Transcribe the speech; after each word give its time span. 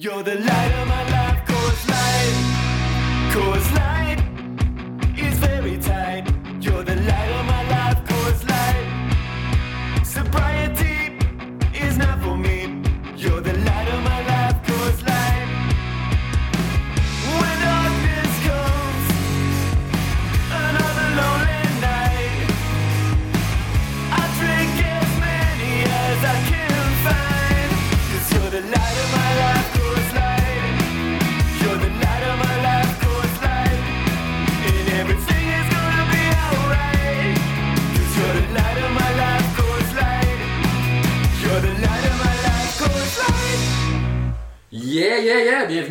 You're 0.00 0.22
the 0.22 0.36
light 0.36 0.72
of 0.80 0.86
my 0.86 1.10
life, 1.10 1.44
cause 1.44 1.88
light, 1.88 3.32
cause 3.32 3.72
light 3.72 3.97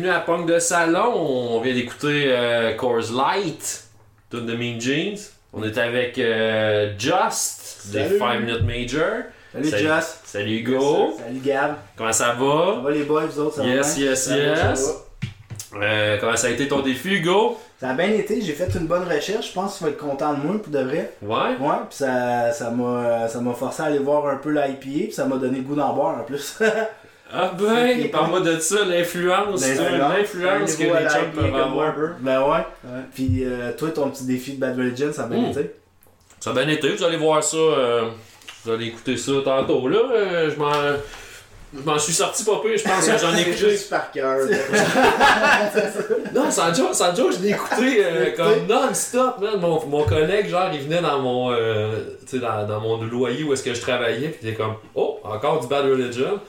Bienvenue 0.08 0.22
à 0.22 0.24
Punk 0.38 0.46
de 0.48 0.58
Salon. 0.58 1.12
On 1.16 1.60
vient 1.60 1.74
d'écouter 1.74 2.24
euh, 2.28 2.72
Coors 2.76 3.12
Light, 3.14 3.84
toute 4.30 4.46
de 4.46 4.54
Mean 4.56 4.80
Jeans. 4.80 5.18
On 5.52 5.62
est 5.62 5.76
avec 5.76 6.16
euh, 6.18 6.94
Just, 6.98 7.88
des 7.92 8.04
Salut. 8.04 8.18
5 8.18 8.40
Minute 8.40 8.62
Major. 8.62 9.24
Salut, 9.52 9.68
Salut. 9.68 9.82
Just. 9.86 10.18
Salut 10.24 10.56
Hugo. 10.60 11.14
Salut 11.18 11.40
Gab. 11.44 11.74
Comment 11.94 12.12
ça 12.12 12.24
Ça 12.28 12.32
va? 12.42 12.80
va 12.82 12.90
les 12.90 13.02
boys, 13.02 13.26
vous 13.26 13.38
autres? 13.38 13.56
Ça 13.56 13.62
va 13.64 13.68
Yes, 13.68 13.96
bien? 13.98 14.06
yes, 14.06 14.28
va, 14.30 14.36
yes. 14.38 14.94
va. 15.74 15.84
Euh, 15.84 16.16
comment 16.18 16.36
ça 16.36 16.46
a 16.46 16.50
été 16.50 16.66
ton 16.68 16.80
défi, 16.80 17.16
Hugo? 17.16 17.58
Ça 17.78 17.90
a 17.90 17.92
bien 17.92 18.08
été, 18.08 18.40
j'ai 18.40 18.54
fait 18.54 18.74
une 18.80 18.86
bonne 18.86 19.04
recherche, 19.06 19.48
je 19.48 19.52
pense 19.52 19.74
que 19.74 19.78
tu 19.78 19.84
vas 19.84 19.90
être 19.90 19.98
content 19.98 20.32
de 20.32 20.38
moi 20.40 20.54
pour 20.62 20.72
de 20.72 20.78
vrai. 20.80 21.12
Ouais? 21.20 21.36
Ouais, 21.60 21.76
puis 21.90 21.98
ça 21.98 22.50
ça 22.52 22.70
m'a 22.70 23.28
ça 23.28 23.40
m'a 23.42 23.52
forcé 23.52 23.82
à 23.82 23.86
aller 23.86 23.98
voir 23.98 24.26
un 24.26 24.36
peu 24.36 24.52
l'IPA, 24.52 24.74
puis 24.80 25.12
ça 25.12 25.26
m'a 25.26 25.36
donné 25.36 25.58
le 25.58 25.64
goût 25.64 25.74
d'en 25.76 25.92
boire 25.92 26.18
en 26.18 26.24
plus. 26.24 26.58
Ah 27.32 27.52
ben, 27.58 28.10
parle-moi 28.10 28.40
de 28.40 28.58
ça, 28.58 28.84
l'influence. 28.86 29.60
L'influence. 29.66 30.16
L'influence 30.16 30.76
que 30.76 30.82
les 30.82 30.88
chums 31.08 31.30
peuvent 31.34 31.50
comme 31.50 31.70
moi 31.72 31.84
un 31.84 31.88
avoir. 31.90 32.10
Ben 32.20 32.40
ouais. 32.42 32.48
Ouais. 32.84 33.00
Puis 33.14 33.44
euh, 33.44 33.72
toi, 33.76 33.90
ton 33.90 34.08
petit 34.10 34.24
défi 34.24 34.52
de 34.54 34.60
Bad 34.60 34.76
Religion, 34.78 35.12
ça 35.12 35.24
a 35.24 35.26
bien 35.26 35.40
Mm. 35.42 35.50
été? 35.50 35.70
Ça 36.40 36.50
a 36.50 36.52
bien 36.54 36.68
été, 36.68 36.88
vous 36.94 37.04
allez 37.04 37.16
voir 37.18 37.42
ça, 37.44 37.56
euh, 37.56 38.08
vous 38.64 38.70
allez 38.72 38.86
écouter 38.86 39.16
ça 39.16 39.32
tantôt. 39.44 39.88
Là, 39.88 39.98
euh, 40.12 40.50
je 40.50 40.58
m'en... 40.58 40.72
Je 41.76 41.82
m'en 41.84 41.98
suis 41.98 42.14
sorti 42.14 42.44
pas 42.44 42.60
peu, 42.62 42.74
je 42.74 42.82
pense 42.82 43.06
que 43.06 43.18
j'en 43.18 43.36
ai 43.36 43.40
écouté. 43.46 43.56
juste 43.58 43.90
par 43.90 44.10
cœur. 44.10 44.38
Non, 46.34 46.50
sans 46.50 46.72
joke, 46.74 46.94
sans 46.94 47.14
joke, 47.14 47.32
je 47.36 47.42
l'ai 47.42 47.50
écouté 47.50 48.04
euh, 48.04 48.30
comme 48.36 48.66
non-stop, 48.66 49.38
man. 49.40 49.60
Mon, 49.60 49.84
mon 49.86 50.04
collègue, 50.04 50.48
genre, 50.48 50.70
il 50.72 50.80
venait 50.80 51.02
dans 51.02 51.18
mon, 51.20 51.52
euh, 51.52 51.90
tu 52.26 52.38
sais, 52.38 52.38
dans, 52.38 52.66
dans 52.66 52.80
mon 52.80 53.02
loyer 53.04 53.44
où 53.44 53.52
est-ce 53.52 53.62
que 53.62 53.74
je 53.74 53.80
travaillais, 53.82 54.28
puis 54.28 54.38
il 54.42 54.48
était 54.48 54.56
comme, 54.56 54.74
oh, 54.94 55.18
encore 55.24 55.60
du 55.60 55.66
Bad 55.66 55.84
Religion. 55.84 56.40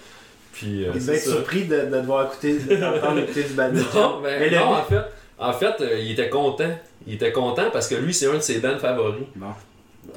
Puis, 0.53 0.85
euh, 0.85 0.91
Il 0.93 0.99
devait 0.99 1.15
être 1.15 1.23
ça. 1.23 1.31
surpris 1.31 1.65
de, 1.65 1.75
de 1.75 1.85
devoir 1.85 2.25
écouter, 2.27 2.57
d'entendre 2.77 3.19
écouter 3.19 3.43
du 3.43 3.59
Religion. 3.59 3.85
Non, 3.93 4.21
le 4.23 4.55
non, 4.55 4.65
en 4.73 4.83
fait, 4.83 5.01
en 5.37 5.53
fait 5.53 5.81
euh, 5.81 5.99
il 5.99 6.11
était 6.11 6.29
content. 6.29 6.71
Il 7.07 7.13
était 7.13 7.31
content 7.31 7.69
parce 7.71 7.87
que 7.87 7.95
lui, 7.95 8.13
c'est 8.13 8.27
un 8.27 8.35
de 8.35 8.39
ses 8.41 8.59
bands 8.59 8.77
favoris. 8.77 9.23
Bon. 9.35 9.47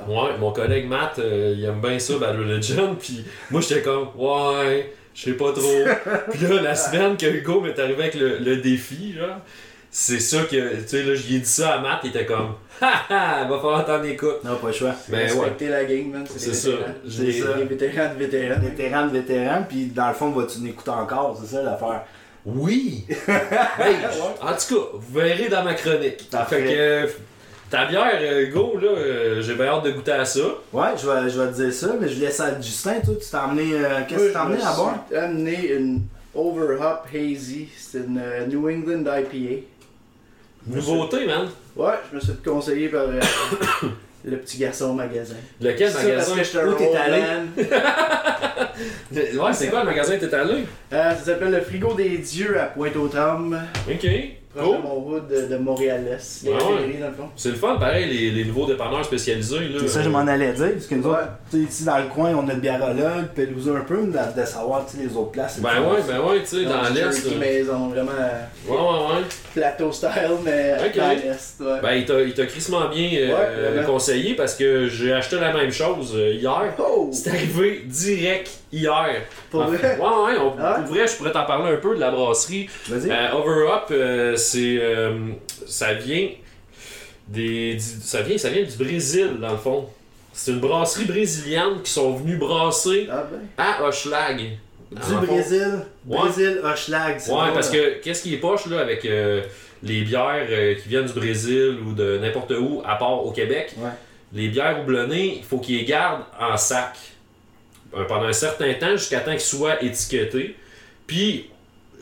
Ouais, 0.09 0.31
mon 0.39 0.53
collègue 0.53 0.89
Matt, 0.89 1.19
euh, 1.19 1.55
il 1.57 1.65
aime 1.65 1.81
bien 1.81 1.99
ça, 1.99 2.15
Bad 2.19 2.39
Religion, 2.39 2.97
puis 2.99 3.25
moi, 3.51 3.61
j'étais 3.61 3.83
comme, 3.83 4.09
ouais, 4.17 4.93
je 5.15 5.23
sais 5.25 5.33
pas 5.33 5.53
trop. 5.53 5.85
puis 6.31 6.41
là, 6.47 6.63
la 6.63 6.75
semaine 6.75 7.17
que 7.17 7.27
Hugo 7.27 7.61
m'est 7.61 7.79
arrivé 7.79 8.03
avec 8.05 8.15
le, 8.15 8.39
le 8.39 8.57
défi, 8.57 9.13
genre, 9.13 9.37
c'est 9.95 10.21
ça 10.21 10.45
que, 10.45 10.77
tu 10.81 10.89
sais, 10.89 11.03
là, 11.03 11.15
j'y 11.15 11.37
ai 11.37 11.39
dit 11.41 11.45
ça 11.49 11.75
à 11.75 11.81
Matt, 11.81 12.01
il 12.03 12.09
était 12.11 12.25
comme, 12.25 12.55
ha 12.81 12.93
ha, 13.11 13.45
va 13.45 13.57
falloir 13.59 13.85
t'en 13.85 14.03
écoute. 14.03 14.43
Non, 14.43 14.57
pas 14.57 14.69
le 14.69 14.73
choix. 14.73 14.95
Ben 15.09 15.19
ouais, 15.19 15.25
Respecter 15.27 15.69
la 15.69 15.85
game, 15.85 16.11
man. 16.11 16.25
c'est 16.35 16.55
ça. 16.55 16.71
vétérans. 16.71 16.95
C'est 17.09 17.33
ça. 17.33 17.57
Les 17.59 17.65
vétérans 17.65 18.15
de 18.15 18.19
vétérans. 18.19 18.61
Vétéran 18.61 19.07
de 19.07 19.13
vétéran, 19.13 19.65
puis 19.69 19.85
dans 19.87 20.09
le 20.09 20.15
fond, 20.15 20.31
vas-tu 20.31 20.61
l'écouter 20.61 20.91
encore, 20.91 21.39
c'est 21.41 21.55
ça 21.57 21.63
l'affaire. 21.63 22.03
Oui! 22.47 23.05
Hey, 23.79 23.97
en 24.41 24.53
tout 24.55 24.75
cas, 24.75 24.81
vous 24.95 25.19
verrez 25.21 25.49
dans 25.49 25.63
ma 25.63 25.75
chronique. 25.75 26.27
Fait 26.49 26.63
que, 26.65 27.09
ta 27.71 27.87
bière, 27.87 28.19
euh, 28.21 28.47
Hugo, 28.47 28.79
là, 28.81 28.89
euh, 28.89 29.43
j'ai 29.43 29.55
bien 29.55 29.67
hâte 29.67 29.85
de 29.85 29.91
goûter 29.93 30.13
à 30.13 30.25
ça. 30.25 30.41
Ouais, 30.73 30.89
je 31.01 31.07
vais, 31.09 31.31
je 31.31 31.41
vais 31.41 31.49
te 31.53 31.63
dire 31.63 31.73
ça, 31.73 31.95
mais 32.01 32.09
je 32.09 32.19
laisse 32.21 32.41
à 32.41 32.61
Justin, 32.61 33.01
toi, 33.05 33.15
tu 33.21 33.27
t'as 33.31 33.45
emmené. 33.47 33.73
euh, 33.75 34.01
Qu'est-ce 34.09 34.21
que 34.21 34.27
tu 34.29 34.33
t'as 34.33 34.45
emmené 34.45 34.63
à 34.63 34.73
boire? 34.75 35.05
J'ai 35.11 35.17
amené 35.19 35.69
une 35.73 36.03
Overhop 36.35 37.07
Hazy. 37.15 37.69
C'est 37.79 37.99
une 37.99 38.21
euh, 38.23 38.47
New 38.47 38.69
England 38.69 39.05
IPA. 39.07 39.63
Nouveauté, 40.67 41.27
man. 41.27 41.49
Ouais, 41.77 41.95
je 42.11 42.17
me 42.17 42.21
suis 42.21 42.33
fait 42.33 42.51
conseiller 42.51 42.89
par 42.89 43.03
euh, 43.03 43.21
le 44.25 44.37
petit 44.39 44.59
garçon 44.59 44.91
au 44.91 44.93
magasin. 44.93 45.35
Lequel 45.61 45.93
magasin? 45.93 46.35
Parce 46.37 46.53
que 46.53 46.59
je 46.61 46.67
Où 46.67 46.75
t'es 46.75 46.97
allé? 46.97 47.23
Ouais, 49.13 49.53
c'est 49.53 49.69
quoi 49.69 49.81
le 49.81 49.87
magasin 49.87 50.17
t'es 50.19 50.33
allé? 50.35 50.65
Euh, 50.93 51.11
ça 51.11 51.17
s'appelle 51.17 51.51
le 51.51 51.61
Frigo 51.61 51.95
des 51.95 52.19
Dieux 52.19 52.59
à 52.59 52.67
Pointe-aux-Trembles. 52.67 53.61
Ok. 53.89 54.07
Proche 54.55 54.67
Cool. 54.67 54.77
de 54.77 54.83
mon 54.83 55.09
hood 55.09 55.29
de, 55.29 55.47
de 55.47 55.57
Montréal-Est. 55.57 56.43
Les 56.45 56.51
Ouais, 56.51 56.57
ouais. 56.57 56.63
raffineries, 56.63 57.01
dans 57.01 57.07
le 57.09 57.13
fond. 57.15 57.29
C'est 57.37 57.49
le 57.49 57.55
fun, 57.55 57.77
pareil, 57.77 58.07
les, 58.07 58.31
les 58.33 58.45
nouveaux 58.45 58.67
dépanneurs 58.67 59.05
spécialisés. 59.05 59.59
Là, 59.61 59.79
C'est 59.81 59.89
ça, 59.89 60.03
je 60.03 60.09
m'en 60.11 60.27
allais 60.27 60.53
dire, 60.53 60.73
parce 60.75 60.87
que 60.87 60.95
nous 60.95 61.05
Ouais. 61.05 61.11
autres, 61.13 61.29
tu 61.51 61.57
sais, 61.59 61.63
ici 61.73 61.85
dans 61.85 61.97
le 61.99 62.05
coin, 62.09 62.35
on 62.35 62.47
a 62.49 62.53
le 62.53 62.61
biérologue, 62.61 63.29
Pelousa 63.35 63.71
un 63.73 63.81
peu, 63.81 63.97
de, 64.03 64.41
de 64.41 64.47
savoir, 64.47 64.85
tu 64.87 64.97
sais, 64.99 65.05
les 65.05 65.17
autres 65.17 65.31
places. 65.31 65.59
Ben 65.61 65.81
ouais, 65.81 66.01
ben 66.07 66.21
ouais, 66.21 66.41
tu 66.41 66.47
sais, 66.59 66.65
dans 66.65 66.83
l'Est. 66.83 67.13
jerky 67.23 67.31
là. 67.31 67.37
maison, 67.41 67.89
vraiment 67.89 68.11
euh, 68.21 68.69
Ouais, 68.69 68.77
ouais, 68.77 69.17
ouais. 69.21 69.25
plateau 69.55 69.91
style, 69.91 70.11
mais 70.45 70.75
Ok. 70.87 70.97
dans 70.99 71.09
l'Est. 71.11 71.55
Ouais. 71.61 71.81
Ben, 71.83 71.93
il 71.95 72.05
t'a, 72.05 72.21
il 72.21 72.35
t'a 72.35 72.45
crissement 72.47 72.89
bien 72.89 73.09
euh, 73.21 73.83
conseillé 73.85 74.35
parce 74.35 74.55
que 74.55 74.87
j'ai 74.87 75.13
acheté 75.15 75.37
la 75.41 75.53
même 75.55 75.71
chose 75.73 76.13
euh, 76.15 76.33
hier. 76.35 76.75
Oh! 76.79 77.09
C'est 77.13 77.31
arrivé 77.31 77.85
direct 77.87 78.51
hier. 78.73 79.23
Pour 79.51 79.65
vrai? 79.65 79.99
Ouais, 79.99 80.01
ouais, 80.01 80.39
on- 80.41 80.55
Ah 80.61 80.79
ouais? 80.79 80.85
pour 80.87 80.95
vrai, 80.95 81.07
je 81.07 81.17
pourrais 81.17 81.33
t'en 81.33 81.45
parler 81.45 81.73
un 81.73 81.77
peu 81.77 81.95
de 81.95 82.01
la 82.01 82.11
brasserie. 82.11 82.69
Vas-y. 82.89 83.11
Euh, 83.11 83.33
Over 83.35 83.71
Up, 83.73 83.83
euh, 83.91 84.37
c'est. 84.37 84.79
euh, 84.81 85.19
ça 85.67 85.95
vient. 85.95 86.29
Des, 87.29 87.75
du- 87.75 87.81
ça, 87.81 88.23
vient, 88.23 88.37
ça 88.37 88.51
vient 88.51 88.63
du 88.65 88.77
Brésil, 88.77 89.37
dans 89.41 89.53
le 89.53 89.57
fond. 89.57 89.89
C'est 90.33 90.51
une 90.51 90.61
brasserie 90.61 91.05
brésilienne 91.05 91.81
qui 91.85 91.91
sont 91.91 92.15
venus 92.17 92.39
brasser 92.39 93.07
Ah 93.11 93.25
ben. 93.31 93.41
à 93.59 93.85
Hochelag. 93.87 94.39
du 94.91 95.01
fond. 95.01 95.23
Brésil, 95.23 95.79
Ouais. 96.07 96.19
Brésil, 96.19 96.61
Hochelag, 96.65 97.17
c'est 97.19 97.31
Ouais, 97.33 97.53
parce 97.55 97.69
hein. 97.69 97.73
que 97.73 98.01
qu'est-ce 98.03 98.23
qui 98.23 98.35
est 98.35 98.39
poche 98.39 98.67
là 98.67 98.81
avec 98.81 99.05
euh, 99.05 99.43
les 99.83 100.03
bières 100.03 100.47
qui 100.83 100.89
viennent 100.89 101.07
du 101.07 101.13
Brésil 101.15 101.77
ou 101.87 101.93
de 101.93 102.19
n'importe 102.19 102.51
où, 102.53 102.83
à 102.85 102.97
part 102.97 103.25
au 103.25 103.31
Québec, 103.31 103.73
Ouais. 103.79 103.89
les 104.35 104.49
bières 104.49 104.81
houblonnées, 104.81 105.37
il 105.39 105.45
faut 105.45 105.59
qu'ils 105.59 105.79
les 105.79 105.85
gardent 105.85 106.25
en 106.39 106.57
sac 106.57 106.97
pendant 108.09 108.27
un 108.27 108.33
certain 108.33 108.73
temps 108.75 108.97
jusqu'à 108.97 109.21
temps 109.21 109.33
qu'ils 109.33 109.41
soient 109.41 109.83
étiquetés. 109.83 110.57
Puis, 111.07 111.51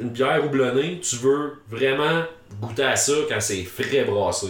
une 0.00 0.10
bière 0.10 0.44
houblonnée, 0.44 1.00
tu 1.00 1.16
veux 1.16 1.52
vraiment 1.68 2.22
goûter 2.60 2.84
à 2.84 2.96
ça 2.96 3.12
quand 3.28 3.40
c'est 3.40 3.64
frais 3.64 4.04
brassé. 4.04 4.48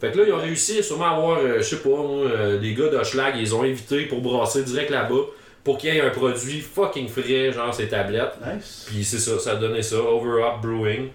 Fait 0.00 0.10
que 0.10 0.18
là, 0.18 0.24
ils 0.26 0.32
ont 0.32 0.40
réussi 0.40 0.82
sûrement 0.82 1.04
à 1.04 1.10
avoir, 1.10 1.38
euh, 1.38 1.58
je 1.58 1.62
sais 1.62 1.76
pas, 1.76 1.90
euh, 1.90 2.58
des 2.58 2.74
gars 2.74 2.88
d'Hochelag, 2.88 3.36
ils 3.36 3.42
les 3.42 3.52
ont 3.52 3.62
invités 3.62 4.06
pour 4.06 4.20
brasser 4.20 4.64
direct 4.64 4.90
là-bas 4.90 5.26
pour 5.62 5.78
qu'il 5.78 5.94
y 5.94 5.96
ait 5.96 6.00
un 6.00 6.10
produit 6.10 6.60
fucking 6.60 7.08
frais, 7.08 7.52
genre 7.52 7.72
ces 7.72 7.88
tablettes. 7.88 8.34
Nice. 8.44 8.86
Puis 8.88 9.04
c'est 9.04 9.20
ça, 9.20 9.38
ça 9.38 9.52
a 9.52 9.56
donné 9.56 9.80
ça, 9.82 10.00
Over 10.00 10.42
Up 10.42 10.60
Brewing, 10.60 11.10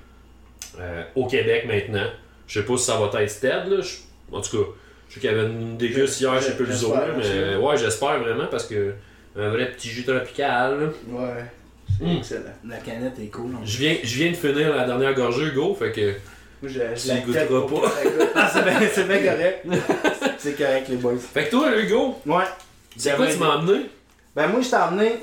euh, 0.80 1.04
au 1.16 1.28
Québec 1.28 1.66
maintenant. 1.68 2.08
Je 2.48 2.62
sais 2.62 2.66
pas 2.66 2.78
si 2.78 2.86
ça 2.86 2.98
va 2.98 3.22
être 3.22 3.30
Stead, 3.30 3.68
là. 3.68 3.84
En 4.32 4.40
tout 4.40 4.58
cas, 4.58 4.70
je 5.10 5.14
sais 5.16 5.20
qu'il 5.20 5.32
y 5.32 5.34
avait 5.34 5.48
une 5.48 5.76
déguste 5.76 6.22
hier 6.22 6.42
chez 6.42 6.54
Peluso, 6.54 6.94
mais 7.18 7.58
ouais, 7.58 7.78
j'espère 7.78 8.20
vraiment 8.20 8.48
parce 8.50 8.66
que 8.66 8.94
un 9.38 9.50
vrai 9.50 9.72
petit 9.72 9.90
jus 9.90 10.04
tropical. 10.04 10.80
là. 10.80 10.86
Ouais. 11.10 11.44
C'est 12.00 12.06
Mm. 12.06 12.18
excellent. 12.18 12.42
La 12.68 12.78
canette 12.78 13.18
est 13.20 13.28
cool. 13.28 13.52
Je 13.64 13.78
viens, 13.78 13.96
je 14.04 14.16
viens 14.18 14.32
de 14.32 14.36
finir 14.36 14.76
la 14.76 14.86
dernière 14.86 15.14
gorgée, 15.14 15.46
Hugo, 15.46 15.74
fait 15.74 15.92
que 15.92 16.14
Moi, 16.62 16.72
je, 16.72 16.80
la 17.08 17.18
goûteras 17.22 17.46
pas. 17.62 17.92
Ah, 18.36 18.52
c'est 18.54 18.64
bien, 18.64 18.80
c'est 18.94 19.08
bien 19.08 19.20
correct. 19.32 19.66
c'est 20.38 20.58
correct, 20.58 20.88
les 20.90 20.96
boys. 20.98 21.14
Fait 21.34 21.46
que 21.46 21.52
toi, 21.52 21.76
Hugo, 21.80 22.16
Ouais. 22.26 22.44
c'est 22.98 23.16
quoi 23.16 23.28
tu 23.28 23.38
m'as 23.38 23.56
emmené? 23.58 23.86
Ben 24.36 24.48
moi 24.48 24.62
je 24.62 24.70
t'ai 24.70 24.76
emmené, 24.76 25.16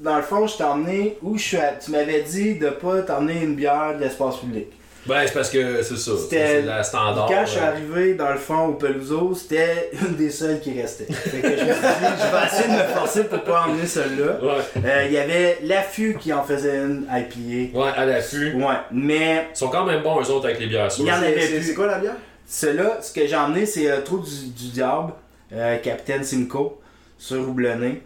dans 0.00 0.16
le 0.16 0.22
fond 0.22 0.46
je 0.48 0.56
t'ai 0.56 0.64
emmené 0.64 1.16
où 1.22 1.36
je 1.38 1.42
suis 1.44 1.56
à- 1.58 1.72
Tu 1.74 1.90
m'avais 1.92 2.22
dit 2.22 2.54
de 2.56 2.70
pas 2.70 3.02
t'emmener 3.02 3.42
une 3.42 3.54
bière 3.54 3.94
de 3.96 4.02
l'espace 4.02 4.38
public. 4.38 4.66
Ben, 5.06 5.22
c'est 5.26 5.32
parce 5.32 5.48
que 5.48 5.82
c'est 5.82 5.96
ça, 5.96 6.10
C'était- 6.18 6.46
c'est 6.46 6.62
la 6.62 6.82
standard. 6.82 7.26
Quand 7.28 7.44
je 7.46 7.50
suis 7.52 7.60
arrivé 7.60 8.14
dans 8.14 8.30
le 8.30 8.36
fond 8.38 8.66
au 8.66 8.72
Peluso, 8.74 9.34
c'était 9.34 9.90
une 10.02 10.16
des 10.16 10.28
seules 10.30 10.60
qui 10.60 10.78
restait. 10.78 11.06
Fait 11.10 11.40
que 11.40 11.48
je 11.48 11.52
me 11.52 11.56
suis 11.56 11.64
dit, 11.66 11.72
je 11.72 12.36
vais 12.36 12.46
essayer 12.46 12.68
de 12.68 12.82
me 12.82 12.88
forcer 12.94 13.24
pour 13.24 13.42
pas 13.42 13.64
emmener 13.66 13.86
celle-là. 13.86 14.38
Ouais, 14.42 14.62
Euh, 14.84 15.04
Il 15.06 15.12
y 15.12 15.18
avait 15.18 15.58
l'affût 15.62 16.16
qui 16.20 16.30
en 16.32 16.42
faisait 16.42 16.78
une 16.78 17.06
IPA. 17.10 17.78
ouais, 17.78 17.90
à 17.96 18.04
l'affût. 18.04 18.52
Ouais, 18.56 18.64
mais 18.92 19.46
Ils 19.54 19.56
sont 19.56 19.68
quand 19.68 19.84
même 19.86 20.02
bons, 20.02 20.20
eux 20.20 20.30
autres, 20.30 20.44
avec 20.46 20.60
les 20.60 20.66
bières 20.66 20.88
Il 20.98 21.06
y 21.06 21.10
en 21.12 21.14
avait 21.14 21.40
C'est- 21.40 21.54
plus. 21.56 21.62
C'est 21.62 21.74
quoi 21.74 21.86
la 21.86 21.98
bière? 21.98 22.16
celle-là, 22.46 22.98
ce 23.00 23.12
que 23.12 23.26
j'ai 23.26 23.36
emmené, 23.36 23.64
c'est 23.66 23.90
euh, 23.90 24.00
Trou 24.02 24.18
du, 24.18 24.30
du 24.50 24.68
Diable, 24.72 25.12
euh, 25.54 25.76
Capitaine 25.78 26.24
Simcoe, 26.24 26.78
sur 27.18 27.40
Houblonné. 27.48 28.02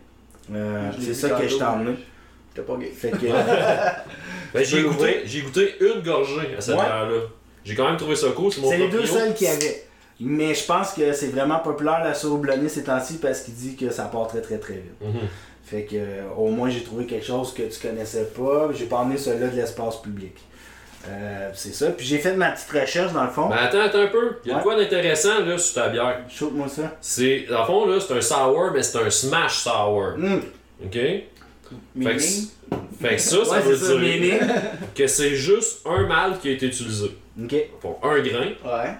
Euh, 0.54 0.90
c'est 1.00 1.14
ça 1.14 1.30
que 1.30 1.48
je 1.48 1.56
t'ai 1.56 1.62
emmené. 1.64 1.92
T'es 2.54 2.62
pas 2.62 2.76
gay. 2.76 2.90
Fait 2.90 3.10
que. 3.10 3.16
Ben, 4.54 4.62
j'ai 4.62 4.82
goûté, 4.82 4.88
l'ouvrir? 4.88 5.14
j'ai 5.24 5.40
goûté 5.40 5.74
une 5.80 6.02
gorgée 6.02 6.54
à 6.58 6.60
cette 6.60 6.74
Ouais. 6.76 6.82
bière-là. 6.84 7.20
J'ai 7.64 7.74
quand 7.74 7.86
même 7.86 7.96
trouvé 7.96 8.14
ça 8.16 8.26
cool, 8.36 8.52
c'est 8.52 8.60
mon 8.60 8.68
c'est 8.68 8.76
les 8.76 8.88
deux 8.88 9.06
seuls 9.06 9.32
qu'il 9.32 9.46
y 9.46 9.50
avait. 9.50 9.84
Mais 10.20 10.52
je 10.54 10.64
pense 10.66 10.92
que 10.92 11.12
c'est 11.14 11.28
vraiment 11.28 11.58
populaire 11.60 12.04
la 12.04 12.12
surhoublonnée 12.12 12.68
ces 12.68 12.84
temps-ci 12.84 13.14
parce 13.18 13.40
qu'il 13.40 13.54
dit 13.54 13.76
que 13.76 13.90
ça 13.90 14.04
part 14.04 14.26
très 14.28 14.42
très 14.42 14.58
très 14.58 14.74
vite. 14.74 15.00
Mhm. 15.00 15.20
Fait 15.64 15.84
que 15.84 15.96
euh, 15.96 16.22
au 16.36 16.48
moins 16.50 16.68
j'ai 16.68 16.82
trouvé 16.82 17.06
quelque 17.06 17.24
chose 17.24 17.54
que 17.54 17.62
tu 17.62 17.80
connaissais 17.80 18.24
pas. 18.36 18.68
J'ai 18.74 18.84
pas 18.84 18.96
emmené 18.98 19.16
celui-là 19.16 19.46
de 19.48 19.56
l'espace 19.56 20.02
public. 20.02 20.36
Euh, 21.08 21.48
c'est 21.54 21.72
ça. 21.74 21.90
Puis 21.90 22.04
j'ai 22.06 22.18
fait 22.18 22.34
ma 22.36 22.50
petite 22.50 22.70
recherche 22.70 23.12
dans 23.14 23.24
le 23.24 23.30
fond. 23.30 23.48
Ben 23.48 23.56
attends, 23.56 23.80
attends 23.80 24.00
un 24.02 24.06
peu. 24.08 24.36
Il 24.44 24.50
y 24.50 24.52
a 24.52 24.58
Ouais. 24.58 24.62
quoi 24.62 24.76
d'intéressant 24.76 25.40
là 25.44 25.56
sur 25.56 25.82
ta 25.82 25.88
bière? 25.88 26.20
Shoot-moi 26.28 26.68
ça. 26.68 26.94
C'est, 27.00 27.46
dans 27.48 27.60
le 27.60 27.66
fond, 27.66 27.86
là, 27.86 27.98
c'est 27.98 28.12
un 28.14 28.20
sour, 28.20 28.70
mais 28.74 28.82
c'est 28.82 28.98
un 28.98 29.08
smash 29.10 29.60
sour. 29.60 30.12
Hum. 30.18 30.42
OK? 30.84 30.98
Fait 32.00 32.18
fait 33.00 33.16
que 33.16 33.20
ça, 33.20 33.44
ça 33.44 33.50
Ouais, 33.52 33.60
veut 33.60 33.76
ça, 33.76 33.86
dire 33.88 33.98
meaning. 33.98 34.40
que 34.94 35.06
c'est 35.06 35.34
juste 35.34 35.80
un 35.86 36.06
malt 36.06 36.40
qui 36.40 36.48
a 36.48 36.52
été 36.52 36.66
utilisé. 36.66 37.16
Ok. 37.42 37.54
Pour 37.80 37.98
un 38.02 38.20
grain, 38.20 38.50
Ouais. 38.64 38.94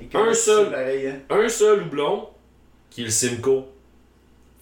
Et 0.00 0.04
que 0.06 0.16
Un 0.18 0.34
seul. 0.34 0.70
Pareil, 0.70 1.06
hein. 1.08 1.16
un 1.30 1.48
seul 1.48 1.82
houblon, 1.82 2.28
qui 2.90 3.02
est 3.02 3.04
le 3.04 3.10
Simcoe. 3.10 3.64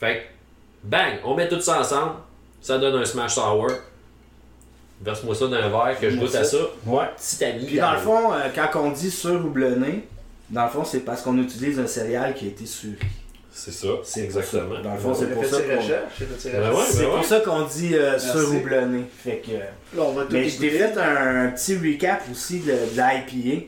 Fait 0.00 0.16
que, 0.16 0.88
bang, 0.88 1.18
on 1.24 1.34
met 1.34 1.48
tout 1.48 1.60
ça 1.60 1.80
ensemble, 1.80 2.14
ça 2.60 2.78
donne 2.78 2.96
un 3.00 3.04
smash 3.04 3.34
sour. 3.34 3.68
Verse-moi 5.02 5.34
ça 5.34 5.46
dans 5.48 5.56
un 5.56 5.68
verre 5.68 5.98
que 6.00 6.08
je 6.08 6.16
goûte 6.16 6.34
à 6.34 6.44
ça. 6.44 6.56
Ouais. 6.86 7.04
Puis 7.66 7.76
dans 7.78 7.92
le 7.92 7.98
fond, 7.98 8.32
euh, 8.32 8.48
quand 8.54 8.80
on 8.84 8.90
dit 8.90 9.10
surhoublonné, 9.10 10.04
dans 10.50 10.64
le 10.64 10.70
fond 10.70 10.84
c'est 10.84 11.00
parce 11.00 11.20
qu'on 11.22 11.36
utilise 11.38 11.78
un 11.78 11.86
céréal 11.86 12.32
qui 12.34 12.46
a 12.46 12.48
été 12.48 12.64
surri. 12.64 12.96
C'est 13.56 13.70
ça, 13.72 13.86
C'est 14.02 14.24
exactement. 14.24 14.74
ça. 14.76 14.82
Dans 14.82 14.94
le 14.94 14.98
fond, 14.98 15.14
J'ai 15.14 15.20
c'est 15.20 15.32
pour 15.32 15.44
ça 15.44 15.58
qu'on- 15.60 15.66
Ben 15.68 16.72
ouais, 16.74 16.84
ben 16.96 17.04
pour 17.04 17.14
ouais. 17.18 17.22
ça 17.22 17.40
qu'on 17.40 17.62
dit 17.62 17.94
euh, 17.94 18.18
surhoublonné. 18.18 19.04
Fait 19.22 19.42
que. 19.46 19.52
Là, 19.96 20.02
on 20.02 20.12
va 20.12 20.22
tout 20.24 20.32
Mais 20.32 20.48
je 20.48 20.58
t'ai 20.58 20.70
fait 20.70 20.98
un, 20.98 21.48
petit 21.50 21.76
recap 21.76 22.22
aussi 22.32 22.58
de, 22.58 22.72
de 22.72 22.96
l'IPA. 22.96 23.66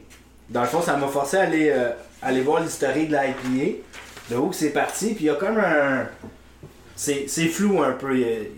Dans 0.51 0.63
le 0.63 0.67
fond, 0.67 0.83
ça 0.83 0.97
m'a 0.97 1.07
forcé 1.07 1.37
à 1.37 1.43
aller, 1.43 1.71
euh, 1.71 1.91
aller 2.21 2.41
voir 2.41 2.63
l'historique 2.63 3.09
de 3.11 3.15
l'IPA, 3.17 3.79
de 4.31 4.37
où 4.37 4.49
que 4.49 4.57
c'est 4.57 4.71
parti. 4.71 5.15
Puis 5.15 5.25
il 5.25 5.27
y 5.29 5.31
a 5.31 5.35
comme 5.37 5.57
un. 5.59 6.09
C'est 6.97 7.27
c'est 7.29 7.47
flou 7.47 7.81
un 7.83 7.93
peu. 7.93 8.13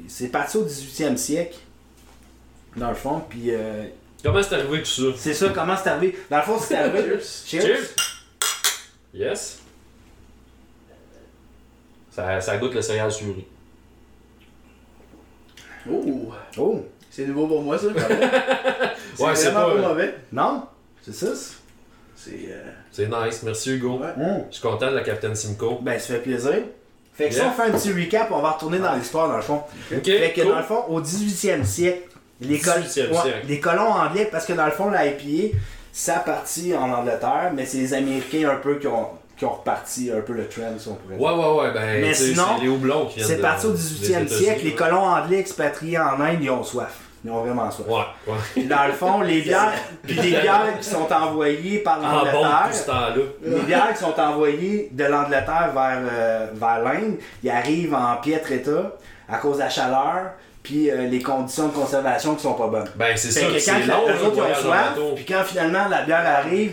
C'est 0.09 0.29
parti 0.29 0.57
au 0.57 0.65
18e 0.65 1.17
siècle, 1.19 1.59
dans 2.77 2.89
le 2.89 2.95
fond. 2.95 3.23
Puis 3.29 3.51
euh, 3.51 3.85
Comment 4.25 4.43
c'est 4.43 4.55
arrivé 4.55 4.79
tout 4.83 4.87
ça? 4.87 5.03
c'est 5.19 5.35
ça, 5.35 5.51
comment 5.55 5.77
c'est 5.77 5.91
arrivé? 5.91 6.19
Dans 6.31 6.39
le 6.39 6.43
fond, 6.43 6.59
c'est 6.59 6.75
arrivé. 6.75 7.19
Cheers. 7.47 7.61
Cheers! 7.63 7.95
Yes! 9.13 9.59
Ça, 12.19 12.41
ça 12.41 12.57
goûte 12.57 12.75
le 12.75 12.83
céréal 12.83 13.13
surri. 13.13 13.45
Oh, 15.89 16.33
Oh, 16.59 16.85
c'est 17.11 17.27
nouveau 17.27 17.47
pour 17.47 17.63
moi 17.63 17.79
ça. 17.79 17.87
Ouais, 19.21 19.35
c'est 19.37 19.51
vraiment 19.51 19.75
pas- 19.77 19.83
pas 19.83 19.89
mauvais. 19.89 20.15
non, 20.33 20.63
c'est 21.01 21.15
ça. 21.15 21.27
c'est- 21.35 21.55
C'est. 22.17 22.49
euh, 22.51 22.71
C'est 22.91 23.07
nice, 23.09 23.43
merci 23.45 23.71
Hugo. 23.77 23.99
Ouais. 24.01 24.09
Hum. 24.21 24.43
Je 24.51 24.55
suis 24.57 24.63
content 24.63 24.91
de 24.91 24.97
la 24.97 25.03
Captain 25.03 25.33
Simcoe. 25.37 25.79
Ben, 25.81 25.97
ça 26.01 26.15
fait 26.15 26.21
plaisir. 26.23 26.55
Fait 27.15 27.29
que 27.29 27.35
Yeah. 27.35 27.45
si 27.45 27.49
on 27.49 27.53
fait 27.53 27.71
un 27.71 27.79
petit 27.79 27.93
recap, 27.93 28.29
on 28.33 28.41
va 28.41 28.51
retourner 28.51 28.79
dans 28.81 28.95
l'histoire, 28.97 29.29
dans 29.29 29.37
le 29.37 29.43
fond. 29.43 29.63
Ok, 29.93 30.05
Fait 30.05 30.33
que 30.35 30.41
cool. 30.41 30.51
dans 30.51 30.59
le 30.59 30.65
fond, 30.65 30.85
au 30.89 31.01
18e 31.01 31.65
siècle, 31.65 32.09
les, 32.41 32.59
col- 32.59 32.83
18e 32.83 33.11
ouais, 33.13 33.23
siècle. 33.23 33.47
les 33.47 33.61
colons 33.61 33.93
anglais, 33.93 34.29
parce 34.31 34.45
que 34.47 34.53
dans 34.55 34.67
le 34.67 34.73
fond, 34.73 34.91
la 34.91 35.07
IPA, 35.07 35.57
ça 35.93 36.17
a 36.17 36.21
parti 36.21 36.75
en 36.75 36.91
Angleterre, 36.93 37.53
mais 37.55 37.65
c'est 37.65 37.79
les 37.79 37.95
Américains 37.95 38.49
un 38.51 38.57
peu 38.57 38.79
qui 38.81 38.89
ont, 38.89 39.07
qui 39.39 39.45
ont 39.45 39.53
reparti 39.53 40.11
un 40.11 40.21
peu 40.21 40.33
le 40.33 40.49
trend, 40.49 40.63
si 40.79 40.89
on 40.89 40.95
pourrait 40.95 41.17
dire. 41.17 41.25
Ouais, 41.27 41.33
ouais, 41.33 41.61
ouais, 41.69 41.73
ben, 41.73 42.01
Mais 42.01 42.13
sinon, 42.15 42.43
c'est 42.57 42.63
les 42.65 42.69
houblons 42.69 43.07
qui 43.07 43.17
viennent 43.17 43.29
C'est 43.29 43.37
de- 43.37 43.43
parti 43.43 43.67
au 43.67 43.71
des 43.71 43.79
18e 43.79 44.05
États-Unis, 44.23 44.31
siècle, 44.43 44.65
les 44.65 44.75
colons 44.75 45.05
anglais 45.07 45.39
expatriés 45.39 45.99
en 45.99 46.21
Inde, 46.21 46.39
ils 46.41 46.51
ont 46.51 46.65
soif. 46.65 46.95
Ils 47.25 47.31
ont 47.31 47.43
vraiment 47.43 47.71
soif. 47.71 47.87
Ouais, 47.89 48.33
ouais. 48.33 48.39
Puis 48.55 48.65
dans 48.67 48.87
le 48.87 48.93
fond, 48.93 49.21
les 49.21 49.41
bières, 49.43 49.73
puis 50.05 50.15
les 50.17 50.31
bières 50.41 50.79
qui 50.81 50.89
sont 50.89 51.13
envoyées 51.13 51.79
par 51.79 51.99
En 51.99 52.01
bon 52.01 52.21
tout 52.21 52.27
ce 52.27 52.33
l'Angleterre, 52.43 52.87
temps-là. 52.87 53.23
les 53.45 53.61
bières 53.61 53.93
qui 53.93 53.99
sont 54.01 54.21
envoyées 54.21 54.89
de 54.93 55.05
l'Angleterre 55.05 55.71
vers, 55.75 55.99
euh, 56.13 56.47
vers 56.55 56.83
l'Inde, 56.83 57.17
ils 57.43 57.51
arrivent 57.51 57.95
en 57.95 58.17
piètre 58.17 58.51
état 58.53 58.93
à 59.29 59.37
cause 59.39 59.57
de 59.57 59.63
la 59.63 59.69
chaleur, 59.71 60.31
puis 60.63 60.91
euh, 60.91 61.07
les 61.09 61.21
conditions 61.23 61.69
de 61.69 61.73
conservation 61.73 62.35
qui 62.35 62.43
sont 62.43 62.55
pas 62.55 62.67
bonnes. 62.69 62.89
Ben, 62.97 63.17
c'est 63.17 63.29
Fait 63.31 63.41
ça, 63.47 63.47
que 63.53 63.59
c'est 63.59 63.71
quand 63.87 64.97
long, 64.97 65.15
puis 65.15 65.25
quand 65.25 65.45
finalement 65.45 65.87
la 65.89 66.03
bière 66.03 66.25
arrive. 66.27 66.73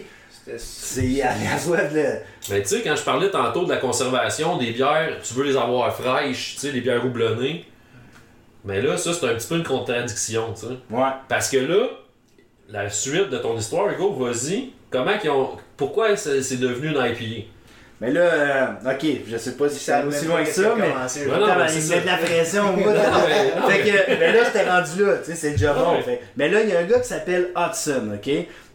C'est 0.57 1.21
à 1.21 1.35
la 1.37 1.57
soif 1.57 1.93
de. 1.93 2.05
Mais 2.49 2.61
tu 2.61 2.67
sais, 2.67 2.81
quand 2.83 2.95
je 2.95 3.03
parlais 3.03 3.29
tantôt 3.31 3.65
de 3.65 3.69
la 3.69 3.77
conservation 3.77 4.57
des 4.57 4.71
bières, 4.71 5.17
tu 5.23 5.33
veux 5.33 5.43
les 5.43 5.57
avoir 5.57 5.93
fraîches, 5.93 6.53
tu 6.53 6.59
sais, 6.59 6.71
les 6.71 6.81
bières 6.81 7.03
houblonnées. 7.03 7.65
Mais 8.63 8.81
là, 8.81 8.97
ça, 8.97 9.13
c'est 9.13 9.25
un 9.27 9.35
petit 9.35 9.47
peu 9.47 9.55
une 9.55 9.63
contradiction, 9.63 10.53
tu 10.53 10.67
sais. 10.67 10.73
Ouais. 10.89 11.09
Parce 11.27 11.49
que 11.49 11.57
là, 11.57 11.87
la 12.69 12.89
suite 12.89 13.29
de 13.29 13.37
ton 13.37 13.57
histoire, 13.57 13.89
Hugo, 13.89 14.11
vas-y. 14.13 14.71
Comment 14.89 15.17
qu'ils 15.17 15.29
ont. 15.31 15.57
Pourquoi 15.77 16.15
c'est 16.15 16.41
c'est 16.41 16.57
devenu 16.57 16.87
une 16.89 16.97
IPA? 16.97 17.47
Mais 18.01 18.11
là, 18.11 18.19
euh, 18.21 18.65
ok, 18.91 19.05
je 19.25 19.37
sais 19.37 19.51
pas 19.53 19.69
si 19.69 19.79
ça 19.79 20.01
va 20.01 20.07
aussi 20.07 20.25
loin 20.25 20.43
que 20.43 20.49
ça, 20.49 20.73
mais. 20.77 20.89
Ouais, 20.89 21.39
non, 21.39 21.47
mais 21.57 21.73
il 21.73 21.89
met 21.89 22.01
de 22.01 22.05
la 22.05 22.17
pression 22.17 22.69
au 22.73 22.73
bout. 22.77 22.89
non, 22.89 23.69
fait 23.69 23.79
que, 23.83 24.19
mais 24.19 24.33
là, 24.33 24.43
j'étais 24.43 24.69
rendu 24.69 25.05
là, 25.05 25.13
tu 25.23 25.31
sais, 25.31 25.35
c'est 25.37 25.51
déjà 25.51 25.73
bon. 25.73 26.01
Fait. 26.01 26.21
Mais 26.35 26.49
là, 26.49 26.61
il 26.61 26.69
y 26.69 26.75
a 26.75 26.79
un 26.79 26.83
gars 26.83 26.99
qui 26.99 27.07
s'appelle 27.07 27.51
Hudson, 27.55 28.11
ok? 28.15 28.29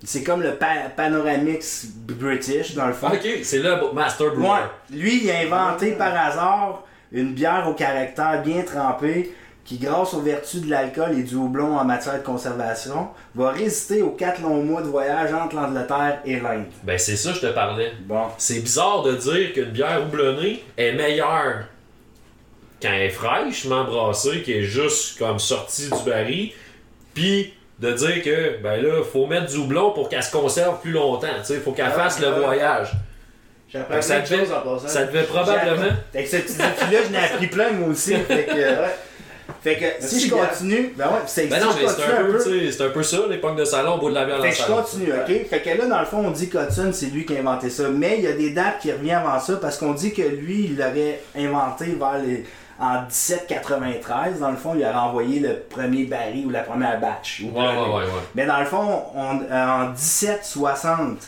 C'est 0.04 0.22
comme 0.22 0.42
le 0.42 0.52
pa- 0.54 0.88
Panoramix 0.96 1.86
British, 2.08 2.74
dans 2.74 2.86
le 2.86 2.94
fond. 2.94 3.08
Ok, 3.08 3.28
c'est 3.42 3.58
le 3.58 3.74
Master 3.92 4.30
Brewer. 4.30 4.48
Ouais. 4.48 4.96
Lui, 4.96 5.22
il 5.24 5.30
a 5.30 5.40
inventé 5.40 5.92
par 5.92 6.14
hasard 6.16 6.84
une 7.12 7.34
bière 7.34 7.66
au 7.68 7.74
caractère 7.74 8.40
bien 8.42 8.62
trempé 8.62 9.34
qui, 9.70 9.78
grâce 9.78 10.14
aux 10.14 10.20
vertus 10.20 10.62
de 10.62 10.68
l'alcool 10.68 11.16
et 11.16 11.22
du 11.22 11.36
houblon 11.36 11.78
en 11.78 11.84
matière 11.84 12.14
de 12.18 12.24
conservation, 12.24 13.06
va 13.36 13.50
résister 13.52 14.02
aux 14.02 14.10
quatre 14.10 14.40
longs 14.42 14.64
mois 14.64 14.82
de 14.82 14.88
voyage 14.88 15.32
entre 15.32 15.54
l'Angleterre 15.54 16.18
et 16.24 16.40
l'Inde. 16.40 16.64
Ben, 16.82 16.98
c'est 16.98 17.14
ça, 17.14 17.32
je 17.32 17.38
te 17.40 17.46
parlais. 17.52 17.92
Bon. 18.00 18.24
C'est 18.36 18.58
bizarre 18.58 19.02
de 19.04 19.14
dire 19.14 19.52
qu'une 19.52 19.66
bière 19.70 20.02
houblonnée 20.04 20.64
est 20.76 20.90
meilleure 20.92 21.66
quand 22.82 22.88
elle 22.92 23.02
est 23.02 23.10
fraîchement 23.10 23.84
brassée, 23.84 24.42
qui 24.42 24.54
est 24.54 24.62
juste 24.64 25.18
comme 25.20 25.38
sortie 25.38 25.88
du 25.88 26.02
baril, 26.10 26.50
puis 27.14 27.54
de 27.78 27.92
dire 27.92 28.22
que, 28.24 28.60
ben 28.62 28.82
là, 28.82 29.04
faut 29.04 29.26
mettre 29.26 29.52
du 29.52 29.56
houblon 29.58 29.92
pour 29.92 30.08
qu'elle 30.08 30.22
se 30.24 30.32
conserve 30.32 30.80
plus 30.80 30.90
longtemps, 30.90 31.28
tu 31.38 31.44
sais, 31.54 31.60
faut 31.60 31.70
qu'elle 31.70 31.86
Ah, 31.86 31.90
fasse 31.92 32.18
le 32.20 32.28
voyage. 32.30 32.90
Que 33.72 34.00
ça 34.00 34.18
devait- 34.20 34.38
choses 34.38 34.52
en 34.52 34.62
passant. 34.62 34.88
Ça 34.88 35.04
devait 35.04 35.22
probablement... 35.22 35.92
Fait 36.12 36.24
que 36.24 36.28
ce 36.28 36.36
petit 36.38 36.54
défi-là, 36.56 36.98
je 37.06 37.12
n'ai 37.12 37.18
appris 37.18 37.46
plein 37.46 37.70
moi 37.70 37.90
aussi. 37.90 38.16
Fait 38.28 38.44
que, 38.46 38.52
Ouais. 38.52 38.96
Fait 39.62 39.76
que 39.76 40.06
si 40.06 40.28
je 40.28 40.34
continue, 40.34 40.92
ben 40.96 41.06
ouais, 41.06 41.12
c'est 41.26 41.46
Ben 41.46 41.60
si 41.60 41.66
non, 41.66 41.72
je 41.72 41.82
mais 41.82 41.88
c'est 41.88 41.94
continue 41.96 42.16
un, 42.18 42.32
peu, 42.32 42.70
c'est 42.70 42.84
un 42.84 42.88
peu 42.88 43.02
ça, 43.02 43.16
l'époque 43.28 43.56
de 43.56 43.64
salon, 43.64 43.94
au 43.94 43.98
bout 43.98 44.08
de 44.10 44.14
la 44.14 44.24
dans 44.26 44.42
Fait 44.42 44.50
que 44.50 44.56
je 44.56 44.62
continue, 44.66 45.12
ok? 45.12 45.46
Fait 45.48 45.60
que 45.60 45.78
là, 45.78 45.86
dans 45.86 46.00
le 46.00 46.06
fond, 46.06 46.18
on 46.26 46.30
dit 46.30 46.48
qu'Hudson, 46.48 46.90
c'est 46.92 47.06
lui 47.06 47.24
qui 47.26 47.36
a 47.36 47.40
inventé 47.40 47.68
ça. 47.70 47.88
Mais 47.90 48.16
il 48.18 48.24
y 48.24 48.26
a 48.26 48.32
des 48.32 48.50
dates 48.50 48.78
qui 48.80 48.90
reviennent 48.90 49.18
avant 49.18 49.38
ça 49.38 49.56
parce 49.56 49.76
qu'on 49.76 49.92
dit 49.92 50.12
que 50.14 50.22
lui, 50.22 50.64
il 50.70 50.76
l'aurait 50.78 51.20
inventé 51.36 51.86
vers 51.98 52.18
les. 52.24 52.44
En 52.82 53.02
1793, 53.02 54.40
dans 54.40 54.50
le 54.50 54.56
fond, 54.56 54.72
il 54.74 54.82
aurait 54.82 54.94
envoyé 54.94 55.38
le 55.40 55.56
premier 55.68 56.04
baril 56.04 56.46
ou 56.46 56.50
la 56.50 56.60
première 56.62 56.98
batch. 56.98 57.42
ou 57.44 57.54
Ouais, 57.58 57.66
ouais, 57.66 57.74
ouais, 57.76 58.04
ouais. 58.06 58.22
Mais 58.34 58.46
dans 58.46 58.58
le 58.58 58.64
fond, 58.64 59.02
on- 59.14 59.40
euh, 59.50 59.66
en 59.66 59.88
1760, 59.90 61.18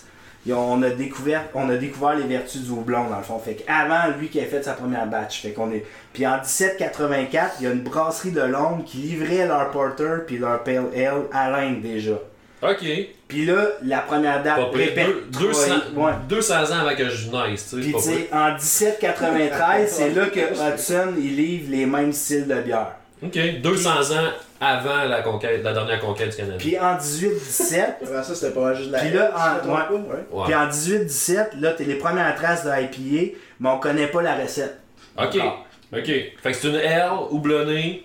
ils 0.46 0.52
ont- 0.54 0.72
on 0.74 0.82
a, 0.82 0.90
découvert, 0.90 1.44
on 1.54 1.68
a 1.70 1.76
découvert 1.76 2.14
les 2.14 2.24
vertus 2.26 2.62
du 2.62 2.70
houblon, 2.70 3.08
dans 3.08 3.16
le 3.18 3.22
fond. 3.22 3.38
Fait 3.38 3.54
qu'avant, 3.54 4.16
lui 4.18 4.28
qui 4.28 4.40
a 4.40 4.44
fait 4.44 4.62
sa 4.62 4.72
première 4.72 5.06
batch. 5.06 5.42
Fait 5.42 5.50
qu'on 5.52 5.70
est... 5.72 5.84
Puis 6.12 6.26
en 6.26 6.38
1784, 6.38 7.56
il 7.60 7.64
y 7.64 7.66
a 7.68 7.72
une 7.72 7.82
brasserie 7.82 8.32
de 8.32 8.40
Londres 8.42 8.84
qui 8.86 8.98
livrait 8.98 9.46
leur 9.46 9.70
porter 9.70 10.18
puis 10.26 10.38
leur 10.38 10.62
pale 10.64 10.86
ale 10.96 11.22
à 11.32 11.50
l'Inde 11.50 11.82
déjà. 11.82 12.14
Ok. 12.62 12.84
Puis 13.26 13.44
là, 13.46 13.66
la 13.82 13.98
première 14.00 14.42
date 14.42 14.60
répète. 14.72 15.06
Deux- 15.32 15.48
200, 15.48 15.74
Ouais. 15.96 16.12
200 16.28 16.54
ans 16.70 16.78
avant 16.86 16.94
que 16.94 17.08
je 17.08 17.28
naisse, 17.30 17.70
tu 17.70 17.76
sais. 17.76 17.82
Puis 17.82 17.92
tu 17.94 18.00
sais, 18.00 18.28
en 18.32 18.52
1793, 18.52 19.90
c'est 19.90 20.10
là 20.10 20.26
que 20.26 20.40
Hudson, 20.72 21.14
il 21.18 21.36
livre 21.36 21.70
les 21.70 21.86
mêmes 21.86 22.12
styles 22.12 22.46
de 22.46 22.60
bière. 22.60 22.92
Ok. 23.22 23.38
200 23.62 23.90
ans 24.12 24.28
avant 24.64 25.04
la 25.04 25.22
conquête, 25.22 25.62
la 25.64 25.72
dernière 25.72 25.98
conquête 26.00 26.30
du 26.30 26.36
Canada. 26.36 26.54
Puis 26.58 26.78
en 26.78 26.94
1817, 26.94 27.96
Avant 28.06 28.22
ça, 28.22 28.34
c'était 28.34 28.52
pas 28.54 28.74
juste 28.74 28.90
la 28.90 29.00
Puis 29.00 29.10
là, 29.10 29.32
en- 29.34 29.68
ouais. 29.68 29.74
pas, 29.74 29.92
ouais. 29.92 30.24
Ouais. 30.30 30.44
Puis 30.46 30.54
en 30.54 30.68
18-17, 30.68 31.60
là, 31.60 31.72
t'as 31.76 31.84
les 31.84 31.96
premières 31.96 32.34
traces 32.36 32.64
de 32.64 32.70
IPA, 32.70 33.34
mais 33.60 33.68
on 33.68 33.78
connaît 33.78 34.06
pas 34.06 34.22
la 34.22 34.36
recette. 34.36 34.78
Ok. 35.18 35.34
Encore. 35.36 35.66
Ok. 35.92 36.06
Fait 36.06 36.32
que 36.44 36.52
c'est 36.52 36.68
une 36.68 36.76
L 36.76 37.10
houblonnée. 37.30 38.04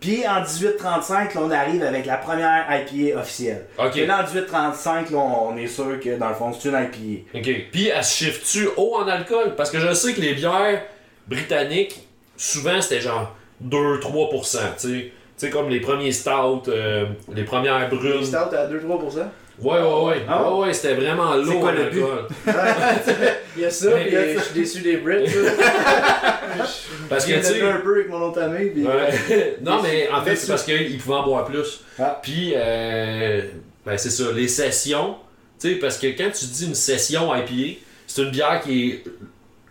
Puis 0.00 0.26
en 0.26 0.42
18-35, 0.42 1.34
là, 1.34 1.40
on 1.42 1.50
arrive 1.52 1.84
avec 1.84 2.04
la 2.06 2.16
première 2.16 2.66
IPA 2.68 3.20
officielle. 3.20 3.66
Ok. 3.78 3.96
Et 3.96 4.04
là, 4.06 4.18
en 4.20 4.24
18-35, 4.24 5.12
là, 5.12 5.18
on 5.18 5.56
est 5.56 5.68
sûr 5.68 6.00
que 6.00 6.16
dans 6.18 6.28
le 6.28 6.34
fond, 6.34 6.52
c'est 6.52 6.68
une 6.68 6.74
IPA. 6.74 7.38
Ok. 7.38 7.48
Puis 7.70 7.86
elle 7.88 8.02
se 8.02 8.16
chiffre-tu 8.16 8.68
haut 8.76 8.96
en 8.96 9.06
alcool? 9.06 9.54
Parce 9.56 9.70
que 9.70 9.78
je 9.78 9.92
sais 9.94 10.12
que 10.12 10.20
les 10.20 10.34
bières 10.34 10.82
britanniques, 11.28 12.04
souvent 12.36 12.80
c'était 12.80 13.00
genre 13.00 13.32
2-3%. 13.64 14.58
Tu 14.80 14.88
sais. 14.88 15.12
Sais, 15.42 15.50
comme 15.50 15.68
les 15.68 15.80
premiers 15.80 16.12
stouts, 16.12 16.62
euh, 16.68 17.04
les 17.34 17.42
premières 17.42 17.88
Une 17.90 17.98
brunes. 17.98 18.24
stout 18.24 18.36
à 18.54 18.68
2-3%. 18.68 19.26
Ouais, 19.60 19.80
ouais, 19.80 20.04
ouais. 20.04 20.22
Ah. 20.28 20.48
Ouais, 20.52 20.66
ouais, 20.66 20.72
c'était 20.72 20.94
vraiment 20.94 21.34
lourd 21.34 21.58
quoi 21.60 21.70
en 21.70 21.72
le 21.72 21.90
but? 21.90 22.00
alcool. 22.00 22.26
Il 23.56 23.62
y 23.62 23.64
a 23.64 23.70
ça, 23.70 23.90
Mais- 23.92 24.04
puis 24.06 24.16
je 24.36 24.40
suis 24.40 24.54
déçu 24.60 24.80
des 24.82 24.96
Brits. 24.98 25.24
Parce 27.08 27.26
que, 27.26 27.32
tu 27.32 27.42
sais. 27.42 27.60
un 27.62 27.78
peu 27.78 27.94
avec 27.96 28.08
mon 28.08 28.20
autre 28.22 28.40
famille. 28.40 28.70
Puis, 28.70 28.86
Ouais. 28.86 29.56
non, 29.62 29.82
mais 29.82 30.08
en 30.10 30.22
fait, 30.22 30.36
c'est 30.36 30.46
parce 30.46 30.62
qu'ils 30.64 30.98
pouvaient 30.98 31.16
en 31.16 31.24
boire 31.24 31.44
plus. 31.44 31.82
Ah. 31.98 32.18
Puis, 32.22 32.52
euh, 32.54 33.42
ben, 33.84 33.98
c'est 33.98 34.10
ça, 34.10 34.24
les 34.32 34.46
sessions. 34.48 35.16
Tu 35.60 35.70
sais, 35.70 35.74
parce 35.76 35.98
que 35.98 36.06
quand 36.16 36.30
tu 36.32 36.44
dis 36.46 36.66
une 36.66 36.74
session 36.74 37.34
IPA, 37.34 37.80
c'est 38.06 38.22
une 38.22 38.30
bière 38.30 38.60
qui 38.62 38.90
est 38.90 39.04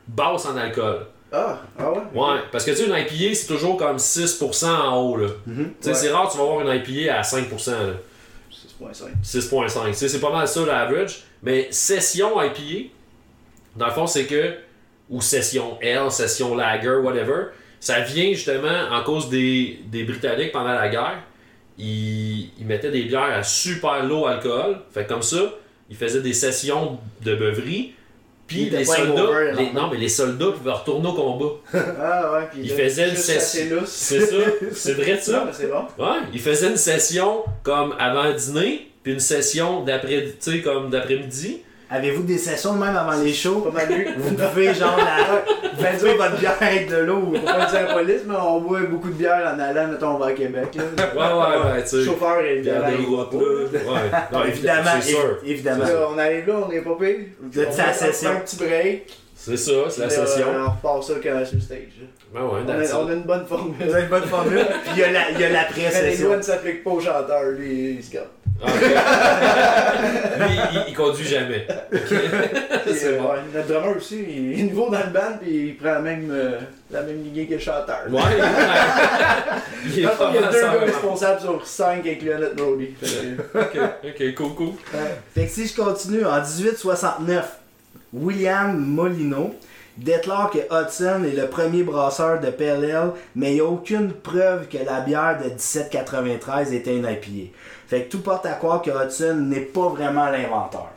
basse 0.08 0.46
en 0.46 0.58
alcool. 0.58 1.06
Ah, 1.32 1.62
ah 1.80 1.92
ouais? 1.92 2.00
Ouais, 2.14 2.40
parce 2.52 2.66
que 2.66 2.72
tu 2.72 2.78
sais, 2.78 2.86
une 2.86 2.92
IPA, 2.96 3.36
c'est 3.36 3.48
toujours 3.48 3.78
comme 3.78 3.98
6% 3.98 4.66
en 4.68 4.98
haut. 4.98 5.18
là. 5.18 5.28
Mhm. 5.46 5.66
Tu 5.66 5.72
sais, 5.82 5.90
Ouais. 5.90 5.96
c'est 5.96 6.10
rare, 6.12 6.30
tu 6.30 6.38
vas 6.38 6.44
avoir 6.44 6.62
une 6.62 6.68
IPA 6.76 7.18
à 7.18 7.22
5%. 7.24 7.72
là. 7.72 7.94
6.5. 8.52 9.12
6.5. 9.24 9.88
Tu 9.92 9.94
sais, 9.94 10.10
C'est 10.10 10.20
pas 10.20 10.32
mal 10.32 10.48
ça 10.48 10.66
l'average. 10.66 11.24
Mais 11.44 11.68
session 11.72 12.42
IPA, 12.42 12.90
dans 13.76 13.86
le 13.88 13.92
fond, 13.94 14.08
c'est 14.08 14.26
que. 14.26 14.56
Ou 15.10 15.20
session 15.22 15.78
L, 15.82 16.10
session 16.12 16.56
lager, 16.56 16.96
whatever. 17.04 17.48
Ça 17.80 18.00
vient 18.02 18.32
justement 18.34 18.88
en 18.92 19.04
cause 19.04 19.30
des, 19.30 19.80
des 19.88 20.04
Britanniques 20.04 20.52
pendant 20.52 20.74
la 20.74 20.88
guerre. 20.88 21.20
Ils, 21.78 22.50
ils 22.60 22.66
mettaient 22.66 22.92
des 22.92 23.04
bières 23.04 23.24
à 23.24 23.44
super 23.44 24.04
low 24.06 24.26
alcool. 24.28 24.80
Fait 24.94 25.06
comme 25.06 25.22
ça, 25.22 25.38
ils 25.90 25.96
faisaient 25.98 26.22
des 26.22 26.34
sessions 26.34 27.00
de 27.22 27.36
beuverie. 27.36 27.94
Puis 28.52 28.64
Ils 28.64 28.76
les 28.78 28.84
soldats. 28.86 29.12
hangover, 29.24 29.52
les- 29.58 29.72
non, 29.72 29.90
mais 29.90 29.98
les 29.98 30.10
soldats 30.10 30.52
pouvaient 30.52 30.72
retourner 30.72 31.08
au 31.08 31.14
combat. 31.14 31.46
Ah 32.02 32.34
ouais, 32.34 32.48
puis 32.52 32.60
Il 32.64 32.70
là, 32.70 32.76
faisait 32.84 33.10
une 33.10 33.16
session. 33.16 33.78
C'est 33.86 34.20
ça. 34.26 34.36
C'est 34.74 34.94
vrai 34.94 35.16
de 35.16 35.22
ça. 35.22 35.50
c'est 35.54 35.68
bon. 35.70 35.84
Ouais, 36.04 36.18
il 36.34 36.40
faisait 36.40 36.68
une 36.70 36.76
session 36.78 37.44
comme 37.64 37.96
avant 37.98 38.24
le 38.24 38.34
dîner, 38.34 38.92
puis 39.04 39.14
une 39.14 39.20
session 39.20 39.84
d'après, 39.84 40.24
tu 40.42 40.52
sais, 40.52 40.60
comme 40.62 40.90
d'après-midi. 40.90 41.62
Avez-vous 41.92 42.24
des 42.24 42.38
sessions 42.38 42.74
même 42.74 42.96
avant 42.96 43.22
les 43.22 43.34
shows? 43.34 43.60
Pas 43.62 43.86
mal. 43.86 44.06
Vous 44.18 44.34
pouvez 44.36 44.74
genre 44.74 44.98
la... 44.98 45.44
vous 45.92 45.98
buvez 46.00 46.14
votre 46.16 46.38
bière 46.40 46.56
avec 46.62 46.90
de 46.90 46.96
l'eau. 46.98 47.34
Faut 47.36 47.42
pas 47.46 47.66
dire 47.66 47.80
à 47.80 47.84
la 47.84 47.94
police, 47.94 48.22
mais 48.26 48.36
on 48.42 48.62
boit 48.62 48.80
beaucoup 48.82 49.10
de 49.10 49.14
bière 49.16 49.54
en 49.54 49.60
allant, 49.60 49.88
mettons, 49.90 50.16
on 50.16 50.18
va 50.18 50.28
à 50.28 50.32
Québec. 50.32 50.76
Là. 50.76 50.84
Ouais, 51.14 51.18
ouais, 51.22 51.74
ouais, 51.74 51.84
tu 51.84 51.90
sais. 51.90 52.04
Chauffeur 52.06 52.40
et 52.46 52.62
Bière 52.62 52.84
de 52.86 53.06
route, 53.06 53.34
là. 53.74 53.80
Ouais. 53.80 54.10
Non, 54.32 54.44
Évidemment, 54.46 54.90
c'est 55.02 55.12
sûr. 55.12 55.38
évi- 55.44 55.52
évidemment. 55.52 55.84
On 56.14 56.18
arrive 56.18 56.48
là, 56.48 56.54
on 56.68 56.72
est 56.72 56.82
pas 56.82 56.96
pire. 57.00 57.16
Vous 57.42 57.60
êtes 57.60 57.68
On 57.68 57.72
on 57.90 57.94
session. 57.94 58.30
un 58.32 58.36
petit 58.36 58.56
break. 58.56 59.18
C'est 59.44 59.58
ça, 59.58 59.72
c'est 59.90 60.02
la 60.02 60.06
là, 60.08 60.12
session. 60.28 60.46
On 60.56 60.70
repart 60.70 61.04
ça 61.04 61.14
quand 61.16 61.46
sur 61.46 61.56
le 61.56 61.62
stage. 61.62 61.78
là. 62.00 62.08
Ben 62.32 62.42
ouais, 62.44 62.60
On 62.62 62.66
that's 62.68 62.92
a, 62.94 63.00
on 63.00 63.08
a 63.10 63.14
une 63.14 63.24
bonne 63.24 63.46
formule. 63.48 63.74
Vous 63.80 63.92
avez 63.94 64.04
une 64.04 64.10
bonne 64.10 64.24
formule. 64.28 64.66
Puis 64.84 64.92
il 64.94 65.00
y 65.00 65.04
a 65.04 65.12
la- 65.12 65.32
il 65.32 65.40
y 65.40 65.44
a 65.44 66.02
les 66.04 66.18
lois 66.18 66.38
ne 66.38 66.42
s'appliquent 66.44 66.84
pas 66.84 66.92
aux 66.92 67.00
chanteurs, 67.00 67.50
lui, 67.58 67.96
il 67.96 68.04
se 68.04 68.12
garde. 68.12 68.28
Ah, 68.64 68.68
ok. 68.68 68.82
Lui, 70.48 70.60
il, 70.74 70.84
il 70.90 70.94
conduit 70.96 71.26
jamais. 71.26 71.66
Puis, 71.90 72.00
euh, 73.06 73.20
ouais, 73.20 73.40
Notre 73.56 73.68
drummer 73.68 73.98
aussi, 73.98 74.24
il 74.30 74.60
est 74.60 74.64
nouveau 74.64 74.92
dans 74.92 75.00
le 75.00 75.12
band, 75.12 75.38
puis 75.42 75.70
il 75.70 75.78
prend 75.78 75.94
la 75.94 76.00
même, 76.00 76.30
euh, 76.32 76.60
la 76.92 77.02
même 77.02 77.24
lignée 77.24 77.48
que 77.48 77.54
le 77.56 77.60
chanteur. 77.60 78.02
Ouais, 78.10 78.22
il 79.86 80.00
est 80.04 80.04
pas 80.08 80.32
il 80.34 80.42
y 80.42 80.44
a 80.44 80.52
deux 80.52 80.62
gars 80.62 80.72
responsables 80.86 81.42
sur 81.42 81.66
cinq 81.66 82.00
avec 82.02 82.22
le 82.22 82.38
notre 82.38 82.64
roadie. 82.64 82.94
Ok, 83.56 83.78
ok, 84.04 84.36
cool, 84.36 84.54
cool. 84.56 84.74
Fait 85.34 85.46
que 85.46 85.52
si 85.52 85.66
je 85.68 85.76
continue, 85.76 86.24
en 86.26 86.36
1869, 86.40 87.61
William 88.14 88.78
Molino 88.78 89.56
déclare 89.98 90.50
que 90.50 90.60
Hudson 90.72 91.24
est 91.26 91.36
le 91.36 91.48
premier 91.48 91.84
brasseur 91.84 92.40
de 92.40 92.48
Ale, 92.48 93.12
mais 93.36 93.52
il 93.52 93.54
n'y 93.56 93.60
a 93.62 93.66
aucune 93.66 94.12
preuve 94.14 94.68
que 94.68 94.78
la 94.84 95.02
bière 95.02 95.38
de 95.44 95.50
1793 95.50 96.74
était 96.74 96.96
une 96.96 97.06
IPA. 97.06 97.52
Fait 97.88 98.04
que 98.04 98.12
tout 98.12 98.22
porte 98.22 98.46
à 98.46 98.54
croire 98.54 98.82
que 98.82 98.90
Hudson 98.92 99.36
n'est 99.36 99.60
pas 99.62 99.90
vraiment 99.90 100.26
l'inventeur. 100.30 100.90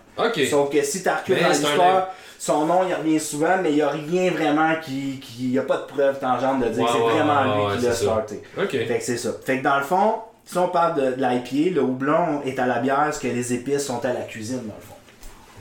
Sauf 0.49 0.71
que 0.71 0.83
si 0.83 1.03
tu 1.03 1.09
recules 1.09 1.37
dans 1.43 1.49
l'histoire, 1.67 2.09
son 2.39 2.67
nom 2.67 2.81
il 2.89 2.95
revient 2.95 3.19
souvent, 3.21 3.57
mais 3.63 3.71
il 3.71 3.77
n'y 3.77 3.83
a 3.83 3.89
rien 3.91 4.31
vraiment 4.31 4.75
qui. 4.83 5.21
Il 5.41 5.51
n'y 5.51 5.59
a 5.59 5.63
pas 5.63 5.79
de 5.79 5.83
preuve 5.93 6.19
tangente 6.21 6.61
de 6.61 6.69
dire 6.69 6.85
que 6.87 6.93
c'est 6.93 6.99
vraiment 6.99 7.43
lui 7.69 7.77
qui 7.79 7.85
l'a 7.85 7.91
starté. 7.95 8.43
Fait 8.87 8.99
que 8.99 9.05
c'est 9.05 9.17
ça. 9.17 9.31
Fait 9.45 9.59
que 9.59 9.65
dans 9.65 9.79
le 9.79 9.85
fond, 9.85 10.15
si 10.45 10.57
on 10.59 10.69
parle 10.69 10.95
de, 10.95 11.17
de 11.17 11.23
l'IPA, 11.23 11.75
le 11.75 11.83
houblon 11.83 12.43
est 12.45 12.59
à 12.59 12.67
la 12.67 12.79
bière, 12.79 13.09
ce 13.13 13.19
que 13.21 13.27
les 13.29 13.53
épices 13.55 13.87
sont 13.87 14.05
à 14.05 14.13
la 14.13 14.21
cuisine 14.23 14.59
dans 14.59 14.75
le 14.77 14.81
fond. 14.87 14.94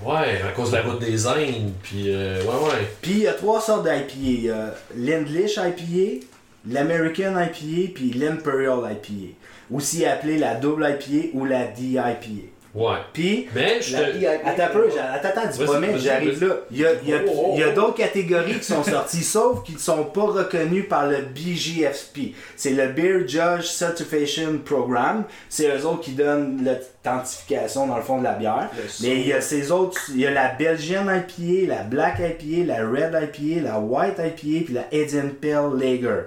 Ouais, 0.06 0.42
à 0.48 0.52
cause 0.52 0.72
de 0.72 0.76
la 0.78 0.84
route 0.84 1.00
des 1.00 1.28
Indes, 1.28 1.72
puis 1.82 2.06
euh, 2.08 2.42
ouais, 2.42 2.70
ouais. 2.70 2.88
Puis 3.02 3.12
il 3.12 3.20
y 3.20 3.28
a 3.28 3.34
trois 3.34 3.62
sortes 3.62 3.88
d'IPA. 3.88 4.76
L'English 4.98 5.58
IPA, 5.58 6.26
l'American 6.70 7.40
IPA, 7.40 7.92
puis 7.94 8.12
l'Imperial 8.14 8.80
IPA. 8.92 9.36
Aussi 9.72 10.06
appelée 10.06 10.38
la 10.38 10.56
double 10.56 10.84
IPA 10.88 11.30
ou 11.34 11.46
la 11.46 11.66
DIPA. 11.66 12.53
Ouais. 12.76 12.98
Puis, 13.14 13.48
Mais 13.54 13.80
je 13.82 13.96
la 13.96 14.12
te. 14.12 14.48
Attends 14.48 14.64
un 14.64 14.68
peu, 14.68 14.90
attends, 15.00 15.28
attends, 15.30 15.50
dis 15.52 15.64
pas 15.64 15.80
mais, 15.80 16.00
j'arrive 16.00 16.44
là. 16.44 16.56
Il 16.72 16.78
y 16.80 16.86
a, 16.86 16.90
il 17.04 17.10
y 17.10 17.14
a- 17.14 17.20
Oh, 17.28 17.32
oh, 17.36 17.52
il 17.54 17.60
y 17.60 17.64
a 17.64 17.70
oh. 17.70 17.76
d'autres 17.76 17.98
catégories 17.98 18.58
qui 18.58 18.64
sont 18.64 18.84
sorties, 18.84 19.24
sauf 19.24 19.64
qu'ils 19.64 19.76
ne 19.76 19.80
sont 19.80 20.06
pas 20.06 20.24
reconnus 20.24 20.90
par 20.90 21.08
le 21.08 21.18
BGFP. 21.18 22.34
C'est 22.56 22.72
le 22.72 22.88
Beer 22.88 23.28
Judge 23.28 23.66
Certification 23.66 24.58
Program. 24.66 25.24
C'est 25.50 25.68
eux 25.68 25.86
autres 25.86 26.02
qui 26.02 26.14
donnent 26.14 26.66
l'authentification 26.66 27.86
dans 27.86 27.98
le 27.98 28.02
fond 28.04 28.18
de 28.18 28.24
la 28.24 28.34
bière. 28.34 28.70
Mais 29.02 29.20
il 29.20 29.28
y 29.28 29.34
a 29.34 29.42
ces 29.42 29.72
autres, 29.72 30.02
il 30.10 30.22
y 30.22 30.26
a 30.26 30.32
la 30.32 30.50
Belgian 30.50 31.04
IPA, 31.04 31.68
la 31.68 31.84
Black 31.84 32.20
IPA, 32.20 32.66
la 32.66 32.88
Red 32.90 33.14
IPA, 33.38 33.62
la 33.62 33.80
White 33.80 34.18
IPA, 34.18 34.66
puis 34.66 34.74
la 34.74 34.86
Indian 34.92 35.30
Pale 35.40 35.80
Lager. 35.80 36.24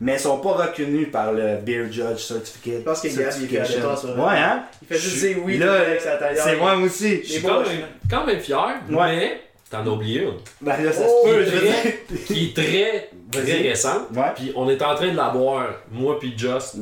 Mais 0.00 0.14
ils 0.14 0.20
sont 0.20 0.38
pas 0.38 0.52
reconnus 0.52 1.08
par 1.12 1.32
le 1.32 1.56
Beer 1.62 1.86
Judge 1.90 2.18
Certificate. 2.18 2.78
Je 2.78 2.84
pense 2.84 3.00
que 3.00 3.08
Gab, 3.08 3.32
il 3.74 3.80
toi, 3.80 3.96
ça. 3.96 4.08
Ouais, 4.08 4.38
hein? 4.38 4.64
Il 4.82 4.88
fait 4.88 4.98
juste 4.98 5.18
dire 5.18 5.36
oui 5.44 5.58
Là, 5.58 5.72
avec 5.74 6.00
sa 6.00 6.16
taille. 6.16 6.36
C'est 6.36 6.56
moi 6.56 6.76
aussi. 6.76 7.22
Je 7.24 7.32
suis 7.32 7.42
quand 7.42 7.60
même, 7.60 7.84
quand 8.10 8.26
même 8.26 8.40
fier, 8.40 8.74
Ouais. 8.90 9.16
mais 9.16 9.40
t'en 9.70 9.84
as 9.86 9.88
oublié 9.88 10.22
une. 10.22 10.34
Ben 10.60 10.82
là, 10.82 10.92
ça 10.92 11.02
Oh, 11.08 11.26
se 11.26 11.30
peut, 11.32 11.44
qui, 11.44 11.50
je 11.50 11.56
est 11.56 11.70
très, 11.70 11.82
dire. 12.10 12.24
qui 12.26 12.44
est 13.40 13.42
très, 13.62 13.68
récente. 13.68 14.08
Ouais. 14.14 14.32
Puis 14.34 14.52
on 14.56 14.68
est 14.68 14.82
en 14.82 14.94
train 14.94 15.10
de 15.12 15.16
la 15.16 15.30
boire, 15.30 15.68
moi 15.90 16.18
puis 16.18 16.34
Just, 16.36 16.76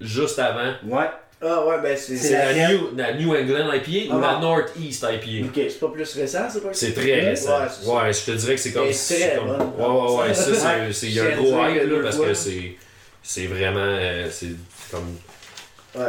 juste 0.00 0.38
avant. 0.38 0.72
Ouais. 0.86 1.06
Ah 1.40 1.64
ouais, 1.66 1.80
ben 1.80 1.96
c'est. 1.96 2.16
C'est 2.16 2.32
la? 2.32 2.68
New, 2.72 2.96
la 2.96 3.14
New 3.14 3.32
England 3.34 3.72
IPA 3.72 4.12
ou 4.12 4.18
Ah. 4.24 4.32
la 4.34 4.40
Northeast 4.40 5.04
IPA. 5.08 5.46
Ok. 5.46 5.66
C'est 5.70 5.78
pas 5.80 5.88
plus 5.88 6.14
récent, 6.16 6.48
c'est 6.52 6.60
pas 6.62 6.68
C'est 6.72 6.92
très 6.94 7.20
récent. 7.30 7.60
Ouais, 7.86 8.12
je 8.12 8.24
te 8.24 8.30
dirais 8.32 8.54
que 8.56 8.60
c'est 8.60 8.72
comme. 8.72 8.92
C'est 8.92 9.20
très 9.28 9.36
comme- 9.36 9.46
bonne. 9.46 9.60
Ouais, 9.78 9.86
ouais, 9.86 10.28
ouais. 10.28 10.34
Ça, 10.34 10.90
c'est-. 10.92 11.06
Il 11.06 11.12
y 11.12 11.20
a 11.20 11.24
un 11.26 11.36
gros 11.36 11.64
hype 11.68 11.90
là, 11.90 11.98
parce 12.02 12.16
que 12.18 12.34
c'est. 12.34 12.76
C'est 13.22 13.46
vraiment. 13.46 13.78
euh, 13.78 14.26
C'est 14.30 14.48
comme. 14.90 15.16
Ouais. 15.94 16.06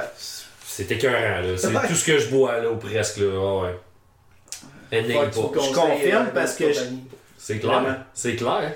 C'est 0.65 0.91
écœurant, 0.91 1.41
là. 1.41 1.57
C'est 1.57 1.67
Ouais. 1.67 1.87
tout 1.87 1.95
ce 1.95 2.05
que 2.05 2.17
je 2.17 2.27
bois, 2.29 2.59
là, 2.61 2.71
ou 2.71 2.77
presque, 2.77 3.17
là. 3.17 3.25
Ouais, 3.27 3.61
ouais. 3.67 3.75
Elle 4.91 5.07
pas. 5.13 5.29
Je 5.33 5.73
confirme 5.73 6.25
euh, 6.27 6.31
parce 6.33 6.55
que. 6.55 6.65
C'est 7.37 7.59
clair. 7.59 8.05
C'est 8.13 8.35
clair. 8.35 8.73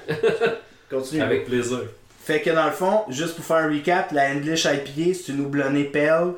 Continue. 0.90 1.22
Avec 1.24 1.46
plaisir. 1.46 1.80
Fait 2.24 2.40
que 2.40 2.50
dans 2.52 2.66
le 2.66 2.72
fond, 2.72 3.02
juste 3.10 3.36
pour 3.36 3.44
faire 3.44 3.58
un 3.58 3.70
recap, 3.70 4.14
la 4.14 4.32
English 4.32 4.64
IPA, 4.64 5.14
c'est 5.14 5.34
une 5.34 5.42
houblonnée 5.42 5.84
pale 5.84 6.36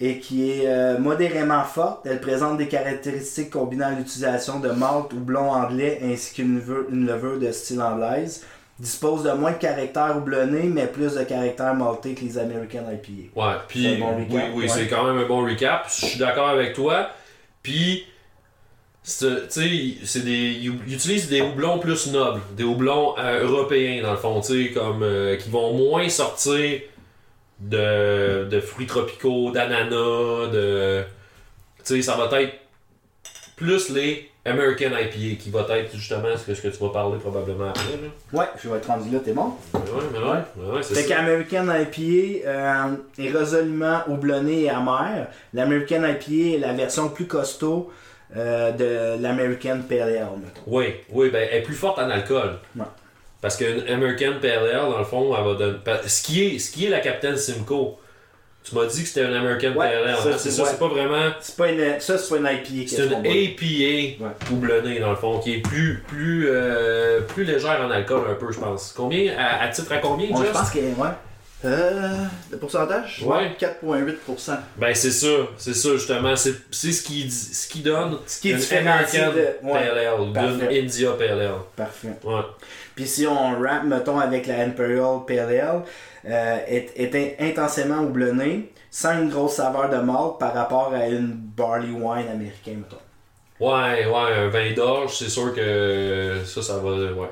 et 0.00 0.18
qui 0.18 0.50
est 0.50 0.66
euh, 0.66 0.98
modérément 0.98 1.62
forte. 1.62 2.06
Elle 2.06 2.20
présente 2.20 2.58
des 2.58 2.66
caractéristiques 2.66 3.50
combinant 3.50 3.90
l'utilisation 3.96 4.58
de 4.58 4.70
malt 4.70 5.12
ou 5.12 5.20
blond 5.20 5.52
anglais 5.52 6.00
ainsi 6.02 6.34
qu'une 6.34 6.56
levure, 6.56 7.38
de 7.38 7.52
style 7.52 7.80
anglaise. 7.80 8.44
Dispose 8.80 9.22
de 9.22 9.30
moins 9.30 9.52
de 9.52 9.58
caractères 9.58 10.16
houblonnés, 10.16 10.64
mais 10.64 10.86
plus 10.86 11.14
de 11.14 11.22
caractères 11.22 11.74
maltés 11.74 12.14
que 12.14 12.24
les 12.24 12.36
American 12.36 12.84
IPA. 12.92 13.40
Ouais, 13.40 13.54
puis 13.68 13.96
bon 13.96 14.16
oui, 14.16 14.26
oui 14.30 14.62
ouais. 14.62 14.68
c'est 14.68 14.88
quand 14.88 15.04
même 15.04 15.18
un 15.18 15.26
bon 15.26 15.44
recap. 15.44 15.88
Je 15.88 16.06
suis 16.06 16.18
d'accord 16.18 16.48
avec 16.48 16.74
toi. 16.74 17.10
Puis, 17.62 18.06
c'est- 19.08 20.20
des, 20.24 20.36
ils 20.62 20.92
utilisent 20.94 21.28
des 21.28 21.40
houblons 21.40 21.78
plus 21.78 22.08
nobles, 22.12 22.40
des 22.56 22.64
houblons 22.64 23.14
euh, 23.18 23.44
européens 23.44 24.02
dans 24.02 24.10
le 24.12 24.18
fond, 24.18 24.40
tu 24.40 24.72
comme 24.72 25.02
euh, 25.02 25.36
qui 25.36 25.48
vont 25.48 25.72
moins 25.72 26.08
sortir 26.08 26.80
de, 27.58 28.44
de 28.44 28.60
fruits 28.60 28.86
tropicaux, 28.86 29.50
d'ananas, 29.50 30.48
de, 30.52 31.02
tu 31.84 32.02
ça 32.02 32.16
va 32.16 32.40
être 32.42 32.54
plus 33.56 33.88
les 33.90 34.28
American 34.44 34.90
IPA 34.90 35.42
qui 35.42 35.50
va 35.50 35.66
être 35.76 35.94
justement 35.96 36.28
ce 36.36 36.44
que, 36.46 36.54
ce 36.54 36.62
que 36.62 36.68
tu 36.68 36.78
vas 36.82 36.90
parler 36.90 37.18
probablement 37.18 37.68
après. 37.70 37.82
Là. 38.32 38.38
Ouais, 38.40 38.46
je 38.62 38.68
vais 38.68 38.76
être 38.78 38.86
rendu 38.86 39.10
là, 39.10 39.18
t'es 39.24 39.32
bon? 39.32 39.52
Mais 39.74 39.80
ouais, 39.80 40.06
mais 40.12 40.18
ouais, 40.18 40.38
mais 40.56 40.76
ouais, 40.76 40.82
c'est 40.82 40.94
Fait 40.94 41.06
qu'American 41.06 41.64
IPA 41.68 42.46
euh, 42.48 42.94
est 43.18 43.30
résolument 43.30 44.00
houblonné 44.08 44.62
et 44.64 44.70
amer. 44.70 45.26
L'American 45.52 46.02
IPA 46.04 46.56
est 46.56 46.58
la 46.58 46.72
version 46.72 47.08
plus 47.08 47.26
costaud 47.26 47.90
euh, 48.36 48.72
de 48.72 49.22
l'American 49.22 49.80
Pale 49.88 50.02
Ale, 50.02 50.26
mettons. 50.42 50.60
Oui, 50.66 50.94
oui, 51.10 51.30
ben, 51.30 51.48
elle 51.50 51.58
est 51.58 51.62
plus 51.62 51.74
forte 51.74 51.98
en 51.98 52.10
alcool. 52.10 52.58
Ouais. 52.76 52.84
Parce 53.40 53.56
qu'une 53.56 53.88
American 53.88 54.34
Pale 54.40 54.50
Ale, 54.70 54.90
dans 54.90 54.98
le 54.98 55.04
fond, 55.04 55.34
elle 55.36 55.44
va 55.44 55.54
donner. 55.54 55.78
Ce 56.06 56.22
qui 56.22 56.44
est, 56.44 56.58
ce 56.58 56.70
qui 56.72 56.86
est 56.86 56.90
la 56.90 57.00
Captain 57.00 57.36
Simcoe, 57.36 57.96
tu 58.64 58.74
m'as 58.74 58.84
dit 58.86 59.02
que 59.02 59.08
c'était 59.08 59.26
une 59.26 59.34
American 59.34 59.68
Ouais, 59.68 59.86
Pale 59.88 60.08
Ale. 60.08 60.16
ça, 60.16 60.28
hein, 60.28 60.32
c'est- 60.36 60.50
ça, 60.50 60.62
ouais. 60.64 60.68
c'est 60.72 60.78
pas 60.78 60.88
vraiment. 60.88 61.30
C'est 61.40 61.56
pas 61.56 61.70
une, 61.70 62.00
ça, 62.00 62.18
c'est 62.18 62.28
pas 62.28 62.36
une 62.36 62.58
IPA. 62.58 62.88
C'est 62.88 63.06
une. 63.06 63.14
APA 63.14 64.52
houblonnée, 64.52 64.98
dans 65.00 65.10
le 65.10 65.16
fond, 65.16 65.38
qui 65.38 65.54
est 65.54 65.58
plus, 65.60 66.02
plus, 66.06 66.48
euh, 66.50 67.20
plus 67.22 67.44
légère 67.44 67.80
en 67.80 67.90
alcool 67.90 68.22
un 68.30 68.34
peu, 68.34 68.52
je 68.52 68.58
pense. 68.58 68.92
Combien 68.96 69.32
À, 69.38 69.62
à 69.64 69.68
titre 69.68 69.92
à 69.92 69.98
combien, 69.98 70.28
Ouais, 70.36 70.46
je 70.46 70.52
pense 70.52 70.70
que, 70.70 70.78
ouais. 70.78 71.08
Euh, 71.64 72.24
le 72.52 72.56
pourcentage? 72.58 73.20
Ouais. 73.24 73.56
4,8%. 73.58 74.52
Ben 74.76 74.94
c'est 74.94 75.10
ça, 75.10 75.26
c'est 75.56 75.74
ça 75.74 75.90
justement, 75.94 76.36
c'est 76.36 76.54
c'est 76.70 76.92
ce 76.92 77.02
qui 77.02 77.28
ce 77.28 77.66
qui 77.68 77.80
donne 77.80 78.18
Ce 78.26 78.40
qui 78.40 78.50
est 78.52 78.54
différencié 78.54 79.20
de- 79.20 79.66
ouais. 79.66 79.88
Ale, 79.88 80.22
d'une 80.24 80.32
Parfait. 80.32 80.80
India 80.80 81.10
Ale. 81.18 81.50
Parfait. 81.74 82.08
Ouais. 82.22 82.42
Puis 82.94 83.06
si 83.08 83.26
on 83.26 83.60
rap, 83.60 83.82
mettons, 83.84 84.20
avec 84.20 84.46
la 84.46 84.60
Imperial 84.60 85.18
Ale, 85.28 85.82
euh, 86.26 86.58
est, 86.68 86.92
est 86.96 87.14
in- 87.40 87.46
intensément 87.48 88.02
houblonnée, 88.02 88.72
sans 88.90 89.20
une 89.20 89.28
grosse 89.28 89.54
saveur 89.54 89.88
de 89.90 89.96
malt 89.96 90.38
par 90.38 90.54
rapport 90.54 90.92
à 90.94 91.08
une 91.08 91.32
barley 91.32 91.90
wine 91.90 92.28
américain, 92.28 92.76
mettons. 92.76 93.02
Ouais, 93.60 94.06
ouais, 94.06 94.32
un 94.36 94.48
vin 94.48 94.72
d'orge, 94.74 95.16
c'est 95.16 95.28
sûr 95.28 95.52
que 95.52 96.36
ça, 96.44 96.62
ça 96.62 96.74
va. 96.78 96.90
Ouais. 96.92 97.28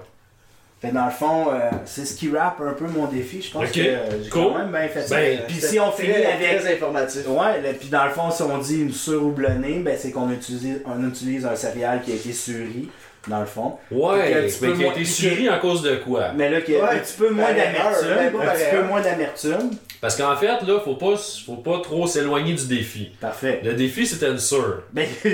Fait 0.87 0.93
dans 0.93 1.05
le 1.05 1.11
fond, 1.11 1.47
euh, 1.52 1.71
c'est 1.85 2.05
ce 2.05 2.14
qui 2.14 2.31
rappe 2.31 2.61
un 2.61 2.73
peu 2.73 2.87
mon 2.87 3.07
défi. 3.07 3.43
Je 3.43 3.50
pense 3.52 3.71
que 3.71 3.81
euh, 3.81 4.23
j'ai 4.23 4.28
cool. 4.31 4.43
quand 4.52 4.59
même 4.59 4.71
bien 4.71 4.88
fait 4.88 5.02
ça. 5.02 5.16
Ben, 5.16 5.40
Puis 5.47 5.57
si 5.61 5.78
on 5.81 5.90
finit 5.93 6.12
avec... 6.14 6.61
Très 6.61 6.75
informatif. 6.75 7.23
Ouais, 7.28 7.73
puis 7.78 7.88
dans 7.88 8.05
le 8.05 8.11
fond, 8.11 8.31
si 8.31 8.43
on 8.43 8.59
dit 8.59 8.83
une 8.83 8.93
sur-houblonnée, 8.93 9.81
ben 9.81 9.97
c'est 9.99 10.11
qu'on 10.12 10.31
utilise, 10.31 10.81
on 10.87 11.07
utilise 11.09 11.45
un 11.47 11.57
céréal 11.57 12.02
qui 12.05 12.12
a 12.12 12.14
été 12.14 12.33
suri, 12.33 12.88
dans 13.28 13.40
le 13.40 13.47
fond. 13.47 13.75
Ouais, 13.90 14.47
mais 14.62 14.73
qui 14.73 14.85
a 14.85 14.93
été 14.93 15.05
suri 15.05 15.50
en 15.50 15.59
cause 15.59 15.83
de 15.83 15.97
quoi? 15.97 16.33
Mais 16.37 16.49
là, 16.50 16.61
qui 16.61 16.75
a 16.76 16.85
Ouais, 16.85 16.90
un 16.90 16.99
petit 16.99 17.16
peu 17.19 17.31
moins 17.31 17.52
d'amertume. 17.52 18.09
Un 18.40 18.47
petit 18.55 18.71
peu 18.76 18.83
moins 18.83 19.00
d'amertume. 19.00 19.71
Parce 20.00 20.16
qu'en 20.16 20.37
fait, 20.37 20.62
là, 20.62 20.81
faut 20.85 20.95
pas, 20.95 21.16
faut 21.47 21.57
pas 21.57 21.81
trop 21.83 22.07
s'éloigner 22.07 22.55
du 22.55 22.66
défi. 22.66 23.11
Parfait. 23.21 23.61
Le 23.64 23.73
défi, 23.75 24.07
c'était 24.07 24.28
une 24.31 24.38
sur. 24.38 24.83
Ben, 24.93 25.07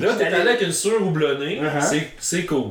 Là, 0.00 0.12
t'es 0.18 0.24
allé- 0.24 0.34
allé 0.36 0.48
avec 0.50 0.62
une 0.62 0.72
sur 0.72 1.00
houblonnée, 1.06 1.60
Uh-huh. 1.60 1.80
c'est- 1.80 2.08
c'est 2.18 2.44
cool. 2.44 2.70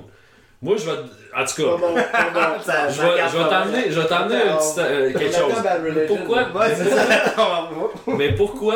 Moi, 0.63 0.75
je 0.77 0.85
vais. 0.85 0.97
En 1.35 1.45
tout 1.45 1.61
cas. 1.61 2.59
Ça- 2.65 2.89
je 2.89 3.01
vais, 3.01 3.07
je 3.31 3.37
vais 3.37 3.49
t'amener 3.49 3.91
je 3.91 3.99
vais 3.99 4.07
t'amener 4.07 4.35
un 4.43 4.55
petit, 4.55 4.79
euh, 4.79 5.11
quelque 5.11 5.35
chose. 5.35 5.53
Pourquoi? 6.07 6.47
Mais 8.17 8.31
pourquoi 8.33 8.75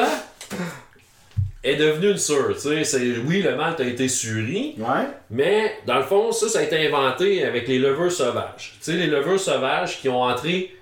est 1.63 1.75
devenue 1.75 2.11
une 2.11 2.17
sur? 2.17 2.53
Tu 2.55 2.59
sais, 2.59 2.83
c'est- 2.83 3.17
oui, 3.25 3.41
le 3.41 3.55
malt 3.55 3.79
a 3.79 3.83
été 3.83 4.07
suri, 4.07 4.75
Ouais. 4.77 5.05
mais 5.29 5.73
dans 5.85 5.95
le 5.97 6.03
fond, 6.03 6.31
ça, 6.31 6.47
ça 6.49 6.59
a 6.59 6.61
été 6.63 6.87
inventé 6.87 7.45
avec 7.45 7.67
les 7.67 7.79
levures 7.79 8.11
sauvages. 8.11 8.75
Tu 8.79 8.91
sais, 8.91 8.93
les 8.93 9.07
levures 9.07 9.39
sauvages 9.39 9.99
qui 10.01 10.09
ont 10.09 10.21
entré 10.23 10.75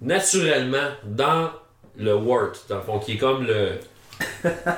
naturellement 0.00 0.88
dans 1.04 1.50
le 1.96 2.14
wort, 2.14 2.52
dans 2.68 2.76
le 2.76 2.82
fond, 2.82 2.98
qui 2.98 3.12
est 3.12 3.18
comme 3.18 3.46
le. 3.46 3.72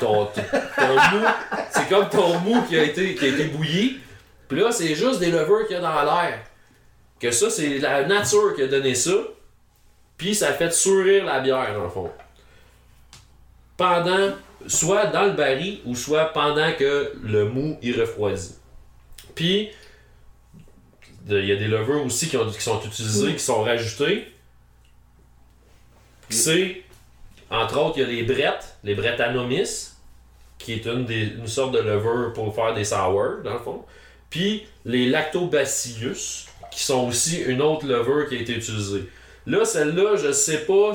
Ton, 0.00 0.26
ton, 0.34 0.42
ton 0.76 0.94
mou. 1.16 1.24
C'est 1.70 1.88
comme 1.88 2.08
ton 2.08 2.38
mou 2.40 2.62
qui 2.68 2.78
a 2.78 2.82
été, 2.82 3.14
qui 3.14 3.24
a 3.24 3.28
été 3.28 3.44
bouilli. 3.44 3.98
Là, 4.54 4.72
c'est 4.72 4.94
juste 4.94 5.20
des 5.20 5.30
levures 5.30 5.66
qu'il 5.66 5.76
y 5.76 5.78
a 5.78 5.82
dans 5.82 6.02
l'air. 6.02 6.40
Que 7.20 7.30
ça, 7.30 7.50
c'est 7.50 7.78
la 7.78 8.04
nature 8.04 8.54
qui 8.54 8.62
a 8.62 8.66
donné 8.66 8.94
ça. 8.94 9.14
Puis 10.16 10.34
ça 10.34 10.52
fait 10.52 10.72
sourire 10.72 11.24
la 11.24 11.40
bière, 11.40 11.74
dans 11.74 11.84
le 11.84 11.88
fond. 11.88 12.10
Pendant, 13.76 14.34
soit 14.66 15.06
dans 15.06 15.24
le 15.24 15.32
baril, 15.32 15.80
ou 15.84 15.94
soit 15.94 16.26
pendant 16.26 16.72
que 16.72 17.12
le 17.22 17.46
mou 17.46 17.78
y 17.82 17.92
refroidit. 17.92 18.54
Puis, 19.34 19.70
il 21.28 21.44
y 21.44 21.52
a 21.52 21.56
des 21.56 21.68
levures 21.68 22.04
aussi 22.04 22.28
qui, 22.28 22.36
ont, 22.36 22.48
qui 22.50 22.60
sont 22.60 22.80
utilisées, 22.82 23.32
qui 23.32 23.42
sont 23.42 23.62
rajoutées. 23.62 24.28
Puis 26.28 26.38
c'est, 26.38 26.82
entre 27.50 27.78
autres, 27.80 27.98
il 27.98 28.02
y 28.02 28.04
a 28.04 28.08
les 28.08 28.22
brettes, 28.22 28.76
les 28.84 28.94
brettanomys, 28.94 29.94
qui 30.58 30.74
est 30.74 30.86
une, 30.86 31.46
sorte 31.46 31.72
de 31.72 31.78
levure 31.78 32.32
pour 32.32 32.54
faire 32.54 32.74
des 32.74 32.84
sours, 32.84 33.42
dans 33.42 33.54
le 33.54 33.58
fond. 33.58 33.84
Puis 34.34 34.66
les 34.84 35.06
lactobacillus, 35.10 36.46
qui 36.72 36.82
sont 36.82 37.06
aussi 37.06 37.40
une 37.42 37.62
autre 37.62 37.86
levure 37.86 38.28
qui 38.28 38.36
a 38.36 38.40
été 38.40 38.54
utilisée. 38.54 39.04
Là, 39.46 39.64
celle-là, 39.64 40.16
je 40.16 40.32
sais 40.32 40.58
pas 40.66 40.92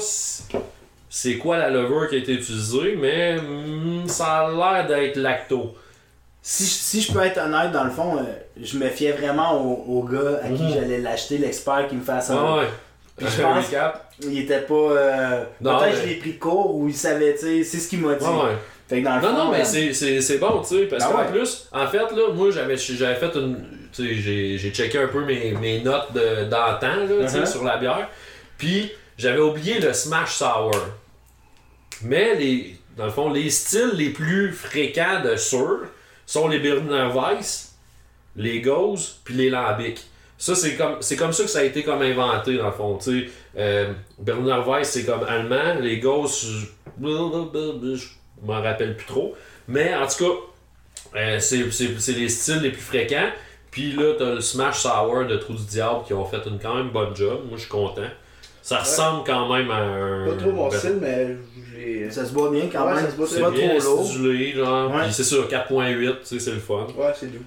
c'est 1.10 1.38
quoi 1.38 1.58
la 1.58 1.70
levure 1.70 2.10
qui 2.10 2.16
a 2.16 2.18
été 2.18 2.34
utilisée, 2.34 2.98
mais 3.00 3.38
hmm, 3.38 4.08
ça 4.08 4.40
a 4.48 4.52
l'air 4.52 4.88
d'être 4.88 5.16
lacto. 5.16 5.74
Si, 6.42 6.64
je- 6.66 6.70
si 6.70 7.02
je 7.02 7.14
peux 7.14 7.22
être 7.22 7.38
honnête, 7.40 7.72
dans 7.72 7.86
le 7.86 7.90
fond, 7.92 8.18
euh, 8.18 8.24
je 8.62 8.78
me 8.78 8.90
fiais 8.90 9.14
vraiment 9.14 9.54
au, 9.62 10.00
au 10.00 10.04
gars 10.04 10.40
à 10.44 10.50
qui 10.50 10.62
Mhm. 10.64 10.74
j'allais 10.74 11.00
l'acheter, 11.00 11.38
l'expert 11.38 11.88
qui 11.88 11.96
me 11.96 12.04
fasse 12.04 12.30
un. 12.32 12.36
Ah 12.38 12.58
ouais. 12.58 12.68
Puis 13.16 13.26
je 13.38 13.42
pense- 13.42 13.66
Recap. 13.68 14.12
Il 14.22 14.38
était 14.40 14.62
pas. 14.62 14.74
euh, 14.74 15.44
Peut-être 15.64 15.82
mais- 15.82 15.96
je 16.02 16.08
l'ai 16.08 16.16
pris 16.16 16.38
court 16.38 16.76
ou 16.76 16.90
il 16.90 16.94
savait, 16.94 17.34
tu 17.36 17.40
sais, 17.40 17.64
c'est 17.64 17.78
ce 17.78 17.88
qu'il 17.88 18.00
m'a 18.02 18.16
dit. 18.16 18.26
Ouais, 18.26 18.32
ouais. 18.32 18.58
Fait 18.90 19.02
que 19.02 19.06
dans 19.06 19.18
le 19.18 19.22
Non, 19.22 19.28
fond, 19.30 19.38
non, 19.46 19.52
mais 19.52 19.62
euh, 19.62 19.66
c'est- 19.66 19.94
c'est 19.94 20.20
c'est 20.20 20.40
bon, 20.40 20.62
tu 20.62 20.70
sais, 20.76 20.86
parce 20.88 21.04
Ah 21.06 21.12
qu'en 21.12 21.20
ouais. 21.20 21.32
plus, 21.32 21.68
en 21.72 21.86
fait, 21.88 21.98
là, 22.16 22.34
moi, 22.34 22.50
j'avais 22.50 22.76
j'avais 22.76 23.16
fait 23.16 23.36
une. 23.36 23.64
Tu 23.94 24.04
sais, 24.08 24.16
j'ai- 24.16 24.58
j'ai 24.58 24.72
checké 24.72 24.98
un 24.98 25.08
peu 25.08 25.24
mes, 25.26 25.52
mes 25.54 25.82
notes 25.82 26.12
de- 26.14 26.46
d'antan, 26.46 26.96
là, 27.08 27.24
tu 27.26 27.28
sais, 27.30 27.40
Uh-huh. 27.42 27.46
sur 27.46 27.64
la 27.64 27.78
bière. 27.78 28.10
Puis, 28.58 28.92
j'avais 29.18 29.40
oublié 29.40 29.80
le 29.80 29.94
Smash 29.94 30.36
Sour. 30.38 30.72
Mais, 32.04 32.36
les, 32.36 32.76
dans 32.98 33.06
le 33.06 33.12
fond, 33.12 33.32
les 33.32 33.50
styles 33.50 33.92
les 33.96 34.10
plus 34.10 34.52
fréquents 34.54 35.22
de 35.24 35.36
sur 35.36 35.82
sont 36.26 36.48
les 36.48 36.60
Berliner 36.60 37.10
Weiss, 37.14 37.76
les 38.36 38.62
Gauze, 38.62 39.20
puis 39.24 39.34
les 39.36 39.50
Lambic. 39.50 40.00
Ça, 40.38 40.56
c'est 40.56 40.76
comme, 40.76 40.98
c'est 41.02 41.16
comme 41.16 41.34
ça 41.34 41.44
que 41.44 41.50
ça 41.50 41.60
a 41.60 41.64
été 41.64 41.84
comme 41.84 42.02
inventé, 42.02 42.58
dans 42.58 42.68
le 42.68 42.72
fond. 42.72 42.98
Tu 42.98 43.26
sais, 43.28 43.32
euh, 43.58 43.92
Berliner 44.18 44.62
Weiss, 44.66 44.90
c'est 44.90 45.06
comme 45.06 45.24
allemand. 45.24 45.76
Les 45.82 46.00
Gauze, 46.00 46.48
je 46.48 47.06
m'en 48.44 48.62
rappelle 48.62 48.96
plus 48.96 49.06
trop. 49.08 49.36
Mais 49.68 49.94
en 49.96 50.08
tout 50.08 50.24
cas, 50.26 51.18
euh, 51.20 51.40
c'est, 51.40 51.70
c'est- 51.72 52.00
c'est 52.00 52.14
les 52.14 52.30
styles 52.30 52.62
les 52.62 52.72
plus 52.72 52.82
fréquents. 52.82 53.30
Puis 53.72 53.92
là, 53.94 54.14
t'as 54.18 54.34
le 54.36 54.42
Smash 54.42 54.80
Sour 54.82 55.26
de 55.28 55.36
Trou 55.38 55.54
du 55.54 55.64
Diable 55.66 56.04
qui 56.06 56.14
ont 56.14 56.26
fait 56.26 56.42
une 56.48 56.58
quand 56.60 56.76
même 56.76 56.90
bonne 56.90 57.16
job. 57.16 57.42
Moi, 57.48 57.54
je 57.56 57.62
suis 57.62 57.70
content. 57.70 58.02
Ça 58.62 58.80
ressemble 58.80 59.24
quand 59.26 59.52
même 59.54 59.70
à 59.72 59.78
un. 59.78 60.26
Pas 60.28 60.36
trop 60.36 60.52
mon 60.52 60.70
style, 60.70 60.98
mais 61.02 61.36
j'ai. 61.76 62.10
ça 62.12 62.26
se 62.26 62.34
boit 62.34 62.52
bien 62.52 62.68
quand 62.72 62.86
Ouais, 62.88 62.96
même. 62.96 63.06
ça 63.06 63.12
se 63.12 63.16
boit 63.16 63.28
C'est 63.28 63.36
C'est 63.36 63.42
pas 63.42 63.52
bien 63.52 63.78
trop 63.80 63.96
lourd. 63.96 64.02
acidulé, 64.02 64.52
genre. 64.54 64.92
Ouais. 64.92 65.04
Puis 65.04 65.14
c'est 65.14 65.24
sûr, 65.24 65.48
4.8, 65.48 66.20
tu 66.22 66.26
sais, 66.26 66.40
c'est 66.40 66.52
le 66.52 66.60
fun. 66.60 66.86
Ouais, 66.98 67.12
c'est 67.16 67.32
doux. 67.32 67.44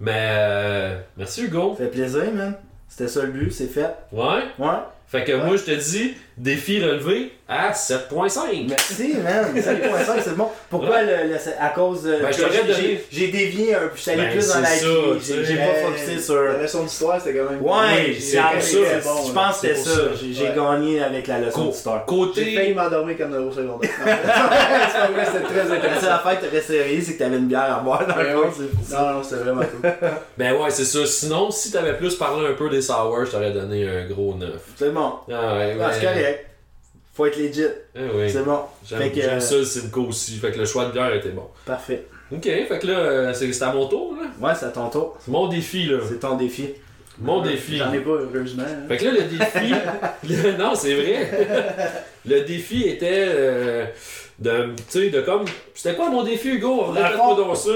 Mais 0.00 0.12
euh, 0.30 0.98
merci 1.16 1.44
Hugo. 1.44 1.74
Ça 1.78 1.84
fait 1.84 1.90
plaisir, 1.90 2.24
man. 2.32 2.54
C'était 2.88 3.08
ça 3.08 3.22
le 3.22 3.32
but, 3.32 3.50
c'est 3.52 3.66
fait. 3.68 3.90
Ouais? 4.12 4.42
Ouais. 4.58 4.68
Fait 5.14 5.24
que 5.24 5.32
moi, 5.32 5.56
je 5.56 5.62
te 5.62 5.70
dis, 5.70 6.14
défi 6.36 6.82
relevé 6.84 7.30
à 7.48 7.70
7.5. 7.72 8.66
Merci, 8.68 9.14
man. 9.22 9.44
7.5, 9.54 10.20
c'est 10.24 10.34
bon. 10.36 10.48
Pourquoi 10.68 11.02
le, 11.02 11.28
le- 11.32 11.38
c'est 11.38 11.56
à 11.60 11.68
cause 11.68 12.02
de. 12.02 12.16
Ben, 12.20 12.32
j'ai- 13.12 13.28
dévié 13.28 13.74
un 13.76 13.78
peu. 13.80 13.90
Je 13.94 14.00
suis 14.00 14.10
allé 14.10 14.22
Ben, 14.22 14.30
plus 14.32 14.48
dans 14.48 14.60
la 14.60 14.74
vie. 14.74 15.44
J'ai 15.44 15.56
pas 15.56 15.74
focusé 15.86 16.14
La 16.16 16.20
sur. 16.20 16.62
leçon 16.62 16.82
d'histoire, 16.82 17.20
c'était 17.20 17.38
quand 17.38 17.50
même. 17.50 17.62
Ouais, 17.62 18.06
Oui, 18.08 18.16
c'est 18.20 18.36
ça. 18.38 18.50
Je 18.58 19.04
Bon, 19.04 19.32
pense 19.32 19.60
que 19.60 19.68
c'est 19.68 19.74
c'était 19.76 19.88
ça. 19.90 19.94
ça. 19.94 20.00
J'ai 20.32 20.42
Ouais. 20.42 20.52
gagné 20.56 21.02
avec 21.02 21.26
la 21.28 21.38
leçon 21.38 21.66
d'histoire. 21.66 22.04
J'ai 22.08 22.16
failli 22.16 22.54
Côté. 22.56 22.74
m'endormir 22.74 23.16
comme 23.18 23.34
au 23.34 23.52
secondaire. 23.52 23.90
C'était 24.04 25.44
très 25.44 25.56
La 25.56 25.64
seule 25.66 25.72
intéressant. 25.78 26.10
affaire 26.12 26.40
que 26.40 26.46
t'aurais 26.46 26.60
serré, 26.60 27.00
c'est 27.00 27.14
que 27.14 27.18
t'avais 27.18 27.36
une 27.36 27.46
bière 27.46 27.76
à 27.78 27.80
boire 27.80 28.06
dans 28.06 28.16
le 28.16 28.24
Ouais, 28.24 28.34
ouais. 28.34 28.50
Non, 28.92 29.12
non, 29.14 29.22
c'était 29.22 29.36
vraiment 29.42 29.62
cool. 29.62 29.90
Ben 30.38 30.52
ouais, 30.54 30.70
c'est 30.70 30.84
ça. 30.84 31.06
Sinon, 31.06 31.50
si 31.50 31.70
t'avais 31.70 31.94
plus 31.94 32.14
parlé 32.16 32.46
un 32.48 32.52
peu 32.54 32.68
des 32.68 32.82
sours, 32.82 33.24
je 33.24 33.30
t'aurais 33.30 33.52
donné 33.52 33.86
un 33.88 34.06
gros 34.06 34.34
9. 34.34 34.50
C'est 34.76 34.90
bon. 35.26 35.34
Ah 35.34 35.56
ouais, 35.56 35.76
Ah, 35.80 35.88
mais- 35.88 35.94
c'est 35.94 36.06
correct. 36.06 36.46
Faut 37.14 37.26
être 37.26 37.36
legit. 37.38 37.62
Oui. 37.94 38.28
C'est 38.30 38.42
bon. 38.44 38.58
J'aime 38.84 39.12
que, 39.12 39.20
euh, 39.20 39.38
ça 39.40 39.54
le 39.56 39.64
Simcoe 39.64 40.08
aussi. 40.08 40.36
Fait 40.38 40.50
que 40.50 40.58
le 40.58 40.64
choix 40.64 40.86
de 40.86 40.92
bière 40.92 41.14
était 41.14 41.28
bon. 41.28 41.46
Parfait. 41.64 42.06
Ok, 42.32 42.42
fait 42.44 42.78
que 42.80 42.86
là, 42.88 42.98
euh, 42.98 43.32
c'est 43.34 43.62
à 43.62 43.72
mon 43.72 43.86
tour, 43.86 44.14
là. 44.16 44.26
Ouais, 44.48 44.54
c'est 44.58 44.66
à 44.66 44.70
ton 44.70 44.88
tour. 44.88 45.16
C'est 45.20 45.30
mon 45.30 45.46
défi, 45.46 45.84
là. 45.86 45.98
C'est 46.08 46.18
ton 46.18 46.36
défi. 46.36 46.70
Mon 47.20 47.42
défi. 47.42 47.76
J'en 47.76 47.92
ai 47.92 48.00
pas, 48.00 48.10
heureusement. 48.10 48.64
hein. 48.66 48.88
Fait 48.88 48.96
que 48.96 49.04
là, 49.04 49.10
le 49.12 49.22
défi. 49.22 49.74
le- 50.28 50.56
non, 50.56 50.74
c'est 50.74 50.94
vrai. 50.94 51.30
le 52.26 52.40
défi 52.40 52.82
était 52.88 53.26
euh, 53.28 53.86
de. 54.40 54.74
Tu 54.76 54.82
sais, 54.88 55.10
de 55.10 55.20
comme. 55.20 55.44
C'était 55.74 55.94
quoi 55.94 56.10
mon 56.10 56.24
défi, 56.24 56.48
Hugo? 56.56 56.86
Fond- 57.16 57.36
donc 57.36 57.56
ça. 57.56 57.70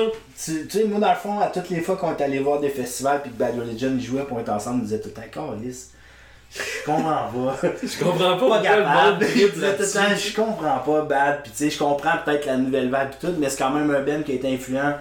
Tu 0.45 0.69
sais, 0.69 0.85
moi, 0.85 0.99
dans 0.99 1.11
le 1.11 1.17
fond, 1.17 1.39
à 1.39 1.47
toutes 1.47 1.71
les 1.71 1.81
fois 1.81 1.95
qu'on 1.97 2.17
est 2.17 2.21
allé 2.21 2.41
voir 2.41 2.59
des 2.59 2.71
festivals 2.71 3.23
puis 3.23 3.31
que 3.31 3.37
Bad 3.39 3.57
Religion 3.57 3.93
ils 3.97 4.03
jouaient 4.05 4.25
pour 4.25 4.41
être 4.41 4.49
ensemble, 4.49 4.81
ils 4.81 4.87
disaient 4.87 5.01
tout 5.01 5.11
le 5.15 5.31
temps, 5.31 5.53
je 6.51 6.85
comprends 6.85 7.29
pas. 7.29 7.57
Je 7.83 8.05
comprends 8.05 8.37
pas 8.37 8.63
capable. 8.63 9.27
Je 9.27 10.35
comprends 10.35 10.79
pas 10.79 11.03
Bad. 11.03 11.43
Puis 11.43 11.53
tu 11.53 11.59
sais, 11.59 11.71
je 11.71 11.79
comprends 11.79 12.19
peut-être 12.25 12.47
la 12.47 12.57
nouvelle 12.57 12.91
vague 12.91 13.11
et 13.13 13.27
tout, 13.27 13.35
mais 13.39 13.51
c'est 13.51 13.59
quand 13.59 13.71
même 13.71 13.91
un 13.91 14.01
Ben 14.01 14.23
qui 14.23 14.33
a 14.33 14.35
été 14.37 14.53
influent. 14.53 14.95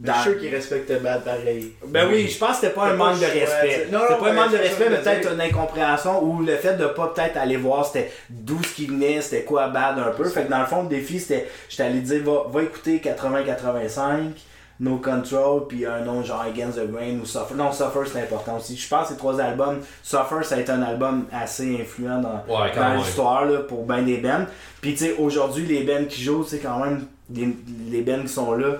Mais 0.00 0.12
Je 0.12 0.20
suis 0.20 0.30
sûr 0.30 0.40
qu'ils 0.40 0.54
respectaient 0.54 1.00
Bad 1.00 1.24
pareil. 1.24 1.72
Ben 1.86 2.08
oui, 2.08 2.28
je 2.28 2.38
pense 2.38 2.50
que 2.50 2.54
c'était 2.56 2.72
pas 2.72 2.86
un 2.86 2.94
manque 2.94 3.18
de 3.18 3.24
respect. 3.24 3.86
C'était 3.90 3.96
pas 3.96 4.30
un 4.30 4.32
manque 4.32 4.52
de 4.52 4.56
respect, 4.58 4.86
mais 4.90 4.98
peut-être 4.98 5.32
une 5.32 5.40
incompréhension 5.40 6.22
ou 6.22 6.42
le 6.42 6.56
fait 6.56 6.74
de 6.74 6.86
pas 6.86 7.12
peut-être 7.14 7.36
aller 7.36 7.56
voir 7.56 7.84
c'était 7.84 8.12
d'où 8.30 8.62
ce 8.62 8.74
qui 8.74 8.86
venait, 8.86 9.20
c'était 9.20 9.42
quoi 9.42 9.68
bad 9.68 9.98
un 9.98 10.12
peu. 10.12 10.24
Fait 10.28 10.44
que 10.44 10.50
dans 10.50 10.60
le 10.60 10.66
fond, 10.66 10.82
le 10.82 10.88
défi 10.88 11.18
c'était, 11.18 11.48
j'étais 11.68 11.82
allé 11.84 12.00
dire 12.00 12.22
va, 12.22 12.44
va 12.48 12.62
écouter 12.62 13.02
80-85, 13.04 14.34
No 14.80 14.98
Control, 14.98 15.66
puis 15.68 15.84
un 15.86 16.00
nom 16.00 16.22
genre 16.22 16.40
Against 16.42 16.78
the 16.78 16.90
Grain 16.90 17.18
ou 17.20 17.26
Suffer. 17.26 17.54
Non, 17.56 17.72
Suffer 17.72 18.00
c'est 18.12 18.20
important 18.22 18.56
aussi. 18.58 18.76
Je 18.76 18.88
pense 18.88 19.08
que 19.08 19.12
ces 19.14 19.18
trois 19.18 19.40
albums, 19.40 19.80
Suffer 20.02 20.42
ça 20.44 20.54
a 20.54 20.60
été 20.60 20.70
un 20.70 20.82
album 20.82 21.24
assez 21.32 21.80
influent 21.80 22.20
dans, 22.20 22.44
Ouais, 22.48 22.70
dans 22.76 22.94
l'histoire 22.94 23.44
là, 23.44 23.58
pour 23.60 23.84
ben 23.84 24.04
des 24.04 24.18
bands. 24.18 24.46
Puis 24.80 24.92
tu 24.92 24.98
sais, 25.06 25.14
aujourd'hui, 25.18 25.66
les 25.66 25.82
bands 25.82 26.04
qui 26.08 26.22
jouent, 26.22 26.44
c'est 26.44 26.58
quand 26.60 26.78
même, 26.84 27.06
les, 27.34 27.48
les 27.90 28.02
bands 28.02 28.22
qui 28.22 28.28
sont 28.28 28.52
là, 28.54 28.74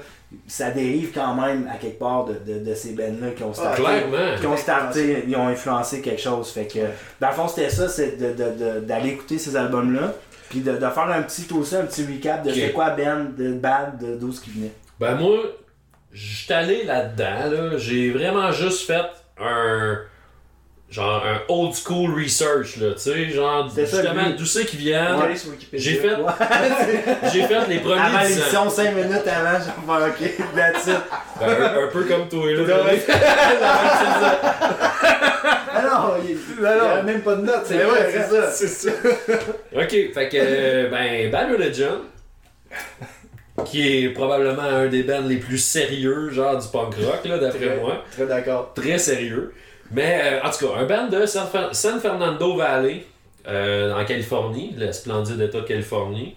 ça 0.47 0.71
dérive 0.71 1.11
quand 1.13 1.35
même 1.35 1.69
à 1.73 1.79
quelque 1.79 1.99
part 1.99 2.27
de, 2.27 2.35
de, 2.47 2.59
de 2.63 2.75
ces 2.75 2.93
bands-là 2.93 3.31
qui 3.35 3.43
ont 3.43 3.53
starté. 3.55 3.83
Clairement. 3.83 4.39
qui 4.39 4.47
ont 4.47 4.57
starté, 4.57 5.25
ils 5.27 5.35
ont 5.37 5.49
influencé 5.49 6.01
quelque 6.03 6.21
chose. 6.21 6.51
Fait 6.51 6.67
que, 6.67 6.81
dans 7.21 7.29
le 7.29 7.35
fond, 7.35 7.49
c'était 7.49 7.71
ça, 7.71 7.89
c'est 7.89 8.17
de- 8.19 8.35
de- 8.35 8.75
de- 8.75 8.81
d'aller 8.81 9.09
écouter 9.11 9.39
ces 9.39 9.57
albums-là, 9.57 10.13
puis 10.51 10.61
de, 10.61 10.73
de 10.73 10.79
faire 10.79 11.09
un 11.11 11.23
petit 11.23 11.47
aussi, 11.55 11.75
un 11.77 11.85
petit 11.87 12.05
recap 12.07 12.43
de 12.45 12.51
Ok. 12.51 12.57
c'est 12.57 12.73
quoi 12.73 12.91
band, 12.91 13.25
de 13.37 13.53
bad, 13.55 13.99
de 13.99 14.17
d'où 14.17 14.31
ce 14.31 14.43
qui 14.43 14.51
venait. 14.51 14.73
Ben 15.01 15.15
moi, 15.17 15.39
j'étais 16.13 16.55
allé 16.55 16.85
là-dedans, 16.85 17.51
là. 17.51 17.77
J'ai 17.79 18.11
vraiment 18.11 18.53
juste 18.53 18.87
fait 18.87 19.07
un. 19.41 19.99
Genre 20.91 21.23
un 21.27 21.43
old 21.53 21.75
school 21.75 22.15
research, 22.19 22.79
là. 22.79 22.95
Tu 22.95 23.01
sais, 23.01 23.29
genre, 23.29 23.71
C'est 23.75 23.85
ça, 23.85 24.01
justement, 24.01 24.31
d'où 24.31 24.47
c'est 24.47 24.65
qui 24.65 24.79
viennent. 24.79 25.17
Wikipédia. 25.21 25.69
J'ai 25.75 25.97
fait, 25.97 26.17
j'ai 27.31 27.43
fait 27.43 27.67
les 27.69 27.81
premiers 27.81 28.01
Avant 28.01 28.23
l'émission, 28.23 28.71
5 28.71 28.95
minutes 28.95 29.27
avant, 29.27 29.59
j'ai 29.59 29.71
fait 29.71 29.83
ok, 30.09 30.21
that's 30.57 30.87
it. 30.87 30.97
Ben, 31.39 31.51
un, 31.51 31.85
un 31.85 31.89
peu 31.89 32.05
comme 32.05 32.27
toi, 32.29 32.51
là. 32.53 32.63
Ouais. 32.85 33.05
Non, 35.81 36.17
il 36.27 36.37
il 36.59 36.67
a 36.67 37.03
même 37.03 37.21
pas 37.21 37.37
de 37.37 37.43
notes. 37.43 37.67
Mais 37.71 37.85
ouais, 37.85 38.11
c'est 38.11 38.27
ça. 38.35 38.51
C'est 38.51 38.67
ça. 38.69 38.91
Ok, 39.77 39.91
fait 39.91 40.29
que, 40.31 40.37
euh, 40.37 40.89
ben, 40.91 41.31
Bad 41.31 41.53
Religion, 41.53 42.01
qui 43.65 44.05
est 44.05 44.09
probablement 44.11 44.63
un 44.63 44.87
des 44.87 45.03
bands 45.03 45.21
les 45.27 45.37
plus 45.37 45.59
sérieux, 45.59 46.31
genre 46.31 46.59
du 46.59 46.67
punk 46.69 46.95
rock, 46.97 47.25
là, 47.25 47.39
d'après 47.39 47.77
moi. 47.77 48.05
Très 48.11 48.27
d'accord. 48.27 48.73
Très 48.75 48.99
sérieux. 48.99 49.55
Mais, 49.91 50.21
euh, 50.23 50.47
en 50.47 50.51
tout 50.51 50.67
cas, 50.69 50.81
un 50.81 50.85
band 50.85 51.09
de 51.09 51.25
San, 51.27 51.47
Fer- 51.47 51.75
San 51.75 51.99
Fernando 52.01 52.57
Valley, 52.57 53.05
euh, 53.47 53.95
en 53.95 54.05
Californie, 54.05 54.75
le 54.77 54.93
splendide 54.93 55.41
état 55.41 55.61
de 55.61 55.67
Californie. 55.67 56.37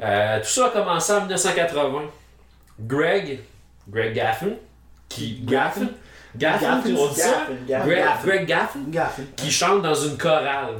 Euh, 0.00 0.38
tout 0.40 0.48
ça 0.48 0.66
a 0.66 0.70
commencé 0.70 1.12
en 1.12 1.20
1980. 1.20 2.02
Greg, 2.80 3.40
Greg 3.88 4.14
Gaffin, 4.14 4.50
qui. 5.08 5.40
Gaffin? 5.44 5.88
Gaffin, 6.36 6.76
Gaffin, 6.80 6.94
on 6.96 7.08
dit 7.08 7.14
ça? 7.20 7.28
Gaffin, 7.28 7.52
Gaffin. 7.68 7.86
Greg, 7.86 7.98
Gaffin. 7.98 8.26
Greg 8.28 8.46
Gaffin? 8.46 8.80
Gaffin. 8.88 9.22
qui 9.36 9.50
chante 9.50 9.82
dans 9.82 9.94
une 9.94 10.16
chorale. 10.16 10.74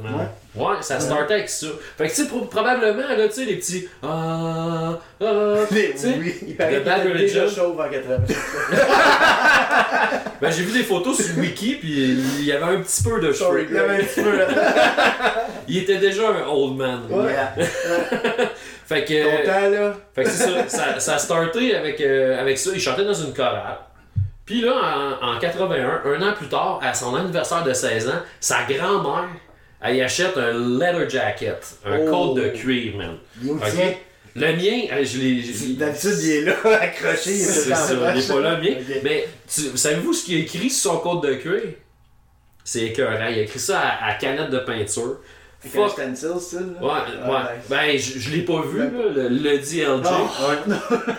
Ouais, 0.55 0.77
ça 0.81 0.99
startait 0.99 1.35
avec 1.35 1.49
ça. 1.49 1.67
Fait 1.97 2.07
que, 2.07 2.15
tu 2.15 2.23
sais, 2.23 2.27
pro- 2.27 2.45
probablement, 2.45 3.07
là, 3.07 3.27
tu 3.27 3.33
sais, 3.33 3.45
les 3.45 3.57
petits. 3.57 3.87
Ah, 4.01 4.97
ah, 5.21 5.23
Les 5.71 5.91
tu 5.91 5.97
sais. 5.99 6.19
Il 6.47 6.55
The 6.55 6.57
paraît 6.57 6.77
était 7.09 7.17
déjà 7.19 7.47
chauve 7.47 7.79
en 7.79 7.87
80. 7.89 8.17
Ben, 10.41 10.49
j'ai 10.51 10.63
vu 10.63 10.71
des 10.71 10.83
photos 10.85 11.17
sur 11.21 11.37
Wiki, 11.37 11.75
puis 11.75 11.91
il 12.39 12.45
y 12.45 12.51
avait 12.53 12.75
un 12.75 12.79
petit 12.81 13.03
peu 13.03 13.19
de 13.19 13.33
cheveux. 13.33 13.67
Il 13.69 13.75
y 13.75 13.77
avait 13.77 13.95
un 14.01 14.05
petit 14.05 14.21
peu 14.21 14.37
là. 14.37 14.47
Il 15.67 15.77
était 15.79 15.97
déjà 15.97 16.29
un 16.29 16.47
old 16.47 16.77
man. 16.77 17.01
Ouais. 17.09 17.35
Fait 18.87 19.03
que. 19.03 19.43
Content, 19.43 19.69
là. 19.69 19.93
Fait 20.15 20.23
que 20.23 20.29
c'est 20.29 20.45
ça, 20.45 20.69
ça. 20.69 20.99
Ça 20.99 21.15
a 21.15 21.19
starté 21.19 21.75
avec, 21.75 21.99
euh, 21.99 22.39
avec 22.39 22.57
ça. 22.57 22.69
Il 22.73 22.79
chantait 22.79 23.03
dans 23.03 23.13
une 23.13 23.33
chorale. 23.33 23.79
Puis 24.45 24.61
là, 24.61 25.17
en, 25.21 25.35
en 25.35 25.39
81, 25.39 26.01
un 26.05 26.21
an 26.21 26.33
plus 26.33 26.47
tard, 26.47 26.79
à 26.81 26.93
son 26.93 27.13
anniversaire 27.15 27.63
de 27.63 27.73
16 27.73 28.07
ans, 28.07 28.21
sa 28.39 28.63
grand-mère, 28.63 29.27
elle 29.81 29.95
y 29.97 30.01
achète 30.01 30.37
un 30.37 30.51
leather 30.77 31.09
jacket, 31.09 31.63
un 31.85 31.99
Oh. 32.07 32.33
code 32.35 32.43
de 32.43 32.49
cuir, 32.49 32.95
man. 32.97 33.17
Le 34.35 34.53
mien, 34.55 34.83
euh, 34.91 35.03
je 35.03 35.17
l'ai. 35.17 35.73
D'habitude, 35.75 36.11
il 36.21 36.31
est 36.31 36.41
là, 36.41 36.55
accroché, 36.81 37.33
C'est 37.33 37.73
ça, 37.73 38.13
il 38.13 38.19
est 38.21 38.27
pas 38.27 38.39
là, 38.39 38.55
le 38.55 38.61
mien. 38.61 38.75
Mais 39.03 39.27
savez-vous 39.47 40.13
ce 40.13 40.25
qu'il 40.25 40.37
a 40.37 40.39
écrit 40.41 40.69
sur 40.69 40.91
son 40.93 40.97
code 40.99 41.23
de 41.27 41.33
cuir? 41.35 41.61
C'est 42.63 42.81
écœurant. 42.83 43.27
Il 43.29 43.39
a 43.39 43.41
écrit 43.41 43.59
ça 43.59 43.79
à, 43.79 44.09
à 44.11 44.13
canette 44.15 44.51
de 44.51 44.59
peinture. 44.59 45.17
Fuck. 45.61 45.91
stencil, 45.91 46.39
style. 46.39 46.75
là? 46.79 46.87
Ouais, 46.87 47.01
Ah, 47.23 47.29
ouais. 47.31 47.37
nice. 47.57 47.65
Ben, 47.69 47.97
je, 47.99 48.19
je 48.19 48.29
l'ai 48.35 48.43
pas 48.43 48.61
vu, 48.61 48.79
Ben- 48.79 48.93
là, 48.93 49.09
le, 49.13 49.27
le 49.29 49.57
DLJ. 49.57 49.83
Non. 50.03 50.29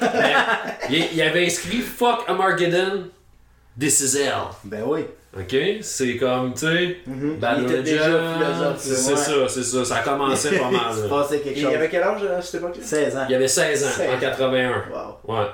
Mais 0.08 0.34
il, 0.88 1.08
il 1.14 1.22
avait 1.22 1.44
inscrit 1.44 1.78
Fuck 1.80 2.24
Armageddon, 2.28 3.04
this 3.78 4.00
is 4.00 4.16
hell. 4.16 4.48
Ben 4.64 4.82
oui. 4.86 5.00
Ok? 5.36 5.56
C'est 5.82 6.16
comme, 6.16 6.54
tu 6.54 6.60
sais, 6.66 6.96
Il 7.06 7.64
était 7.64 7.82
déjà 7.82 8.34
philosophe, 8.34 8.78
C'est 8.78 9.10
ouais. 9.12 9.16
ça, 9.16 9.48
c'est 9.48 9.62
ça. 9.62 9.84
Ça 9.84 9.96
a 9.98 10.02
commencé 10.02 10.58
pas 10.58 10.70
mal. 10.70 10.82
Il 11.54 11.62
chose. 11.62 11.72
avait 11.74 11.88
quel 11.88 12.02
âge 12.02 12.24
à 12.24 12.42
cette 12.42 12.56
époque-là? 12.60 12.82
16 12.84 13.16
ans. 13.16 13.26
Il 13.28 13.34
avait 13.36 13.46
16 13.48 13.84
ans, 13.84 13.88
16 13.96 14.10
en 14.14 14.18
81. 14.18 14.84
Wow. 15.26 15.36
Ouais. 15.36 15.46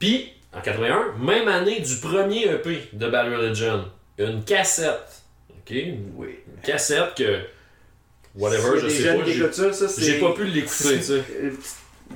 Puis, 0.00 0.32
en 0.52 0.60
81, 0.60 1.14
même 1.20 1.46
année 1.46 1.80
du 1.80 1.96
premier 1.96 2.46
EP 2.46 2.80
de 2.92 3.08
Bad 3.08 3.32
Religion, 3.32 3.84
une 4.18 4.42
cassette. 4.42 5.22
Ok? 5.50 5.70
Une 5.70 6.12
Oui. 6.16 6.38
cassette 6.64 7.14
que. 7.16 7.40
Whatever, 8.34 8.78
y 8.78 8.80
je 8.80 8.88
sais 8.88 9.14
pas. 9.16 9.90
J'ai 9.98 10.18
pas 10.18 10.32
pu 10.32 10.44
l'écouter, 10.46 10.96
tu 10.96 11.02
sais. 11.02 11.22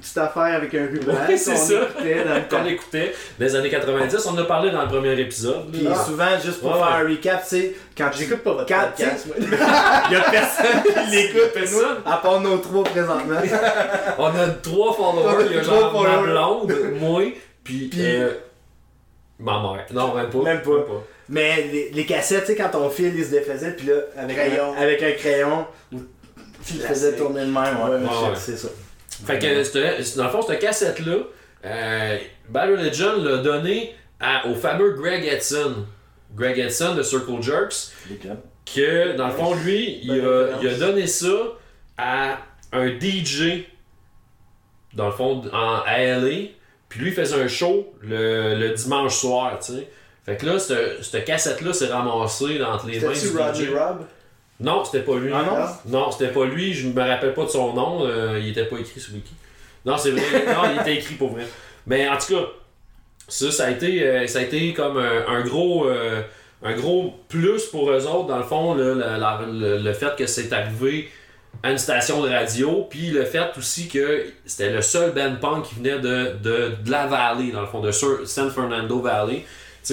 Petite- 0.00 0.18
affaire 0.18 0.42
avec 0.56 0.74
un 0.74 0.86
ruban 0.86 1.12
Ouais, 1.12 1.36
c'est 1.36 1.52
qu'on 1.52 1.56
ça. 1.56 1.74
écoutait 1.82 2.24
dans 2.50 2.62
le 2.64 2.70
écoutait 2.70 3.14
les 3.38 3.54
années 3.56 3.70
90, 3.70 4.26
on 4.26 4.30
en 4.30 4.38
a 4.38 4.44
parlé 4.44 4.70
dans 4.70 4.82
le 4.82 4.88
premier 4.88 5.18
épisode. 5.20 5.70
Puis. 5.72 5.86
Ah. 5.90 5.94
souvent, 6.04 6.38
juste 6.42 6.60
pour 6.60 6.70
Ouais, 6.72 6.78
faire 6.78 6.86
un 6.86 7.08
recap, 7.08 7.42
tu 7.42 7.48
sais, 7.48 7.74
quand 7.96 8.10
tu 8.10 8.18
J'écoute 8.20 8.38
pas 8.42 8.52
votre 8.52 8.66
Quand- 8.66 8.86
podcast. 8.96 9.26
Il 9.38 9.50
y 10.12 10.16
a 10.16 10.30
personne 10.30 10.82
qui 10.82 11.10
l'écoute, 11.16 11.52
Personne. 11.54 11.96
à 12.04 12.16
part 12.18 12.40
nos 12.40 12.58
trois 12.58 12.84
présentement. 12.84 13.36
On 14.18 14.26
a 14.26 14.48
trois 14.62 14.94
followers, 14.94 15.46
il 15.50 15.56
y 15.56 15.58
a 15.58 15.62
Trois 15.62 15.80
genre 15.80 16.02
ma 16.02 16.18
blonde, 16.22 16.74
moi, 17.00 17.22
puis 17.64 17.88
Puis- 17.88 18.00
euh, 18.04 18.30
ma 19.38 19.60
mère. 19.60 19.86
Non, 19.92 20.14
même 20.14 20.30
pas. 20.30 20.38
Même 20.42 20.62
pas. 20.62 20.70
Mais 21.28 21.68
les, 21.72 21.90
les 21.90 22.06
cassettes, 22.06 22.44
tu 22.46 22.52
sais, 22.52 22.56
quand 22.56 22.78
on 22.78 22.88
file, 22.88 23.12
ils 23.16 23.24
se 23.24 23.30
défaisaient, 23.30 23.72
puis 23.72 23.88
là, 23.88 23.94
avec, 24.16 24.36
Crayon. 24.36 24.74
un, 24.76 24.80
avec 24.80 25.02
un 25.02 25.10
crayon, 25.12 25.66
tu 25.90 26.74
le 26.74 26.80
faisais 26.80 27.08
Classique. 27.08 27.16
tourner 27.16 27.40
de 27.40 27.46
même. 27.46 27.54
Ouais, 27.56 27.90
Ouais, 27.96 28.04
ouais. 28.04 28.34
c'est 28.36 28.56
ça. 28.56 28.68
Fait 29.24 29.38
que, 29.38 30.16
dans 30.18 30.24
le 30.24 30.30
fond, 30.30 30.42
cette 30.42 30.60
cassette-là, 30.60 31.16
euh, 31.64 32.18
Bad 32.48 32.70
Religion 32.70 33.22
l'a 33.22 33.38
donné 33.38 33.94
à- 34.20 34.46
au 34.46 34.54
fameux 34.54 34.92
Greg 34.92 35.24
Edson. 35.24 35.86
Greg 36.34 36.58
Edson 36.58 36.94
de 36.94 37.02
Circle 37.02 37.40
Jerks, 37.40 37.92
que, 38.74 39.16
dans 39.16 39.28
le 39.28 39.32
fond, 39.32 39.54
lui, 39.54 40.00
il 40.02 40.10
a, 40.20 40.58
il 40.60 40.68
a 40.68 40.74
donné 40.74 41.06
ça 41.06 41.28
à 41.96 42.38
un 42.72 42.88
DJ, 42.88 43.64
dans 44.94 45.06
le 45.06 45.12
fond, 45.12 45.42
en, 45.52 45.80
à 45.86 45.98
LA, 46.02 46.48
puis 46.88 47.00
lui, 47.00 47.08
il 47.08 47.14
faisait 47.14 47.40
un 47.40 47.48
show 47.48 47.94
le, 48.02 48.54
le 48.54 48.70
dimanche 48.70 49.14
soir, 49.16 49.58
tu 49.64 49.72
sais. 49.72 49.88
Fait 50.24 50.36
que 50.36 50.46
là, 50.46 50.58
cette, 50.58 51.04
cette 51.04 51.24
cassette-là 51.24 51.72
s'est 51.72 51.86
ramassée 51.86 52.60
entre 52.62 52.86
les 52.88 52.98
mains 53.00 53.12
du 53.12 53.28
DJ. 53.54 53.68
Rob? 53.70 54.06
Non, 54.60 54.84
c'était 54.84 55.04
pas 55.04 55.16
lui. 55.16 55.30
Ah 55.34 55.42
non? 55.44 55.56
Non, 56.00 56.10
c'était 56.10 56.32
pas 56.32 56.44
lui, 56.46 56.72
je 56.72 56.88
me 56.88 57.00
rappelle 57.00 57.34
pas 57.34 57.44
de 57.44 57.50
son 57.50 57.72
nom, 57.74 58.06
euh, 58.06 58.38
il 58.40 58.48
était 58.50 58.64
pas 58.64 58.78
écrit 58.78 59.00
sur 59.00 59.12
Wiki. 59.14 59.34
Non, 59.84 59.96
c'est 59.98 60.10
vrai, 60.12 60.22
non, 60.46 60.70
il 60.74 60.80
était 60.80 60.94
écrit 60.96 61.14
pour 61.14 61.32
vrai. 61.32 61.46
Mais 61.86 62.08
en 62.08 62.16
tout 62.16 62.34
cas, 62.34 62.42
ça, 63.28 63.50
ça 63.50 63.66
a 63.66 63.70
été, 63.70 64.02
euh, 64.06 64.26
ça 64.26 64.38
a 64.40 64.42
été 64.42 64.72
comme 64.72 64.96
un, 64.98 65.26
un 65.28 65.42
gros, 65.42 65.86
euh, 65.86 66.22
un 66.62 66.72
gros 66.74 67.14
plus 67.28 67.66
pour 67.66 67.90
eux 67.90 68.06
autres, 68.06 68.26
dans 68.28 68.38
le 68.38 68.44
fond, 68.44 68.74
là, 68.74 68.94
la- 68.94 69.18
la- 69.18 69.40
le, 69.46 69.78
le 69.78 69.92
fait 69.92 70.16
que 70.16 70.26
c'est 70.26 70.52
arrivé 70.52 71.10
à 71.62 71.70
une 71.70 71.78
station 71.78 72.22
de 72.22 72.28
radio, 72.28 72.86
puis 72.88 73.10
le 73.10 73.24
fait 73.24 73.50
aussi 73.58 73.88
que 73.88 74.24
c'était 74.44 74.70
le 74.70 74.82
seul 74.82 75.12
band 75.12 75.36
punk 75.40 75.64
qui 75.66 75.74
venait 75.76 75.98
de, 75.98 76.34
de, 76.42 76.72
de 76.84 76.90
la 76.90 77.06
vallée, 77.06 77.50
dans 77.52 77.60
le 77.62 77.66
fond, 77.66 77.80
de 77.80 77.90
Sur- 77.92 78.26
San 78.26 78.50
Fernando 78.50 79.00
Valley. 79.00 79.36
Tu 79.38 79.44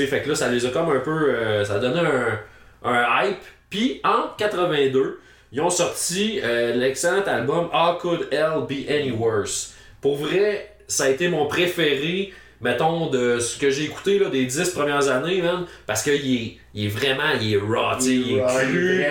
sais, 0.01 0.07
fait 0.07 0.21
que 0.21 0.29
là, 0.29 0.35
ça 0.35 0.49
les 0.49 0.65
a 0.65 0.69
comme 0.69 0.89
un 0.89 0.99
peu. 0.99 1.33
euh, 1.35 1.63
ça 1.63 1.75
a 1.75 1.79
donné 1.79 1.99
un, 1.99 2.89
un 2.89 3.25
hype. 3.27 3.37
Puis 3.73 3.99
en 4.03 4.27
82, 4.37 5.19
ils 5.51 5.59
ont 5.59 5.71
sorti 5.71 6.39
euh, 6.43 6.75
l'excellent 6.75 7.23
album 7.25 7.69
How 7.73 7.97
Could 7.97 8.27
Hell 8.31 8.67
Be 8.69 8.87
Any 8.87 9.09
Worse? 9.09 9.73
Pour 9.99 10.15
vrai, 10.15 10.75
ça 10.87 11.05
a 11.05 11.09
été 11.09 11.27
mon 11.27 11.47
préféré, 11.47 12.31
mettons, 12.61 13.07
de 13.09 13.39
ce 13.39 13.57
que 13.57 13.71
j'ai 13.71 13.85
écouté 13.85 14.19
là, 14.19 14.29
des 14.29 14.45
10 14.45 14.69
premières 14.69 15.09
années, 15.09 15.41
man, 15.41 15.65
parce 15.87 16.03
qu'il 16.03 16.13
est, 16.13 16.57
il 16.75 16.85
est 16.85 16.87
vraiment, 16.87 17.31
il 17.41 17.55
est 17.55 17.57
raw, 17.57 17.97
il 17.99 18.37
est 18.37 18.43
raw, 18.43 18.59
cru, 18.59 19.05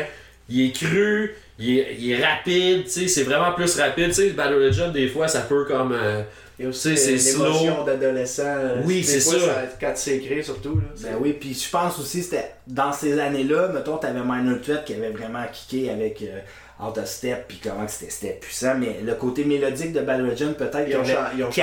il 0.48 0.66
est 0.68 0.70
cru, 0.72 1.34
il 1.58 1.78
est, 1.80 1.96
il 1.98 2.12
est 2.12 2.24
rapide, 2.24 2.84
tu 2.84 2.90
sais, 2.90 3.08
c'est 3.08 3.24
vraiment 3.24 3.50
plus 3.54 3.76
rapide, 3.80 4.10
tu 4.10 4.14
sais, 4.14 4.28
Battle 4.30 4.60
Legend, 4.60 4.92
des 4.92 5.08
fois, 5.08 5.26
ça 5.26 5.40
peut 5.40 5.64
comme... 5.64 5.90
euh, 5.90 6.22
Il 6.62 6.66
y 6.66 6.66
a 6.66 6.68
aussi 6.70 6.90
l'émotion 6.94 7.84
d'adolescent. 7.84 8.42
euh, 8.46 8.82
Oui, 8.84 9.02
c'est 9.02 9.18
ça. 9.20 9.36
Quand 9.80 9.92
c'est 9.96 10.16
écrit, 10.18 10.44
surtout. 10.44 10.76
Là, 10.76 10.82
Ben 11.02 11.16
oui, 11.20 11.32
puis 11.32 11.54
je 11.54 11.68
pense 11.68 11.98
aussi 11.98 12.22
c'était 12.22 12.52
dans 12.68 12.92
ces 12.92 13.18
années-là, 13.18 13.68
mettons, 13.74 13.96
t'avais 13.96 14.20
Minor 14.20 14.60
Threat 14.60 14.84
qui 14.84 14.94
avait 14.94 15.10
vraiment 15.10 15.42
kické 15.52 15.90
avec 15.90 16.22
euh, 16.22 16.38
Out 16.82 16.98
of 16.98 17.06
Step, 17.06 17.44
puis 17.48 17.60
comment 17.62 17.86
c'était 17.86 18.32
puissant, 18.40 18.74
mais 18.78 18.98
le 19.04 19.14
côté 19.14 19.44
mélodique 19.44 19.92
de 19.92 20.00
Bad 20.00 20.20
Religion, 20.20 20.52
peut-être 20.54 20.84
qu'il 20.86 20.98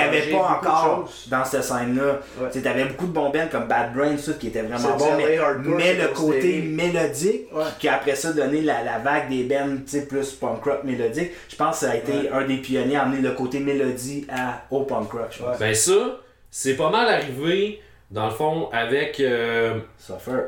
avait, 0.08 0.30
pas 0.30 0.58
encore 0.60 1.10
dans 1.28 1.44
cette 1.44 1.62
scène-là. 1.64 2.20
Ouais. 2.40 2.46
Tu 2.50 2.58
sais, 2.58 2.62
T'avais 2.62 2.84
beaucoup 2.86 3.06
de 3.06 3.12
bons 3.12 3.30
bands 3.30 3.48
comme 3.50 3.66
Bad 3.66 3.92
Brain, 3.94 4.16
ça, 4.16 4.32
qui 4.32 4.46
était 4.48 4.62
vraiment 4.62 4.96
bon, 4.96 5.16
mais, 5.16 5.38
mais 5.76 5.94
le 5.94 6.08
côté 6.08 6.62
mélodique, 6.62 7.48
Ouais. 7.52 7.64
qui 7.78 7.88
a 7.88 7.96
après 7.96 8.14
ça 8.16 8.32
donné 8.32 8.62
la, 8.62 8.82
la 8.82 8.98
vague 8.98 9.28
des 9.28 9.42
bands 9.44 9.76
plus 10.08 10.32
punk 10.32 10.64
rock 10.64 10.84
mélodique, 10.84 11.32
je 11.48 11.56
pense 11.56 11.80
que 11.80 11.86
ça 11.86 11.92
a 11.92 11.96
été 11.96 12.12
Ouais. 12.12 12.30
un 12.32 12.46
des 12.46 12.56
pionniers 12.56 12.96
à 12.96 13.02
amener 13.02 13.20
le 13.20 13.32
côté 13.32 13.60
mélodie 13.60 14.26
à, 14.30 14.62
au 14.70 14.84
punk 14.84 15.12
rock, 15.12 15.28
je 15.32 15.42
pense. 15.42 15.58
Ben 15.58 15.74
ça, 15.74 16.20
c'est 16.50 16.74
pas 16.76 16.90
mal 16.90 17.08
arrivé 17.08 17.80
dans 18.10 18.24
le 18.26 18.32
fond, 18.32 18.68
avec. 18.72 19.20
euh, 19.20 19.78
Suffer. 19.98 20.40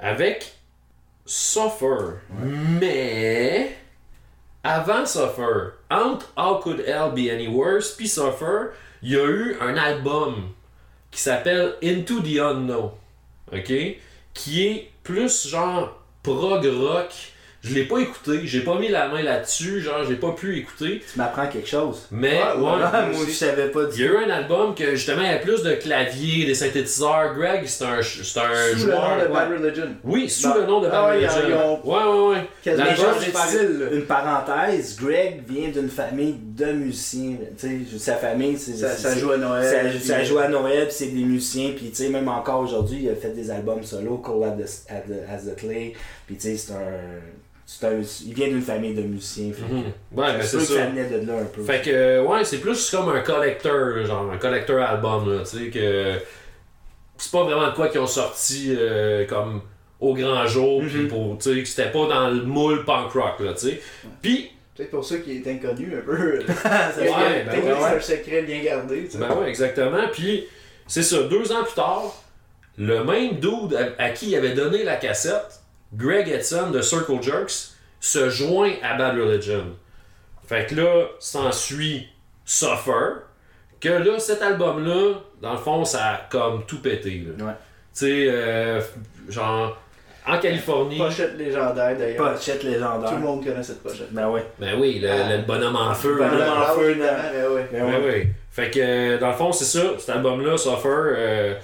avec 0.00 0.52
Suffer. 1.26 2.16
Mais 2.80 3.70
avant 4.62 5.06
Suffer, 5.06 5.72
entre 5.90 6.26
How 6.36 6.60
Could 6.60 6.80
Hell 6.80 7.12
Be 7.12 7.30
Any 7.30 7.48
Worse 7.48 7.96
puis 7.96 8.08
Suffer, 8.08 8.72
il 9.02 9.12
y 9.12 9.16
a 9.16 9.24
eu 9.24 9.56
un 9.60 9.76
album 9.76 10.50
qui 11.10 11.20
s'appelle 11.20 11.74
Into 11.82 12.20
the 12.20 12.38
Unknown. 12.38 12.90
OK? 13.52 13.72
Qui 14.34 14.66
est 14.66 14.90
plus 15.02 15.48
genre 15.48 16.00
prog 16.22 16.64
rock. 16.66 17.29
Je 17.62 17.74
l'ai 17.74 17.84
pas 17.84 17.98
écouté, 17.98 18.40
j'ai 18.44 18.60
pas 18.60 18.78
mis 18.78 18.88
la 18.88 19.08
main 19.08 19.22
là-dessus, 19.22 19.82
genre 19.82 20.02
j'ai 20.08 20.14
pas 20.14 20.32
pu 20.32 20.56
écouter. 20.58 21.02
Tu 21.12 21.18
m'apprends 21.18 21.46
quelque 21.46 21.68
chose. 21.68 22.06
Mais 22.10 22.30
Ouais, 22.32 22.38
ouais, 22.38 22.52
voilà. 22.58 22.90
Ah, 22.94 23.06
moi, 23.12 23.22
je 23.26 23.32
savais 23.32 23.68
pas 23.68 23.80
il 23.94 24.00
y 24.00 24.04
a 24.04 24.06
eu 24.12 24.16
un 24.16 24.30
album 24.30 24.74
que 24.74 24.92
justement 24.94 25.20
il 25.20 25.30
y 25.30 25.34
a 25.34 25.36
plus 25.38 25.62
de 25.62 25.74
claviers, 25.74 26.46
des 26.46 26.54
synthétiseurs. 26.54 27.34
Greg, 27.36 27.64
c'est 27.66 27.84
un, 27.84 28.00
c'est 28.02 28.40
un 28.40 28.76
Sous 28.78 28.86
le 28.86 28.92
joueur. 28.92 29.08
nom 29.18 29.22
de 29.22 29.28
Bad 29.32 29.50
ouais. 29.50 29.56
Religion. 29.58 29.88
Oui, 30.04 30.28
sous 30.30 30.48
Bah, 30.48 30.54
le 30.60 30.66
nom 30.66 30.80
de 30.80 30.86
ah 30.86 30.90
Bad 30.90 31.10
ouais, 31.16 31.22
ils 31.22 31.26
Religion. 31.28 31.74
ont- 31.84 31.86
Ouais, 31.86 32.04
ouais, 32.04 32.34
ouais. 32.36 32.46
Quasiment. 32.62 32.86
Une 33.92 34.02
parenthèse, 34.06 34.96
Greg 34.96 35.42
vient 35.46 35.68
d'une 35.68 35.90
famille 35.90 36.36
de 36.56 36.72
musiciens. 36.72 37.36
Tu 37.58 37.86
sais, 37.90 37.98
sa 37.98 38.14
famille, 38.16 38.56
c'est. 38.58 38.72
Ça, 38.72 38.90
c'est- 38.96 39.02
ça 39.02 39.12
c'est- 39.14 39.20
joue 39.20 39.32
à 39.32 39.36
Noël. 39.36 39.64
Ça, 39.64 39.88
puis- 39.90 40.00
ça 40.08 40.24
joue 40.24 40.38
à 40.38 40.48
Noël, 40.48 40.86
puis 40.86 40.94
c'est 40.96 41.06
des 41.08 41.24
musiciens, 41.24 41.72
puis 41.76 41.90
tu 41.90 41.96
sais, 41.96 42.08
même 42.08 42.28
encore 42.28 42.60
aujourd'hui, 42.62 43.00
il 43.02 43.10
a 43.10 43.14
fait 43.14 43.34
des 43.34 43.50
albums 43.50 43.82
solo, 43.82 44.16
Call 44.18 44.56
the, 44.56 44.66
as 45.30 45.42
the 45.42 45.56
Clay, 45.56 45.92
puis 46.26 46.36
tu 46.36 46.42
sais, 46.42 46.56
c'est 46.56 46.72
un, 46.72 46.76
un. 47.82 48.00
Il 48.26 48.34
vient 48.34 48.48
d'une 48.48 48.62
famille 48.62 48.94
de 48.94 49.02
musiciens, 49.02 49.52
fait 49.52 49.62
Mhm. 49.72 49.84
Ouais, 50.12 50.36
mais 50.36 50.42
c'est 50.42 50.42
c'est 50.42 50.48
sûr 50.48 50.58
que 50.60 50.64
ça. 50.66 50.74
ça 50.80 50.86
venait 50.86 51.08
de 51.08 51.26
là 51.26 51.38
un 51.40 51.44
peu. 51.44 51.62
Fait 51.62 51.80
que, 51.82 51.90
euh, 51.90 52.22
ouais, 52.24 52.44
c'est 52.44 52.58
plus 52.58 52.90
comme 52.90 53.08
un 53.10 53.20
collector, 53.20 53.72
là, 53.96 54.04
genre 54.04 54.30
un 54.32 54.38
collector 54.38 54.80
album, 54.80 55.32
là, 55.32 55.40
tu 55.44 55.58
sais, 55.58 55.70
que 55.70 56.14
c'est 57.16 57.32
pas 57.32 57.44
vraiment 57.44 57.68
de 57.68 57.74
quoi 57.74 57.88
qu'ils 57.88 58.00
ont 58.00 58.06
sorti 58.06 58.74
euh, 58.76 59.26
comme 59.26 59.62
au 60.00 60.14
grand 60.14 60.46
jour, 60.46 60.80
puis 60.86 61.02
Mhm. 61.02 61.08
pour, 61.08 61.38
tu 61.38 61.54
sais, 61.54 61.62
que 61.62 61.68
c'était 61.68 61.90
pas 61.90 62.06
dans 62.08 62.30
le 62.30 62.42
moule 62.42 62.84
punk 62.84 63.12
rock, 63.12 63.40
là, 63.40 63.52
tu 63.52 63.68
sais. 63.68 63.80
Puis, 64.22 64.50
Peut-être 64.76 64.90
pour 64.92 65.04
ça 65.04 65.18
qu'il 65.18 65.36
est 65.36 65.46
inconnu 65.50 65.92
un 65.94 66.00
peu. 66.00 66.38
A- 66.64 66.90
Ouais, 66.98 67.44
ben 67.44 67.62
ouais, 67.62 67.74
c'est 67.78 67.96
un 67.96 68.00
secret 68.00 68.42
bien 68.42 68.62
gardé. 68.62 69.04
tu 69.04 69.10
sais. 69.10 69.18
ben 69.18 69.30
ouais, 69.36 69.48
exactement, 69.48 70.08
puis 70.10 70.46
c'est 70.86 71.02
ça, 71.02 71.22
deux 71.24 71.52
ans 71.52 71.62
plus 71.64 71.74
tard, 71.74 72.14
le 72.78 73.04
même 73.04 73.34
dude 73.34 73.74
à, 73.98 74.02
à 74.02 74.08
qui 74.10 74.30
il 74.30 74.36
avait 74.36 74.54
donné 74.54 74.82
la 74.84 74.96
cassette, 74.96 75.59
Greg 75.94 76.28
Edson 76.28 76.70
de 76.70 76.80
Circle 76.80 77.22
Jerks, 77.22 77.70
se 78.00 78.28
joint 78.30 78.72
à 78.82 78.96
Bad 78.96 79.16
Religion. 79.18 79.64
Fait 80.46 80.66
que 80.66 80.74
là, 80.76 81.06
s'ensuit 81.18 82.08
Suffer, 82.44 83.20
que 83.80 83.88
là, 83.88 84.18
cet 84.18 84.42
album-là, 84.42 85.14
dans 85.40 85.52
le 85.52 85.58
fond, 85.58 85.84
ça 85.84 86.04
a 86.06 86.16
comme 86.30 86.64
tout 86.66 86.80
pété. 86.80 87.24
là. 87.38 87.44
Ouais. 87.44 87.52
Tu 87.94 88.06
sais, 88.06 88.24
euh, 88.28 88.80
genre, 89.28 89.76
en 90.26 90.38
Californie. 90.38 90.98
Pochette 90.98 91.36
légendaire 91.36 91.96
d'ailleurs. 91.96 92.32
Pochette 92.34 92.60
Tout 92.60 92.66
légendaire. 92.66 93.12
le 93.12 93.18
monde 93.18 93.44
connaît 93.44 93.62
cette 93.62 93.82
pochette. 93.82 94.12
Ben 94.12 94.28
ouais. 94.28 94.44
Ben 94.58 94.78
oui, 94.78 94.98
le, 95.00 95.08
Ah. 95.10 95.36
le 95.36 95.42
bonhomme 95.42 95.76
en 95.76 95.94
feu. 95.94 96.16
bonhomme 96.16 96.38
là. 96.38 96.52
en 96.54 96.60
Ah 96.62 96.72
feu, 96.74 96.94
oui, 96.94 97.00
ouais. 97.00 97.68
Ben 97.72 97.84
Ouais, 97.84 97.96
ouais. 97.96 98.04
ouais. 98.04 98.32
Fait 98.50 98.70
que, 98.70 98.80
euh, 98.80 99.18
dans 99.18 99.28
le 99.28 99.34
fond, 99.34 99.50
c'est 99.52 99.64
ça, 99.64 99.82
cet 99.98 100.10
album-là, 100.10 100.56
Suffer, 100.56 100.88
euh, 100.88 101.54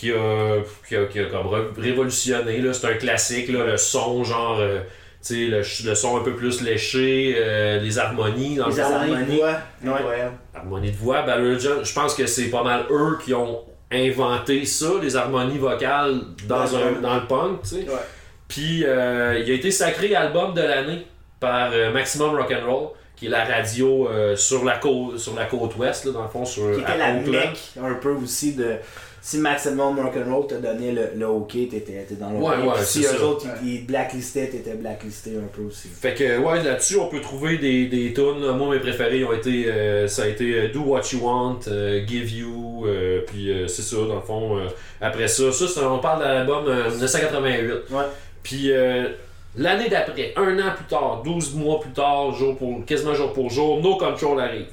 qui, 0.00 0.12
a, 0.12 0.56
qui, 0.88 0.96
a, 0.96 1.04
qui 1.06 1.18
a 1.20 1.24
comme 1.26 1.46
ré- 1.48 1.66
révolutionné. 1.76 2.62
C'est 2.72 2.86
un 2.86 2.94
classique, 2.94 3.48
là, 3.50 3.64
le 3.64 3.76
son, 3.76 4.24
genre, 4.24 4.58
euh, 4.60 4.80
tu 5.22 5.34
sais, 5.34 5.46
le, 5.46 5.58
le 5.90 5.94
son 5.94 6.16
un 6.16 6.22
peu 6.22 6.34
plus 6.34 6.62
léché, 6.62 7.34
euh, 7.36 7.78
les 7.80 7.98
harmonies. 7.98 8.56
Dans 8.56 8.68
Les 8.68 8.76
le 8.76 8.82
harmonies. 8.82 9.12
Harmonie 9.12 9.26
de 9.26 9.36
voix, 9.36 9.58
Ouais. 9.84 9.90
incroyable. 9.98 10.34
harmonie 10.54 10.90
de 10.90 10.96
voix. 10.96 11.20
Religion, 11.22 11.84
je 11.84 11.92
pense 11.92 12.14
que 12.14 12.26
c'est 12.26 12.48
pas 12.50 12.62
mal 12.62 12.84
eux 12.90 13.18
qui 13.22 13.34
ont 13.34 13.60
inventé 13.92 14.64
ça, 14.64 14.86
les 15.02 15.16
harmonies 15.16 15.58
vocales 15.58 16.20
dans, 16.48 16.74
un, 16.76 16.90
le- 16.92 17.00
dans 17.02 17.16
le 17.16 17.26
punk, 17.26 17.62
tu 17.62 17.68
sais. 17.68 17.76
Ouais. 17.80 17.96
Puis 18.48 18.84
euh, 18.86 19.38
il 19.44 19.50
a 19.50 19.54
été 19.54 19.70
sacré 19.70 20.14
album 20.14 20.54
de 20.54 20.62
l'année 20.62 21.06
par 21.38 21.70
euh, 21.72 21.92
Maximum 21.92 22.36
Rock'n'Roll, 22.36 22.88
qui 23.16 23.26
est 23.26 23.28
la 23.30 23.44
radio 23.44 24.08
euh, 24.08 24.34
sur, 24.36 24.64
la 24.64 24.78
côte, 24.78 25.18
sur 25.18 25.34
la 25.34 25.44
côte 25.44 25.76
ouest, 25.76 26.06
là, 26.06 26.12
dans 26.12 26.22
le 26.22 26.28
fond, 26.30 26.44
sur 26.44 26.72
Qui 26.74 26.80
était 26.80 26.96
la 26.98 27.10
Oakland. 27.16 27.30
mec 27.30 27.58
un 27.82 27.94
peu 27.94 28.10
aussi 28.12 28.54
de. 28.54 28.76
Si 29.22 29.36
Maximum 29.38 30.00
Rock'n'Roll 30.00 30.46
te 30.46 30.54
donnait 30.54 30.92
le, 30.92 31.10
le 31.14 31.28
OK, 31.28 31.52
t'étais 31.52 31.78
t'étais 31.80 32.14
dans 32.14 32.30
le 32.30 32.38
Ouais, 32.38 32.56
ouais, 32.56 32.82
si 32.82 33.00
eux 33.00 33.02
ça. 33.02 33.22
autres 33.24 33.46
ils, 33.62 33.74
ils 33.74 33.86
blacklistaient, 33.86 34.46
t'étais 34.48 34.74
blacklisté 34.74 35.32
un 35.36 35.46
peu 35.54 35.62
aussi. 35.62 35.88
Fait 35.88 36.14
que 36.14 36.38
ouais 36.38 36.62
là-dessus 36.62 36.96
on 36.96 37.06
peut 37.08 37.20
trouver 37.20 37.58
des, 37.58 37.86
des 37.86 38.14
tunes. 38.14 38.40
Moi 38.56 38.74
mes 38.74 38.80
préférés 38.80 39.22
ont 39.24 39.32
été 39.34 39.66
euh, 39.70 40.08
ça 40.08 40.22
a 40.22 40.26
été 40.26 40.54
euh, 40.54 40.68
Do 40.72 40.80
What 40.80 41.02
You 41.12 41.20
Want, 41.22 41.58
euh, 41.68 42.06
Give 42.06 42.32
You, 42.34 42.86
euh, 42.86 43.20
puis 43.26 43.50
euh, 43.52 43.66
c'est 43.68 43.82
ça 43.82 43.96
dans 43.96 44.14
le 44.16 44.20
fond. 44.22 44.56
euh, 44.58 44.68
après 45.02 45.28
ça, 45.28 45.52
ça 45.52 45.68
c'est- 45.68 45.80
on 45.84 45.98
parle 45.98 46.20
de 46.20 46.24
l'album 46.24 46.64
euh, 46.66 46.88
1988. 46.90 47.72
Ouais. 47.90 48.04
Puis 48.42 48.72
euh, 48.72 49.08
l'année 49.54 49.90
d'après, 49.90 50.32
un 50.36 50.58
an 50.60 50.72
plus 50.74 50.86
tard, 50.86 51.20
12 51.24 51.54
mois 51.56 51.78
plus 51.80 51.92
tard, 51.92 52.32
jour 52.32 52.56
pour, 52.56 52.84
quasiment 52.86 53.12
jour 53.12 53.34
pour 53.34 53.50
jour, 53.50 53.82
No 53.82 53.96
Control 53.98 54.40
arrive. 54.40 54.68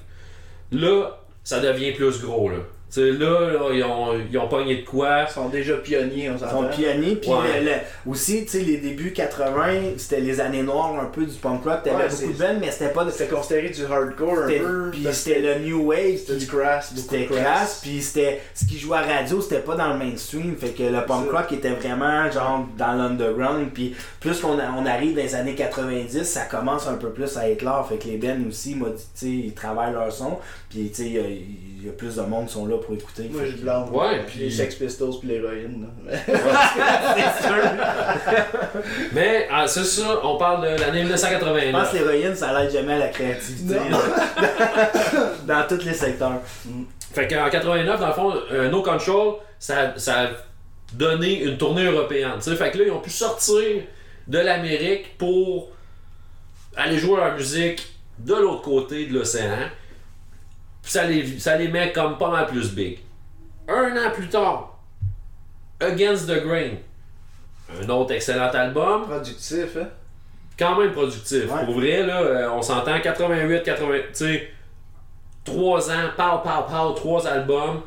Là, 0.72 1.20
ça 1.44 1.60
devient 1.60 1.92
plus 1.92 2.22
gros 2.22 2.50
là. 2.50 2.58
Là, 2.98 3.52
là, 3.52 3.70
ils, 3.74 3.84
ont, 3.84 4.14
ils 4.32 4.38
ont 4.38 4.48
pogné 4.48 4.78
de 4.78 4.86
quoi. 4.86 5.26
Ils 5.30 5.34
sont 5.34 5.50
déjà 5.50 5.76
pionniers, 5.78 6.30
on 6.30 6.34
Ils 6.36 6.40
sont 6.50 6.68
pionniers, 6.76 7.16
puis 7.16 7.30
Ouais. 7.30 7.84
aussi, 8.06 8.44
tu 8.46 8.52
sais, 8.52 8.60
les 8.60 8.78
débuts 8.78 9.14
80, 9.14 9.94
c'était 9.98 10.20
les 10.22 10.40
années 10.40 10.64
noires 10.64 11.00
un 11.00 11.06
peu 11.06 11.26
du 11.26 11.36
punk 11.36 11.64
rock. 11.64 11.84
T'avais 11.84 11.96
Ouais, 12.04 12.10
beaucoup 12.10 12.34
de 12.34 12.38
bands, 12.40 12.58
mais 12.60 12.72
c'était 12.72 12.90
pas 12.94 13.06
de. 13.06 13.12
C'était 13.12 13.34
considéré 13.34 13.70
du 13.70 13.84
hardcore 13.86 14.40
un 14.40 14.48
c'était- 14.48 14.60
peu. 14.60 14.90
Puis 14.92 15.08
c'était 15.12 15.40
le 15.40 15.60
New 15.66 15.86
Wave, 15.88 16.18
C'était 16.18 16.36
du 16.38 16.48
crass, 16.48 16.94
beaucoup 16.94 17.08
c'était 17.16 17.26
de 17.28 17.40
crasse, 17.40 17.80
puis 17.82 18.02
c'était 18.02 18.42
ce 18.54 18.66
qui 18.66 18.78
jouait 18.80 18.98
à 18.98 19.02
radio, 19.02 19.42
c'était 19.42 19.60
pas 19.62 19.76
dans 19.76 19.94
le 19.94 19.98
mainstream, 20.00 20.56
fait 20.56 20.70
que 20.70 20.84
le 20.84 21.06
punk 21.06 21.32
rock 21.32 21.52
était 21.52 21.70
vraiment 21.72 22.30
genre 22.32 22.68
dans 22.78 22.94
l'underground, 22.94 23.68
puis 23.74 23.96
plus 24.20 24.40
qu'on 24.40 24.58
on 24.60 24.86
arrive 24.86 25.16
dans 25.16 25.22
les 25.24 25.36
années 25.36 25.56
90, 25.56 26.24
ça 26.24 26.42
commence 26.46 26.88
un 26.88 26.96
peu 26.96 27.10
plus 27.10 27.38
à 27.38 27.50
être 27.50 27.62
là, 27.62 27.86
fait 27.88 27.98
que 27.98 28.08
les 28.08 28.18
bands 28.18 28.38
aussi, 28.48 28.76
moi, 28.76 28.90
tu 28.90 29.02
sais, 29.14 29.28
ils 29.28 29.54
travaillent 29.54 29.94
leur 29.94 30.12
son, 30.12 30.38
puis 30.70 30.90
tu 30.94 31.04
sais, 31.04 31.42
il 31.80 31.86
y 31.86 31.90
a- 31.90 31.92
plus 31.94 32.16
de 32.16 32.22
monde 32.22 32.48
qui 32.48 32.54
sont 32.54 32.66
là 32.66 32.78
pour 32.78 32.96
écouter. 32.96 33.30
Moi, 33.32 33.44
fait 33.46 33.52
blâme 33.62 33.94
Ouais, 33.94 34.24
puis 34.26 34.36
puis- 34.38 34.40
les 34.46 34.52
Sex 34.52 34.76
Pistols 34.76 35.12
puis 35.20 35.30
l'héroïne. 35.30 35.88
c'est 36.26 37.44
sûr. 37.48 37.56
Mais 39.14 39.48
ah, 39.52 39.68
c'est 39.68 39.84
ça, 39.84 40.20
on 40.24 40.38
parle 40.38 40.62
de 40.64 40.68
l'année 40.82 41.04
Je 41.04 41.10
pense 41.10 41.24
1989. 41.24 41.92
que 41.92 41.98
l'héroïne, 41.98 42.36
ça 42.36 42.60
l'aide 42.60 42.72
jamais 42.72 42.94
à 42.94 42.98
la 43.00 43.08
créativité. 43.10 43.76
Dans 45.48 45.68
tous 45.68 45.84
les 45.86 45.94
secteurs. 45.94 46.42
Fait 47.14 47.28
qu'en 47.28 47.50
89, 47.50 48.00
dans 48.00 48.08
le 48.08 48.14
fond, 48.14 48.34
euh, 48.52 48.70
No 48.70 48.82
Control, 48.84 49.36
ça, 49.60 49.94
ça 49.98 50.22
a 50.24 50.28
donné 50.94 51.42
une 51.44 51.58
tournée 51.58 51.86
européenne. 51.86 52.34
tu 52.38 52.44
sais. 52.52 52.56
Fait 52.56 52.70
que 52.72 52.78
là, 52.78 52.84
ils 52.86 52.92
ont 52.92 53.00
pu 53.02 53.10
sortir 53.10 53.82
de 54.28 54.38
l'Amérique 54.38 55.18
pour 55.18 55.70
aller 56.76 56.98
jouer 57.00 57.18
leur 57.18 57.34
musique 57.36 57.88
de 58.20 58.36
l'autre 58.36 58.62
côté 58.62 59.06
de 59.08 59.14
l'océan. 59.14 59.58
Puis 60.88 60.94
ça 60.94 61.04
les, 61.06 61.38
ça 61.38 61.58
les 61.58 61.68
met 61.68 61.92
comme 61.92 62.18
pas 62.18 62.30
mal 62.32 62.46
plus 62.48 62.72
big. 62.74 63.00
Un 63.68 63.92
an 63.98 64.10
plus 64.14 64.30
tard, 64.30 64.80
Against 65.82 66.28
the 66.30 66.42
Grain, 66.46 66.76
un 67.84 67.90
autre 67.90 68.14
excellent 68.14 68.48
album, 68.52 69.04
Productif, 69.06 69.76
hein? 69.76 69.90
quand 70.58 70.80
même 70.80 70.94
productif. 70.94 71.44
Ouais. 71.52 71.66
Pour 71.66 71.74
vrai, 71.76 72.04
là, 72.04 72.22
euh, 72.22 72.50
on 72.52 72.62
s'entend 72.62 73.02
88, 73.02 73.64
80, 73.64 73.94
tu 73.98 74.04
sais, 74.14 74.48
3 75.44 75.92
ans, 75.92 75.94
pow, 76.16 76.38
pow, 76.42 76.64
pow, 76.70 76.94
3 76.94 77.28
albums. 77.28 77.82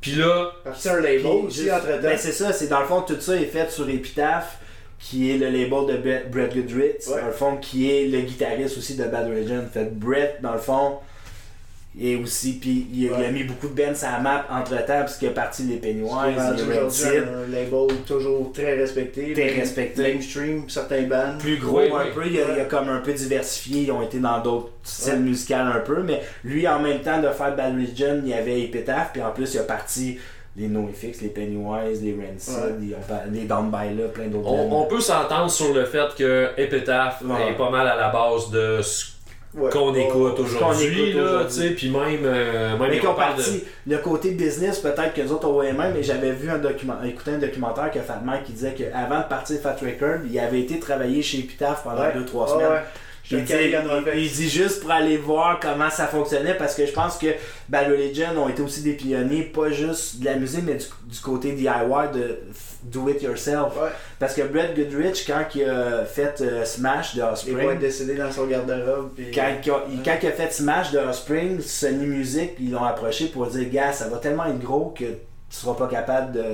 Puis 0.00 0.12
là, 0.12 0.52
c'est 0.76 0.90
un 0.90 1.00
label 1.00 1.26
aussi, 1.26 1.68
entre-temps. 1.68 2.00
ben, 2.00 2.16
c'est 2.16 2.30
ça, 2.30 2.52
c'est 2.52 2.68
dans 2.68 2.78
le 2.80 2.86
fond, 2.86 3.00
tout 3.02 3.20
ça 3.20 3.34
est 3.34 3.46
fait 3.46 3.68
sur 3.72 3.88
Epitaph, 3.88 4.58
qui 5.00 5.32
est 5.32 5.38
le 5.38 5.46
label 5.46 5.86
de 5.96 6.28
Brett, 6.30 6.54
Goodrich, 6.54 7.08
Ouais. 7.08 7.20
dans 7.22 7.26
le 7.26 7.32
fond, 7.32 7.56
qui 7.56 7.90
est 7.90 8.06
le 8.06 8.20
guitariste 8.20 8.78
aussi 8.78 8.94
de 8.96 9.02
Bad 9.04 9.26
Religion. 9.26 9.64
Fait 9.72 9.92
Brett, 9.92 10.38
dans 10.42 10.52
le 10.52 10.60
fond, 10.60 10.98
et 11.98 12.14
aussi, 12.16 12.58
puis 12.60 12.86
il, 12.92 13.06
a- 13.06 13.08
il 13.08 13.14
a 13.14 13.18
Ouais. 13.18 13.32
mis 13.32 13.44
beaucoup 13.44 13.68
de 13.68 13.74
bands 13.74 13.94
sur 13.94 14.08
la 14.10 14.18
map 14.20 14.44
entre 14.50 14.72
temps, 14.84 15.00
parce 15.00 15.16
qu'il 15.16 15.28
a 15.28 15.30
parti 15.30 15.62
les 15.62 15.76
Pennywise, 15.76 16.10
les 16.68 16.78
Red 16.78 16.90
Seed, 16.90 17.24
un 17.24 17.50
label 17.50 17.96
toujours 18.06 18.52
très 18.52 18.74
respecté. 18.74 19.32
Très 19.32 19.48
respecté. 19.60 20.02
Mainstream, 20.14 20.68
certains 20.68 21.02
bands. 21.04 21.38
plus 21.38 21.56
gros 21.56 21.78
Oui, 21.80 21.88
un 21.90 22.04
oui. 22.04 22.10
peu, 22.14 22.26
il 22.26 22.38
a, 22.40 22.54
il 22.54 22.60
a 22.60 22.64
comme 22.66 22.88
un 22.90 22.98
peu 23.00 23.12
diversifié, 23.14 23.82
ils 23.84 23.90
ont 23.92 24.02
été 24.02 24.18
dans 24.18 24.40
d'autres 24.40 24.70
styles 24.82 25.20
musicaux 25.20 25.54
un 25.54 25.80
peu, 25.80 26.02
mais 26.02 26.20
lui, 26.44 26.68
en 26.68 26.80
même 26.80 27.00
temps 27.00 27.20
de 27.22 27.28
faire 27.30 27.56
Bad 27.56 27.72
Religion, 27.74 28.20
il 28.22 28.28
y 28.28 28.34
avait 28.34 28.60
Epitaph, 28.62 29.10
puis 29.14 29.22
en 29.22 29.30
plus, 29.30 29.54
il 29.54 29.60
a 29.60 29.62
parti 29.62 30.18
les 30.58 30.68
NoFX, 30.68 31.20
les 31.22 31.28
Pennywise, 31.28 32.02
les 32.02 32.14
Rancid, 32.14 32.54
Ouais. 32.80 32.96
les 33.30 33.44
Down 33.44 33.70
By 33.70 33.94
Là, 33.94 34.08
plein 34.08 34.26
d'autres 34.28 34.48
on, 34.48 34.68
bands. 34.68 34.82
on 34.82 34.86
peut 34.86 35.00
s'entendre 35.00 35.50
sur 35.50 35.72
le 35.74 35.84
fait 35.84 36.14
que 36.16 36.48
Epitaph 36.56 37.22
Ouais. 37.24 37.50
est 37.50 37.56
pas 37.56 37.68
mal 37.70 37.86
à 37.86 37.94
la 37.96 38.08
base 38.08 38.50
de 38.50 38.80
ce 38.82 39.15
Ouais. 39.56 39.70
qu'on 39.70 39.94
écoute 39.94 40.38
aujourd'hui. 40.38 41.14
tu 41.14 41.50
sais, 41.54 41.70
Puis 41.70 41.88
même, 41.88 42.20
euh, 42.24 42.76
même 42.78 42.90
Mais 42.90 43.00
on 43.00 43.06
qu'on 43.06 43.14
parle 43.14 43.36
de- 43.36 43.42
parti, 43.42 43.64
le 43.86 43.96
côté 43.98 44.32
business, 44.32 44.80
peut-être 44.80 45.14
que 45.14 45.22
les 45.22 45.32
autres 45.32 45.48
ont 45.48 45.62
même, 45.62 45.92
mais 45.94 46.02
j'avais 46.02 46.32
vu 46.32 46.50
un 46.50 46.58
document, 46.58 46.96
écouté 47.04 47.30
un 47.32 47.38
documentaire 47.38 47.90
que 47.90 48.00
Fat 48.00 48.20
Mike 48.22 48.44
qui 48.44 48.52
disait 48.52 48.74
qu'avant 48.74 49.20
de 49.20 49.28
partir 49.28 49.58
Fat 49.60 49.76
Record, 49.80 50.26
il 50.30 50.38
avait 50.38 50.60
été 50.60 50.78
travailler 50.78 51.22
chez 51.22 51.38
Epitaph 51.38 51.84
pendant 51.84 52.02
Ouais. 52.02 52.12
2-3 52.14 52.44
Ouais, 52.44 52.50
semaines. 52.52 52.72
ouais. 52.72 52.80
Il 53.28 53.42
dit, 53.44 53.52
on 53.54 53.56
my 53.56 53.62
il- 54.14 54.20
il 54.20 54.28
face. 54.28 54.36
dit 54.38 54.48
juste 54.50 54.80
pour 54.82 54.90
aller 54.92 55.16
voir 55.16 55.58
comment 55.58 55.90
ça 55.90 56.06
fonctionnait 56.06 56.54
parce 56.54 56.76
que 56.76 56.86
je 56.86 56.92
pense 56.92 57.16
que 57.18 57.26
Bad 57.68 57.90
Religion 57.90 58.26
ont 58.38 58.48
été 58.48 58.62
aussi 58.62 58.82
des 58.82 58.92
pionniers, 58.92 59.42
pas 59.42 59.70
juste 59.70 60.20
de 60.20 60.26
la 60.26 60.36
musique, 60.36 60.62
mais 60.64 60.74
du, 60.74 60.84
du 61.12 61.18
côté 61.20 61.50
DIY 61.52 62.12
de 62.14 62.38
do 62.90 63.08
it 63.08 63.22
yourself. 63.22 63.74
Ouais. 63.76 63.88
Parce 64.18 64.34
que 64.34 64.42
Brett 64.42 64.74
Goodrich, 64.74 65.24
quand 65.26 65.44
il 65.54 65.64
a 65.64 66.04
fait 66.04 66.40
euh, 66.40 66.64
Smash 66.64 67.14
de 67.14 67.18
Il 67.18 67.22
va 67.22 67.26
être 67.28 67.32
Offspring, 67.32 67.78
décédé 67.78 68.14
dans 68.14 68.30
son 68.32 68.46
garde-robe. 68.46 69.10
puis- 69.14 69.30
quand, 69.32 69.46
il 69.64 69.70
a- 69.70 69.84
il- 69.92 70.02
quand 70.02 70.16
il 70.22 70.28
a 70.28 70.32
fait 70.32 70.52
Smash 70.52 70.92
de 70.92 70.98
Offspring, 70.98 71.60
Sony 71.60 72.06
Music, 72.06 72.52
ils 72.60 72.70
l'ont 72.70 72.84
approché 72.84 73.26
pour 73.26 73.46
dire 73.46 73.68
Gars, 73.70 73.92
ça 73.92 74.08
va 74.08 74.18
tellement 74.18 74.46
être 74.46 74.58
gros 74.60 74.94
que 74.96 75.04
tu 75.04 75.16
seras 75.50 75.74
pas 75.74 75.88
capable 75.88 76.32
de. 76.32 76.44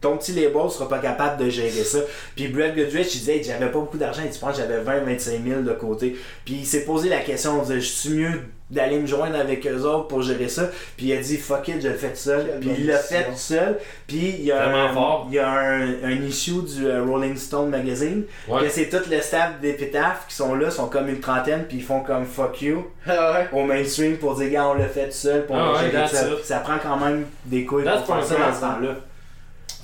Ton 0.00 0.16
petit 0.16 0.32
label 0.32 0.70
sera 0.70 0.88
pas 0.88 0.98
capable 0.98 1.44
de 1.44 1.50
gérer 1.50 1.68
ça. 1.84 1.98
Puis 2.34 2.48
Brett 2.48 2.74
Goodrich, 2.74 3.14
il 3.14 3.18
disait 3.18 3.42
J'avais 3.42 3.66
pas 3.66 3.78
beaucoup 3.80 3.98
d'argent. 3.98 4.22
Il 4.24 4.30
dit 4.30 4.36
Je 4.36 4.40
pense 4.40 4.56
j'avais 4.56 4.80
20-25 4.82 5.44
000 5.46 5.60
de 5.62 5.72
côté. 5.72 6.16
Puis 6.46 6.54
il 6.60 6.66
s'est 6.66 6.84
posé 6.86 7.08
la 7.10 7.18
question 7.20 7.58
on 7.60 7.62
disait, 7.62 7.80
Je 7.80 7.86
suis 7.86 8.10
mieux 8.10 8.40
d'aller 8.70 8.98
me 8.98 9.06
joindre 9.06 9.36
avec 9.38 9.66
eux 9.66 9.80
autres 9.82 10.06
pour 10.08 10.22
gérer 10.22 10.48
ça. 10.48 10.70
Puis 10.96 11.06
il 11.06 11.12
a 11.12 11.20
dit 11.20 11.36
Fuck 11.36 11.68
it, 11.68 11.82
je 11.82 11.88
le 11.88 11.94
fais 11.94 12.10
tout 12.10 12.16
seul. 12.16 12.46
Quelle 12.46 12.60
Puis 12.60 12.70
il 12.78 12.86
l'a 12.86 12.98
fait 12.98 13.24
tout 13.24 13.36
seul. 13.36 13.78
Puis 14.06 14.34
il 14.38 14.44
y 14.44 14.52
a, 14.52 14.68
un, 14.68 14.92
fort. 14.92 15.26
il 15.28 15.34
y 15.34 15.38
a 15.38 15.48
un, 15.50 15.82
un 16.04 16.22
issue 16.22 16.62
du 16.62 16.86
euh, 16.86 17.02
Rolling 17.04 17.36
Stone 17.36 17.70
Magazine. 17.70 18.24
Ouais. 18.48 18.62
Que 18.62 18.68
c'est 18.68 18.88
tout 18.88 19.02
le 19.10 19.20
staff 19.20 19.60
d'Epitaph 19.60 20.26
qui 20.28 20.34
sont 20.36 20.54
là, 20.54 20.70
sont 20.70 20.88
comme 20.88 21.08
une 21.08 21.20
trentaine, 21.20 21.64
puis 21.68 21.78
ils 21.78 21.82
font 21.84 22.00
comme 22.00 22.24
fuck 22.24 22.62
you 22.62 22.86
Ah 23.06 23.32
ouais. 23.32 23.48
au 23.52 23.64
mainstream 23.64 24.16
pour 24.16 24.36
dire, 24.36 24.50
gars, 24.50 24.68
on 24.68 24.74
l'a 24.74 24.88
fait 24.88 25.06
tout 25.06 25.12
seul, 25.14 25.46
pour 25.46 25.56
Ah 25.56 25.72
ouais, 25.72 26.06
ça. 26.06 26.26
ça 26.44 26.58
prend 26.60 26.78
quand 26.82 26.96
même 26.96 27.26
des 27.46 27.64
couilles 27.64 27.84
That's 27.84 28.02
pour 28.04 28.16
faire 28.16 28.24
ça 28.24 28.34
dans 28.36 28.54
ce 28.54 28.60
temps-là. 28.60 28.94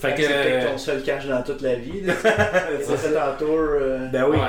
Fait 0.01 0.15
que. 0.15 0.23
C'est 0.23 0.29
peut-être 0.29 0.65
euh, 0.67 0.71
ton 0.73 0.79
seul 0.79 1.03
cash 1.03 1.27
dans 1.27 1.43
toute 1.43 1.63
la 1.63 1.75
vie. 1.77 2.03
as 2.09 2.97
fait 2.97 3.13
tour. 3.39 3.49
euh, 3.51 4.07
Ben 4.13 4.25
oui. 4.29 4.37
Ouais. 4.37 4.45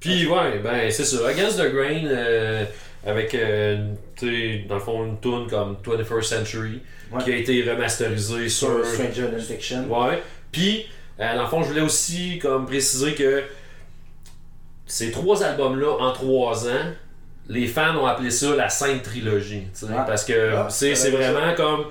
Puis 0.00 0.26
ouais, 0.26 0.58
ben 0.62 0.90
c'est 0.90 1.04
ça. 1.04 1.26
Against 1.28 1.58
the 1.58 1.72
Grain, 1.72 2.04
euh, 2.06 2.64
avec, 3.06 3.34
euh, 3.34 3.92
tu 4.16 4.60
dans 4.68 4.74
le 4.76 4.80
fond, 4.80 5.04
une 5.04 5.20
tune 5.20 5.46
comme 5.48 5.76
21st 5.82 6.22
Century, 6.22 6.80
Ouais. 7.12 7.22
qui 7.22 7.32
a 7.32 7.36
été 7.36 7.70
remasterisée 7.70 8.48
sur... 8.48 8.84
Stranger 8.84 9.28
Than 9.30 9.38
Fiction. 9.38 9.84
Ouais. 9.88 10.22
Puis, 10.50 10.86
euh, 11.20 11.36
dans 11.36 11.42
le 11.42 11.48
fond, 11.48 11.62
je 11.62 11.68
voulais 11.68 11.80
aussi 11.82 12.38
comme 12.40 12.66
préciser 12.66 13.14
que 13.14 13.42
ces 14.86 15.10
trois 15.10 15.42
albums-là, 15.42 15.96
en 16.00 16.12
trois 16.12 16.66
ans, 16.68 16.92
les 17.48 17.66
fans 17.66 17.96
ont 17.96 18.06
appelé 18.06 18.30
ça 18.30 18.54
la 18.56 18.68
Sainte 18.68 19.02
Trilogie. 19.02 19.64
Ah. 19.90 20.04
Parce 20.06 20.24
que 20.24 20.52
Ah, 20.54 20.66
c'est 20.70 20.94
c'est 20.94 21.10
c'est 21.10 21.10
vrai, 21.10 21.30
vraiment 21.30 21.54
comme. 21.54 21.84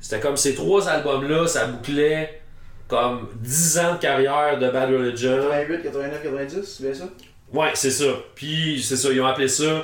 C'était 0.00 0.20
comme 0.20 0.36
ces 0.36 0.54
trois 0.54 0.88
albums-là, 0.88 1.46
ça 1.46 1.66
bouclait 1.66 2.40
comme 2.86 3.28
10 3.34 3.78
ans 3.80 3.94
de 3.94 3.98
carrière 4.00 4.58
de 4.58 4.70
Bad 4.70 4.88
Religion. 4.90 5.36
88, 5.50 5.82
89, 5.82 6.22
90, 6.22 6.62
c'est 6.64 6.82
bien 6.84 6.94
ça? 6.94 7.08
Ouais, 7.52 7.70
c'est 7.74 7.90
ça. 7.90 8.06
Puis, 8.34 8.82
c'est 8.82 8.96
ça, 8.96 9.10
ils 9.12 9.20
ont 9.20 9.26
appelé 9.26 9.48
ça 9.48 9.82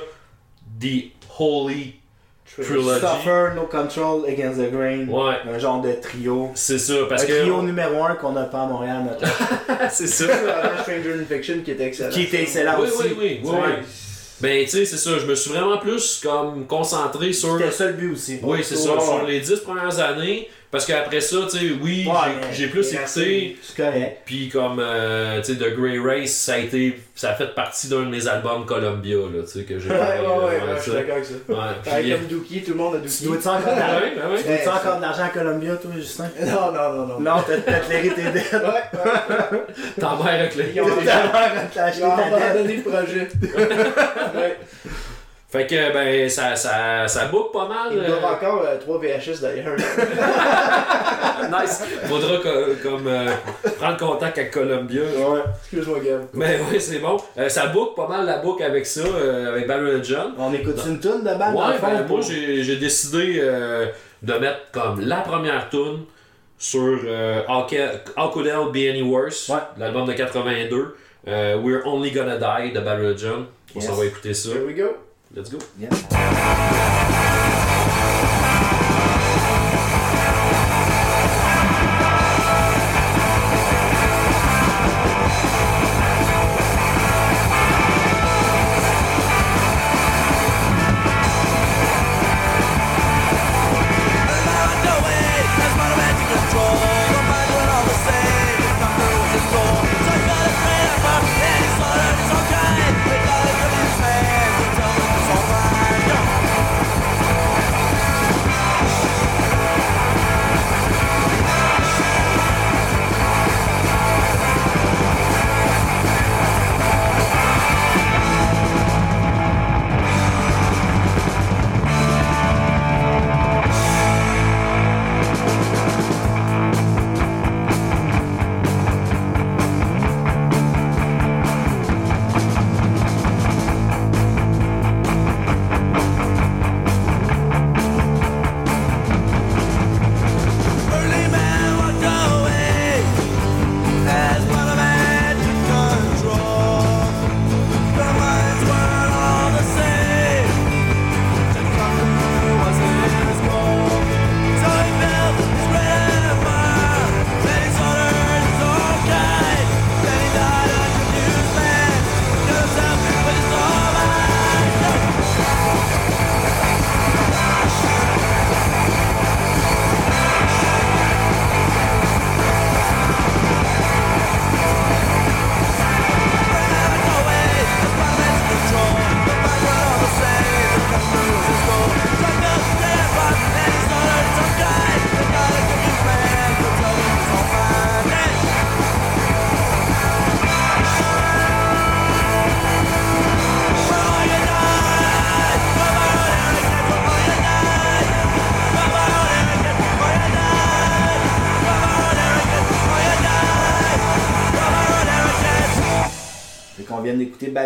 The 0.79 1.11
Holy 1.39 1.95
Trilogy. 2.45 2.99
Suffer, 3.01 3.53
No 3.55 3.63
Control, 3.67 4.25
Against 4.25 4.59
the 4.59 4.71
Grain. 4.71 5.07
Ouais, 5.09 5.35
Un 5.53 5.59
genre 5.59 5.81
de 5.81 5.91
trio. 5.93 6.51
c'est 6.55 6.79
ça, 6.79 6.93
parce 7.09 7.23
un 7.23 7.27
que. 7.27 7.39
trio 7.41 7.61
numéro 7.61 8.03
1 8.03 8.15
qu'on 8.15 8.31
n'a 8.31 8.43
pas 8.43 8.61
à 8.61 8.65
Montréal, 8.67 9.03
maintenant. 9.03 9.27
c'est 9.91 10.07
ça. 10.07 10.25
Stranger 10.83 11.13
in 11.21 11.25
Fiction 11.25 11.61
qui 11.63 11.71
était 11.71 11.85
excellent. 11.87 12.09
qui 12.11 12.23
était 12.23 12.43
excellent 12.43 12.75
Oui, 12.79 12.87
aussi. 12.87 13.07
oui, 13.07 13.15
oui, 13.19 13.39
oui. 13.43 13.85
Ben, 14.41 14.63
tu 14.65 14.71
sais, 14.71 14.85
c'est 14.85 14.97
ça, 14.97 15.17
je 15.17 15.25
me 15.25 15.33
suis 15.33 15.49
vraiment 15.51 15.77
plus 15.77 16.19
comme 16.21 16.65
concentré 16.67 17.31
sur. 17.33 17.57
C'était 17.57 17.71
ça 17.71 17.87
le 17.87 17.93
but 17.93 18.11
aussi. 18.13 18.39
Oui, 18.43 18.59
c'est 18.63 18.75
ça, 18.75 18.99
sur 18.99 19.23
les 19.25 19.39
10 19.39 19.59
premières 19.61 19.97
années. 19.99 20.49
Parce 20.75 20.87
qu'après 20.87 21.21
ça, 21.21 21.37
tu 21.49 21.57
sais, 21.57 21.65
oui, 21.81 22.05
Ouais, 22.05 22.13
j'ai- 22.51 22.67
plus 22.67 22.91
écouté. 22.93 23.57
C'est 23.61 23.81
correct. 23.81 24.17
Puis 24.25 24.49
comme, 24.49 24.79
euh, 24.81 25.39
tu 25.41 25.53
sais, 25.53 25.57
The 25.57 25.73
Grey 25.73 25.97
Race, 25.99 26.31
ça 26.31 26.55
a 26.55 26.57
été. 26.57 26.99
Ça 27.15 27.29
a 27.29 27.33
fait 27.35 27.55
partie 27.55 27.87
d'un 27.87 28.01
de 28.01 28.09
mes 28.09 28.27
albums 28.27 28.65
Columbia, 28.65 29.15
là, 29.15 29.41
tu 29.45 29.59
sais, 29.59 29.63
que 29.63 29.79
j'ai 29.79 29.87
Ouais, 29.89 29.95
ouais, 29.95 30.01
ouais, 30.01 30.43
ouais, 30.43 30.59
je 30.75 30.81
suis 30.81 30.91
d'accord 30.91 31.13
avec 31.13 31.23
ça. 31.23 31.33
Ouais, 31.47 32.01
puis- 32.01 32.11
comme 32.11 32.25
Dookie, 32.27 32.61
tout 32.63 32.71
le 32.71 32.77
monde 32.77 32.95
a 32.95 32.97
Tu 32.97 33.03
Dookie. 33.05 33.23
dois-tu 33.23 33.47
encore 33.47 33.73
de 33.73 33.79
l'argent? 33.79 33.95
ouais, 33.95 34.33
ouais. 34.33 34.37
Tu 34.41 34.47
dois-tu 34.47 34.61
Ouais, 34.63 34.67
encore 34.67 34.81
ça. 34.83 34.95
de 34.97 35.01
l'argent 35.01 35.23
à 35.23 35.29
Columbia, 35.29 35.75
toi, 35.77 35.91
Justin? 35.95 36.29
Non, 36.41 36.71
non, 36.73 36.93
non, 36.93 37.07
non. 37.07 37.19
Non, 37.21 37.43
t'as 37.47 37.57
t'as 37.59 37.79
clairé 37.79 38.09
tes 38.09 38.23
dettes. 38.23 38.51
Ouais, 38.51 38.59
ouais. 38.59 39.59
Ta 39.97 40.07
mère 40.21 40.41
a 40.41 40.49
ont, 40.81 42.09
Ta 42.09 42.15
mère 42.15 42.25
dette. 42.35 42.43
abandonné 42.43 42.75
le 42.75 42.81
projet. 42.83 43.27
ouais. 44.35 44.57
Fait 45.55 45.67
que, 45.67 45.93
ben, 45.93 46.29
ça, 46.29 46.55
ça, 46.55 47.07
ça 47.07 47.25
book 47.25 47.51
pas 47.53 47.67
mal. 47.67 47.87
Ils 47.93 47.99
euh, 47.99 48.17
encore 48.21 48.63
3 48.79 48.99
VHS 48.99 49.41
d'ailleurs. 49.41 49.75
Nice. 51.51 51.83
Faudra 52.05 52.37
co- 52.37 52.73
comme 52.81 53.07
euh, 53.07 53.29
prendre 53.79 53.97
contact 53.97 54.37
avec 54.37 54.51
Columbia. 54.51 55.01
Ouais. 55.03 55.41
Excuse-moi, 55.61 55.99
Gab. 55.99 56.21
Mais 56.33 56.59
oui, 56.71 56.79
c'est 56.79 56.99
bon. 56.99 57.17
Euh, 57.37 57.49
ça 57.49 57.67
book 57.67 57.95
pas 57.95 58.07
mal 58.07 58.25
la 58.25 58.37
book 58.39 58.61
avec 58.61 58.85
ça, 58.85 59.01
euh, 59.01 59.51
avec 59.51 59.67
Barry 59.67 60.03
John. 60.03 60.33
On 60.37 60.53
écoute 60.53 60.77
une 60.87 60.99
tune 60.99 61.19
de 61.19 61.25
dans 61.25 61.53
Ouais, 61.53 61.75
ben, 61.81 62.05
moi 62.07 62.19
j'ai 62.21 62.75
décidé 62.77 63.39
euh, 63.39 63.87
de 64.23 64.33
mettre 64.33 64.71
comme 64.71 65.01
la 65.01 65.17
première 65.17 65.69
tune 65.69 66.05
sur 66.57 66.99
euh, 67.05 67.41
How, 67.47 67.67
How 68.17 68.29
Could 68.29 68.47
Hell 68.47 68.71
Be 68.73 68.89
Any 68.89 69.01
Worse, 69.03 69.49
Ouais. 69.49 69.57
l'album 69.77 70.05
de 70.07 70.13
82. 70.13 70.95
euh, 71.27 71.57
We're 71.57 71.85
Only 71.85 72.11
Gonna 72.11 72.37
Die 72.37 72.71
de 72.71 72.79
Barry 72.79 73.15
John. 73.17 73.45
On 73.75 73.79
Yes. 73.79 73.89
s'en 73.89 73.95
va 73.95 74.05
écouter 74.05 74.33
ça. 74.33 74.49
Here 74.51 74.65
we 74.65 74.75
go. 74.75 74.95
Let's 75.35 75.49
go. 75.49 75.59
Yeah. 75.77 77.04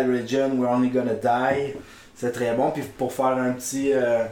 Bad 0.00 0.08
Religion, 0.08 0.50
We're 0.58 0.70
Only 0.70 0.88
Gonna 0.90 1.14
Die. 1.14 1.74
C'est 2.14 2.32
très 2.32 2.52
bon. 2.54 2.70
Puis 2.70 2.82
pour 2.98 3.12
faire 3.12 3.26
un 3.26 3.52
petit. 3.52 3.92
euh, 3.92 4.24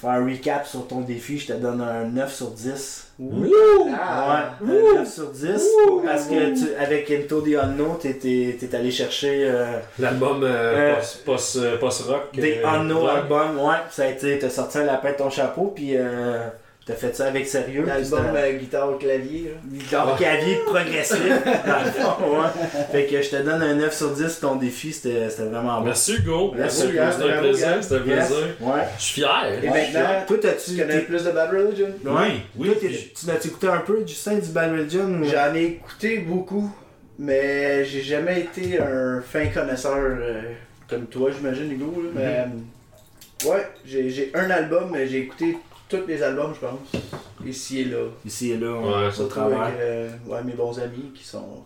faire 0.00 0.10
un 0.10 0.24
recap 0.24 0.64
sur 0.66 0.86
ton 0.86 1.00
défi, 1.00 1.38
je 1.38 1.48
te 1.48 1.52
donne 1.54 1.80
un 1.80 2.04
9 2.04 2.32
sur 2.32 2.50
10. 2.50 3.12
Ah. 3.20 4.54
Ouais, 4.62 4.70
un 4.94 4.94
9 5.00 5.12
sur 5.12 5.30
10. 5.30 5.60
Parce 6.04 6.26
que 6.26 6.54
tu, 6.56 6.74
avec 6.76 7.10
Into 7.10 7.40
the 7.40 7.54
Unknown, 7.60 7.98
t'es, 8.00 8.14
t'es- 8.14 8.56
t'es 8.60 8.76
allé 8.76 8.90
chercher 8.92 9.48
euh, 9.50 9.78
L'album 9.98 10.42
euh, 10.44 10.46
Euh, 10.92 10.94
post- 10.96 11.24
post- 11.24 11.56
euh, 11.56 11.78
post-rock. 11.78 12.28
des 12.34 12.58
euh, 12.64 12.68
Unknown 12.68 13.08
albums. 13.08 13.58
Ouais, 13.58 13.76
ça 13.90 14.04
a 14.04 14.06
été. 14.06 14.38
T'as 14.38 14.50
sorti 14.50 14.78
un 14.78 14.84
lapin 14.84 15.10
de 15.12 15.16
ton 15.16 15.30
chapeau, 15.30 15.72
puis 15.74 15.96
euh, 15.96 16.46
t'as 16.88 16.94
fait 16.94 17.14
ça 17.14 17.26
avec 17.26 17.46
sérieux. 17.46 17.84
L'album 17.86 18.24
euh, 18.34 18.52
guitare 18.54 18.98
clavier. 18.98 19.52
là. 19.54 19.78
Genre 19.90 20.16
clavier 20.16 20.56
progressif. 20.66 21.18
dans 21.20 21.84
le 21.84 21.90
fond, 21.92 22.40
ouais. 22.40 22.48
Fait 22.90 23.04
que 23.06 23.22
je 23.22 23.28
te 23.30 23.36
donne 23.36 23.62
un 23.62 23.74
9 23.76 23.94
sur 23.94 24.10
10 24.10 24.40
ton 24.40 24.56
défi, 24.56 24.92
c'était 24.92 25.30
c'était 25.30 25.44
vraiment 25.48 25.78
bon. 25.78 25.84
Merci 25.86 26.14
Hugo. 26.16 26.52
Merci, 26.56 26.90
Gab. 26.92 27.12
c'était 27.12 27.32
un 27.32 27.38
plaisir. 27.40 27.68
C'était 27.82 27.94
un 27.96 28.00
plaisir. 28.00 28.36
Ouais. 28.60 28.80
Je 28.98 29.02
suis 29.04 29.14
fier. 29.20 29.44
Et 29.62 29.68
Ouais, 29.68 29.92
maintenant, 29.92 30.08
toi, 30.26 30.36
tu 30.40 30.76
connais 30.76 30.86
t'es- 30.94 31.00
plus 31.00 31.24
de 31.24 31.30
Bad 31.30 31.50
Religion? 31.50 31.88
Ouais. 32.04 32.12
Oui, 32.56 32.70
oui. 32.70 32.76
Toi, 32.80 32.88
tu 33.20 33.26
l'as-tu 33.26 33.48
écouté 33.48 33.66
un 33.68 33.78
peu, 33.78 34.02
Justin, 34.06 34.34
du 34.38 34.48
Bad 34.50 34.72
Religion 34.72 35.04
ou- 35.04 35.24
J'en 35.24 35.54
ai 35.54 35.64
écouté 35.64 36.18
beaucoup, 36.18 36.70
mais 37.18 37.84
j'ai 37.84 38.02
jamais 38.02 38.40
été 38.40 38.80
un 38.80 39.20
fin 39.20 39.46
connaisseur 39.46 39.96
euh, 39.98 40.40
comme 40.88 41.06
toi, 41.06 41.30
j'imagine, 41.36 41.70
Hugo. 41.72 41.92
là, 42.02 42.10
Mais 42.14 43.46
euh, 43.46 43.50
ouais, 43.52 43.66
j'ai 43.84 44.08
j'ai 44.08 44.30
un 44.34 44.48
album, 44.50 44.90
mais 44.92 45.06
j'ai 45.06 45.18
écouté 45.18 45.56
tous 45.88 46.06
les 46.06 46.22
albums, 46.22 46.52
je 46.54 46.60
pense. 46.66 47.02
Ici 47.46 47.80
et 47.80 47.84
là. 47.84 47.98
Ici 48.24 48.52
et 48.52 48.56
là, 48.58 48.72
Ouais, 48.72 49.06
on- 49.08 49.10
Surtout 49.10 49.30
travers. 49.30 49.60
avec 49.62 49.74
euh, 49.80 50.08
ouais, 50.26 50.42
mes 50.44 50.52
bons 50.52 50.78
amis 50.78 51.12
qui 51.14 51.24
sont 51.24 51.64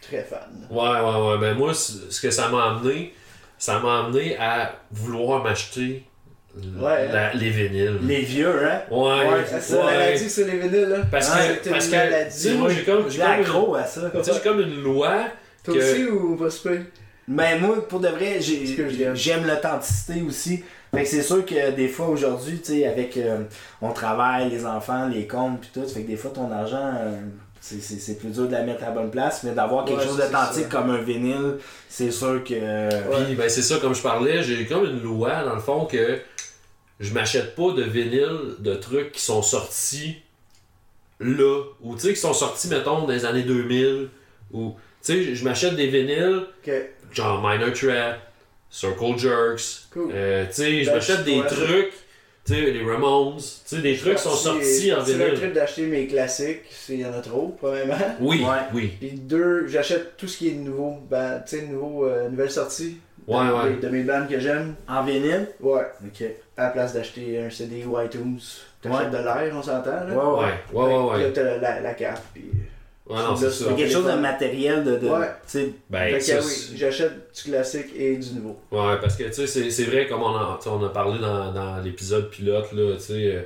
très 0.00 0.22
fans. 0.22 0.36
Ouais, 0.70 0.80
ouais, 1.00 1.30
ouais. 1.32 1.38
Ben 1.38 1.56
moi, 1.56 1.74
ce 1.74 2.20
que 2.20 2.30
ça 2.30 2.48
m'a 2.48 2.70
amené, 2.76 3.14
ça 3.58 3.78
m'a 3.80 4.00
amené 4.04 4.36
à 4.38 4.72
vouloir 4.92 5.42
m'acheter 5.42 6.04
Ouais. 6.56 7.08
la- 7.12 7.34
les 7.34 7.50
vinyles. 7.50 7.98
Les 8.02 8.22
vieux, 8.22 8.64
hein? 8.64 8.80
Ouais, 8.90 8.98
Ouais, 9.28 9.44
C'est 9.60 9.74
ouais. 9.76 9.84
maladie 9.84 10.30
sur 10.30 10.46
les 10.46 10.58
vinyles, 10.58 10.88
là. 10.88 10.96
Parce 11.10 11.30
Ah, 11.32 11.38
que, 11.48 11.54
c'est 11.62 11.70
parce 11.70 11.86
une 11.86 12.52
que, 12.52 12.56
moi, 12.58 12.68
j'ai 12.70 12.84
comme, 12.84 13.10
j'ai 13.10 13.22
accro 13.22 13.74
à 13.74 13.84
ça. 13.84 14.10
tu 14.10 14.22
sais, 14.24 14.32
j'ai 14.34 14.40
comme 14.40 14.60
une 14.60 14.82
loi 14.82 15.26
Toi 15.62 15.74
que- 15.74 15.78
aussi 15.80 16.04
ou 16.06 16.36
pas 16.36 16.50
super? 16.50 16.80
Mais 17.30 17.58
moi, 17.58 17.86
pour 17.86 18.00
de 18.00 18.08
vrai, 18.08 18.38
j'aime 18.40 19.46
l'authenticité 19.46 20.22
aussi. 20.22 20.64
Fait 20.94 21.02
que 21.02 21.08
c'est 21.08 21.22
sûr 21.22 21.44
que 21.44 21.70
des 21.72 21.88
fois 21.88 22.08
aujourd'hui, 22.08 22.58
tu 22.60 22.72
sais, 22.72 22.86
avec 22.86 23.16
euh, 23.16 23.42
on 23.82 23.92
travaille, 23.92 24.48
les 24.50 24.64
enfants, 24.64 25.06
les 25.08 25.26
comptes 25.26 25.60
puis 25.60 25.70
tout, 25.74 25.86
fait 25.88 26.02
que 26.02 26.06
des 26.08 26.16
fois 26.16 26.30
ton 26.30 26.50
argent, 26.50 26.92
euh, 26.98 27.20
c'est- 27.60 27.80
c'est 27.80 27.98
c'est 27.98 28.14
plus 28.18 28.30
dur 28.30 28.46
de 28.46 28.52
la 28.52 28.62
mettre 28.62 28.82
à 28.84 28.86
la 28.86 28.92
bonne 28.92 29.10
place, 29.10 29.42
mais 29.44 29.52
d'avoir 29.52 29.84
quelque 29.84 30.00
Ouais, 30.00 30.06
chose 30.06 30.16
d'authentique 30.16 30.68
comme 30.70 30.90
un 30.90 30.98
vinyle, 31.02 31.56
c'est 31.88 32.10
sûr 32.10 32.42
que. 32.42 33.24
Puis 33.26 33.34
ben 33.34 33.48
c'est 33.48 33.62
ça, 33.62 33.76
comme 33.78 33.94
je 33.94 34.02
parlais, 34.02 34.42
j'ai 34.42 34.64
comme 34.66 34.84
une 34.84 35.02
loi 35.02 35.44
dans 35.44 35.54
le 35.54 35.60
fond 35.60 35.84
que 35.84 36.20
je 37.00 37.12
m'achète 37.12 37.54
pas 37.54 37.72
de 37.72 37.82
vinyle 37.82 38.54
de 38.60 38.74
trucs 38.74 39.12
qui 39.12 39.20
sont 39.20 39.42
sortis 39.42 40.16
là, 41.20 41.62
ou 41.82 41.94
tu 41.96 42.02
sais, 42.02 42.08
qui 42.14 42.20
sont 42.20 42.32
sortis, 42.32 42.68
mettons, 42.68 43.02
dans 43.02 43.08
les 43.12 43.24
années 43.24 43.42
2000, 43.42 44.08
ou 44.52 44.74
tu 45.02 45.12
sais, 45.24 45.34
je 45.34 45.44
m'achète 45.44 45.74
des 45.74 45.88
vinyles, 45.88 46.46
genre 47.12 47.40
Minor 47.46 47.72
Threat, 47.72 48.18
Circle 48.70 49.16
Jerks, 49.18 49.86
cool. 49.92 50.10
euh, 50.14 50.44
tu 50.46 50.52
sais, 50.52 50.84
je 50.84 50.90
m'achète 50.90 51.24
des 51.24 51.40
trucs, 51.46 51.92
tu 52.44 52.54
sais, 52.54 52.60
les 52.70 52.84
Ramones, 52.84 53.36
tu 53.38 53.42
sais, 53.76 53.78
des 53.82 53.96
trucs 53.96 54.16
qui 54.16 54.22
sont 54.22 54.30
sortis 54.34 54.92
en 54.92 55.04
C'est 55.04 55.14
le 55.14 55.24
vinyle. 55.24 55.34
trip 55.40 55.52
d'acheter 55.54 55.86
mes 55.86 56.06
classiques, 56.06 56.62
s'il 56.70 57.00
y 57.00 57.04
en 57.06 57.12
a 57.12 57.20
trop, 57.20 57.56
premièrement. 57.60 57.96
Oui, 58.20 58.42
Ouais. 58.42 58.58
oui, 58.74 58.92
Puis 59.00 59.12
deux, 59.12 59.66
j'achète 59.68 60.16
tout 60.16 60.28
ce 60.28 60.36
qui 60.38 60.48
est 60.48 60.52
nouveau, 60.54 60.98
ben, 61.10 61.42
tu 61.48 61.56
sais, 61.58 61.62
nouveau, 61.66 62.06
euh, 62.06 62.28
nouvelle 62.28 62.50
sortie. 62.50 62.98
ouais, 63.26 63.46
de, 63.46 63.52
ouais. 63.52 63.76
De 63.80 63.88
mes 63.88 64.02
bandes 64.02 64.28
que 64.28 64.38
j'aime. 64.38 64.74
En 64.86 65.02
vinyle? 65.04 65.48
Ouais. 65.60 65.82
Ok. 66.06 66.24
À 66.56 66.64
la 66.64 66.70
place 66.70 66.92
d'acheter 66.94 67.38
un 67.40 67.50
CD 67.50 67.84
ou 67.84 67.98
iTunes. 68.00 68.38
T'achètes 68.82 68.98
Ouais. 69.12 69.18
de 69.18 69.24
l'air, 69.24 69.52
on 69.54 69.62
s'entend, 69.62 69.90
là? 69.90 70.06
Ouais, 70.06 70.14
Ouais, 70.14 70.52
ouais. 70.72 70.84
ouais, 70.84 70.94
ouais, 70.94 71.12
Puis 71.14 71.20
Là, 71.22 71.26
ouais. 71.28 71.32
t'as 71.32 71.42
la, 71.42 71.58
la, 71.58 71.80
la 71.80 71.94
carte, 71.94 72.22
puis... 72.34 72.44
Ouais, 73.08 73.16
non, 73.16 73.34
c'est 73.36 73.50
ça. 73.50 73.72
Quelque 73.72 73.90
chose 73.90 74.04
de 74.06 74.12
matériel, 74.12 74.84
de. 74.84 74.96
de 74.96 75.08
Ouais. 75.08 75.28
Ben, 75.88 76.20
fait 76.20 76.32
que 76.32 76.44
oui, 76.44 76.72
j'achète 76.76 77.12
du 77.34 77.50
classique 77.50 77.86
et 77.96 78.16
du 78.16 78.32
nouveau. 78.34 78.58
Ouais, 78.70 78.96
parce 79.00 79.16
que 79.16 79.24
tu 79.24 79.32
sais, 79.32 79.46
c'est- 79.46 79.70
c'est 79.70 79.84
vrai, 79.84 80.06
comme 80.06 80.22
on 80.22 80.36
a, 80.36 80.58
tu 80.58 80.64
sais, 80.64 80.70
on 80.70 80.84
a 80.84 80.90
parlé 80.90 81.18
dans, 81.18 81.50
dans 81.52 81.78
l'épisode 81.82 82.28
pilote, 82.28 82.70
là, 82.72 82.94
tu 82.96 83.02
sais, 83.02 83.12
euh, 83.14 83.40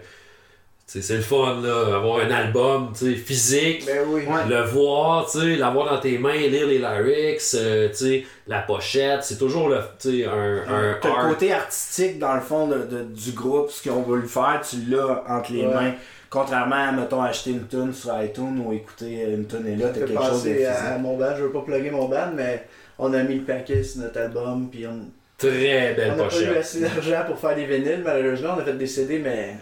tu 0.84 1.00
sais, 1.00 1.02
c'est 1.02 1.16
le 1.16 1.22
fun, 1.22 1.60
là, 1.62 1.94
avoir 1.96 2.18
un 2.24 2.30
album, 2.32 2.90
tu 2.92 3.10
sais, 3.12 3.14
physique, 3.14 3.86
Ben 3.86 4.00
oui. 4.08 4.22
Ouais. 4.26 4.48
le 4.48 4.62
voir, 4.64 5.30
tu 5.30 5.38
sais, 5.38 5.56
l'avoir 5.56 5.88
dans 5.94 6.00
tes 6.00 6.18
mains, 6.18 6.34
lire 6.36 6.66
les 6.66 6.78
lyrics, 6.78 7.40
euh, 7.54 7.88
tu 7.90 7.94
sais, 7.94 8.24
la 8.48 8.62
pochette, 8.62 9.22
c'est 9.22 9.38
toujours, 9.38 9.68
le, 9.68 9.78
tu 10.00 10.22
sais, 10.22 10.24
un, 10.26 10.56
un 10.66 10.94
T'as 11.00 11.08
le 11.08 11.14
art. 11.14 11.28
côté 11.28 11.52
artistique 11.52 12.18
dans 12.18 12.34
le 12.34 12.40
fond 12.40 12.66
de, 12.66 12.78
de- 12.78 13.04
du 13.04 13.30
groupe, 13.30 13.70
ce 13.70 13.88
qu'on 13.88 14.02
veut 14.02 14.20
le 14.20 14.26
faire, 14.26 14.60
tu 14.68 14.76
l'as 14.90 15.22
entre 15.28 15.52
les 15.52 15.62
Ouais. 15.64 15.72
mains. 15.72 15.92
Contrairement 16.32 16.88
à, 16.88 16.92
mettons, 16.92 17.20
acheter 17.22 17.50
une 17.50 17.66
tune 17.68 17.92
sur 17.92 18.10
iTunes 18.22 18.58
ou 18.64 18.72
écouter 18.72 19.22
une 19.34 19.46
tune 19.46 19.66
et 19.66 19.76
là, 19.76 19.90
t'as 19.90 20.00
quelque 20.00 20.22
chose 20.22 20.44
de 20.44 20.64
à, 20.64 20.96
mon 20.96 21.18
band, 21.18 21.36
je 21.36 21.42
veux 21.42 21.52
pas 21.52 21.60
plugger 21.60 21.90
mon 21.90 22.08
band, 22.08 22.32
mais 22.34 22.64
on 22.98 23.12
a 23.12 23.22
mis 23.22 23.34
le 23.34 23.42
paquet 23.42 23.82
sur 23.82 24.00
notre 24.00 24.18
album, 24.18 24.68
puis 24.70 24.86
on 24.86 25.10
Très 25.36 25.92
belle 25.94 26.12
on 26.14 26.16
n'a 26.16 26.24
pas 26.24 26.36
eu 26.40 26.46
pochette. 26.46 26.56
assez 26.56 26.80
d'argent 26.80 27.24
pour 27.26 27.38
faire 27.38 27.54
des 27.54 27.66
vinyles, 27.66 28.00
malheureusement, 28.02 28.54
on 28.56 28.60
a 28.60 28.64
fait 28.64 28.72
des 28.78 28.86
CD, 28.86 29.18
mais 29.18 29.56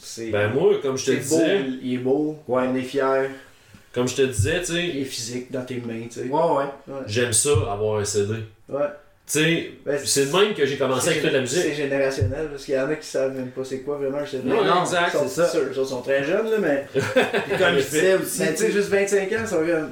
c'est... 0.00 0.30
Ben, 0.30 0.48
moi, 0.48 0.74
comme 0.82 0.96
je 0.98 1.06
te 1.06 1.10
c'est 1.12 1.28
beau, 1.28 1.36
disais, 1.44 1.64
il 1.82 1.94
est 1.94 1.98
beau, 1.98 2.36
Ouais. 2.48 2.64
on 2.68 2.74
est 2.74 2.82
fiers, 2.82 3.28
comme 3.92 4.08
je 4.08 4.16
te 4.16 4.22
disais, 4.22 4.62
tu 4.62 4.72
il 4.72 4.92
sais, 4.92 4.98
est 5.00 5.04
physique 5.04 5.52
dans 5.52 5.64
tes 5.64 5.76
mains, 5.76 6.02
tu 6.10 6.20
sais. 6.20 6.28
Ouais, 6.28 6.28
ouais. 6.30 6.64
Ouais. 6.88 7.00
j'aime 7.06 7.32
ça, 7.32 7.50
avoir 7.70 8.00
un 8.00 8.04
CD. 8.04 8.34
Ouais. 8.68 8.80
Sais, 9.28 9.72
Ben, 9.84 9.98
c'est 10.04 10.26
de 10.32 10.36
même 10.36 10.54
que 10.54 10.64
j'ai 10.64 10.76
commencé 10.78 11.08
à 11.08 11.12
c'est 11.12 11.18
écouter 11.18 11.34
de 11.34 11.38
la 11.38 11.46
C'est 11.46 11.58
musique. 11.58 11.74
générationnel, 11.76 12.48
parce 12.50 12.64
qu'il 12.64 12.74
y 12.74 12.78
en 12.80 12.88
a 12.88 12.94
qui 12.96 13.06
savent 13.06 13.34
même 13.36 13.50
pas 13.50 13.62
c'est 13.62 13.80
quoi 13.80 13.98
vraiment 13.98 14.18
un 14.18 14.26
CD. 14.26 14.48
Non, 14.48 14.64
non, 14.64 14.82
exact, 14.82 15.14
c'est 15.22 15.28
ça. 15.28 15.48
sûr, 15.48 15.64
ils 15.70 15.86
sont 15.86 16.00
très 16.00 16.24
jeunes, 16.24 16.50
là, 16.50 16.56
mais... 16.58 16.86
Comme 16.94 17.76
je 17.78 17.84
disais 17.84 18.14
aussi, 18.14 18.40
mais 18.40 18.54
tu 18.54 18.56
sais, 18.64 18.72
juste 18.72 18.88
25 18.88 19.32
ans, 19.32 19.36
ils 19.42 19.46
sont 19.46 19.56
comme... 19.56 19.90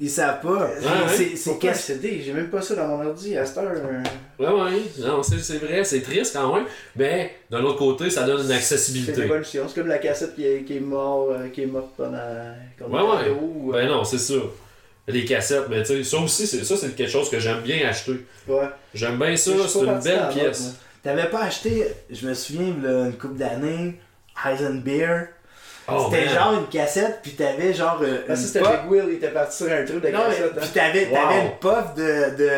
ils 0.00 0.10
savent 0.10 0.40
pas. 0.40 0.48
ouais. 0.66 0.70
C'est 1.08 1.36
c'est 1.36 1.50
Pourquoi 1.50 1.70
un 1.70 1.72
qu'est-ce 1.72 1.86
CD? 1.92 2.20
J'ai 2.24 2.32
même 2.32 2.50
pas 2.50 2.60
ça 2.60 2.74
dans 2.74 2.88
mon 2.88 3.06
ordi 3.06 3.36
à 3.36 3.46
cette 3.46 3.58
heure. 3.58 3.72
euh, 3.76 4.02
Ouais, 4.40 4.46
ouais, 4.62 4.82
non, 5.06 5.22
c'est 5.22 5.38
c'est 5.38 5.58
vrai, 5.58 5.84
c'est 5.84 6.00
triste 6.00 6.32
quand 6.36 6.52
même, 6.56 6.64
mais 6.96 7.32
d'un 7.50 7.62
autre 7.62 7.78
côté, 7.78 8.10
ça 8.10 8.24
donne 8.24 8.40
une 8.40 8.46
C'est 8.48 8.54
accessibilité. 8.54 9.20
l'évolution. 9.22 9.64
C'est 9.68 9.74
comme 9.80 9.88
la 9.88 9.98
cassette 9.98 10.34
qui 10.34 10.44
est, 10.44 10.62
qui 10.64 10.74
est, 10.78 10.82
euh, 10.92 11.48
qui 11.52 11.62
est 11.62 11.66
morte 11.66 11.90
pendant. 11.96 12.18
qu'on 12.76 12.86
Ouais, 12.92 13.02
ouais. 13.02 13.30
ou, 13.40 13.70
euh, 13.72 13.72
Ben 13.80 13.88
non, 13.88 14.02
c'est 14.04 14.18
ça. 14.18 14.34
Les 15.08 15.24
cassettes, 15.24 15.64
mais 15.70 15.82
tu 15.82 15.88
sais, 15.88 16.04
ça 16.04 16.18
aussi, 16.18 16.46
c'est- 16.46 16.64
ça 16.64 16.76
c'est 16.76 16.94
quelque 16.94 17.10
chose 17.10 17.30
que 17.30 17.38
j'aime 17.40 17.60
bien 17.62 17.88
acheter. 17.88 18.26
Ouais. 18.46 18.68
J'aime 18.94 19.18
bien 19.18 19.34
ça, 19.36 19.52
c'est 19.66 19.78
une 19.80 19.98
belle 20.00 20.28
pièce. 20.30 20.74
T'avais 21.02 21.28
pas 21.30 21.44
acheté, 21.44 21.86
je 22.10 22.26
me 22.26 22.34
souviens, 22.34 22.74
là, 22.82 23.06
une 23.06 23.14
couple 23.14 23.36
d'années, 23.38 23.98
Heisenbeer. 24.44 25.28
Oh, 25.90 26.08
C'était 26.10 26.26
man. 26.26 26.34
genre 26.34 26.52
une 26.54 26.66
cassette, 26.66 27.18
puis 27.22 27.32
t'avais 27.32 27.72
genre 27.72 27.98
euh, 28.02 28.18
Ah, 28.28 28.30
une 28.32 28.36
c'était 28.36 28.60
puff. 28.60 28.70
Big 28.82 28.90
Will, 28.90 29.04
il 29.08 29.14
était 29.14 29.28
parti 29.28 29.56
sur 29.56 29.66
un 29.72 29.84
truc 29.84 30.02
de 30.02 30.08
Non, 30.08 30.18
mais, 30.28 30.34
cassette. 30.34 30.54
puis 30.56 30.64
hein. 30.66 30.70
t'avais, 30.74 31.06
Wow. 31.06 31.14
t'avais 31.14 31.40
une 31.42 31.50
puff 31.60 31.94
de, 31.96 32.36
de 32.36 32.50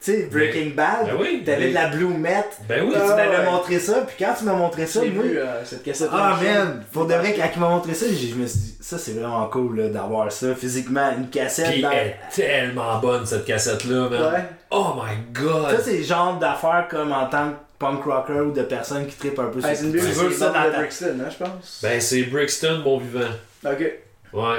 tu 0.00 0.12
sais, 0.12 0.28
Breaking 0.30 0.70
Bad. 0.76 1.06
Ben 1.06 1.16
oui, 1.20 1.42
T'avais 1.44 1.70
de 1.70 1.74
la 1.74 1.88
Blue 1.88 2.06
Met. 2.06 2.44
Ben 2.68 2.82
oui, 2.84 2.92
Puis 2.92 3.00
tu 3.00 3.08
Ah, 3.12 3.16
m'avais 3.16 3.36
ouais. 3.38 3.44
montré 3.44 3.78
ça, 3.80 3.94
puis 4.06 4.14
quand 4.18 4.32
tu 4.38 4.44
m'as 4.44 4.52
montré 4.52 4.86
ça, 4.86 5.00
J'ai 5.02 5.10
moi, 5.10 5.24
vu 5.24 5.38
euh, 5.38 5.64
cette 5.64 5.82
cassette. 5.82 6.08
Ah 6.12 6.38
man, 6.40 6.84
pour 6.92 7.04
de 7.06 7.14
vrai, 7.14 7.34
quand 7.36 7.48
il 7.54 7.60
m'a 7.60 7.68
montré 7.68 7.94
ça, 7.94 8.06
j'ai- 8.08 8.28
je 8.28 8.34
me 8.36 8.46
suis 8.46 8.58
dit, 8.60 8.76
ça 8.80 8.96
c'est 8.96 9.12
vraiment 9.12 9.46
cool 9.48 9.80
là, 9.80 9.88
d'avoir 9.88 10.30
ça 10.30 10.54
physiquement, 10.54 11.10
une 11.18 11.28
cassette. 11.28 11.72
Puis 11.72 11.82
dans- 11.82 11.90
elle 11.90 12.06
est 12.08 12.16
tellement 12.34 12.98
bonne 12.98 13.26
cette 13.26 13.44
cassette-là, 13.44 14.08
man. 14.08 14.22
Ouais. 14.34 14.44
Oh 14.70 14.94
my 14.96 15.16
god! 15.32 15.70
Ça 15.76 15.82
c'est 15.82 15.98
le 15.98 16.04
genre 16.04 16.38
d'affaires 16.38 16.86
comme 16.88 17.12
en 17.12 17.26
tant 17.26 17.50
que 17.50 17.54
punk 17.78 18.04
rocker 18.04 18.40
ou 18.40 18.52
de 18.52 18.62
personnes 18.62 19.06
qui 19.06 19.16
trippent 19.16 19.38
un 19.38 19.48
peu 19.48 19.60
sur 19.60 19.70
Heisenberg, 19.70 20.04
Tu 20.06 20.12
c'est 20.12 20.20
veux 20.20 20.28
le 20.28 20.34
ça 20.34 20.50
dans 20.50 20.64
de 20.64 20.70
ta... 20.70 20.78
Brixton, 20.78 21.18
hein, 21.20 21.30
je 21.30 21.44
pense. 21.44 21.80
Ben 21.82 22.00
c'est 22.00 22.22
Brixton, 22.24 22.80
bon 22.82 22.98
vivant. 22.98 23.30
Ok. 23.64 23.92
Ouais. 24.32 24.58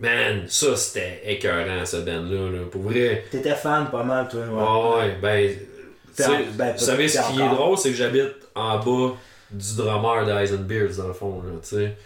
Man, 0.00 0.44
ça 0.48 0.76
c'était 0.76 1.20
écœurant, 1.24 1.84
ce 1.84 1.98
band-là. 1.98 2.50
Là. 2.50 2.64
Pour 2.70 2.82
vrai. 2.82 3.24
T'étais 3.30 3.54
fan 3.54 3.88
pas 3.90 4.02
mal 4.02 4.28
toi, 4.28 4.40
ouais. 4.40 5.02
Ouais, 5.02 5.06
ouais, 5.06 5.16
ben. 5.20 6.46
ben, 6.56 6.72
vous 6.72 6.84
savez 6.84 7.08
ce 7.08 7.20
qui 7.30 7.40
est 7.40 7.48
drôle, 7.48 7.78
c'est 7.78 7.90
que 7.90 7.96
j'habite 7.96 8.34
en 8.54 8.78
bas 8.78 9.14
du 9.50 9.76
drummer 9.76 10.26
de 10.26 10.32
Heisenbeers, 10.32 10.96
dans 10.96 11.08
le 11.08 11.12
fond, 11.12 11.42
là, 11.42 11.52
tu 11.62 11.76
sais. 11.76 11.96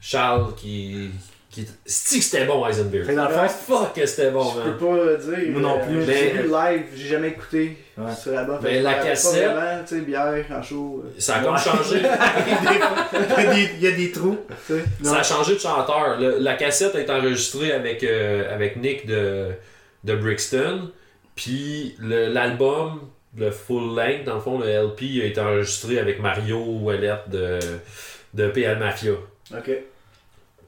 Charles 0.00 0.54
qui. 0.54 1.10
Qui 1.50 1.66
c'est 1.86 2.18
que 2.18 2.24
c'était 2.24 2.44
bon, 2.44 2.66
Heisenbeers. 2.66 3.04
Fait 3.04 3.14
dans 3.14 3.28
le 3.28 3.34
Ah, 3.34 3.48
fond, 3.48 3.76
fuck 3.78 3.94
que 3.94 4.04
c'était 4.06 4.30
bon, 4.30 4.44
je 4.52 4.58
man. 4.60 4.76
peux 4.78 4.86
pas 4.86 5.14
dire. 5.16 5.50
Moi 5.52 5.60
non 5.62 5.78
euh, 5.80 5.86
plus. 5.86 6.00
J'ai 6.02 6.06
Mais- 6.06 6.42
vu 6.42 6.48
live, 6.48 6.82
j'ai 6.94 7.08
jamais 7.08 7.28
écouté 7.28 7.76
Ouais. 7.96 8.12
sur 8.14 8.32
la 8.32 8.44
bas 8.44 8.60
Ben, 8.62 8.82
la 8.82 8.94
cassette- 8.94 9.46
Pas 9.46 9.54
vraiment, 9.54 9.82
tu 9.84 9.94
sais, 9.96 10.00
bière 10.02 10.44
en 10.50 10.62
show. 10.62 11.02
euh, 11.06 11.10
Ça 11.18 11.36
a 11.36 11.40
comme 11.40 11.56
changé. 11.58 11.96
il, 12.02 12.02
y 12.02 13.46
a 13.46 13.54
des, 13.54 13.70
il 13.78 13.82
y 13.82 13.86
a 13.86 13.90
des 13.92 14.12
trous. 14.12 14.38
Ça 15.02 15.16
a 15.18 15.22
changé 15.22 15.54
de 15.54 15.58
chanteur. 15.60 16.18
Le- 16.20 16.38
la 16.38 16.54
cassette 16.54 16.94
est 16.94 17.10
enregistrée 17.10 17.72
avec, 17.72 18.04
euh, 18.04 18.54
avec 18.54 18.76
Nick 18.76 19.06
de, 19.06 19.48
de 20.04 20.14
Brixton. 20.16 20.90
Puis 21.34 21.96
le- 21.98 22.26
l'album, 22.28 23.00
le 23.36 23.50
full 23.50 23.94
length, 23.96 24.24
dans 24.24 24.34
le 24.34 24.40
fond, 24.40 24.58
le 24.58 24.66
LP, 24.68 25.22
a 25.22 25.24
été 25.26 25.40
enregistré 25.40 25.98
avec 25.98 26.20
Mario 26.20 26.58
Ouellette 26.82 27.28
de, 27.30 27.58
de 28.34 28.48
PL 28.48 28.78
Mafia. 28.78 29.12
Ok. 29.56 29.70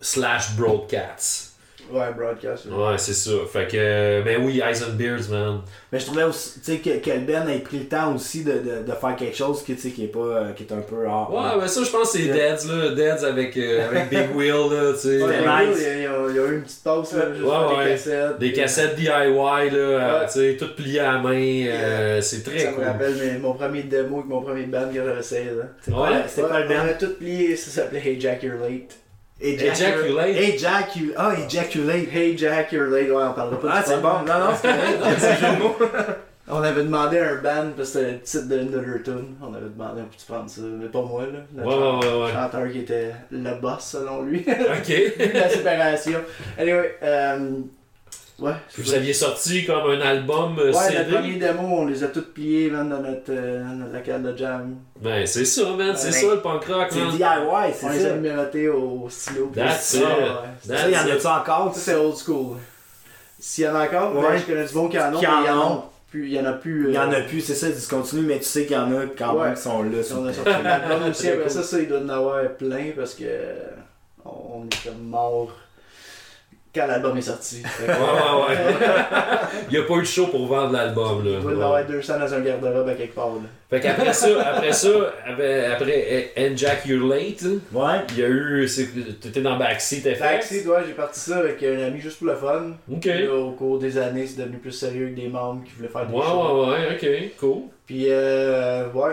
Slash 0.01 0.57
Broadcats. 0.57 1.47
Ouais, 1.93 2.13
broadcast. 2.17 2.67
ouais. 2.67 2.73
Ouais, 2.87 2.99
c'est 2.99 3.15
ça. 3.15 3.33
Fait 3.53 3.67
que, 3.67 3.77
euh, 3.77 4.23
ben 4.23 4.41
oui, 4.45 4.61
Eyes 4.65 4.81
and 4.85 4.93
Beards, 4.95 5.29
man. 5.29 5.63
Mais 5.91 5.99
je 5.99 6.07
trouvais 6.07 6.23
aussi, 6.23 6.61
tu 6.61 6.67
sais, 6.73 6.79
que, 6.79 6.99
que 7.05 7.11
le 7.11 7.21
Ben 7.23 7.49
ait 7.49 7.59
pris 7.59 7.81
le 7.81 7.87
temps 7.87 8.15
aussi 8.15 8.45
de, 8.45 8.53
de, 8.53 8.87
de 8.87 8.93
faire 8.93 9.17
quelque 9.17 9.37
chose 9.37 9.65
qui, 9.65 9.75
tu 9.75 9.81
sais, 9.81 9.91
qui 9.91 10.05
est 10.05 10.09
pas, 10.09 10.21
euh, 10.21 10.53
qui 10.53 10.63
est 10.63 10.73
un 10.73 10.83
peu 10.83 11.05
hors. 11.09 11.35
Ouais, 11.35 11.61
ben 11.61 11.67
ça, 11.67 11.83
je 11.83 11.91
pense 11.91 12.13
que 12.13 12.19
c'est. 12.19 12.27
Deads, 12.27 12.69
là. 12.73 12.91
Deads 12.95 13.25
avec, 13.27 13.57
euh, 13.57 13.89
avec 13.89 14.09
Big 14.09 14.29
Wheel, 14.37 14.71
là, 14.71 14.93
tu 14.93 14.99
sais. 15.01 15.21
Ouais, 15.21 15.39
nice. 15.41 15.79
il 15.81 15.83
y 15.83 16.07
a- 16.07 16.29
il 16.29 16.37
y 16.37 16.39
a 16.39 16.47
eu 16.47 16.55
une 16.59 16.63
petite 16.63 16.85
pause, 16.85 17.13
là, 17.13 17.35
juste 17.35 17.45
Ouais, 17.45 17.57
ouais. 17.77 17.85
des 17.85 17.91
cassettes. 17.91 18.39
Des 18.39 18.53
cassettes 18.53 18.95
DIY, 18.95 19.07
là, 19.09 20.21
Ouais. 20.21 20.27
tu 20.27 20.33
sais, 20.33 20.57
toutes 20.61 20.77
pliées 20.77 21.01
à 21.01 21.15
la 21.15 21.19
main. 21.19 21.33
euh, 21.67 22.21
c'est 22.21 22.45
très 22.45 22.59
Ça 22.61 22.73
cool. 22.73 22.85
me 22.85 22.89
rappelle 22.89 23.15
mes- 23.17 23.39
mon 23.39 23.55
premier 23.55 23.83
démo 23.83 24.19
avec 24.19 24.29
mon 24.29 24.43
premier 24.43 24.67
band 24.67 24.89
que 24.91 24.95
j'avais 24.95 25.23
16 25.23 25.59
ans. 25.59 25.63
C'est 25.83 25.91
quoi, 25.91 26.09
Ouais. 26.09 26.23
le- 26.23 26.29
c'était 26.29 26.43
quoi 26.47 26.61
le 26.61 26.67
On 26.67 26.69
Ben 26.69 26.81
a 26.89 26.95
tout 26.95 27.15
plié, 27.19 27.57
ça 27.57 27.71
s'appelait 27.83 28.01
Hey 28.07 28.21
Jack, 28.21 28.45
you're 28.45 28.55
late. 28.61 28.95
Ejaculate. 29.41 30.37
Hey 30.37 30.59
Jack, 30.59 30.97
you... 30.97 31.13
Ah, 31.17 31.33
ejaculate. 31.35 32.09
Hey 32.13 32.37
Jack, 32.37 32.73
you're 32.73 32.89
late. 32.91 33.09
Ouais, 33.11 33.23
on 33.23 33.33
parlera 33.33 33.61
pas 33.61 33.69
Ah, 33.73 33.81
du 33.83 33.87
c'est 33.89 34.01
fun. 34.01 34.01
bon. 34.01 34.33
Non, 34.33 34.39
non, 34.39 34.51
c'est. 34.61 35.19
C'est 35.39 35.47
un 35.47 35.59
mots. 35.59 35.77
On 36.53 36.63
avait 36.65 36.83
demandé 36.83 37.17
à 37.19 37.31
un 37.31 37.35
band, 37.37 37.71
parce 37.77 37.93
que 37.93 37.99
c'était 38.25 38.57
le 38.57 38.67
titre 38.67 38.79
de 38.81 38.99
tunes. 39.05 39.37
On 39.41 39.55
avait 39.55 39.69
demandé, 39.69 40.01
on 40.01 40.07
peut 40.07 40.17
prendre 40.35 40.51
ça? 40.51 40.63
Mais 40.63 40.89
pas 40.89 41.01
moi, 41.03 41.23
là. 41.23 41.39
Le 41.57 41.63
Ouais, 41.65 41.75
ouais, 41.77 41.99
ouais, 42.17 42.25
ouais. 42.25 42.33
chanteur 42.33 42.69
qui 42.73 42.79
était 42.81 43.13
le 43.31 43.55
boss, 43.61 43.85
selon 43.85 44.23
lui. 44.23 44.41
Ok. 44.41 44.93
La 45.35 45.49
séparation. 45.49 46.19
Anyway, 46.59 46.97
euh, 47.05 47.51
ouais. 48.41 48.53
Puis 48.73 48.83
vous 48.83 48.95
aviez 48.95 49.13
sorti 49.13 49.65
comme 49.65 49.91
un 49.91 50.01
album 50.01 50.59
euh, 50.59 50.67
Ouais, 50.67 50.73
CD. 50.73 50.99
notre 50.99 51.11
premier 51.13 51.35
démo, 51.37 51.63
on 51.63 51.87
les 51.87 52.03
a 52.05 52.09
toutes 52.09 52.33
pliés, 52.35 52.71
man, 52.71 52.89
dans 52.89 53.01
notre, 53.01 53.31
euh, 53.31 53.63
notre 53.63 53.93
local 53.95 54.23
de 54.23 54.37
jam. 54.37 54.77
Ben, 55.01 55.27
c'est 55.27 55.45
ça, 55.45 55.65
man. 55.77 55.95
C'est 55.97 56.07
Ouais. 56.09 56.13
ça, 56.13 56.27
le 56.35 56.41
punk 56.41 56.65
rock, 56.67 56.87
C'est. 56.91 56.99
DIY, 57.17 57.73
c'est 57.75 57.87
On 57.87 57.89
les 57.91 58.05
a 58.07 58.09
ça. 58.09 58.15
numérotés 58.17 58.69
au 58.69 59.07
stylo. 59.09 59.51
That's 59.55 59.95
it. 59.95 60.01
ça, 60.03 60.09
ouais. 60.09 60.77
Ça, 60.79 60.89
y 60.89 60.97
en 60.97 61.01
a-tu 61.17 61.27
encore? 61.27 61.75
Ça, 61.75 61.81
c'est 61.81 61.95
old 61.95 62.17
school. 62.17 62.57
S'il 63.39 63.65
y 63.65 63.69
en 63.69 63.75
a 63.75 63.85
encore, 63.87 64.15
Ouais. 64.17 64.23
ben, 64.33 64.39
je 64.39 64.45
connais 64.45 64.67
du 64.67 64.75
bon 64.75 64.89
mais 64.93 64.99
il 64.99 65.23
y 65.23 65.27
en 65.29 65.67
a 65.71 65.91
plus. 66.11 66.27
Il 66.27 66.33
y 66.35 66.41
en 66.41 66.45
a 66.47 66.53
plus. 66.55 66.89
Il 66.89 66.95
y 66.95 66.99
en 66.99 67.13
euh, 67.13 67.19
a 67.19 67.21
plus, 67.21 67.41
c'est 67.41 67.55
ça, 67.55 67.69
discontinu, 67.71 68.23
mais 68.23 68.39
tu 68.39 68.45
sais 68.45 68.65
qu'il 68.67 68.77
y 68.77 68.79
en 68.79 68.91
a 68.93 69.03
quand 69.17 69.35
Ouais. 69.35 69.47
même 69.47 69.55
qui 69.55 69.63
sont 69.63 69.83
là. 69.83 70.03
sur 70.03 70.19
On 70.19 70.25
a 70.25 70.29
le- 70.29 70.33
sorti 70.35 70.51
l'album 70.65 71.09
aussi, 71.09 71.23
Très 71.23 71.29
après 71.33 71.43
cool. 71.45 71.51
ça, 71.53 71.63
ça, 71.63 71.79
il 71.79 71.89
doit 71.89 72.01
en 72.01 72.09
avoir 72.09 72.49
plein 72.59 72.87
parce 72.97 73.15
que 73.15 73.23
euh, 73.25 73.55
on 74.25 74.65
était 74.67 74.91
mort 75.01 75.53
quand 76.75 76.87
l'album 76.87 77.17
est 77.17 77.23
sorti. 77.23 77.63
Que- 77.63 77.83
Ouais, 77.91 77.97
ouais, 77.97 78.57
ouais. 78.57 78.87
Il 79.71 79.79
n'y 79.79 79.85
a 79.85 79.87
pas 79.87 79.95
eu 79.95 80.01
de 80.01 80.05
show 80.05 80.27
pour 80.29 80.47
vendre 80.47 80.73
l'album. 80.73 81.23
Il 81.25 81.41
doit 81.41 81.51
en 81.53 81.55
avoir 81.55 81.85
200 81.87 82.19
dans 82.21 82.35
un 82.35 82.41
garde-robe 82.41 82.89
à 82.89 82.95
quelque 82.95 83.15
part. 83.15 83.27
Là. 83.29 83.41
Fait 83.69 83.81
qu'après 83.81 84.13
ça, 84.13 84.29
après 84.49 84.73
ça, 84.73 84.89
après, 85.29 85.67
après 85.67 86.33
And 86.37 86.57
Jack 86.57 86.87
You're 86.87 87.07
Late, 87.09 87.45
Ouais. 87.73 87.99
il 88.11 88.19
y 88.19 88.25
a 88.25 88.29
eu. 88.29 88.69
T'étais 89.21 89.41
dans 89.43 89.57
Backseat 89.57 90.03
FX. 90.15 90.19
Taxi, 90.19 90.67
ouais, 90.67 90.81
j'ai 90.87 90.93
parti 90.95 91.21
ça 91.21 91.39
avec 91.39 91.63
un 91.63 91.79
ami 91.87 92.01
juste 92.01 92.19
pour 92.19 92.27
le 92.29 92.35
fun. 92.37 92.73
Ok. 92.93 93.01
Puis 93.01 93.27
là, 93.27 93.35
au 93.35 93.53
cours 93.53 93.79
des 93.79 93.97
années, 93.99 94.27
c'est 94.27 94.41
devenu 94.41 94.59
plus 94.59 94.73
sérieux 94.73 95.05
avec 95.05 95.15
des 95.15 95.29
membres 95.29 95.63
qui 95.65 95.73
voulaient 95.77 95.89
faire 95.89 96.07
des 96.07 96.15
Ouais, 96.15 96.23
shows. 96.25 96.67
ouais, 96.67 96.71
ouais, 96.71 97.29
ok, 97.31 97.39
cool. 97.39 97.63
Puis, 97.87 98.07
euh, 98.09 98.87
ouais, 98.93 99.13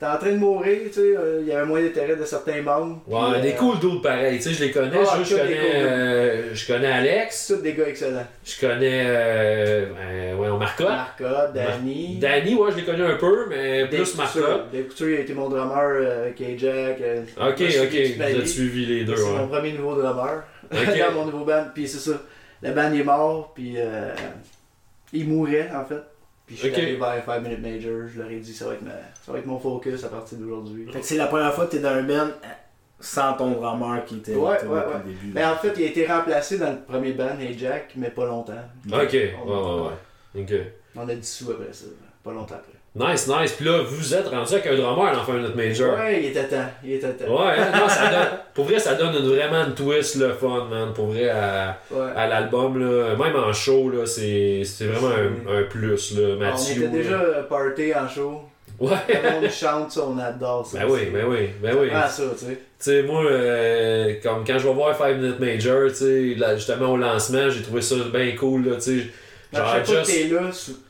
t'es 0.00 0.06
en 0.06 0.16
train 0.16 0.32
de 0.32 0.38
mourir, 0.38 0.78
tu 0.86 0.92
sais, 0.94 1.14
euh, 1.14 1.40
il 1.42 1.48
y 1.48 1.52
avait 1.52 1.66
moins 1.66 1.82
d'intérêt 1.82 2.16
de 2.16 2.24
certains 2.24 2.62
membres. 2.62 3.02
Ouais, 3.06 3.42
des 3.42 3.50
euh, 3.52 3.56
cool 3.56 3.78
d'autres 3.78 4.00
pareils. 4.00 4.38
Tu 4.38 4.44
sais, 4.44 4.54
je 4.54 4.64
les 4.64 4.70
connais. 4.70 4.96
Ah, 4.96 5.18
je, 5.22 5.36
connais, 5.36 5.74
euh, 5.74 6.54
je 6.54 6.66
connais 6.66 6.86
Alex. 6.90 7.48
Tous 7.48 7.62
des 7.62 7.74
gars 7.74 7.86
excellents. 7.86 8.26
Je 8.42 8.58
connais. 8.58 9.04
Euh, 9.06 9.86
euh, 10.00 10.36
ouais, 10.36 10.58
Marcotte. 10.58 10.88
Marcotte, 10.88 11.52
Danny. 11.52 12.16
Danny, 12.18 12.54
ouais, 12.54 12.70
je 12.72 12.76
l'ai 12.78 12.84
connu 12.84 13.04
un 13.04 13.16
peu, 13.16 13.46
mais 13.50 13.82
Dave 13.88 13.90
plus. 13.90 14.16
Marcotte. 14.16 14.72
Dave 14.72 14.84
Couture, 14.84 15.10
il 15.10 15.16
a 15.16 15.20
été 15.20 15.34
mon 15.34 15.50
drummer 15.50 15.76
euh, 15.78 16.24
avec 16.28 16.40
euh, 16.40 17.22
Ok, 17.36 17.60
ok. 17.60 18.16
Vous 18.16 18.22
avez 18.22 18.46
suivi 18.46 18.86
les 18.86 19.04
deux, 19.04 19.16
C'est 19.16 19.24
mon 19.24 19.42
ouais. 19.42 19.48
premier 19.48 19.72
nouveau 19.72 20.00
drummer. 20.00 20.44
Ok. 20.72 20.98
dans 20.98 21.12
mon 21.14 21.24
nouveau 21.26 21.44
band. 21.44 21.66
Puis 21.74 21.86
c'est 21.86 22.10
ça. 22.10 22.16
Le 22.62 22.72
band 22.72 22.90
il 22.92 23.00
est 23.00 23.04
mort, 23.04 23.52
puis 23.54 23.74
euh, 23.76 24.14
il 25.12 25.28
mourait 25.28 25.68
en 25.74 25.84
fait. 25.84 26.02
Puis 26.50 26.56
je 26.56 26.62
suis 26.62 26.70
Ok. 26.72 26.78
allé 26.78 26.96
vers 26.96 27.24
5 27.24 27.40
Minute 27.44 27.60
Major. 27.62 28.08
Je 28.12 28.20
leur 28.20 28.28
ai 28.28 28.40
dit 28.40 28.52
ça 28.52 28.66
va 28.66 28.74
être, 28.74 28.82
ma- 28.82 28.90
ça 29.24 29.30
va 29.30 29.38
être 29.38 29.46
mon 29.46 29.60
focus 29.60 30.02
à 30.02 30.08
partir 30.08 30.36
d'aujourd'hui. 30.38 30.90
Fait 30.92 30.98
que 30.98 31.06
c'est 31.06 31.16
la 31.16 31.26
première 31.28 31.54
fois 31.54 31.66
que 31.66 31.70
t'es 31.70 31.78
dans 31.78 31.90
un 31.90 32.02
band 32.02 32.26
sans 32.98 33.34
ton 33.34 33.52
drummer 33.52 34.04
qui 34.04 34.16
était 34.16 34.34
Ouais, 34.34 34.60
ouais, 34.64 34.68
ouais. 34.68 34.84
début. 35.06 35.30
Mais 35.32 35.44
en 35.44 35.54
fait, 35.54 35.72
il 35.76 35.84
a 35.84 35.86
été 35.86 36.04
remplacé 36.08 36.58
dans 36.58 36.72
le 36.72 36.80
premier 36.80 37.12
band, 37.12 37.36
Ajax, 37.40 37.94
mais 37.94 38.10
pas 38.10 38.26
longtemps. 38.26 38.52
Ok, 38.92 39.12
ouais, 39.12 39.34
On- 39.46 39.82
ouais, 39.84 39.90
ouais. 40.34 40.42
Ok. 40.42 40.52
On 40.96 41.08
a 41.08 41.14
dissous 41.14 41.52
après 41.52 41.72
ça, 41.72 41.84
pas 42.24 42.32
longtemps 42.32 42.56
après. 42.56 42.72
Nice, 42.92 43.28
nice. 43.28 43.52
Puis 43.52 43.64
là, 43.66 43.82
vous 43.86 44.14
êtes 44.14 44.26
rendu 44.26 44.52
avec 44.52 44.66
un 44.66 44.74
drummer 44.74 45.12
dans 45.14 45.22
Final 45.24 45.54
Major. 45.54 45.96
Ouais, 45.96 46.20
il 46.22 46.26
était 46.30 46.44
temps. 46.48 46.66
Il 46.82 46.94
était 46.94 47.12
temps. 47.12 47.24
Ouais, 47.32 47.52
hein, 47.56 47.70
non, 47.78 47.88
ça 47.88 48.10
donne, 48.10 48.28
pour 48.54 48.64
vrai, 48.64 48.80
ça 48.80 48.94
donne 48.94 49.14
une- 49.14 49.28
vraiment 49.28 49.64
une 49.64 49.74
twist, 49.74 50.16
le 50.16 50.32
fun, 50.32 50.66
man. 50.68 50.92
Pour 50.92 51.06
vrai, 51.06 51.28
à, 51.28 51.78
Ouais. 51.90 52.08
à 52.16 52.26
l'album, 52.26 52.78
là, 52.80 53.14
même 53.14 53.36
en 53.36 53.52
show, 53.52 53.90
là, 53.90 54.06
c'est 54.06 54.62
c'est 54.64 54.86
vraiment 54.86 55.14
un, 55.14 55.58
un 55.60 55.62
plus, 55.64 56.18
là, 56.18 56.34
on 56.34 56.38
Mathieu. 56.40 56.82
était 56.82 56.88
déjà 56.88 57.16
là. 57.18 57.42
party 57.48 57.94
en 57.94 58.08
show. 58.08 58.40
Ouais. 58.80 58.96
Quand 59.06 59.18
on 59.44 59.48
chante 59.50 59.92
ça, 59.92 60.00
on 60.08 60.18
adore 60.18 60.66
ça. 60.66 60.78
Ben 60.80 60.86
oui, 60.90 61.00
ben 61.12 61.26
oui, 61.28 61.50
ben 61.62 61.76
oui. 61.78 61.88
Ah, 61.94 62.08
ça, 62.08 62.22
tu 62.36 62.46
sais. 62.46 62.52
Tu 62.54 62.58
sais, 62.78 63.02
moi, 63.02 63.22
euh, 63.24 64.14
comme 64.22 64.42
quand 64.44 64.58
je 64.58 64.66
vais 64.66 64.72
voir 64.74 64.96
5 64.96 65.16
Minute 65.16 65.38
Major, 65.38 65.88
tu 65.90 65.94
sais, 65.94 66.36
justement 66.56 66.92
au 66.92 66.96
lancement, 66.96 67.50
j'ai 67.50 67.62
trouvé 67.62 67.82
ça 67.82 67.94
bien 68.12 68.34
cool, 68.36 68.66
là, 68.68 68.76
tu 68.76 69.00
sais. 69.02 69.06
À 69.52 69.56
Genre, 69.56 69.72
chaque 69.74 69.86
fois 69.86 69.94
que 69.96 70.04
Just. 70.04 70.12
t'es 70.12 70.28
là, 70.28 70.40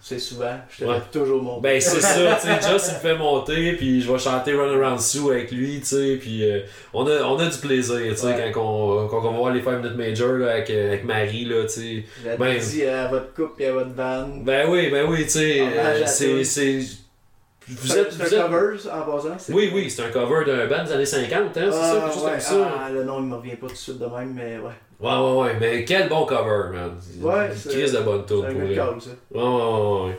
c'est 0.03 0.19
souvent. 0.19 0.55
Je 0.69 0.85
te 0.85 0.91
Ouais. 0.91 0.97
toujours 1.11 1.43
mon. 1.43 1.61
Ben, 1.63 1.81
c'est 1.81 2.01
ça, 2.01 2.37
tu 2.39 2.47
sais, 2.47 2.71
Just, 2.73 2.89
il 2.91 2.95
me 2.95 2.99
fait 3.01 3.17
monter, 3.17 3.73
puis 3.73 4.03
je 4.03 4.13
vais 4.13 4.19
chanter 4.19 4.53
Run 4.55 4.79
Around 4.79 5.01
Sue 5.01 5.31
avec 5.31 5.51
lui, 5.51 5.81
tu 5.81 5.87
sais, 5.87 6.19
puis 6.21 6.45
euh, 6.45 6.61
on, 6.93 7.07
a, 7.07 7.23
on 7.23 7.39
a 7.39 7.47
du 7.47 7.57
plaisir, 7.57 7.97
tu 8.11 8.17
sais, 8.17 8.27
Ouais. 8.27 8.51
quand, 8.53 8.61
on, 8.63 9.09
quand 9.09 9.21
on 9.27 9.31
va 9.33 9.39
voir 9.39 9.53
les 9.55 9.63
5 9.63 9.79
Minute 9.83 9.97
Major, 9.97 10.33
là, 10.35 10.51
avec, 10.53 10.69
euh, 10.69 10.89
avec 10.89 11.05
Marie, 11.05 11.47
là, 11.47 11.63
tu 11.65 11.69
sais. 11.71 12.05
Ben- 12.39 12.59
dit 12.59 12.85
à 12.85 13.09
votre 13.09 13.33
couple 13.33 13.63
et 13.63 13.67
à 13.69 13.73
votre 13.73 13.95
band. 13.95 14.29
Ben 14.43 14.69
oui, 14.69 14.91
ben 14.91 15.07
oui, 15.09 15.23
tu 15.25 15.31
sais, 15.31 15.61
euh, 15.63 16.03
à 16.05 16.07
c'est. 16.07 16.81
Vous 17.69 17.97
êtes. 17.97 18.13
c'est 18.13 18.37
un 18.39 18.49
cover 18.49 18.77
en 18.93 19.03
passant. 19.11 19.39
c'est- 19.39 19.53
Oui, 19.53 19.71
oui, 19.73 19.89
c'est 19.89 20.03
un 20.03 20.09
cover 20.11 20.45
d'un 20.45 20.67
band 20.67 20.85
des 20.85 20.93
années 20.93 21.07
50, 21.07 21.33
hein, 21.33 21.51
c'est 21.55 21.71
ça, 21.71 21.95
Ah, 21.97 22.01
quelque 22.05 22.15
chose 22.15 22.25
ouais, 22.25 22.31
comme 22.33 22.41
ça. 22.41 22.79
Ah, 22.87 22.91
le 22.91 23.05
nom 23.05 23.21
il 23.21 23.27
me 23.27 23.37
revient 23.37 23.55
pas 23.57 23.69
tout 23.69 23.73
de 23.73 23.79
suite 23.79 23.99
de 23.99 24.07
même, 24.07 24.35
mais 24.35 24.59
ouais. 24.59 24.73
Ouais, 25.01 25.11
ouais, 25.11 25.41
ouais, 25.43 25.57
mais 25.61 25.85
quel 25.85 26.09
bon 26.09 26.27
cover, 26.27 26.71
man. 26.75 26.91
Ouais, 27.21 27.47
Une 27.47 27.55
c'est- 27.57 27.69
crise 27.71 27.93
de 27.93 28.01
bonne 28.01 28.21
un 28.21 28.25
pour 28.25 28.37
call, 28.75 29.01
ça. 29.01 29.11
Ouais, 29.33 29.43
ouais, 29.43 30.09
ouais. 30.09 30.17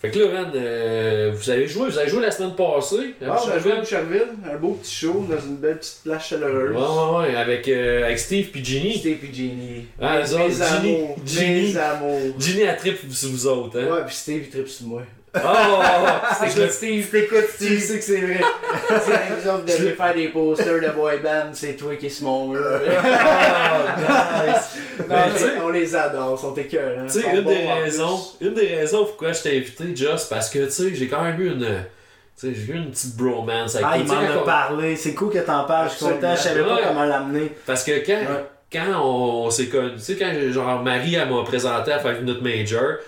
Fait 0.00 0.10
que 0.10 0.18
là, 0.20 0.26
man, 0.44 0.52
euh, 0.54 1.32
vous 1.34 1.50
avez 1.50 1.66
joué, 1.66 1.88
vous 1.88 1.98
avez 1.98 2.08
joué 2.08 2.22
la 2.22 2.30
semaine 2.30 2.54
passée. 2.54 3.14
à 3.20 3.32
Ah, 3.34 3.42
on 3.44 3.50
a 3.50 3.58
joué 3.58 3.72
à 3.72 3.76
Boucherville. 3.80 4.28
Un 4.50 4.56
beau 4.56 4.74
petit 4.74 4.94
show 4.94 5.26
dans 5.28 5.38
une 5.40 5.56
belle 5.56 5.78
petite 5.78 6.00
plage 6.04 6.28
chaleureuse. 6.28 6.74
Ouais, 6.76 7.26
ouais, 7.26 7.28
ouais, 7.32 7.36
avec, 7.36 7.66
euh, 7.68 8.04
avec 8.04 8.18
Steve 8.18 8.48
puis 8.50 8.64
Ginny. 8.64 8.98
Steve 8.98 9.18
et 9.24 9.34
Genie. 9.34 9.86
Ah, 10.00 10.18
mes, 10.18 10.22
eux 10.30 10.34
autres, 10.34 10.44
mes 10.44 10.54
Ginny- 10.54 10.94
amours. 10.96 11.16
Ginny. 11.26 11.72
Mes 11.72 11.76
amours. 11.78 12.20
Ginny 12.38 12.62
a 12.68 12.74
trip 12.74 12.98
sur 13.12 13.28
vous 13.30 13.46
autres, 13.46 13.78
hein. 13.80 13.86
Ouais, 13.92 14.04
puis 14.06 14.14
Steve 14.14 14.42
il 14.44 14.50
tripe 14.50 14.68
sur 14.68 14.86
moi. 14.86 15.02
Ah, 15.34 15.40
ouais, 15.42 15.76
ouais, 15.76 16.46
ouais. 16.46 16.48
Écoute, 16.52 16.70
Steve, 16.70 17.10
T'écoutes, 17.10 17.38
tu 17.58 17.64
Steve? 17.66 17.80
sais 17.80 17.98
que 17.98 18.04
c'est 18.04 18.20
vrai. 18.20 18.40
C'est 19.04 19.14
un 19.14 19.36
exemple 19.36 19.64
de 19.66 19.72
venir 19.72 19.94
faire 19.96 20.14
des 20.14 20.28
posters 20.28 20.80
de 20.80 20.88
boy 20.94 21.18
band, 21.18 21.50
c'est 21.52 21.74
toi 21.76 21.96
qui 21.96 22.06
es 22.06 22.08
sur 22.08 22.26
mon 22.26 22.48
mur. 22.48 22.60
Tu 24.96 25.38
sais- 25.38 25.52
on 25.62 25.68
les 25.70 25.94
adore, 25.96 26.38
sont 26.38 26.54
écœurants. 26.54 27.06
Tu 27.06 27.20
sais, 27.20 27.36
une, 27.36 27.42
des 27.44 27.66
raisons, 27.66 28.20
une 28.40 28.54
des 28.54 28.76
raisons 28.76 29.04
pourquoi 29.04 29.32
je 29.32 29.42
t'ai 29.42 29.56
invité, 29.58 29.84
Just, 29.94 30.28
parce 30.30 30.48
que, 30.50 30.64
tu 30.66 30.70
sais, 30.70 30.94
j'ai 30.94 31.08
quand 31.08 31.22
même 31.22 31.40
eu 31.40 31.48
une. 31.50 31.66
Tu 32.38 32.48
sais, 32.48 32.54
j'ai 32.54 32.72
eu 32.72 32.76
une 32.76 32.90
petite 32.90 33.16
bromance 33.16 33.74
avec 33.76 33.86
Ah, 33.90 33.96
il 33.98 34.04
Tu 34.04 34.08
m'en 34.12 34.18
a 34.18 34.38
on- 34.40 34.44
parlé. 34.44 34.96
C'est 34.96 35.14
cool 35.14 35.32
que 35.32 35.38
t'en 35.38 35.64
parles. 35.64 35.88
Je 35.90 35.96
suis 35.96 36.04
content. 36.14 36.34
Je 36.36 36.40
savais 36.42 36.62
pas 36.62 36.78
comment 36.88 37.04
l'amener. 37.04 37.52
Parce 37.66 37.82
que 37.84 38.04
quand, 38.06 38.18
quand 38.72 39.02
on, 39.02 39.50
s'est 39.50 39.66
connus, 39.66 39.94
tu 39.96 40.00
sais, 40.00 40.16
quand 40.16 40.32
genre 40.52 40.82
Marie 40.82 41.14
elle 41.16 41.28
m'a 41.28 41.42
présenté 41.44 41.92
à 41.92 42.00
5 42.00 42.20
Minute 42.22 42.42
Major, 42.42 42.98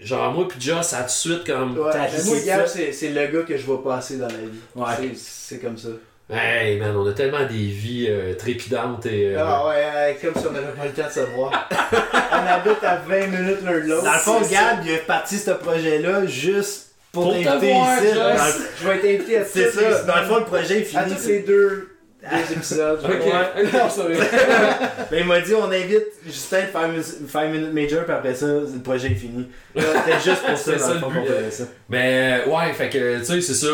genre 0.00 0.32
moi 0.32 0.46
puis 0.48 0.58
ça 0.82 0.98
a 0.98 1.00
tout 1.02 1.06
de 1.06 1.10
suite 1.10 1.44
comme. 1.46 1.76
Ouais, 1.78 1.90
T'as 1.92 2.02
mais 2.10 2.18
dit 2.22 2.28
moi, 2.46 2.66
c'est 2.66 2.92
c'est 2.92 3.08
le 3.08 3.26
gars 3.26 3.42
que 3.46 3.56
je 3.56 3.64
vois 3.64 3.82
passer 3.82 4.16
dans 4.16 4.26
la 4.28 4.34
vie. 4.34 4.58
Ouais. 4.74 5.12
C'est- 5.16 5.58
comme 5.58 5.76
ça. 5.76 5.88
Hey 6.30 6.78
man, 6.78 6.94
on 6.94 7.06
a 7.08 7.12
tellement 7.12 7.46
des 7.46 7.54
vies 7.68 8.06
euh, 8.10 8.34
trépidantes 8.34 9.06
et. 9.06 9.34
euh, 9.34 9.38
Ah 9.42 9.66
ouais, 9.66 9.74
euh, 9.78 10.12
comme 10.22 10.40
si 10.42 10.46
on 10.46 10.52
n'avait 10.52 10.66
pas 10.76 10.84
le 10.84 10.90
temps 10.92 11.08
de 11.08 11.12
se 11.12 11.20
voir. 11.34 11.68
on 12.32 12.46
habite 12.46 12.84
à 12.84 12.96
20 12.96 13.26
minutes 13.28 13.58
l'un 13.64 13.72
de 13.72 13.78
l'autre. 13.88 14.04
Dans 14.04 14.12
le 14.12 14.18
fond, 14.18 14.40
Gab, 14.42 14.80
il 14.84 14.94
a 14.94 14.98
parti 15.06 15.36
ce 15.38 15.52
projet-là 15.52 16.26
juste 16.26 16.90
pour 17.12 17.24
Pour 17.24 17.32
te 17.38 17.42
t'inviter 17.44 17.72
voir, 17.72 18.04
ici. 18.04 18.14
Dans. 18.14 18.36
Je 18.82 18.88
vais 18.88 18.96
être 18.96 19.04
invité 19.20 19.38
à 19.38 19.44
C'est 19.46 19.70
ça. 19.70 20.02
Dans 20.02 20.20
le 20.20 20.26
fond, 20.26 20.36
le 20.40 20.44
projet 20.44 20.80
est 20.80 20.96
À 20.96 21.04
fini. 21.04 21.16
tous 21.16 21.26
les 21.28 21.40
deux, 21.40 21.88
deux 22.30 22.52
épisodes. 22.54 23.00
Ok. 23.04 23.10
Ouais. 23.26 23.64
Ben, 25.10 25.20
il 25.20 25.24
m'a 25.26 25.40
dit 25.40 25.54
on 25.54 25.70
invite 25.70 26.04
Justin 26.26 26.62
de 26.96 27.02
5 27.28 27.48
minutes 27.50 27.72
major, 27.72 28.04
puis 28.04 28.12
après 28.12 28.34
ça, 28.34 28.46
le 28.46 28.80
projet 28.82 29.08
est 29.08 29.14
fini. 29.14 29.46
C'était 29.74 30.20
juste 30.22 30.42
pour 30.46 30.56
ça, 30.58 30.72
dans 30.72 30.78
ça 30.78 30.94
le 30.94 31.00
fond, 31.00 31.10
qu'on 31.10 31.24
faisait 31.24 31.50
ça. 31.50 31.64
Mais 31.88 32.42
ouais, 32.46 32.72
fait 32.74 32.88
que 32.90 33.18
tu 33.20 33.24
sais, 33.24 33.40
c'est 33.40 33.54
ça, 33.54 33.68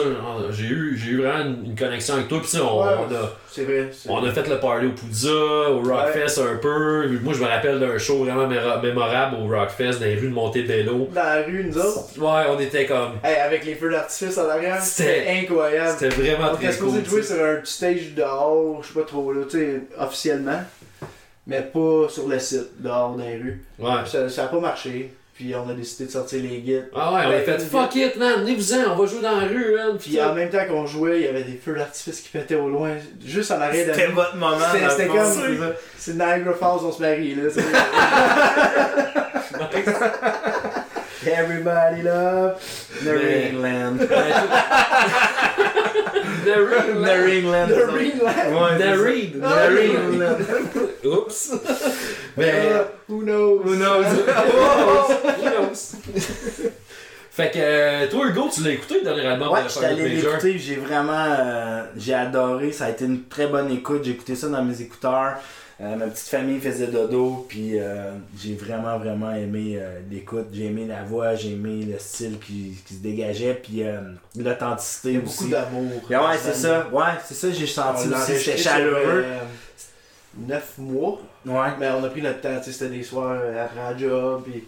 j'ai 0.50 0.66
eu, 0.66 0.96
j'ai 1.02 1.10
eu 1.12 1.22
vraiment 1.22 1.44
une, 1.44 1.64
une 1.66 1.76
connexion 1.76 2.14
avec 2.14 2.28
toi, 2.28 2.40
sais, 2.44 2.58
on, 2.60 2.82
Ouais. 2.84 2.92
on 3.10 3.14
a. 3.14 3.32
C'est 3.54 3.62
vrai. 3.64 3.88
c'est 3.92 4.10
On 4.10 4.20
vrai. 4.20 4.30
a 4.30 4.32
fait 4.32 4.48
le 4.48 4.58
party 4.58 4.86
au 4.86 4.90
Poudza, 4.90 5.30
au 5.70 5.80
Rockfest 5.82 6.40
un 6.40 6.56
peu. 6.56 7.06
Moi, 7.22 7.34
je 7.34 7.40
me 7.40 7.46
rappelle 7.46 7.78
d'un 7.78 7.96
show 7.98 8.24
vraiment 8.24 8.48
mémorable 8.48 9.36
au 9.42 9.46
Rockfest 9.46 10.00
dans 10.00 10.06
les 10.06 10.16
rues 10.16 10.28
de 10.28 10.34
Montebello. 10.34 11.08
Dans 11.14 11.22
la 11.22 11.42
rue, 11.42 11.64
nous 11.64 11.78
autres, 11.78 12.18
Ouais, 12.18 12.42
on 12.50 12.58
était 12.58 12.86
comme. 12.86 13.12
hey, 13.22 13.36
avec 13.36 13.64
les 13.64 13.74
feux 13.76 13.90
d'artifice 13.90 14.36
en 14.38 14.48
arrière, 14.48 14.80
C'était- 14.82 15.26
incroyable. 15.42 15.96
C'était 15.98 16.14
vraiment 16.14 16.48
On 16.52 16.56
très 16.56 16.64
était 16.64 16.72
supposé 16.74 16.98
cool. 17.00 17.08
jouer 17.10 17.22
sur 17.22 17.44
un 17.44 17.54
petit 17.56 17.72
stage 17.72 18.14
dehors, 18.16 18.82
je 18.82 18.88
sais 18.88 18.94
pas 18.94 19.06
trop, 19.06 19.32
là, 19.32 19.42
tu 19.48 19.58
sais, 19.58 19.80
officiellement. 20.00 20.60
mais 21.46 21.60
pas 21.62 22.08
sur 22.08 22.26
le 22.26 22.38
site, 22.38 22.80
dehors 22.82 23.14
dans 23.16 23.24
les 23.24 23.36
rues. 23.36 23.64
Ouais. 23.78 23.90
Ça, 24.06 24.28
ça 24.28 24.44
a 24.44 24.46
pas 24.48 24.58
marché. 24.60 25.12
Puis 25.34 25.52
on 25.56 25.68
a 25.68 25.72
décidé 25.74 26.06
de 26.06 26.12
sortir 26.12 26.40
les 26.42 26.60
guides. 26.60 26.88
Ah 26.94 27.12
ouais, 27.12 27.22
on 27.26 27.28
a 27.28 27.30
Ben, 27.30 27.44
fait 27.44 27.58
fuck 27.58 27.92
it, 27.96 28.14
man, 28.16 28.42
venez-vous-en, 28.42 28.92
on 28.92 28.94
va 28.94 29.04
jouer 29.06 29.20
dans 29.20 29.40
la 29.40 29.48
rue, 29.48 29.74
man. 29.74 29.98
Puis 29.98 30.22
en 30.22 30.32
même 30.32 30.48
temps 30.48 30.64
qu'on 30.68 30.86
jouait, 30.86 31.22
il 31.22 31.26
y 31.26 31.28
avait 31.28 31.42
des 31.42 31.56
feux 31.62 31.74
d'artifice 31.74 32.20
qui 32.20 32.28
pétaient 32.28 32.54
au 32.54 32.68
loin, 32.68 32.92
juste 33.26 33.50
en 33.50 33.60
arrière 33.60 33.88
de 33.88 33.92
C'était 33.94 34.06
votre 34.12 34.36
moment. 34.36 34.58
C'était- 34.72 35.08
comme- 35.08 35.16
c'est 35.24 35.58
ça. 35.58 35.72
C'est 35.98 36.14
Niagara 36.14 36.54
Falls, 36.54 36.84
on 36.84 36.92
se 36.92 37.02
marie, 37.02 37.34
là. 37.34 37.42
Everybody 41.26 42.02
love 42.02 42.60
The 43.02 43.06
Mais- 43.06 43.50
Ringland. 43.50 43.98
The 46.44 46.56
Ring, 46.58 47.02
The 47.02 47.16
Ringland. 47.24 47.70
The 47.70 47.86
Ringland. 47.86 48.52
Ouais, 48.52 48.76
The 48.76 48.78
c'est 48.78 48.84
ça. 48.84 48.92
Ring. 49.02 49.32
The 49.32 49.40
The 49.40 49.68
Ring. 49.70 49.96
Ringland. 49.96 50.40
Oups. 51.04 51.40
Mais. 52.36 52.50
Uh, 52.72 52.84
who 53.08 53.22
knows? 53.24 53.62
Who 53.64 53.76
knows? 53.76 54.06
Who 55.38 55.50
knows? 55.50 55.96
Fait 57.30 57.50
que 57.50 57.58
euh, 57.58 58.06
toi, 58.08 58.26
Hugo, 58.28 58.48
tu 58.52 58.62
l'as 58.62 58.70
écouté 58.70 58.94
le 59.00 59.02
dernier 59.04 59.26
album 59.26 59.48
Ouais, 59.50 59.62
de 59.64 59.84
allé 59.84 60.02
Major? 60.14 60.30
l'écouter, 60.34 60.56
j'ai 60.56 60.76
vraiment 60.76 61.12
euh, 61.36 61.82
j'ai 61.96 62.14
adoré, 62.14 62.70
ça 62.70 62.84
a 62.84 62.90
été 62.90 63.06
une 63.06 63.24
très 63.24 63.48
bonne 63.48 63.72
écoute, 63.72 64.02
j'ai 64.04 64.12
écouté 64.12 64.36
ça 64.36 64.48
dans 64.48 64.62
mes 64.64 64.80
écouteurs, 64.80 65.34
Euh, 65.80 65.96
ma 65.96 66.06
petite 66.06 66.28
famille 66.28 66.60
faisait 66.60 66.86
dodo, 66.86 67.44
puis 67.48 67.72
euh, 67.80 68.12
j'ai 68.40 68.54
vraiment 68.54 68.96
vraiment 68.96 69.32
aimé 69.34 69.74
euh, 69.76 69.98
l'écoute, 70.08 70.46
j'ai 70.52 70.66
aimé 70.66 70.86
la 70.88 71.02
voix, 71.02 71.34
j'ai 71.34 71.50
aimé 71.54 71.84
le 71.90 71.98
style 71.98 72.38
qui, 72.38 72.76
qui 72.86 72.94
se 72.94 73.00
dégageait, 73.00 73.54
puis 73.60 73.82
euh, 73.82 73.98
l'authenticité 74.38 75.08
Il 75.08 75.14
y 75.14 75.18
a 75.18 75.24
aussi. 75.24 75.38
beaucoup 75.38 75.50
d'amour. 75.50 75.90
Ouais, 76.08 76.16
ouais, 76.16 76.38
c'est 76.40 76.54
ça, 76.54 76.86
ouais, 76.92 77.02
c'est 77.26 77.34
ça, 77.34 77.50
j'ai 77.50 77.66
senti 77.66 78.06
aussi, 78.08 78.38
c'était 78.38 78.56
chaleureux. 78.56 79.24
Euh, 80.38 80.46
9 80.48 80.78
mois, 80.78 81.18
Ouais. 81.46 81.68
mais 81.78 81.88
on 81.90 82.04
a 82.04 82.08
pris 82.08 82.22
notre 82.22 82.40
temps, 82.40 82.58
tu 82.58 82.64
sais, 82.66 82.72
c'était 82.72 82.96
des 82.96 83.02
soirs 83.02 83.38
à 83.56 83.80
Radio, 83.88 84.38
puis 84.44 84.64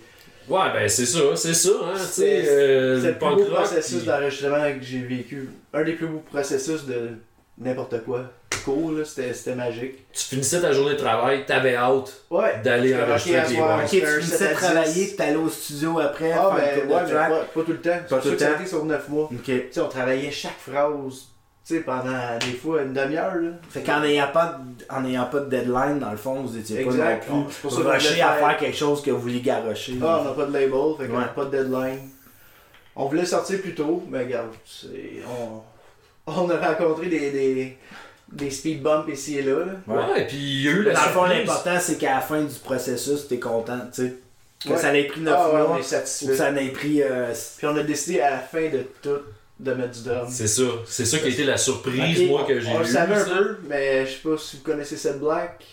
Ouais, 0.48 0.72
ben 0.72 0.88
c'est 0.88 1.06
ça, 1.06 1.18
c'est 1.34 1.54
ça, 1.54 1.70
hein, 1.82 1.92
tu 1.96 1.98
sais, 2.04 2.06
C'est- 2.12 2.48
euh, 2.48 3.00
c'est 3.00 3.08
le 3.08 3.18
plus 3.18 3.34
beau 3.34 3.44
processus 3.46 3.96
puis- 3.98 4.06
d'enregistrement 4.06 4.78
que 4.78 4.84
j'ai 4.84 5.00
vécu. 5.00 5.50
Un 5.74 5.82
des 5.82 5.94
plus 5.94 6.06
beaux 6.06 6.22
processus 6.30 6.84
de 6.86 7.10
n'importe 7.58 8.04
quoi. 8.04 8.20
Cool, 8.64 9.04
c'était 9.04 9.32
c'était 9.34 9.56
magique. 9.56 9.94
Tu 10.12 10.22
finissais 10.24 10.60
ta 10.60 10.70
journée 10.72 10.92
de 10.94 10.98
travail, 10.98 11.44
t'avais 11.46 11.74
hâte 11.74 12.12
Ouais. 12.30 12.60
d'aller 12.64 12.94
enregistrer 12.94 13.42
tes 13.46 13.54
voix. 13.54 13.76
Ok, 13.82 13.90
tu 13.90 14.00
finissais 14.00 14.36
7 14.36 14.40
de 14.40 14.44
à 14.44 14.48
10. 14.54 14.54
travailler, 14.60 15.06
puis 15.08 15.16
t'allais 15.16 15.36
au 15.36 15.48
studio 15.48 15.98
après, 15.98 16.32
Ah, 16.32 16.50
ben, 16.56 16.56
ouais, 16.88 17.02
mais 17.06 17.12
pas, 17.12 17.28
pas 17.28 17.62
tout 17.62 17.72
le 17.72 17.80
temps. 17.80 17.98
Pas 18.08 18.18
tout 18.20 18.30
le 18.30 18.36
temps. 18.36 18.66
sur 18.66 18.84
9 18.84 19.08
mois. 19.08 19.24
Ok. 19.32 19.42
Tu 19.44 19.62
sais, 19.72 19.80
on 19.80 19.88
travaillait 19.88 20.30
chaque 20.30 20.58
phrase, 20.58 21.26
sais, 21.74 21.80
pendant 21.80 22.38
des 22.38 22.52
fois 22.56 22.82
une 22.82 22.92
demi-heure, 22.92 23.34
là. 23.34 23.50
Fait 23.70 23.82
qu'en 23.82 24.00
n'ayant 24.00 24.28
pas, 24.28 24.60
en 24.90 25.00
n'ayant 25.00 25.26
pas 25.26 25.40
de 25.40 25.50
deadline, 25.50 25.98
dans 25.98 26.10
le 26.10 26.16
fond, 26.16 26.42
vous 26.42 26.56
étiez 26.56 26.76
pas 26.84 26.90
Exact. 26.90 27.28
non 27.30 27.42
pour 27.42 27.50
plus 27.52 27.82
qu'on 27.82 27.90
rushé 27.90 28.08
voulait 28.10 28.20
à 28.22 28.32
faire- 28.34 28.48
faire 28.48 28.56
quelque 28.58 28.76
chose 28.76 29.02
que 29.02 29.10
vous 29.10 29.20
vouliez 29.20 29.40
garrocher. 29.40 29.94
Ah, 30.02 30.18
on 30.20 30.24
n'a 30.24 30.30
pas 30.32 30.44
de 30.46 30.52
label, 30.52 30.70
fait 30.98 31.06
qu'on 31.08 31.14
Ouais. 31.14 31.20
n'a 31.20 31.28
pas 31.28 31.44
de 31.46 31.50
deadline. 31.50 31.98
On 32.94 33.06
voulait 33.06 33.26
sortir 33.26 33.60
plus 33.60 33.74
tôt, 33.74 34.02
mais 34.08 34.20
regarde, 34.20 34.50
c'est- 34.64 35.22
on, 35.28 35.62
on 36.32 36.50
a 36.50 36.56
rencontré 36.56 37.06
des, 37.06 37.30
des, 37.30 37.76
des 38.32 38.50
speed 38.50 38.82
bumps 38.82 39.08
ici 39.12 39.38
et 39.38 39.42
là. 39.42 39.58
là. 39.58 39.72
Ouais. 39.86 40.12
Ouais, 40.12 40.26
puis 40.26 40.36
il 40.36 40.62
y 40.64 40.68
a 40.68 40.70
eu 40.72 40.84
Dans 40.84 40.92
la 40.92 41.06
le 41.06 41.12
fond, 41.12 41.24
l'important, 41.24 41.78
c'est 41.80 41.98
qu'à 41.98 42.14
la 42.14 42.20
fin 42.20 42.40
du 42.42 42.54
processus, 42.64 43.28
t'es 43.28 43.38
content, 43.38 43.78
tu 43.92 44.02
sais. 44.02 44.16
Que 44.64 44.70
Ouais. 44.70 44.78
ça 44.78 44.96
ait 44.96 45.04
pris 45.04 45.20
9 45.20 45.34
Ah, 45.36 45.48
ouais, 45.50 45.60
on 45.60 45.68
mois, 45.68 45.76
est 45.76 45.80
ou 45.80 45.82
que 45.82 45.86
satisfait. 45.88 46.34
ça 46.34 46.50
ait 46.50 46.68
pris... 46.70 47.02
euh, 47.02 47.32
Puis 47.58 47.66
on 47.66 47.76
a 47.76 47.82
décidé 47.82 48.20
à 48.20 48.30
la 48.30 48.38
fin 48.38 48.68
de 48.70 48.84
tout 49.02 49.18
de 49.58 49.72
mettre 49.72 49.92
du 49.92 50.08
drum. 50.08 50.26
C'est 50.30 50.46
ça, 50.48 50.62
c'est 50.86 51.04
ça 51.06 51.18
qui 51.18 51.24
a 51.26 51.28
été 51.28 51.44
la 51.44 51.56
surprise, 51.56 52.28
moi, 52.28 52.44
que 52.46 52.60
j'ai 52.60 52.68
On 52.68 52.76
eu. 52.76 52.78
le 52.80 52.84
savait 52.84 53.14
un 53.14 53.24
ça. 53.24 53.34
peu, 53.36 53.56
mais 53.68 54.06
je 54.06 54.12
sais 54.12 54.18
pas 54.28 54.36
si 54.38 54.56
vous 54.58 54.62
connaissez 54.62 54.96
Seth 54.96 55.18
Black. 55.18 55.64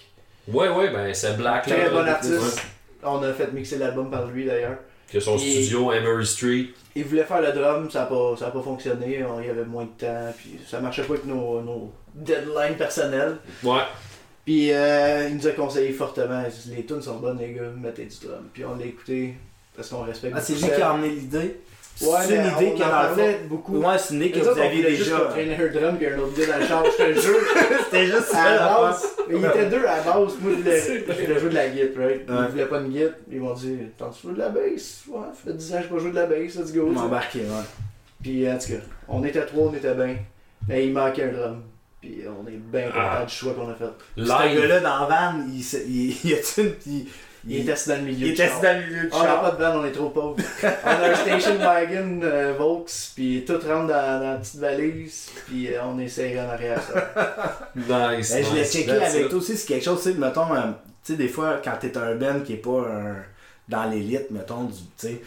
Ouais, 0.48 0.70
ouais, 0.70 0.90
ben 0.92 1.14
c'est 1.14 1.36
Black. 1.38 1.64
Très 1.66 1.84
là, 1.86 1.90
bon 1.90 2.02
là, 2.02 2.14
artiste. 2.16 2.34
ouais. 2.34 2.62
On 3.04 3.22
a 3.24 3.34
fait 3.34 3.52
mixer 3.52 3.78
l'album 3.78 4.10
par 4.10 4.26
lui 4.28 4.46
d'ailleurs. 4.46 4.78
Que 5.12 5.20
son 5.20 5.36
Et- 5.36 5.40
studio, 5.40 5.92
Emery 5.92 6.26
Street. 6.26 6.68
Il 6.96 7.04
voulait 7.06 7.24
faire 7.24 7.42
le 7.42 7.52
drum, 7.52 7.90
ça 7.92 8.00
n'a 8.02 8.06
pas, 8.06 8.36
ça 8.38 8.48
a 8.48 8.52
pas 8.52 8.62
fonctionné, 8.62 9.24
on- 9.24 9.40
il 9.42 9.48
y 9.48 9.50
avait 9.50 9.66
moins 9.66 9.84
de 9.86 9.90
temps, 10.06 10.34
puis 10.38 10.60
ça 10.68 10.80
marchait 10.80 11.04
pas 11.04 11.14
avec 11.14 11.26
nos, 11.26 11.62
nos 11.62 11.92
deadlines 12.16 12.76
personnels. 12.78 13.38
Ouais. 13.64 13.82
Puis 14.46 14.72
euh, 14.74 15.28
il 15.30 15.38
nous 15.38 15.48
a 15.48 15.52
conseillé 15.52 15.92
fortement, 15.92 16.44
il 16.46 16.52
dit, 16.72 16.76
les 16.78 16.86
tunes 16.86 17.02
sont 17.02 17.18
bonnes 17.18 17.40
les 17.40 17.54
gars, 17.54 17.64
mettez 17.78 18.06
du 18.06 18.26
drum. 18.26 18.48
Puis 18.54 18.64
on 18.66 18.76
l'a 18.76 18.86
écouté 18.86 19.36
parce 19.76 19.90
qu'on 19.90 20.04
respecte 20.04 20.34
Ah, 20.38 20.42
c'est 20.42 20.54
lui 20.54 20.62
qui 20.64 20.82
a 20.82 20.94
emmené 20.94 21.10
l'idée? 21.10 21.60
Ouais, 22.02 22.18
c'est 22.28 22.36
une 22.36 22.41
idée 22.48 22.74
on 22.76 22.78
que 22.78 22.84
en 22.84 23.16
fond... 23.16 23.32
beaucoup. 23.48 23.78
Ouais, 23.78 23.98
c'est 23.98 24.14
une 24.16 24.22
idée 24.24 24.32
que 24.32 24.39
vous 24.39 24.50
on 24.50 24.62
aviez 24.62 24.84
déjà. 24.84 25.18
qu'on 25.20 25.30
traîne 25.30 25.52
un 25.52 25.68
drum 25.80 25.98
puis 25.98 26.08
un 26.08 26.18
autre 26.20 26.38
gars 26.39 26.48
dans 26.54 26.60
le 26.60 26.66
char, 26.66 26.84
je 26.86 27.04
te 27.04 27.20
jure. 27.22 27.39
C'était 27.86 28.06
juste 28.08 28.24
ça, 28.32 28.41
à 28.44 28.56
la 28.56 28.60
base. 28.78 29.06
Mais 29.30 29.36
il 29.38 29.46
était 29.46 29.66
deux 29.70 29.86
à 29.86 29.98
la 29.98 30.02
base. 30.02 30.16
Moi, 30.16 30.32
je 30.41 30.62
voulais, 30.62 30.82
jouer 31.39 31.50
de 31.50 31.56
la 31.56 31.70
guitare, 31.70 32.04
right? 32.06 32.30
Ouais. 32.30 32.36
Ils 32.46 32.52
voulaient 32.52 32.66
pas 32.66 32.80
de 32.80 32.88
guitare. 32.88 33.14
Ils 33.32 33.39
m'ont 33.39 33.54
dit, 33.54 33.78
t'en 33.98 34.10
tu 34.10 34.28
veux 34.28 34.34
de 34.34 34.39
la 34.39 34.50
bass? 34.50 35.04
Ouais, 35.08 35.20
ça 35.34 35.52
fait 35.52 35.54
10 35.58 35.74
ans 35.74 35.78
que 35.78 35.84
je 35.84 35.88
pas 35.89 35.98
joué 36.00 36.10
de 36.12 36.16
la 36.16 36.26
bass, 36.26 36.56
let's 36.56 36.74
go. 36.74 36.86
M'embarquer, 36.88 37.39
ouais. 37.39 37.46
Puis 38.22 38.50
en 38.52 38.58
tout 38.58 38.68
cas, 38.70 38.80
on 39.08 39.24
était 39.24 39.46
trois, 39.46 39.68
on 39.72 39.74
était 39.74 39.94
bien. 39.94 40.16
Mais 40.68 40.86
il 40.88 40.94
manquait 40.94 41.24
un 41.26 41.32
drum. 41.32 41.62
Puis 42.02 42.22
on 42.28 42.46
est 42.50 42.58
bien 42.58 42.88
content 42.88 43.00
Ah. 43.00 43.26
du 43.26 43.34
choix 43.34 43.54
qu'on 43.54 43.70
a 43.70 43.76
fait. 43.76 43.86
Ce 44.18 44.24
gars-là, 44.28 44.80
dans 44.82 45.00
la 45.02 45.06
van, 45.06 45.39
il, 45.54 45.64
se- 45.64 45.78
il, 45.88 46.10
il 46.26 47.08
Puis, 47.46 47.56
Il 47.56 47.62
était 47.62 47.74
assis 47.74 47.89
dans 47.89 47.96
le 47.98 48.02
milieu. 48.04 48.28
il 48.28 48.41
assis 48.41 48.62
dans 48.62 48.80
le 48.80 48.86
milieu 48.86 49.02
du 49.04 49.10
On 49.12 49.24
n'a 49.24 49.36
pas 49.36 49.52
de 49.52 49.64
van, 49.64 49.80
on 49.80 49.86
est 49.86 49.91
trop 49.91 50.10
pauvres. 50.10 50.38
on 50.64 50.88
a 50.88 51.10
un 51.10 51.16
station 51.16 51.58
wagon 51.58 52.20
euh, 52.24 52.54
Vaux, 52.58 52.86
puis 53.16 53.44
tout 53.46 53.54
rentre 53.54 53.88
dans, 53.88 53.88
dans 53.88 54.32
la 54.32 54.38
petite 54.38 54.60
valise, 54.60 55.28
puis 55.46 55.74
euh, 55.74 55.80
on 55.86 56.00
est 56.00 56.08
serré 56.08 56.39
en 56.39 56.50
arrière. 56.50 56.82
Ça. 56.82 57.70
Nice. 57.76 57.86
Ben, 57.88 58.22
je 58.22 58.54
l'ai 58.54 58.62
nice. 58.62 58.72
checké 58.72 58.91
avec 58.91 59.30
toi 59.30 59.38
aussi, 59.39 59.58
c'est 59.58 59.68
quelque 59.68 59.84
chose, 59.84 60.02
tu 60.04 60.12
sais, 60.14 60.18
mettons, 60.18 60.54
euh, 60.56 60.62
tu 61.04 61.12
sais, 61.14 61.16
des 61.18 61.28
fois, 61.28 61.60
quand 61.64 61.74
t'es 61.80 61.98
un 61.98 62.16
band 62.16 62.39
qui 62.46 62.54
est 62.54 62.58
pas 62.58 62.80
un, 62.89 63.16
dans 63.68 63.84
l'élite, 63.89 64.32
mettons, 64.32 64.64
du- 64.64 64.74
tu 64.74 65.08
sais, 65.08 65.22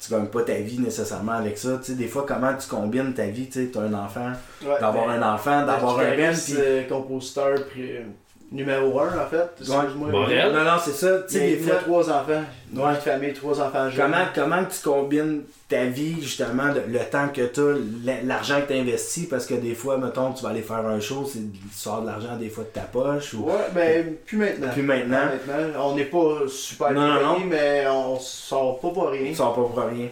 tu 0.00 0.10
gagnes 0.12 0.26
pas 0.26 0.42
ta 0.42 0.54
vie 0.54 0.78
nécessairement 0.80 1.32
avec 1.32 1.56
ça, 1.56 1.78
tu 1.78 1.92
sais, 1.92 1.94
des 1.94 2.08
fois, 2.08 2.26
comment 2.28 2.52
tu 2.54 2.68
combines 2.68 3.14
ta 3.14 3.24
vie, 3.26 3.46
tu 3.46 3.64
sais, 3.64 3.70
t'as 3.72 3.80
un 3.80 3.94
enfant, 3.94 4.32
Ouais, 4.62 4.78
d'avoir 4.80 5.06
ben, 5.06 5.22
un 5.22 5.34
enfant, 5.34 5.64
d'avoir 5.64 5.98
un 5.98 6.10
guitariste, 6.10 6.44
puis... 6.52 6.54
euh, 6.58 6.82
compositeur 6.88 7.54
pri- 7.74 8.04
numéro 8.54 8.98
1 9.00 9.06
en 9.18 9.26
fait. 9.26 9.48
Excuse-moi. 9.60 10.10
Non, 10.10 10.64
non, 10.64 10.76
c'est 10.82 10.92
ça, 10.92 11.18
tu 11.22 11.26
Tu 11.26 11.32
sais, 11.34 11.50
des 11.50 11.56
fois, 11.58 11.74
trois 11.76 12.10
enfants. 12.10 12.42
Ouais. 12.74 12.90
Une 12.90 12.96
famille, 12.96 13.32
trois 13.34 13.60
enfants 13.60 13.90
jeunes. 13.90 14.10
comment, 14.10 14.24
comment 14.34 14.64
tu 14.64 14.80
combines 14.82 15.42
ta 15.68 15.84
vie, 15.84 16.16
justement, 16.22 16.72
de- 16.72 16.82
le 16.88 16.98
temps 17.10 17.28
que 17.28 17.42
t'as, 17.42 17.74
l'argent 18.24 18.60
que 18.62 18.68
t'investis, 18.72 19.26
parce 19.28 19.46
que 19.46 19.54
des 19.54 19.74
fois, 19.74 19.98
mettons, 19.98 20.32
tu 20.32 20.42
vas 20.42 20.48
aller 20.50 20.62
faire 20.62 20.84
un 20.86 20.98
show, 21.00 21.24
c'est 21.24 21.40
tu 21.40 21.58
sors 21.72 22.00
de 22.02 22.06
l'argent 22.06 22.36
des 22.36 22.48
fois 22.48 22.64
de 22.64 22.68
ta 22.70 22.80
poche, 22.82 23.34
ou... 23.34 23.44
Ouais, 23.46 23.52
ben, 23.74 24.14
plus 24.26 24.38
maintenant. 24.38 24.68
Puis 24.72 24.82
maintenant, 24.82 25.26
Maintenant, 25.46 25.90
on 25.90 25.94
n'est 25.96 26.04
pas 26.06 26.48
super 26.48 26.92
Non, 26.92 27.00
non, 27.02 27.14
bien 27.18 27.22
non. 27.26 27.34
payé, 27.34 27.46
mais 27.50 27.84
on 27.88 28.18
sort 28.18 28.80
pas 28.80 28.88
pour 28.90 29.08
rien. 29.10 29.28
tu 29.30 29.34
sors 29.36 29.54
pas 29.54 29.62
pour 29.62 29.90
rien. 29.90 30.08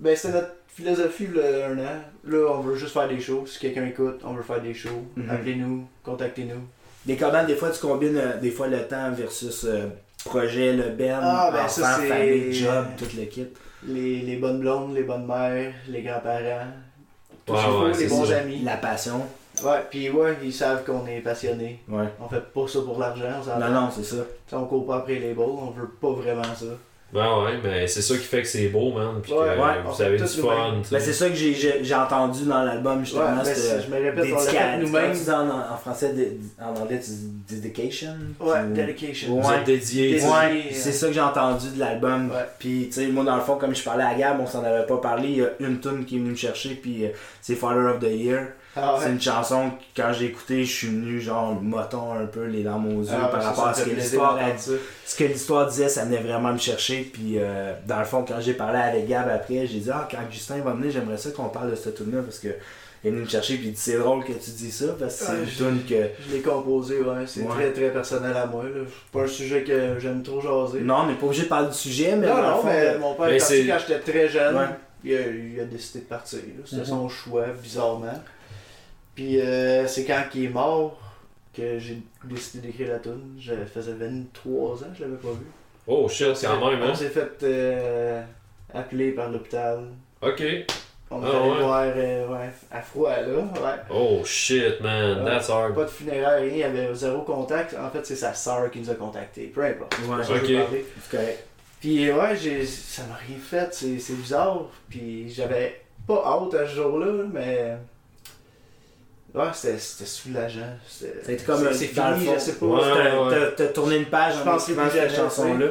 Ben, 0.00 0.16
c'était 0.16 0.34
notre 0.34 0.54
philosophie 0.68 1.28
là, 1.34 1.68
un 1.68 1.78
an. 1.78 2.00
Là, 2.26 2.52
on 2.56 2.60
veut 2.60 2.74
juste 2.76 2.92
faire 2.92 3.08
des 3.08 3.20
shows. 3.20 3.44
Si 3.46 3.58
quelqu'un 3.58 3.86
écoute, 3.86 4.20
on 4.24 4.32
veut 4.34 4.42
faire 4.42 4.60
des 4.60 4.74
shows. 4.74 5.04
Mhm. 5.16 5.30
Appelez-nous, 5.30 5.86
contactez-nous. 6.04 6.60
Mais 7.06 7.16
comment 7.16 7.44
des 7.44 7.54
fois 7.56 7.70
tu 7.70 7.80
combines 7.80 8.16
euh, 8.16 8.38
des 8.38 8.50
fois 8.50 8.66
le 8.68 8.86
temps 8.88 9.10
versus 9.12 9.64
euh, 9.64 9.86
projet, 10.24 10.72
le 10.72 10.90
band, 10.90 11.18
Ah, 11.22 11.50
ben, 11.52 11.64
enfant, 11.64 11.82
famille, 12.08 12.52
job, 12.54 12.86
tout 12.96 13.06
le 13.16 13.24
kit. 13.26 13.46
Les, 13.86 14.20
les 14.20 14.36
bonnes 14.36 14.60
blondes, 14.60 14.94
les 14.94 15.02
bonnes 15.02 15.26
mères, 15.26 15.72
les 15.88 16.02
grands-parents. 16.02 16.66
Tout 17.44 17.52
Ouais, 17.52 17.58
ce 17.58 17.64
qu'il 17.64 17.68
faut, 17.72 17.82
ouais, 17.84 17.98
les 17.98 18.06
bons 18.06 18.24
ça. 18.24 18.38
amis. 18.38 18.62
La 18.64 18.76
passion. 18.78 19.20
Ouais, 19.62 19.82
puis 19.90 20.08
ouais, 20.10 20.36
ils 20.42 20.52
savent 20.52 20.82
qu'on 20.84 21.06
est 21.06 21.20
passionnés. 21.20 21.80
Ouais. 21.88 22.06
On 22.20 22.28
fait 22.28 22.40
pas 22.40 22.66
ça 22.66 22.80
pour 22.80 22.98
l'argent, 22.98 23.24
on. 23.44 23.60
Non, 23.60 23.68
non, 23.68 23.88
c'est 23.94 24.02
ça. 24.02 24.16
T'sais, 24.46 24.56
on 24.56 24.64
court 24.64 24.86
pas 24.86 24.96
après 24.96 25.16
les 25.16 25.34
balls, 25.34 25.44
on 25.46 25.70
veut 25.70 25.90
pas 26.00 26.10
vraiment 26.10 26.42
ça. 26.42 26.64
Ben 27.14 27.44
ouais, 27.44 27.52
mais 27.62 27.86
c'est 27.86 28.02
ça 28.02 28.14
qui 28.16 28.24
fait 28.24 28.42
que 28.42 28.48
c'est 28.48 28.66
beau, 28.68 28.92
man. 28.92 29.20
Puis 29.22 29.32
Ouais, 29.32 29.38
que 29.54 29.60
ouais, 29.60 29.74
vous 29.86 30.02
avez 30.02 30.18
du 30.18 30.24
fun. 30.26 30.72
Ben, 30.90 30.98
c'est 31.00 31.12
ça 31.12 31.28
que 31.28 31.34
j'ai- 31.36 31.54
j'ai 31.54 31.84
j'ai 31.84 31.94
entendu 31.94 32.44
dans 32.44 32.62
l'album 32.64 33.04
justement. 33.04 33.22
Ouais, 33.36 33.54
c'est- 33.54 33.82
je 33.82 33.88
me 33.88 34.02
répète, 34.02 34.24
on 34.36 34.52
l'a 34.52 34.76
nous-mêmes. 34.78 35.12
tu 35.12 35.22
dis 35.24 35.30
en, 35.30 35.48
en 35.48 35.76
français, 35.76 36.12
dé- 36.12 36.36
en 36.60 36.70
anglais, 36.82 37.00
tu 37.00 37.10
dis 37.12 37.60
dedication? 37.60 38.14
Ouais, 38.40 38.64
Tu- 38.66 38.72
dedication. 38.74 39.38
Ouais. 39.38 39.62
Dédié. 39.64 40.20
Ouais, 40.22 40.28
euh, 40.28 40.60
c'est 40.72 40.90
ça 40.92 41.06
que 41.06 41.12
j'ai 41.12 41.20
entendu 41.20 41.68
de 41.74 41.78
l'album. 41.78 42.30
Ouais. 42.30 42.36
Puis, 42.58 42.86
tu 42.88 42.92
sais, 42.94 43.06
moi, 43.06 43.22
dans 43.22 43.36
le 43.36 43.42
fond, 43.42 43.56
comme 43.56 43.74
je 43.76 43.82
parlais 43.84 44.02
à 44.04 44.14
Gab, 44.14 44.40
on 44.40 44.46
s'en 44.48 44.64
avait 44.64 44.84
pas 44.84 44.96
parlé. 44.96 45.28
Il 45.28 45.36
y 45.38 45.42
a 45.44 45.50
une 45.60 45.78
tune 45.78 46.04
qui 46.04 46.16
est 46.16 46.18
venue 46.18 46.30
me 46.30 46.36
chercher, 46.36 46.70
puis 46.74 47.04
euh, 47.04 47.08
c'est 47.40 47.54
Father 47.54 47.90
of 47.94 48.00
the 48.00 48.10
Year. 48.10 48.48
Ah 48.76 48.96
C'est 49.00 49.10
une 49.10 49.20
chanson 49.20 49.70
que 49.94 50.02
quand 50.02 50.12
j'ai 50.12 50.26
écouté, 50.26 50.64
je 50.64 50.72
suis 50.72 50.86
venu 50.88 51.20
genre 51.20 51.54
moton 51.60 52.12
un 52.12 52.26
peu 52.26 52.44
les 52.46 52.62
larmes 52.62 52.88
aux 52.98 53.02
yeux 53.02 53.08
Ah 53.12 53.28
par 53.28 53.42
rapport 53.42 53.68
à 53.68 53.74
ce 53.74 53.84
que 53.84 53.90
l'histoire. 53.90 54.38
Ce 55.06 55.16
que 55.16 55.24
l'histoire 55.24 55.68
disait, 55.68 55.88
ça 55.88 56.04
venait 56.04 56.18
vraiment 56.22 56.52
me 56.52 56.58
chercher. 56.58 57.02
Puis 57.12 57.34
euh, 57.38 57.72
dans 57.86 57.98
le 58.00 58.04
fond, 58.04 58.24
quand 58.26 58.40
j'ai 58.40 58.54
parlé 58.54 58.78
avec 58.78 59.06
Gab 59.06 59.28
après, 59.28 59.66
j'ai 59.66 59.78
dit 59.78 59.90
Ah, 59.92 60.08
quand 60.10 60.18
Justin 60.30 60.58
va 60.58 60.72
venir, 60.72 60.90
j'aimerais 60.90 61.18
ça 61.18 61.30
qu'on 61.30 61.48
parle 61.48 61.70
de 61.70 61.76
cette 61.76 61.94
tune 61.96 62.12
là 62.14 62.22
parce 62.22 62.38
que 62.38 62.48
il 63.04 63.08
est 63.08 63.10
venu 63.10 63.24
me 63.24 63.28
chercher 63.28 63.56
puis 63.58 63.66
il 63.66 63.72
dit 63.72 63.80
c'est 63.80 63.98
drôle 63.98 64.24
que 64.24 64.32
tu 64.32 64.50
dis 64.50 64.70
ça 64.72 64.86
parce 64.98 65.18
que 65.20 65.24
c'est 65.26 65.32
une 65.34 65.46
tune 65.46 65.84
que. 65.86 66.06
Je 66.26 66.34
l'ai 66.34 66.40
composé, 66.40 67.00
ouais. 67.00 67.26
C'est 67.26 67.42
Ouais. 67.42 67.48
très 67.54 67.72
très 67.72 67.90
personnel 67.90 68.34
à 68.36 68.46
moi. 68.46 68.64
là. 68.64 68.80
Pas 69.12 69.20
un 69.24 69.26
sujet 69.26 69.62
que 69.62 69.98
j'aime 70.00 70.22
trop 70.22 70.40
jaser. 70.40 70.80
Non, 70.80 71.00
on 71.02 71.06
n'est 71.08 71.14
pas 71.14 71.26
obligé 71.26 71.42
de 71.42 71.48
parler 71.48 71.68
du 71.68 71.74
sujet, 71.74 72.16
mais 72.16 72.26
non, 72.26 72.34
dans 72.36 72.40
le 72.42 72.48
non, 72.48 72.56
fond, 72.62 72.66
mais 72.66 72.86
euh, 72.86 72.98
mon 72.98 73.14
père 73.14 73.26
mais 73.26 73.36
est 73.36 73.38
parti 73.38 73.66
quand 73.68 73.76
j'étais 73.86 74.10
très 74.12 74.28
jeune. 74.28 74.56
Ouais. 74.56 74.62
Il, 75.06 75.14
a, 75.14 75.20
il 75.20 75.60
a 75.60 75.64
décidé 75.66 75.98
de 76.00 76.04
partir. 76.06 76.38
C'était 76.64 76.80
Mhm. 76.80 76.86
son 76.86 77.08
choix, 77.10 77.44
bizarrement. 77.62 78.06
Puis 79.14 79.40
euh, 79.40 79.86
c'est 79.86 80.04
quand 80.04 80.22
il 80.34 80.44
est 80.44 80.48
mort 80.48 80.98
que 81.56 81.78
j'ai 81.78 81.98
décidé 82.24 82.68
d'écrire 82.68 82.88
la 82.88 82.98
tune. 82.98 83.36
Je 83.38 83.54
faisais 83.72 83.92
23 83.92 84.82
ans, 84.84 84.86
je 84.96 85.02
l'avais 85.04 85.16
pas 85.16 85.28
vu. 85.30 85.46
Oh 85.86 86.08
shit, 86.08 86.28
quand 86.40 86.70
même, 86.70 86.82
hein? 86.82 86.88
On 86.90 86.94
s'est 86.94 87.08
fait 87.10 87.30
euh, 87.42 88.22
appeler 88.72 89.12
par 89.12 89.30
l'hôpital. 89.30 89.84
Ok. 90.22 90.42
On 91.10 91.22
est 91.22 91.28
Ah, 91.30 91.38
allé 91.38 91.50
ouais. 91.50 91.58
voir 91.60 91.84
euh, 91.84 92.28
ouais, 92.28 92.50
à 92.72 92.80
froid 92.80 93.10
là. 93.10 93.38
Ouais. 93.38 93.80
Oh 93.90 94.22
shit, 94.24 94.80
man, 94.80 95.18
Ouais. 95.22 95.30
that's 95.30 95.48
hard. 95.50 95.74
Pas 95.74 95.84
de 95.84 95.90
funérailles, 95.90 96.48
rien, 96.48 96.52
il 96.54 96.58
y 96.58 96.62
avait 96.64 96.94
zéro 96.94 97.20
contact. 97.22 97.76
En 97.78 97.90
fait, 97.90 98.04
c'est 98.04 98.16
sa 98.16 98.32
sœur 98.34 98.70
qui 98.70 98.80
nous 98.80 98.90
a 98.90 98.94
contactés. 98.94 99.46
Peu 99.54 99.62
importe. 99.64 99.96
Ouais, 100.08 100.24
C'est 100.24 100.32
ok. 100.32 100.66
c'est 101.02 101.16
correct. 101.16 101.46
Puis 101.80 102.10
ouais, 102.10 102.34
j'ai, 102.36 102.64
ça 102.64 103.02
m'a 103.04 103.14
rien 103.16 103.36
fait, 103.38 103.68
c'est, 103.74 103.98
c'est 103.98 104.14
bizarre. 104.14 104.62
Puis 104.88 105.28
j'avais 105.28 105.82
pas 106.06 106.22
hâte 106.26 106.54
à 106.54 106.66
ce 106.66 106.74
jour-là, 106.76 107.24
mais. 107.32 107.76
Ouais, 109.34 109.44
c'était, 109.52 109.78
soulageant. 110.06 110.60
C'était, 110.88 111.36
comme 111.44 111.66
c'est, 111.72 111.86
fini, 111.86 112.24
fond. 112.26 112.32
je 112.34 112.38
sais 112.40 112.52
pas. 112.52 112.66
Ouais. 112.66 113.52
T'as- 113.56 113.66
tourné 113.66 113.96
une 113.96 114.04
page 114.06 114.34
Je 114.44 114.48
en 114.48 114.56
écrivant 114.56 114.82
cette 114.90 115.14
chanson-là. 115.16 115.66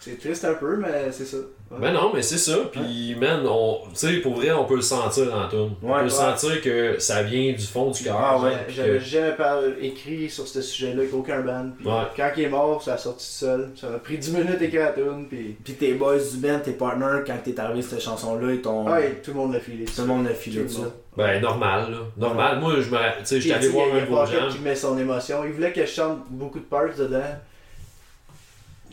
C'est 0.00 0.18
triste 0.20 0.44
un 0.44 0.54
peu, 0.54 0.76
mais 0.76 1.10
c'est 1.10 1.24
ça. 1.24 1.38
Ouais. 1.70 1.78
Ben 1.80 1.92
non, 1.92 2.12
mais 2.14 2.22
c'est 2.22 2.38
ça. 2.38 2.56
Puis, 2.70 3.16
man, 3.20 3.44
on, 3.46 3.80
tu 3.92 3.96
sais, 3.96 4.12
pour 4.18 4.34
vrai, 4.36 4.52
on 4.52 4.64
peut 4.64 4.76
le 4.76 4.80
sentir 4.82 5.26
dans 5.26 5.40
la 5.40 5.48
tune. 5.48 5.70
on 5.82 5.86
peut 5.86 5.96
le 5.98 6.02
ouais. 6.04 6.08
sentir 6.08 6.62
que 6.62 6.98
ça 7.00 7.22
vient 7.24 7.52
du 7.52 7.66
fond 7.66 7.90
du 7.90 8.04
cœur. 8.04 8.16
Ah 8.18 8.38
ouais, 8.40 8.52
J'avais 8.68 8.98
que- 8.98 9.04
jamais 9.04 9.32
parlé- 9.32 9.74
écrit 9.82 10.30
sur 10.30 10.46
ce 10.46 10.62
sujet-là 10.62 11.00
avec 11.00 11.12
aucun 11.12 11.40
band. 11.40 11.70
Puis 11.76 11.86
Ouais. 11.88 11.94
quand 12.16 12.30
il 12.36 12.44
est 12.44 12.48
mort, 12.48 12.80
ça 12.82 12.94
a 12.94 12.96
sorti 12.98 13.26
seul. 13.26 13.70
Ça 13.78 13.90
m'a 13.90 13.98
pris 13.98 14.18
10 14.18 14.30
minutes 14.32 14.58
d'écrire 14.58 14.82
la 14.86 14.92
tune, 14.92 15.26
puis. 15.28 15.56
Puis 15.64 15.74
tes 15.74 15.92
boys 15.94 16.16
du 16.18 16.36
band, 16.38 16.60
tes 16.60 16.72
partners, 16.72 17.24
quand 17.26 17.36
t'es 17.44 17.58
arrivé 17.58 17.82
cette 17.82 18.00
chanson-là, 18.00 18.52
ils 18.52 18.62
t'ont. 18.62 18.88
Ouais, 18.90 19.20
tout 19.22 19.32
le 19.32 19.36
monde 19.38 19.52
l'a 19.54 19.60
filé. 19.60 19.84
Tout 19.84 20.02
le 20.02 20.06
monde 20.06 20.26
a 20.28 20.34
filé 20.34 20.62
Tout 20.62 20.68
ça. 20.74 20.94
Ben, 21.18 21.40
normal, 21.42 21.90
là. 21.90 21.98
Normal. 22.16 22.60
Moi, 22.60 22.74
je 22.80 22.90
me. 22.90 22.96
Tu 23.18 23.24
sais, 23.26 23.34
Puis, 23.34 23.40
j'étais 23.42 23.54
allé 23.56 23.68
voir 23.68 23.92
un 23.92 24.00
de 24.00 24.04
vos 24.06 24.24
gens. 24.24 24.48
qui 24.50 24.60
met 24.60 24.76
son 24.76 24.96
émotion. 24.96 25.44
Il 25.44 25.52
voulait 25.52 25.72
que 25.72 25.84
je 25.84 25.90
chante 25.90 26.20
beaucoup 26.30 26.60
de 26.60 26.64
parts 26.64 26.94
dedans. 26.96 27.20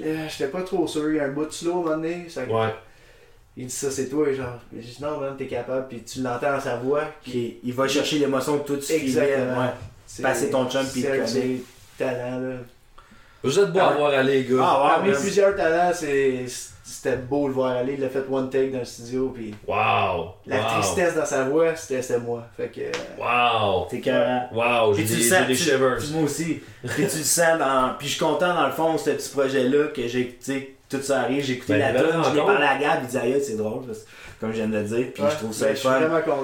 Euh, 0.01 0.27
J'étais 0.29 0.49
pas 0.51 0.61
trop 0.63 0.87
sûr, 0.87 1.09
il 1.11 1.17
y 1.17 1.19
a 1.19 1.25
un 1.25 1.29
bout 1.29 1.45
de 1.45 1.51
slow 1.51 1.71
à 1.71 1.73
un 1.73 1.77
moment 1.77 1.89
donné. 1.97 2.27
ça- 2.29 2.43
Ouais. 2.43 2.73
Il 3.57 3.67
dit 3.67 3.73
ça, 3.73 3.89
c'est 3.89 4.09
toi, 4.09 4.27
et 4.27 4.35
genre. 4.35 4.59
J'ai 4.73 4.81
dit 4.81 4.97
non, 5.01 5.17
man, 5.19 5.35
t'es 5.37 5.47
capable, 5.47 5.87
puis 5.87 6.03
tu 6.03 6.21
l'entends 6.21 6.51
dans 6.51 6.59
sa 6.59 6.75
voix. 6.77 7.03
Qui, 7.23 7.57
il 7.63 7.73
va 7.73 7.87
chercher 7.87 8.19
l'émotion 8.19 8.59
que 8.59 8.67
toi 8.67 8.75
tu 8.77 8.81
filais. 8.83 9.01
Exactement. 9.03 9.61
Ouais. 9.61 9.69
C'est- 10.05 10.23
Passer 10.23 10.49
ton 10.49 10.69
chum, 10.69 10.85
puis 10.91 11.03
de 11.03 11.25
ses 11.25 11.63
talents, 11.97 12.39
là. 12.39 12.55
Vous 13.43 13.59
êtes 13.59 13.71
beau 13.71 13.79
Ah 13.81 13.85
à 13.87 13.91
ouais. 13.91 13.97
voir 13.97 14.11
aller, 14.13 14.43
les 14.43 14.49
gars. 14.49 14.61
Ah 14.61 14.83
ouais, 14.83 14.89
Parmi 14.95 15.11
man. 15.11 15.19
plusieurs 15.21 15.55
talents, 15.55 15.93
c'est- 15.93 16.45
c'était 16.87 17.17
beau 17.17 17.43
de 17.43 17.47
le 17.47 17.53
voir 17.55 17.75
aller. 17.77 17.95
Il 17.97 18.03
a 18.05 18.09
fait 18.09 18.23
one 18.29 18.49
take 18.49 18.69
dans 18.69 18.79
le 18.79 18.85
studio, 18.85 19.31
puis 19.33 19.53
Wow. 19.67 20.35
la 20.45 20.57
wow. 20.57 20.63
tristesse 20.81 21.15
dans 21.15 21.25
sa 21.25 21.43
voix, 21.45 21.75
c'était 21.75 22.01
c'était 22.01 22.19
moi. 22.19 22.43
Fait 22.55 22.67
que. 22.67 22.81
Wow. 23.19 23.87
Carré. 24.01 24.45
Wow, 24.53 24.93
j'ai 24.93 25.03
des, 25.03 25.15
le 25.15 25.21
sens, 25.21 25.47
des 25.47 25.55
tu- 25.55 25.63
shivers. 25.63 25.97
moi 26.13 26.23
aussi. 26.23 26.61
Puis 26.83 27.07
tu 27.07 27.17
le 27.17 27.23
sens 27.23 27.57
dans. 27.59 27.95
Puis 27.97 28.07
je 28.07 28.13
suis 28.15 28.23
content 28.23 28.53
dans 28.53 28.67
le 28.67 28.71
fond, 28.73 28.97
ce 28.97 29.09
petit 29.09 29.29
projet-là, 29.29 29.87
que 29.87 30.07
j'ai 30.07 30.19
écouté, 30.21 30.75
tout 30.87 31.01
ça 31.01 31.21
arrive, 31.21 31.43
j'ai 31.43 31.53
écouté 31.53 31.73
Ben, 31.73 31.93
la 31.93 32.01
tune, 32.03 32.21
je 32.29 32.35
l'ai 32.35 32.41
parlé 32.45 32.65
à 32.65 32.77
Gab, 32.77 32.99
il 33.03 33.07
dit 33.07 33.17
aïe, 33.17 33.41
c'est 33.43 33.57
drôle, 33.57 33.85
parce 33.87 33.99
que, 33.99 34.05
comme 34.39 34.51
je 34.51 34.57
viens 34.57 34.67
de 34.67 34.77
le 34.77 34.83
dire, 34.83 35.05
puis 35.13 35.23
Ouais, 35.23 35.29
je 35.31 35.35
trouve 35.37 35.51
ça 35.53 35.65
ben, 35.65 35.71
Je 35.73 35.79
suis 35.79 35.87
fun. 35.87 35.99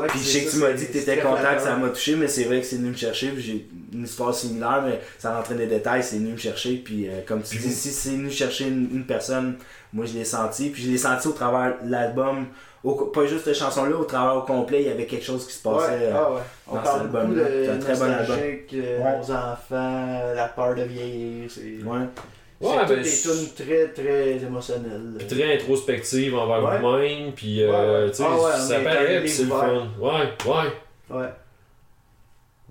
Puis 0.08 0.20
je 0.20 0.24
sais 0.26 0.44
que 0.46 0.50
tu 0.50 0.58
m'as 0.58 0.72
dit 0.74 0.88
que 0.88 0.94
t'étais 0.94 1.18
content 1.20 1.56
que 1.56 1.62
ça 1.62 1.76
m'a 1.76 1.89
touché, 1.89 2.16
mais 2.16 2.28
c'est 2.28 2.46
vrai 2.46 2.60
que 2.62 2.66
c'est 2.66 2.78
venu 2.78 2.89
me 2.89 2.96
chercher, 2.98 3.28
puis 3.30 3.44
j'ai 3.44 3.68
une 3.94 4.06
histoire 4.06 4.34
similaire, 4.34 4.82
mais 4.84 5.00
sans 5.20 5.36
rentrer 5.36 5.54
dans 5.54 5.60
les 5.60 5.68
détails, 5.68 6.02
c'est 6.02 6.16
venu 6.16 6.32
me 6.32 6.38
chercher, 6.38 6.78
puis 6.78 7.08
euh, 7.08 7.20
comme 7.28 7.44
tu 7.44 7.58
dis, 7.58 7.72
si 7.72 7.89
c'est 7.89 8.10
venu 8.12 8.32
chercher 8.32 8.68
une, 8.68 8.89
une 8.94 9.06
personne, 9.06 9.58
moi 9.94 10.06
je 10.06 10.14
l'ai 10.14 10.26
senti, 10.26 10.70
puis 10.70 10.84
je 10.84 10.89
l'ai 10.92 10.98
senti 10.98 11.28
au 11.28 11.32
travers 11.34 11.76
de 11.84 11.92
l'album, 11.92 12.46
au- 12.84 12.94
pas 13.08 13.26
juste 13.26 13.46
cette 13.46 13.56
chanson-là, 13.58 13.96
au 13.96 14.06
travers 14.06 14.36
au 14.38 14.42
complet, 14.42 14.82
il 14.82 14.88
y 14.88 14.92
avait 14.92 15.06
quelque 15.06 15.26
chose 15.26 15.46
qui 15.46 15.54
se 15.54 15.62
passait. 15.64 15.92
Ouais, 15.92 16.00
euh, 16.04 16.14
ah 16.16 16.32
ouais. 16.34 16.39
On 16.68 16.76
dans 16.76 16.82
parle 16.82 16.98
cet 16.98 17.06
album-là. 17.16 17.44
de 17.44 17.64
C'est 17.66 17.72
un 17.72 17.78
très 17.80 17.94
bon 17.96 18.12
album. 18.14 18.38
euh, 18.39 19.04
Ouais. 19.04 19.18
nos 19.18 19.32
enfants, 19.32 20.34
la 20.36 20.48
peur 20.56 20.76
de 20.76 20.82
vieillir. 20.84 21.50
C'est 21.50 21.62
ouais. 21.84 22.00
Ouais, 22.62 22.70
c'est 22.74 22.78
ben, 22.78 22.88
toutes 22.88 23.04
des 23.04 23.10
tunes 23.56 23.66
très 23.66 23.88
très 23.88 24.32
émotionnelles. 24.46 25.16
Puis 25.18 25.28
très 25.28 25.56
introspective 25.56 26.36
envers 26.36 26.64
Ouais. 26.64 26.80
vous-même, 26.80 27.32
puis 27.34 27.64
euh, 27.64 27.72
Ouais, 27.72 28.04
ouais. 28.06 28.12
tu 28.12 28.18
sais, 28.18 28.24
Ah 28.28 28.58
ça 28.60 28.80
paraît, 28.82 29.28
c'est 29.28 29.44
le 29.44 29.50
fun. 29.50 29.88
Ouais, 30.00 30.12
ouais. 30.46 31.18
Ouais. 31.18 31.26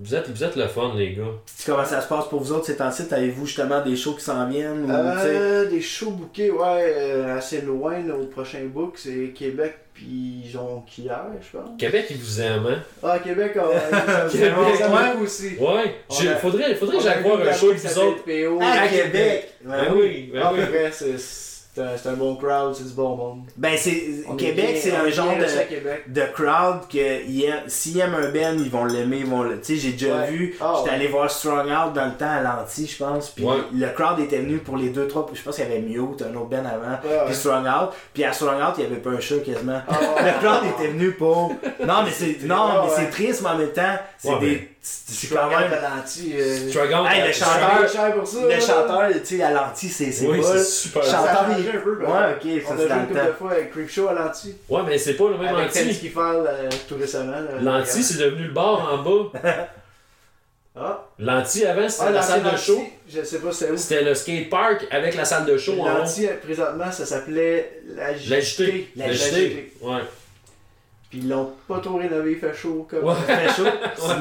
Vous 0.02 0.14
êtes, 0.14 0.30
vous 0.30 0.42
êtes 0.44 0.56
le 0.56 0.66
fun, 0.66 0.92
les 0.96 1.12
gars. 1.12 1.24
Comment 1.66 1.84
ça 1.84 2.00
se 2.00 2.08
passe 2.08 2.26
pour 2.28 2.40
vous 2.40 2.52
autres 2.52 2.64
ces 2.66 2.76
temps-ci? 2.76 3.02
Avez-vous 3.10 3.44
justement 3.44 3.82
des 3.84 3.96
shows 3.96 4.14
qui 4.14 4.24
s'en 4.24 4.48
viennent? 4.48 4.90
Ou? 4.90 4.92
Euh, 4.92 5.68
des 5.68 5.82
shows 5.82 6.12
bookés, 6.12 6.50
ouais, 6.50 6.94
euh, 6.96 7.36
assez 7.36 7.60
loin. 7.60 7.98
Notre 7.98 8.30
prochain 8.30 8.64
book, 8.64 8.94
c'est 8.96 9.32
Québec 9.34 9.74
puis 9.92 10.48
Jonquière, 10.50 11.26
je 11.42 11.58
pense. 11.58 11.68
Québec, 11.78 12.06
ils 12.10 12.16
vous 12.16 12.40
aiment, 12.40 12.66
hein? 12.66 12.82
Ah, 13.02 13.18
Québec, 13.18 13.52
on 13.56 14.28
Québec, 14.30 14.52
ouais. 14.56 15.12
beaucoup 15.12 15.24
aussi. 15.24 15.56
Ouais. 15.58 15.94
A- 16.08 16.36
Faudrait, 16.36 16.74
faudrait 16.76 16.96
que 16.96 17.02
j'aille 17.02 17.22
voir 17.22 17.40
un 17.40 17.52
show 17.52 17.74
qui 17.74 17.86
vous 17.86 17.98
autres. 17.98 18.24
PO. 18.24 18.58
À 18.62 18.88
Québec! 18.88 19.52
Ben 19.62 19.70
Ouais. 19.70 19.88
oui, 19.94 20.30
ben 20.32 20.42
Ah, 20.42 20.52
oui. 20.54 20.60
c'est 20.92 21.18
c'est 21.96 22.08
un, 22.08 22.12
bon 22.14 22.36
crowd, 22.36 22.74
c'est 22.74 22.86
du 22.86 22.92
bon 22.94 23.16
monde. 23.16 23.42
Ben, 23.56 23.72
c'est. 23.76 24.24
Québec, 24.38 24.78
c'est 24.80 24.94
un 24.94 25.08
genre 25.10 25.34
de, 25.36 25.68
Québec. 25.68 26.04
de 26.12 26.22
crowd 26.34 26.88
que 26.88 26.98
s'ils 27.68 27.98
aiment 28.00 28.14
un 28.14 28.28
band, 28.30 28.56
ils 28.62 28.70
vont 28.70 28.84
l'aimer. 28.84 29.18
ils 29.20 29.26
vont 29.26 29.42
le- 29.42 29.60
Tu 29.60 29.74
sais, 29.74 29.76
j'ai 29.76 29.92
déjà 29.92 30.20
Ouais. 30.20 30.30
vu. 30.30 30.56
Ah, 30.60 30.74
J'étais 30.78 30.90
ouais. 30.90 30.96
allé 30.96 31.06
voir 31.08 31.30
Strong 31.30 31.66
Out 31.66 31.92
dans 31.94 32.06
le 32.06 32.12
temps 32.14 32.30
à 32.30 32.40
l'anti, 32.40 32.86
je 32.86 32.96
pense. 33.04 33.30
Puis 33.30 33.44
Ouais. 33.44 33.56
le 33.72 33.86
crowd 33.88 34.18
était 34.20 34.38
venu 34.38 34.58
pour 34.58 34.76
les 34.76 34.88
deux, 34.90 35.06
trois. 35.08 35.26
Je 35.32 35.42
pense 35.42 35.56
qu'il 35.56 35.64
y 35.64 35.68
avait 35.68 35.80
Mute, 35.80 36.22
un 36.22 36.34
autre 36.36 36.46
band 36.48 36.58
avant. 36.64 36.98
Puis 37.26 37.34
Strong 37.34 37.66
Out. 37.66 37.90
Puis 38.14 38.24
à 38.24 38.32
Strong 38.32 38.56
Out, 38.62 38.74
il 38.78 38.84
y 38.84 38.86
avait 38.86 38.96
pas 38.96 39.10
un 39.10 39.20
chat 39.20 39.38
quasiment. 39.38 39.80
Ah. 39.88 39.98
Le 40.24 40.38
crowd 40.46 40.62
était 40.78 40.88
venu 40.88 41.12
pour. 41.12 41.48
Non, 41.84 42.02
mais 42.04 42.10
c'est. 42.12 42.38
Non, 42.44 42.54
Ouais, 42.66 42.72
mais 42.74 42.88
ouais. 42.90 42.94
c'est 42.96 43.10
triste, 43.10 43.42
mais 43.42 43.50
en 43.50 43.58
même 43.58 43.72
temps, 43.72 43.96
c'est 44.18 44.28
Ouais, 44.30 44.40
des. 44.40 44.68
C'est 44.82 45.28
quand 45.34 45.48
même. 45.50 45.70
L'anti, 45.70 46.32
euh, 46.36 46.70
Struggle, 46.70 47.06
Hey, 47.10 47.26
le 47.26 47.32
chanteur- 47.34 48.14
pour 48.14 48.26
ça. 48.26 48.38
Le 48.48 48.60
chanteur, 48.60 49.08
tu 49.22 49.36
sais, 49.36 49.42
à 49.42 49.50
l'anti, 49.50 49.88
c'est 49.90 50.10
c'est 50.10 50.26
Oui, 50.26 50.40
pas. 50.40 50.56
c'est 50.56 50.64
super. 50.64 51.02
Chanteur, 51.04 51.46
il- 51.58 51.68
un 51.68 51.80
peu, 51.80 51.96
Ouais, 51.98 52.06
ben. 52.06 52.34
ok, 52.34 52.62
ça 52.66 52.74
c'est 52.78 52.88
dans 52.88 52.94
une 52.94 53.08
le 53.10 53.14
temps. 53.14 53.26
de 53.26 53.32
fois 53.32 53.50
avec 53.52 53.70
Creepshow 53.72 54.08
à 54.08 54.14
l'anti. 54.14 54.56
Ouais, 54.70 54.80
mais 54.86 54.96
c'est 54.96 55.14
pas 55.14 55.28
le 55.28 55.36
même 55.36 55.54
Avec 55.54 55.68
anti. 55.68 55.78
Ted 55.80 55.92
Skiffal 55.92 56.46
euh, 56.48 56.68
tout 56.88 56.96
récemment. 56.98 57.36
L'anti, 57.60 58.02
c'est 58.02 58.18
devenu 58.24 58.44
le 58.44 58.52
bar 58.52 58.94
en 58.94 58.98
bas. 59.02 59.30
Ah, 60.76 61.04
L'anti, 61.18 61.66
avant, 61.66 61.88
c'était 61.88 62.04
ah 62.06 62.10
la 62.12 62.22
salle 62.22 62.42
de 62.44 62.56
show. 62.56 62.80
Je 63.12 63.22
sais 63.24 63.40
pas 63.40 63.50
c'est 63.52 63.70
où. 63.72 63.76
C'était 63.76 64.02
le 64.04 64.14
skatepark 64.14 64.86
avec 64.92 65.16
la 65.16 65.24
salle 65.24 65.44
de 65.44 65.58
show 65.58 65.72
en 65.80 65.84
haut. 65.84 65.98
L'anti, 65.98 66.26
euh, 66.28 66.36
présentement, 66.42 66.90
ça 66.92 67.04
s'appelait 67.04 67.82
l'agité. 67.96 68.30
L'agité. 68.30 68.88
L'agité. 68.96 69.72
Ouais. 69.82 69.98
Puis 71.10 71.18
ils 71.24 71.28
l'ont 71.28 71.50
pas 71.66 71.80
trop 71.80 71.96
rénové, 71.96 72.32
il 72.32 72.38
fait 72.38 72.54
chaud 72.54 72.86
comme. 72.88 73.02
Ouais. 73.04 73.14
Ça 73.26 73.36
fait 73.36 73.48
chaud. 73.62 73.68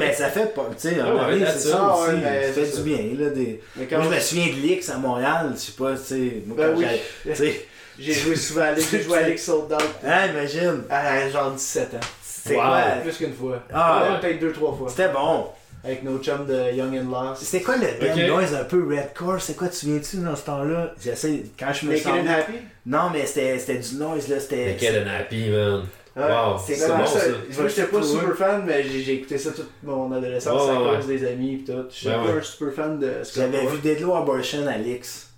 Mais 0.00 0.12
ça 0.12 0.28
fait 0.28 0.52
pas. 0.52 0.68
Tu 0.72 0.88
sais, 0.88 0.96
moment 0.96 1.28
ouais, 1.28 1.38
c'est 1.46 1.68
ça 1.70 1.78
Ah, 1.80 1.94
aussi. 1.96 2.20
ça 2.20 2.52
fait 2.52 2.76
du 2.76 2.82
bien, 2.82 2.98
là. 3.26 3.30
Des... 3.30 3.60
Mais 3.76 3.86
quand 3.86 3.98
Moi, 3.98 4.06
je 4.10 4.14
me 4.16 4.20
souviens 4.20 4.46
de 4.48 4.60
l'X 4.66 4.88
à 4.90 4.96
Montréal. 4.98 5.52
Je 5.54 5.60
sais 5.60 5.72
pas, 5.72 5.92
tu 5.92 5.98
sais. 6.04 6.42
Moi, 6.46 6.56
Ben 6.56 6.72
quand 6.72 6.78
oui. 6.78 6.84
j'allais- 7.24 7.36
Tu 7.36 7.44
sais. 7.44 7.66
j'ai 8.00 8.12
joué 8.12 8.34
souvent 8.34 8.62
à 8.62 8.72
Ligue, 8.72 8.86
j'ai 8.90 9.02
joué 9.02 9.18
à 9.18 9.28
Ligue 9.28 9.38
Sold 9.38 9.72
Out 9.72 9.82
Hein, 10.04 10.26
imagine. 10.32 10.82
à 10.90 11.28
genre 11.30 11.52
17 11.52 11.94
ans. 11.94 12.00
C'est 12.22 12.56
Wow. 12.56 12.62
quoi? 12.62 12.82
Plus 13.04 13.16
qu'une 13.18 13.34
fois. 13.34 13.62
Ah, 13.72 14.02
Ouais. 14.14 14.20
Peut-être 14.20 14.40
deux, 14.40 14.52
trois 14.52 14.74
fois. 14.76 14.88
C'était 14.88 15.10
bon. 15.10 15.46
Avec 15.84 16.02
nos 16.02 16.18
chums 16.18 16.44
de 16.46 16.72
Young 16.74 16.94
and 16.98 17.08
Lost. 17.10 17.42
C'était 17.42 17.62
quoi 17.64 17.76
le 17.76 17.86
band 18.04 18.34
noise 18.36 18.54
un 18.54 18.64
peu 18.64 18.84
redcore? 18.86 19.40
C'est 19.40 19.54
quoi, 19.56 19.68
tu 19.68 19.74
te 19.74 19.78
souviens-tu 19.78 20.16
dans 20.18 20.34
ce 20.36 20.42
temps-là? 20.44 20.92
J'essaie, 21.02 21.44
quand 21.58 21.72
je 21.72 21.86
me 21.86 21.92
Naked 21.92 22.02
sens. 22.04 22.12
and 22.18 22.26
Happy? 22.28 22.52
Non, 22.84 23.10
mais 23.12 23.24
c'était 23.24 23.58
c'était 23.58 23.78
du 23.78 23.94
noise, 23.94 24.28
là. 24.28 24.40
C'était. 24.40 24.66
Naked 24.72 25.06
and 25.06 25.10
happy, 25.10 25.48
man. 25.50 25.82
Ouais. 26.16 26.22
Wow, 26.24 26.58
c'est 26.58 26.74
vraiment 26.74 26.94
bon 26.94 26.98
Moi, 26.98 27.06
ça. 27.06 27.20
j'étais- 27.20 27.60
Moi, 27.60 27.68
j'étais 27.68 27.84
pas 27.84 28.02
super 28.02 28.36
fan, 28.36 28.62
mais 28.66 28.82
j'ai 28.82 29.12
écouté 29.14 29.38
ça 29.38 29.50
toute 29.52 29.70
mon 29.84 30.10
adolescence 30.12 30.62
Ouais, 30.68 30.76
à 30.76 30.82
ouais, 30.82 30.96
cause 30.96 31.06
des 31.06 31.26
amis 31.28 31.56
pis 31.58 31.64
tout. 31.72 31.84
J'étais 31.90 32.16
Ben 32.16 32.24
pas 32.24 32.32
ouais. 32.32 32.38
un 32.38 32.42
super 32.42 32.72
fan 32.74 32.98
de 32.98 33.12
ce 33.22 33.34
que 33.34 33.40
J'avais 33.40 33.66
vu 33.66 33.78
Deadlow 33.78 34.14
Abortion 34.16 34.66
à 34.66 34.76
l'X. 34.76 35.28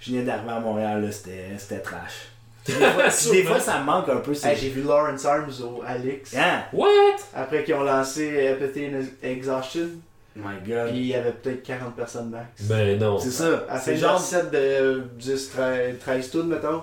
Je 0.00 0.10
venais 0.10 0.24
d'arriver 0.24 0.50
à 0.50 0.60
Montréal, 0.60 1.02
là. 1.04 1.12
C'était 1.12 1.50
c'était 1.58 1.78
trash. 1.80 2.28
Des 2.66 2.72
fois, 2.72 3.04
des 3.32 3.42
fois, 3.44 3.60
ça 3.60 3.78
me 3.78 3.84
manque 3.84 4.08
un 4.08 4.16
peu. 4.16 4.34
c'est- 4.34 4.48
Hey, 4.50 4.56
j'ai 4.60 4.68
vu 4.70 4.82
Lawrence 4.82 5.24
Arms 5.24 5.52
au 5.62 5.82
Alix. 5.86 6.34
Hein? 6.36 6.64
What? 6.72 6.88
Après 7.32 7.62
qu'ils 7.62 7.74
ont 7.74 7.84
lancé 7.84 8.48
Apathy 8.48 8.86
and 8.88 9.02
Exhaustion. 9.22 9.88
My 10.34 10.56
god. 10.66 10.88
Puis 10.90 10.98
il 10.98 11.06
y 11.06 11.14
avait 11.14 11.30
peut-être 11.30 11.62
40 11.62 11.94
personnes 11.94 12.28
max. 12.30 12.46
Ben 12.62 12.98
non. 12.98 13.18
C'est 13.18 13.30
ça. 13.30 13.64
À 13.70 13.78
C'est 13.78 13.96
genre. 13.96 14.10
genre 14.18 14.20
7 14.20 14.50
de 14.50 15.04
10, 15.16 15.50
13, 15.50 15.98
13 16.00 16.30
tunes, 16.30 16.48
mettons. 16.48 16.82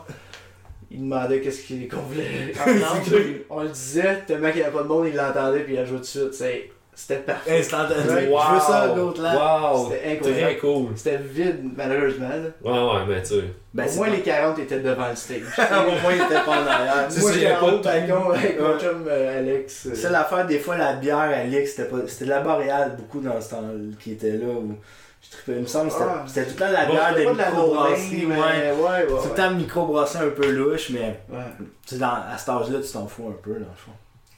Il 0.94 1.02
demandait 1.02 1.42
qu'est-ce 1.42 1.64
qu'il- 1.64 1.88
qu'on 1.90 1.98
voulait. 2.02 2.54
entendre. 2.60 3.18
On 3.50 3.64
le 3.64 3.70
disait, 3.70 4.20
tellement 4.28 4.50
qu'il 4.52 4.58
n'y 4.62 4.64
avait 4.68 4.76
pas 4.78 4.84
de 4.84 4.88
monde, 4.88 5.08
il 5.08 5.16
l'entendait 5.16 5.62
puis 5.62 5.74
il 5.74 5.80
a 5.80 5.86
joué 5.86 5.98
tout 5.98 6.02
de 6.04 6.06
suite. 6.08 6.34
C'est- 6.34 6.70
C'était 6.96 7.16
parfait. 7.22 7.64
Je 7.64 7.76
veux 7.76 8.60
ça, 8.60 8.94
l'autre 8.96 9.20
là. 9.24 9.34
Wow. 9.74 9.90
C'était 9.90 10.18
Très 10.18 10.30
incroyable. 10.30 10.60
cool. 10.60 10.86
C'était 10.96 11.18
vide, 11.18 11.60
malheureusement. 11.76 12.30
là. 12.30 12.72
Ouais, 12.72 12.80
ouais, 13.00 13.06
mais 13.10 13.22
tu 13.24 13.30
sais. 13.30 13.44
Ben, 13.74 13.88
Au 13.90 13.96
moins, 13.96 14.06
pas- 14.10 14.16
les 14.16 14.22
40 14.22 14.60
étaient 14.60 14.80
devant 14.80 15.10
le 15.10 15.16
stage. 15.16 15.42
Au 15.58 16.02
moins, 16.04 16.14
il 16.14 16.22
était 16.22 16.46
pas 16.46 16.52
en 16.52 16.68
arrière. 16.68 17.06
C'est 17.10 17.22
Moi, 17.22 17.32
en 17.32 17.66
pas 17.66 17.72
de 17.72 17.88
avec 17.88 18.60
mon 18.60 18.78
chum 18.80 19.06
euh, 19.08 19.40
Alex. 19.40 19.88
euh, 19.88 19.92
C'est 19.96 20.12
l'affaire, 20.12 20.46
des 20.46 20.60
fois, 20.60 20.78
la 20.78 20.94
bière 20.94 21.18
à 21.18 21.44
l'X, 21.46 21.72
c'était 21.72 21.90
pas... 21.90 21.98
c'était 22.06 22.26
de 22.26 22.30
la 22.30 22.42
boréale 22.42 22.96
beaucoup 22.96 23.22
dans 23.22 23.42
ce 23.42 23.50
temps 23.50 23.64
qui 24.00 24.12
était 24.12 24.34
là. 24.34 24.46
Où... 24.50 24.76
Je 25.24 25.30
trippais, 25.38 25.58
il 25.58 25.62
me 25.62 25.68
semble 25.68 25.90
que 25.90 25.96
c'était 26.28 26.42
Ah. 26.42 26.44
tout 26.46 26.50
le 26.52 26.56
temps 26.56 26.72
la 26.72 26.86
bière 26.86 27.16
de 27.16 27.20
microbrasserie. 27.32 28.26
Ouais. 28.26 28.36
mais 28.38 28.72
ouais, 28.72 28.82
ouais. 28.84 29.06
Tout 29.08 29.30
le 29.30 29.36
temps 29.36 29.52
microbrasserie 29.52 30.26
un 30.28 30.30
peu 30.32 30.52
louche, 30.52 30.90
mais 30.92 31.20
Ouais. 31.30 31.44
tu 31.60 31.66
sais, 31.86 31.98
dans, 31.98 32.08
à 32.32 32.38
cet 32.38 32.50
âge-là, 32.50 32.80
tu 32.86 32.92
t'en 32.92 33.08
fous 33.08 33.28
un 33.30 33.42
peu, 33.42 33.54
dans 33.54 33.60
le 33.60 33.66
fond. 33.78 33.92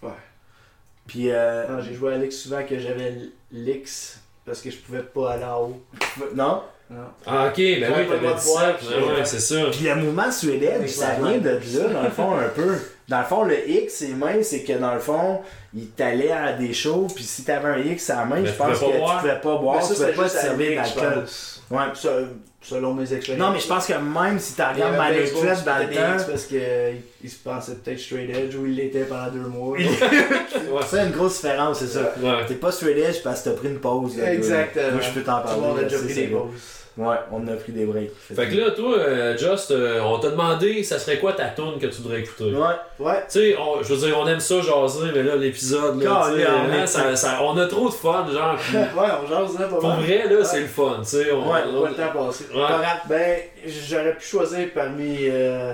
Ouais. 0.08 0.14
Puis, 1.08 1.32
euh, 1.32 1.68
Non, 1.68 1.82
J'ai 1.82 1.94
joué 1.94 2.14
à 2.14 2.16
Alex 2.16 2.36
souvent 2.38 2.64
que 2.64 2.78
j'avais 2.80 3.14
l'X. 3.52 4.20
parce 4.46 4.62
que 4.62 4.70
je 4.70 4.78
pouvais 4.78 5.02
pas 5.04 5.32
aller 5.34 5.44
en 5.44 5.62
haut. 5.64 5.82
Non? 6.36 6.62
Non. 6.90 6.98
Ah, 7.26 7.48
ok, 7.48 7.56
ben 7.58 7.94
oui, 7.98 8.08
t'avais 8.08 8.34
dit 8.36 8.42
ça. 8.42 8.76
puis 8.78 8.88
Ah 8.94 9.06
ouais, 9.18 9.26
c'est 9.26 9.40
ça. 9.40 9.56
Puis 9.72 9.86
le 9.86 9.96
mouvement 9.96 10.32
suédois, 10.32 10.88
ça 10.88 11.16
vient 11.16 11.40
de 11.40 11.50
là, 11.50 11.88
dans 11.94 12.04
le 12.04 12.10
fond, 12.12 12.36
un 12.38 12.50
peu. 12.50 12.76
Dans 13.08 13.20
le 13.20 13.26
fond, 13.26 13.44
le 13.44 13.70
X, 13.70 13.94
c'est 14.00 14.08
même, 14.08 14.42
c'est 14.44 14.64
que 14.64 14.74
dans 14.74 14.94
le 14.94 15.00
fond, 15.00 15.42
il 15.76 15.90
t'allait 15.90 16.32
à 16.32 16.54
des 16.54 16.74
shows, 16.74 17.08
puis 17.14 17.24
si 17.24 17.44
t'avais 17.44 17.70
un 17.70 17.78
X 17.78 18.10
à 18.10 18.16
la 18.18 18.26
main, 18.26 18.40
Mais 18.42 18.48
je 18.48 18.54
pense 18.54 18.80
que 18.80 18.86
pas 18.86 18.92
tu 18.92 18.98
boire. 18.98 19.20
pouvais 19.20 19.40
pas 19.40 19.58
boire, 19.58 19.84
ça, 19.84 19.94
tu 19.94 20.00
pouvais 20.02 20.14
pas 20.14 20.24
te 20.24 20.30
servir 20.30 20.82
d'alcool. 20.82 21.26
Ouais. 21.70 21.84
Ça, 21.94 22.10
selon 22.62 22.94
mes 22.96 23.14
expériences. 23.14 23.46
Non, 23.46 23.54
mais 23.54 23.60
je 23.60 23.68
pense 23.68 23.86
que 23.86 23.94
même 23.94 24.40
si 24.40 24.54
t'en 24.54 24.72
Il 24.74 24.80
y 24.80 24.84
regardes 24.84 25.00
avait 25.00 25.24
dans 25.66 25.78
le 25.78 25.96
temps, 25.96 26.16
X 26.16 26.24
parce 26.24 26.46
qu'il 26.46 26.62
il 27.24 27.30
se 27.30 27.36
pensait 27.38 27.76
peut-être 27.76 28.00
straight 28.00 28.30
edge 28.36 28.56
ou 28.56 28.66
il 28.66 28.76
l'était 28.76 29.04
pendant 29.04 29.30
deux 29.30 29.48
mois. 29.48 29.78
c'est 30.90 31.06
une 31.06 31.12
grosse 31.12 31.36
différence, 31.42 31.80
c'est 31.80 31.88
ça. 31.88 32.14
Ouais. 32.22 32.46
T'es 32.48 32.56
pas 32.56 32.72
straight 32.72 32.98
edge 32.98 33.22
parce 33.24 33.42
que 33.42 33.50
t'as 33.50 33.56
pris 33.56 33.68
une 33.68 33.80
pause. 33.80 34.18
là, 34.18 34.34
Exactement. 34.34 34.92
Moi, 34.94 35.02
je 35.02 35.12
peux 35.12 35.22
t'en 35.24 35.42
parler. 35.42 35.82
là, 35.82 35.84
déjà 35.84 36.00
pris 36.00 36.14
des 36.14 36.28
pauses. 36.28 36.50
Ouais, 36.98 37.16
on 37.30 37.46
a 37.48 37.52
pris 37.58 37.74
des 37.74 37.84
breaks. 37.84 38.12
Fait 38.34 38.48
que 38.48 38.56
là, 38.56 38.72
toi, 38.72 38.98
euh, 38.98 39.38
Just, 39.38 39.72
euh, 39.72 40.00
on 40.02 40.18
t'a 40.18 40.30
demandé, 40.30 40.82
ça 40.82 40.98
serait 40.98 41.18
quoi 41.20 41.34
ta 41.34 41.50
tune 41.50 41.78
que 41.78 41.88
tu 41.88 42.02
voudrais 42.02 42.22
écouter? 42.22 42.54
Ouais. 42.54 42.76
Ouais. 43.00 43.22
Tu 43.30 43.40
sais, 43.40 43.58
on- 43.58 43.84
je 43.84 43.94
veux 43.94 44.08
dire, 44.08 44.18
on 44.18 44.26
aime 44.28 44.40
ça 44.40 44.62
jaser, 44.62 45.12
mais 45.14 45.24
là, 45.24 45.36
l'épisode, 45.36 46.02
là, 46.02 46.22
tu 46.30 46.38
sais, 46.38 46.44
Calé, 46.44 46.48
on 46.48 46.72
hein, 46.72 46.84
est- 46.84 46.88
ça- 46.88 47.16
ça- 47.18 47.40
on 47.44 47.58
a 47.58 47.66
trop 47.68 47.90
de 47.90 47.94
fun, 47.94 48.26
genre. 48.32 48.56
puis 48.66 48.78
Ouais, 48.78 49.08
on 49.24 49.28
jase 49.28 49.60
là 49.60 49.68
pas 49.68 49.76
Pour 49.76 49.90
mal. 49.90 50.00
vrai, 50.04 50.24
là, 50.30 50.38
Ouais. 50.38 50.44
c'est 50.46 50.62
le 50.62 50.68
fun, 50.68 51.00
tu 51.02 51.10
sais. 51.10 51.32
On, 51.34 51.52
Ouais, 51.52 51.60
on- 51.68 51.82
Pas 51.84 51.90
le 51.90 51.96
temps 51.96 52.26
passé. 52.28 52.46
Ouais. 52.54 52.62
Pas. 52.66 53.02
Ben, 53.10 53.40
j'aurais 53.90 54.16
pu 54.16 54.26
choisir 54.26 54.68
parmi 54.74 55.18
euh, 55.24 55.74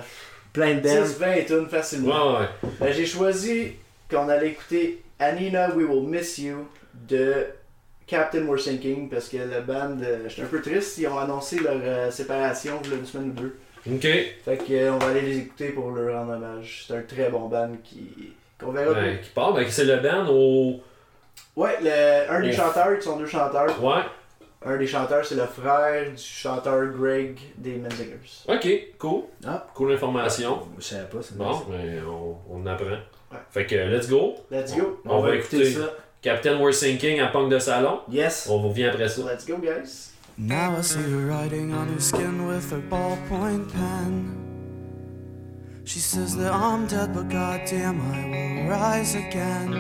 Plein 0.53 0.74
de 0.74 0.80
bands. 0.80 0.89
10-20 1.03 1.45
tunes 1.45 1.67
facilement. 1.69 2.32
Ouais, 2.34 2.39
ouais. 2.39 2.69
Ben, 2.80 2.93
j'ai 2.93 3.05
choisi 3.05 3.74
qu'on 4.09 4.28
allait 4.28 4.47
écouter 4.49 5.03
Anina 5.19 5.69
We 5.76 5.86
Will 5.88 6.07
Miss 6.07 6.39
You 6.39 6.67
de 7.07 7.45
Captain 8.12 8.45
We're 8.45 8.59
Sinking 8.59 9.07
parce 9.09 9.30
que 9.30 9.38
la 9.38 9.62
band, 9.62 9.97
euh, 10.03 10.28
j'étais 10.28 10.41
un 10.41 10.47
peu 10.47 10.62
triste, 10.62 10.97
ils 10.97 11.07
ont 11.07 11.18
annoncé 11.18 11.59
leur 11.62 11.80
euh, 11.82 12.12
séparation 12.12 12.78
il 12.84 12.89
y 12.91 12.93
a 12.93 12.97
une 12.97 13.05
semaine 13.05 13.30
ou 13.30 13.41
deux. 13.41 13.57
Ok. 13.89 14.01
Fait 14.01 14.57
que 14.57 14.74
euh, 14.74 14.93
on 14.93 14.97
va 14.97 15.07
aller 15.07 15.22
les 15.22 15.38
écouter 15.38 15.70
pour 15.70 15.91
leur 15.91 16.20
rendre 16.20 16.34
hommage. 16.34 16.84
C'est 16.86 16.97
un 16.97 17.03
très 17.03 17.30
bon 17.30 17.47
band 17.47 17.72
qui 17.82 18.34
qu'on 18.59 18.74
verra 18.74 18.93
Ben, 18.93 19.18
qui 19.22 19.30
part, 19.30 19.53
ben, 19.53 19.66
c'est 19.70 19.86
le 19.86 19.95
band 19.97 20.28
au. 20.30 20.82
Ouais, 21.55 21.78
le- 21.82 22.30
un 22.30 22.41
des 22.41 22.51
chanteurs, 22.51 22.93
ils 22.93 23.01
sont 23.01 23.18
deux 23.18 23.26
chanteurs. 23.26 23.82
Ouais. 23.82 24.01
Un 24.64 24.76
des 24.76 24.88
chanteurs, 24.88 25.26
c'est 25.26 25.36
le 25.36 25.45
frère 25.45 26.12
du 26.12 26.22
chanteur 26.22 26.88
Greg 26.88 27.39
des 27.57 27.78
Menzingers. 27.78 28.43
Ok, 28.49 28.68
cool. 28.99 29.24
Ah. 29.47 29.66
Cool 29.74 29.93
information. 29.93 30.59
Je 30.78 30.84
savais 30.84 31.07
pas, 31.07 31.18
c'est 31.22 31.38
Bon, 31.38 31.62
ben, 31.70 32.03
on, 32.05 32.36
on 32.49 32.66
apprend. 32.68 32.88
Ouais. 33.32 33.38
Fait 33.51 33.66
que, 33.66 33.76
let's 33.76 34.09
go. 34.09 34.36
Let's 34.51 34.76
go. 34.76 35.01
On, 35.05 35.22
va 35.22 35.36
écouter 35.36 35.72
ça. 35.72 35.93
Captain 36.22 36.59
We're 36.59 36.72
Sinking 36.72 37.19
à 37.19 37.32
Punk 37.32 37.49
de 37.49 37.57
Salon. 37.57 38.01
Yes. 38.07 38.47
On 38.47 38.61
vous 38.61 38.69
revient 38.69 38.86
après 38.86 39.09
ça. 39.09 39.24
Let's 39.24 39.43
go, 39.43 39.57
guys. 39.57 40.11
Now 40.38 40.78
I 40.78 40.84
see 40.84 40.99
her 40.99 41.26
writing 41.26 41.74
on 41.74 41.88
her 41.88 41.99
skin 41.99 42.47
with 42.47 42.69
her 42.69 42.80
ballpoint 42.80 43.72
pen. 43.74 44.38
She 45.84 45.97
says 45.97 46.36
that 46.38 46.53
I'm 46.53 46.86
dead, 46.86 47.15
but 47.15 47.28
goddamn, 47.28 47.99
I 48.13 48.28
will 48.30 48.69
rise 48.69 49.15
again. 49.15 49.74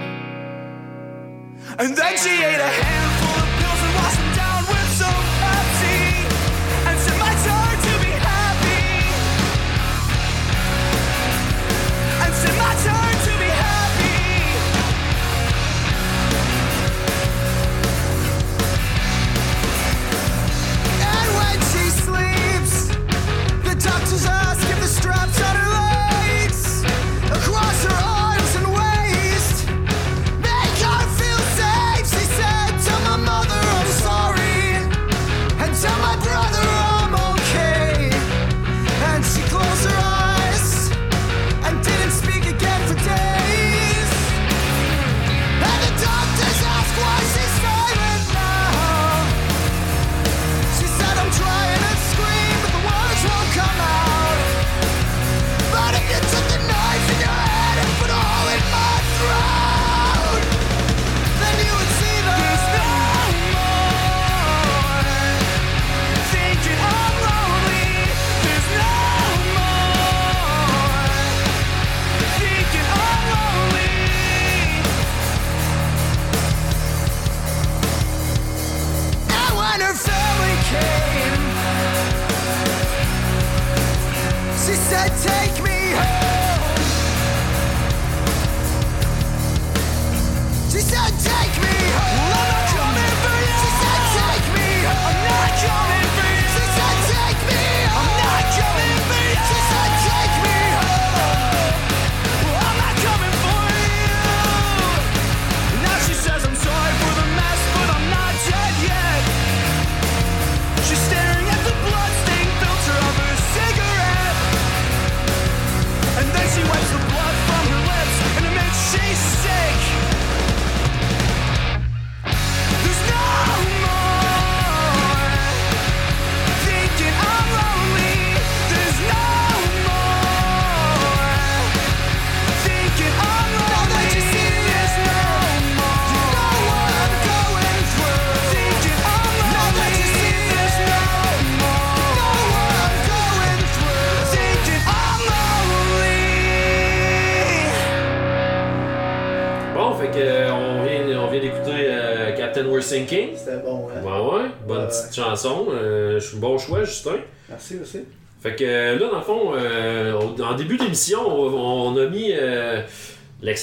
And 1.77 1.95
then 1.95 2.17
she 2.17 2.31
ate 2.31 2.59
a 2.59 2.71
handful 2.73 3.37
of 3.37 3.47
pills 3.61 3.81
and 3.85 3.93
washed 4.01 4.17
them 4.17 4.33
down 4.33 4.65
with 4.65 4.89
some 4.97 5.23
Pepsi. 5.41 6.25
And 6.89 6.97
said, 6.99 7.17
"My 7.19 7.33
turn 7.45 7.77
to 7.85 7.93
be 8.01 8.13
happy." 8.17 8.81
And 12.25 12.33
said, 12.33 12.55
"My 12.57 12.73
turn 12.83 13.00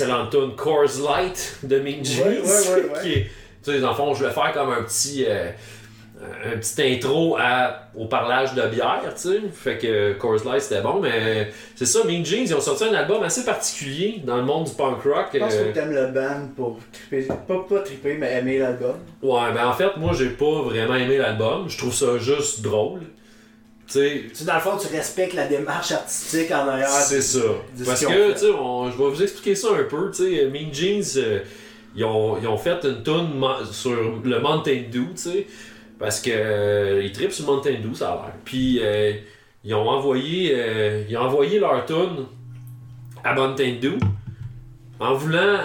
l'excellente 0.01 0.30
tune 0.30 0.55
Coors 0.57 1.01
Light 1.05 1.59
de 1.62 1.78
Mean 1.80 2.03
Jeans. 2.05 2.24
Ouais, 2.26 2.38
ouais, 2.40 2.42
ouais, 2.94 3.01
qui 3.03 3.12
est- 3.12 3.26
tu 3.64 3.72
sais, 3.72 3.80
dans 3.80 3.90
le 3.90 3.94
fond, 3.96 4.14
je 4.14 4.24
vais 4.24 4.30
faire 4.30 4.53
comme 4.53 4.70
un 4.70 4.82
petit. 4.82 5.24
euh, 5.28 5.51
un 6.44 6.59
petit 6.59 6.82
intro 6.82 7.36
à, 7.38 7.82
au 7.94 8.07
parlage 8.07 8.53
de 8.55 8.62
bière, 8.66 9.03
tu 9.14 9.20
sais. 9.28 9.38
Fait 9.53 9.78
que 9.78 10.14
Coors 10.14 10.44
Light 10.44 10.61
c'était 10.62 10.80
bon, 10.80 10.99
mais 11.01 11.49
c'est 11.76 11.86
ça, 11.86 12.01
Mean 12.05 12.24
Jeans, 12.24 12.40
ils 12.42 12.55
ont 12.57 12.61
sorti 12.61 12.82
un 12.84 12.94
album 12.94 13.22
assez 13.22 13.44
particulier 13.44 14.20
dans 14.24 14.36
le 14.36 14.42
monde 14.42 14.64
du 14.64 14.72
punk 14.72 15.01
rock. 15.05 15.26
Je 15.32 15.38
pense 15.38 15.55
euh, 15.55 15.68
que 15.68 15.74
t'aimes 15.74 15.92
le 15.92 16.09
band 16.09 16.49
pour 16.57 16.78
triper. 16.92 17.22
Pas, 17.46 17.64
pas 17.68 17.78
triper, 17.84 18.16
mais 18.18 18.32
aimer 18.34 18.59
l'album. 18.59 18.96
Ouais, 19.22 19.53
ben 19.55 19.68
en 19.68 19.72
fait, 19.72 19.96
moi 19.96 20.12
j'ai 20.12 20.30
pas 20.30 20.62
vraiment 20.62 20.96
aimé 20.96 21.18
l'album. 21.18 21.66
Je 21.68 21.78
trouve 21.78 21.94
ça 21.94 22.18
juste 22.18 22.62
drôle. 22.62 23.03
Tu 23.91 24.30
sais, 24.34 24.45
dans 24.45 24.55
le 24.55 24.61
fond, 24.61 24.76
tu 24.76 24.95
respectes 24.95 25.32
la 25.34 25.47
démarche 25.47 25.93
artistique 25.93 26.51
en 26.51 26.68
arrière. 26.68 26.89
c'est 26.91 27.22
ça. 27.22 27.41
Parce 27.86 28.05
que, 28.05 28.32
tu 28.32 28.39
sais, 28.39 28.47
je 28.47 29.03
vais 29.03 29.11
vous 29.11 29.22
expliquer 29.22 29.55
ça 29.55 29.68
un 29.72 29.84
peu. 29.84 30.11
Tu 30.11 30.24
sais, 30.24 30.47
Mean 30.47 30.72
Jeans, 30.72 31.03
euh, 31.16 31.41
ils 31.95 32.05
ont, 32.05 32.39
ils 32.39 32.47
ont 32.47 32.59
fait 32.59 32.84
une 32.84 33.03
tune 33.03 33.43
sur 33.72 34.20
le 34.22 34.41
Mountain 34.41 34.84
Dew, 34.91 35.14
tu 35.14 35.16
sais, 35.16 35.47
parce 35.99 36.20
que 36.20 36.30
euh, 36.32 37.03
ils 37.03 37.12
trippent 37.12 37.32
sur 37.32 37.47
Mountain 37.47 37.80
Dew, 37.82 37.95
ça 37.95 38.12
a 38.12 38.14
l'air. 38.14 38.34
Puis 38.45 38.78
euh, 38.80 39.12
ils 39.64 39.74
ont 39.74 39.89
envoyé, 39.89 40.53
euh, 40.55 41.05
ils 41.09 41.16
ont 41.16 41.22
envoyé 41.22 41.59
leur 41.59 41.84
tune 41.86 42.26
à 43.24 43.34
Mountain 43.34 43.76
Dew 43.80 43.99
en 45.01 45.14
voulant 45.14 45.59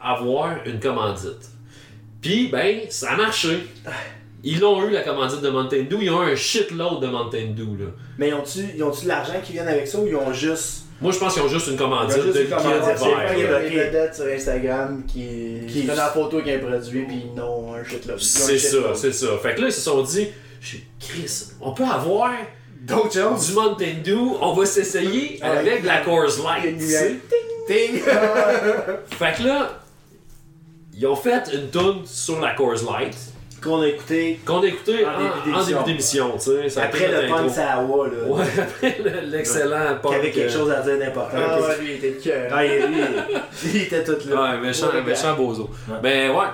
avoir 0.00 0.56
une 0.66 0.80
commandite. 0.80 1.50
Puis, 2.20 2.48
ben, 2.48 2.82
ça 2.88 3.12
a 3.12 3.16
marché. 3.16 3.66
Ils 4.44 4.58
l'ont 4.60 4.84
eu, 4.84 4.90
la 4.90 5.02
commandite 5.02 5.40
de 5.40 5.48
Mountain 5.50 5.84
Dew. 5.88 5.98
Ils 6.00 6.10
ont 6.10 6.22
eu 6.26 6.32
un 6.32 6.36
shitload 6.36 7.00
de 7.00 7.06
Mountain 7.06 7.52
Dew, 7.56 7.78
là. 7.78 7.86
Mais 8.18 8.28
ils 8.28 8.34
ont-tu 8.34 8.60
ils 8.76 8.82
ont-tu 8.82 9.04
de 9.04 9.08
l'argent 9.08 9.34
qui 9.44 9.52
vient 9.52 9.66
avec 9.66 9.86
ça 9.86 9.98
ou 9.98 10.06
ils 10.06 10.16
ont 10.16 10.32
juste. 10.32 10.84
Moi, 11.00 11.12
je 11.12 11.18
pense 11.18 11.34
qu'ils 11.34 11.42
ont 11.42 11.48
juste 11.48 11.66
une 11.68 11.76
commandite 11.76 12.18
ont 12.18 12.22
juste 12.22 12.36
de 12.38 12.44
commandite, 12.44 13.02
il 13.34 13.40
y 13.40 13.44
a 13.44 13.60
des 13.60 13.68
vedettes 13.70 14.14
sur 14.14 14.24
Instagram 14.26 15.02
qui, 15.06 15.60
Qui- 15.68 15.82
prennent 15.82 15.96
la 15.96 16.08
photo 16.10 16.38
avec 16.38 16.62
un 16.62 16.66
produit 16.66 17.04
puis 17.06 17.22
ils 17.34 17.40
ont 17.40 17.74
un 17.74 17.84
shit 17.84 18.04
là. 18.06 18.14
C'est 18.18 18.58
ça, 18.58 18.94
c'est 18.94 19.12
ça. 19.12 19.26
Fait 19.42 19.54
que 19.54 19.60
là, 19.62 19.66
ils 19.68 19.72
se 19.72 19.80
sont 19.80 20.02
dit, 20.02 20.28
Chris, 21.00 21.44
on 21.60 21.72
peut 21.72 21.84
avoir 21.84 22.30
D'autres 22.82 23.12
choses? 23.14 23.48
du 23.48 23.52
Mountain 23.54 23.94
Dew, 24.04 24.36
on 24.40 24.52
va 24.54 24.64
s'essayer 24.66 25.38
Ah, 25.42 25.52
avec 25.58 25.82
de 25.82 25.86
la 25.86 25.98
Coors 26.00 26.30
Light. 26.44 26.78
Ting! 27.68 28.00
Fait 29.18 29.34
que 29.38 29.42
là, 29.46 29.80
ils 30.96 31.06
ont 31.06 31.14
fait 31.16 31.42
une 31.54 31.70
tune 31.70 32.02
sur 32.04 32.40
la 32.40 32.54
Coors 32.54 32.74
Light 32.92 33.16
Qu'on 33.62 33.80
a 33.82 33.86
écouté 33.88 34.40
qu'on 34.44 34.60
a 34.60 34.66
écouté 34.66 35.04
En 35.06 35.54
en, 35.60 35.64
début 35.64 35.82
d'émission. 35.84 36.32
tu 36.36 36.68
sais. 36.68 36.80
Après 36.80 37.08
le 37.08 37.28
punk 37.28 37.38
intro. 37.38 37.48
Sawa, 37.50 38.08
là. 38.08 38.24
Ouais, 38.28 38.44
après 38.58 38.98
le- 39.04 39.30
l'excellent 39.30 39.94
Qui 39.96 40.02
punk. 40.02 40.14
avait 40.14 40.30
quelque 40.32 40.50
euh, 40.50 40.58
chose 40.58 40.70
à 40.70 40.80
dire 40.82 40.98
d'important. 40.98 41.36
Ah 41.38 41.60
ouais, 41.60 41.78
lui, 41.80 41.90
il 41.90 41.94
était 41.96 42.10
le 42.10 42.20
cœur. 42.20 42.50
Ah, 42.52 42.64
il, 42.66 42.72
lui, 42.86 43.00
il 43.74 43.82
était 43.82 44.02
tout 44.04 44.16
là. 44.28 44.42
Ouais, 44.54 44.60
méchant, 44.60 44.88
Ouais, 44.92 45.02
méchant 45.02 45.36
bozo. 45.36 45.70
Ouais. 45.88 45.96
Ben 46.02 46.30
ouais. 46.36 46.46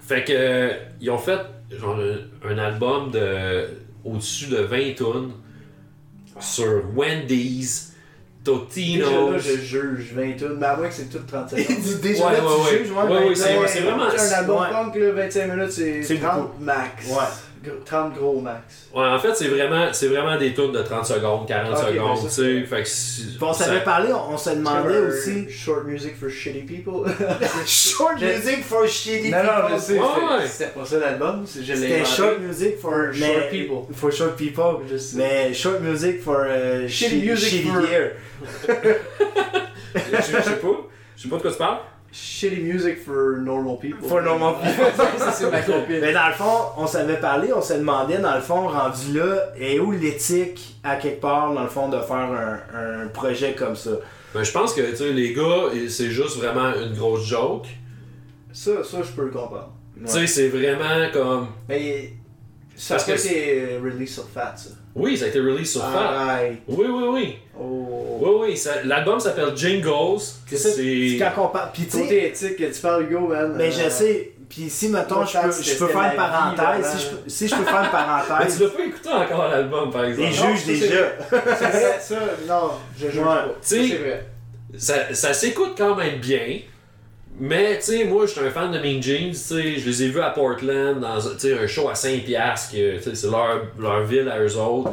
Fait 0.00 0.24
que 0.24 0.32
euh, 0.34 0.70
ils 1.00 1.10
ont 1.10 1.18
fait 1.18 1.38
genre 1.78 1.96
un, 1.98 2.48
un 2.50 2.58
album 2.58 3.10
de 3.10 3.66
au-dessus 4.04 4.46
de 4.46 4.58
20 4.58 4.94
tonnes 4.96 5.32
sur 6.40 6.82
Wendy's, 6.94 7.85
Déjà 8.46 8.58
Totino's. 8.58 9.32
là, 9.32 9.38
je 9.38 9.56
juge 9.60 10.12
20 10.14 10.32
tonnes, 10.38 10.56
mais 10.60 10.66
à 10.66 10.76
moins 10.76 10.88
que 10.88 10.94
c'est 10.94 11.10
tout 11.10 11.18
35 11.26 11.56
Il 11.58 11.64
secondes. 11.64 11.80
dit 11.82 11.94
déjà 12.00 12.26
Ouais, 12.26 12.32
là, 12.32 12.38
ouais, 12.44 12.48
tu 12.68 12.72
ouais. 12.74 12.78
juges, 12.78 12.90
moi, 12.92 13.04
Ouais, 13.04 13.10
ouais, 13.18 13.28
ben, 13.28 13.34
c'est- 13.34 13.80
vraiment- 13.80 14.04
Un 14.04 14.32
album 14.38 14.60
Ouais. 14.62 14.70
punk, 14.70 14.94
là, 14.96 15.10
25 15.12 15.46
minutes, 15.54 15.72
c'est 15.72 16.02
C'est 16.02 16.16
30 16.18 16.40
beaucoup. 16.42 16.62
max. 16.64 17.06
Ouais. 17.08 17.14
Gros- 17.66 17.84
30 17.84 18.14
gros 18.14 18.40
max. 18.40 18.88
Ouais, 18.94 19.04
en 19.04 19.18
fait, 19.18 19.34
c'est 19.34 19.48
vraiment, 19.48 19.88
c'est 19.92 20.08
vraiment 20.08 20.36
des 20.38 20.54
tunes 20.54 20.72
de 20.72 20.82
30 20.82 21.04
secondes, 21.06 21.46
40 21.48 21.72
Ok, 21.72 21.88
secondes, 21.88 22.22
ben 22.22 22.28
ça, 22.28 22.42
tu 22.42 22.60
sais. 22.60 22.66
Fait 22.66 22.82
que 22.82 22.88
si- 22.88 23.38
on 23.40 23.52
ça- 23.52 23.64
s'avait 23.64 23.82
parlé, 23.84 24.12
on, 24.12 24.34
on 24.34 24.38
se 24.38 24.50
demandait 24.50 24.98
aussi. 24.98 25.50
Short 25.50 25.84
music 25.84 26.16
for 26.16 26.28
shitty 26.30 26.62
people. 26.62 27.04
Short 27.66 28.20
music 28.20 28.62
for 28.64 28.86
shitty 28.86 29.30
non, 29.30 29.38
non, 29.38 29.44
people. 29.44 29.76
je 29.76 29.80
sais, 29.80 29.98
Ouais, 29.98 30.46
c'était- 30.48 30.70
pas 30.70 30.84
ça 30.84 30.98
l'album, 30.98 31.44
c'est 31.46 31.62
je 31.64 31.72
l'ai 31.72 31.78
C'était 31.88 32.04
short 32.04 32.38
music 32.40 32.78
for, 32.80 32.92
mais- 33.12 33.14
short 33.34 33.50
people. 33.50 33.94
For 33.94 34.12
short 34.12 34.36
people. 34.36 34.76
Mais 35.16 35.52
short 35.54 35.80
music 35.80 36.22
for 36.22 36.46
uh, 36.46 36.86
Shitty 36.88 37.20
shitty, 37.20 37.26
music 37.28 37.48
shitty 37.50 37.68
for- 37.68 37.86
gear. 37.86 38.10
Je 39.94 40.16
je 40.16 40.22
sais 40.22 40.56
pas. 40.56 40.68
Je 41.16 41.22
sais 41.22 41.28
pas 41.28 41.36
de 41.36 41.42
quoi 41.42 41.50
tu 41.50 41.56
parles. 41.58 41.78
Shitty 42.18 42.62
music 42.62 42.98
for 43.04 43.36
normal 43.38 43.76
people. 43.76 44.08
For 44.08 44.22
normal 44.22 44.54
people. 44.62 44.86
ça, 45.18 45.32
c'est 45.32 45.50
ma 45.50 45.60
copine. 45.60 46.00
Mais 46.00 46.12
dans 46.14 46.28
le 46.28 46.32
fond, 46.34 46.70
on 46.78 46.86
s'avait 46.86 47.20
parlé, 47.20 47.52
on 47.52 47.60
se 47.60 47.74
demandait, 47.74 48.18
dans 48.18 48.34
le 48.34 48.40
fond, 48.40 48.68
rendu 48.68 49.18
là, 49.18 49.52
et 49.58 49.78
où 49.78 49.92
l'éthique, 49.92 50.76
à 50.82 50.96
quelque 50.96 51.20
part, 51.20 51.52
dans 51.52 51.62
le 51.62 51.68
fond, 51.68 51.88
de 51.90 52.00
faire 52.00 52.16
un, 52.16 53.02
un 53.04 53.06
projet 53.08 53.54
comme 53.54 53.76
ça? 53.76 53.90
Ben, 54.32 54.42
je 54.42 54.52
pense 54.52 54.72
que, 54.72 54.80
tu 54.90 54.96
sais, 54.96 55.12
les 55.12 55.34
gars, 55.34 55.64
c'est 55.88 56.10
juste 56.10 56.38
vraiment 56.38 56.72
une 56.74 56.94
grosse 56.94 57.26
joke. 57.26 57.66
Ça, 58.52 58.82
ça, 58.82 58.98
je 59.02 59.12
peux 59.12 59.24
le 59.24 59.30
comprendre. 59.30 59.72
Tu 60.00 60.10
sais, 60.10 60.26
c'est 60.26 60.48
vraiment 60.48 61.10
comme. 61.12 61.48
Mais 61.68 62.12
ça 62.76 62.94
Parce 62.94 63.06
que 63.06 63.12
été 63.12 63.78
release 63.82 64.14
sur 64.14 64.28
Fat, 64.28 64.54
ça. 64.56 64.70
Oui, 64.96 65.16
ça 65.16 65.26
a 65.26 65.28
été 65.28 65.38
release 65.40 65.70
sur 65.72 65.82
Fat. 65.82 65.98
Arrête. 66.00 66.56
Oui, 66.68 66.86
oui, 66.88 67.04
oui. 67.12 67.36
Oh. 67.58 68.18
Oui, 68.20 68.30
oui. 68.50 68.56
ça- 68.56 68.82
L'album 68.84 69.20
s'appelle 69.20 69.54
Jingles. 69.54 70.20
C'est 70.48 70.56
ça, 70.56 70.70
c'est 70.70 70.76
C'est. 70.76 71.18
quand 71.18 71.44
on 71.44 71.48
parle. 71.48 71.70
Puis 71.74 71.84
tu 71.84 71.90
sais, 71.90 72.00
Côté 72.02 72.26
éthique, 72.28 72.56
tu 72.72 72.80
parles 72.80 73.02
Hugo, 73.04 73.28
man. 73.28 73.54
mais 73.56 73.68
euh, 73.68 73.84
je 73.84 73.90
sais, 73.90 74.32
puis 74.48 74.70
si, 74.70 74.88
mettons, 74.88 75.24
je 75.26 75.38
peux, 75.38 75.52
je 75.52 75.74
peux 75.76 75.86
faire 75.88 76.02
une 76.10 76.16
parenthèse, 76.16 76.86
si 76.96 77.04
je, 77.04 77.10
peux, 77.10 77.16
si 77.28 77.48
je 77.48 77.54
peux 77.56 77.64
faire 77.64 77.74
une 77.74 77.82
Mais 77.82 77.88
tu 77.90 78.26
parenthèse, 78.26 78.60
l'as 78.62 78.68
pas 78.70 78.84
écouté 78.84 79.08
encore 79.10 79.48
l'album, 79.48 79.90
par 79.90 80.04
exemple. 80.04 80.28
juges 80.32 80.60
ça, 80.60 80.66
déjà. 80.66 80.96
C'est 81.30 81.66
vrai, 81.66 81.96
ça, 82.00 82.14
non, 82.48 82.70
je 82.98 83.06
juge 83.08 83.18
Ouais. 83.18 83.24
pas. 83.24 83.48
Tu 83.66 83.88
sais-. 83.88 84.20
Ça, 84.78 85.14
ça 85.14 85.32
s'écoute 85.34 85.74
quand 85.76 85.94
même 85.94 86.18
bien. 86.20 86.60
Mais, 87.38 87.76
tu 87.78 87.84
sais, 87.84 88.04
moi, 88.04 88.24
je 88.26 88.32
suis 88.32 88.40
un 88.40 88.50
fan 88.50 88.72
de 88.72 88.78
Mean 88.78 89.02
Jeans, 89.02 89.30
tu 89.30 89.34
sais, 89.34 89.76
je 89.78 89.86
les 89.88 90.02
ai 90.04 90.08
vus 90.08 90.20
à 90.22 90.30
Portland, 90.30 91.00
dans 91.00 91.28
un- 91.28 91.34
tu 91.34 91.40
sais, 91.40 91.58
un 91.58 91.66
show 91.66 91.88
à 91.88 91.94
5$, 91.94 92.20
piastres, 92.24 92.72
que, 92.72 92.96
tu 92.96 93.02
sais, 93.02 93.14
c'est 93.14 93.30
leur, 93.30 93.62
leur 93.78 94.04
ville 94.04 94.28
à 94.28 94.38
eux 94.40 94.56
autres. 94.56 94.92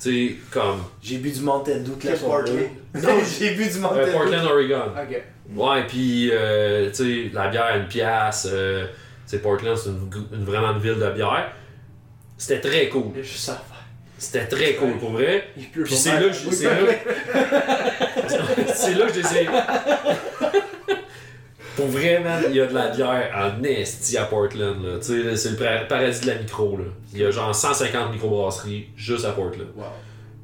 Tu 0.00 0.28
sais, 0.28 0.34
comme 0.52 0.82
J'ai 1.02 1.16
bu 1.18 1.30
du 1.30 1.40
Mountain 1.40 1.78
Dew 1.78 1.92
la 2.04 2.14
soirée. 2.16 2.44
Portland? 2.44 2.68
Non, 3.02 3.18
j'ai 3.38 3.50
bu 3.54 3.66
du 3.68 3.78
Mountain 3.78 3.96
euh, 4.00 4.06
Dew. 4.06 4.12
Portland, 4.12 4.46
Oregon. 4.46 4.82
Ok. 4.96 5.22
Ouais, 5.56 5.86
puis, 5.88 6.28
euh, 6.32 6.90
tu 6.90 6.94
sais, 7.24 7.30
la 7.32 7.48
bière 7.48 7.64
à 7.64 7.76
une 7.78 7.88
pièce. 7.88 8.46
Euh, 8.52 8.84
tu 8.84 8.90
sais, 9.26 9.38
Portland, 9.38 9.76
c'est 9.76 9.88
une, 9.88 10.10
une- 10.32 10.44
vraiment 10.44 10.72
une 10.72 10.80
ville 10.80 10.98
de 10.98 11.10
bière. 11.10 11.52
C'était 12.36 12.60
très 12.60 12.88
cool. 12.88 13.12
C'était 14.18 14.44
très 14.46 14.74
cool, 14.74 14.98
pour 14.98 15.10
vrai. 15.12 15.48
Puis 15.56 15.96
c'est 15.96 16.12
là, 16.20 16.28
que 16.28 16.32
je- 16.32 16.50
c'est 16.50 16.64
là, 16.64 16.92
c'est 18.74 18.94
là 18.94 19.06
que 19.06 19.12
je 19.14 19.18
les 19.20 19.36
ai. 19.38 19.48
Pour 21.78 21.86
vrai, 21.86 22.18
man, 22.18 22.42
il 22.50 22.56
y 22.56 22.60
a 22.60 22.66
de 22.66 22.74
la 22.74 22.88
bière 22.88 23.30
en 23.56 23.62
esti 23.62 24.18
à 24.18 24.24
Portland. 24.24 24.82
là. 24.84 24.98
Tu 24.98 25.04
sais, 25.04 25.36
c'est 25.36 25.50
le 25.50 25.86
paradis 25.86 26.20
de 26.22 26.26
la 26.26 26.34
micro. 26.34 26.76
Là. 26.76 26.84
Il 27.12 27.20
y 27.20 27.24
a 27.24 27.30
genre 27.30 27.54
150 27.54 28.12
microbrasseries 28.12 28.88
juste 28.96 29.24
à 29.24 29.30
Portland. 29.30 29.68
Wow. 29.76 29.84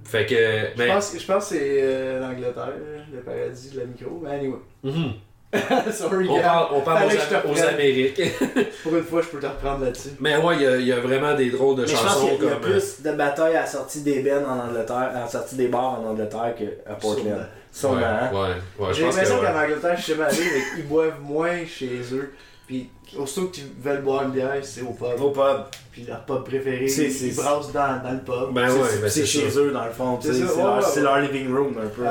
Fait 0.05 0.26
que. 0.26 0.35
Je 0.37 0.78
Mais, 0.78 0.87
pense, 0.87 1.12
je 1.18 1.26
pense 1.26 1.49
que 1.49 1.55
c'est 1.57 1.78
euh, 1.82 2.20
l'Angleterre, 2.20 2.72
le 3.12 3.20
paradis 3.20 3.70
de 3.70 3.80
la 3.80 3.87
micro. 3.87 4.20
Mais 4.22 4.30
anyway. 4.30 4.59
Mhm. 4.85 5.12
Sorry, 5.93 6.29
on 6.29 6.41
parle, 6.41 6.67
on 6.75 6.81
parle 6.81 7.09
aux. 7.47 7.63
Amériques. 7.63 8.21
Pour 8.83 8.97
une 8.97 9.05
fois, 9.05 9.23
je 9.23 9.29
peux 9.29 9.39
te 9.41 9.47
reprendre 9.47 9.85
là-dessus. 9.85 10.11
Mais 10.21 10.37
ouais, 10.37 10.57
il 10.57 10.63
y 10.63 10.67
a- 10.67 10.77
il 10.77 10.87
y, 10.87 10.93
a 10.93 11.01
vraiment 11.01 11.35
des 11.35 11.51
drôles 11.51 11.77
de 11.77 11.83
Mais 11.83 11.89
je 11.89 11.93
pense 11.95 12.03
chansons 12.03 12.21
qu'il 12.21 12.29
y 12.29 12.31
a- 12.33 12.37
il 12.39 12.45
y 12.45 12.47
a 12.47 12.51
comme. 12.57 12.65
euh, 12.65 12.73
plus 12.73 13.03
de 13.03 13.13
batailles 13.13 13.57
à 13.57 13.61
la 13.61 13.67
sortie 13.67 14.01
des 14.03 14.21
bennes 14.21 14.45
en 14.45 14.69
Angleterre, 14.69 15.11
à 15.15 15.21
la 15.21 15.29
sortie 15.29 15.57
des 15.57 15.69
bars 15.69 16.01
en 16.01 16.07
Angleterre 16.11 16.55
qu'à 16.59 16.95
Portland. 16.95 17.47
Sûrement. 17.73 17.97
ouais, 17.99 18.89
J'ai 18.93 19.03
l'impression 19.05 19.41
ouais. 19.41 19.47
qu'en 19.47 19.61
Angleterre, 19.63 19.97
je 19.97 20.03
suis 20.03 20.13
allé, 20.13 20.37
mais 20.39 20.63
ils 20.79 20.87
boivent 20.87 21.21
moins 21.23 21.57
chez 21.67 22.01
eux. 22.13 22.33
Puis, 22.67 22.89
aussitôt 23.19 23.49
que 23.49 23.57
tu 23.57 23.61
veux 23.83 23.97
boire 23.99 24.23
une 24.23 24.31
bière, 24.31 24.53
c'est 24.63 24.81
au 24.83 24.93
pub. 24.93 25.21
Au 25.21 25.31
pub. 25.31 25.65
Puis 25.93 26.05
leur 26.09 26.25
pub 26.25 26.45
préféré, 26.45 26.89
C'est- 26.89 27.09
ils 27.11 27.35
brassent 27.35 27.71
dans, 27.73 28.03
dans 28.03 28.13
le 28.13 28.21
pub. 28.21 28.55
Ben 28.55 28.69
C'est- 28.69 28.75
ouais, 28.75 28.89
ben 29.03 29.11
c'est 29.11 29.21
c'est 29.21 29.27
chez 29.27 29.51
ça. 29.51 29.61
eux 29.61 29.71
dans 29.71 29.85
le 29.85 29.91
fond. 29.91 30.19
C'est 30.21 31.01
leur 31.03 31.19
living 31.21 31.55
room 31.55 31.75
un 31.85 31.89
peu. 31.89 32.03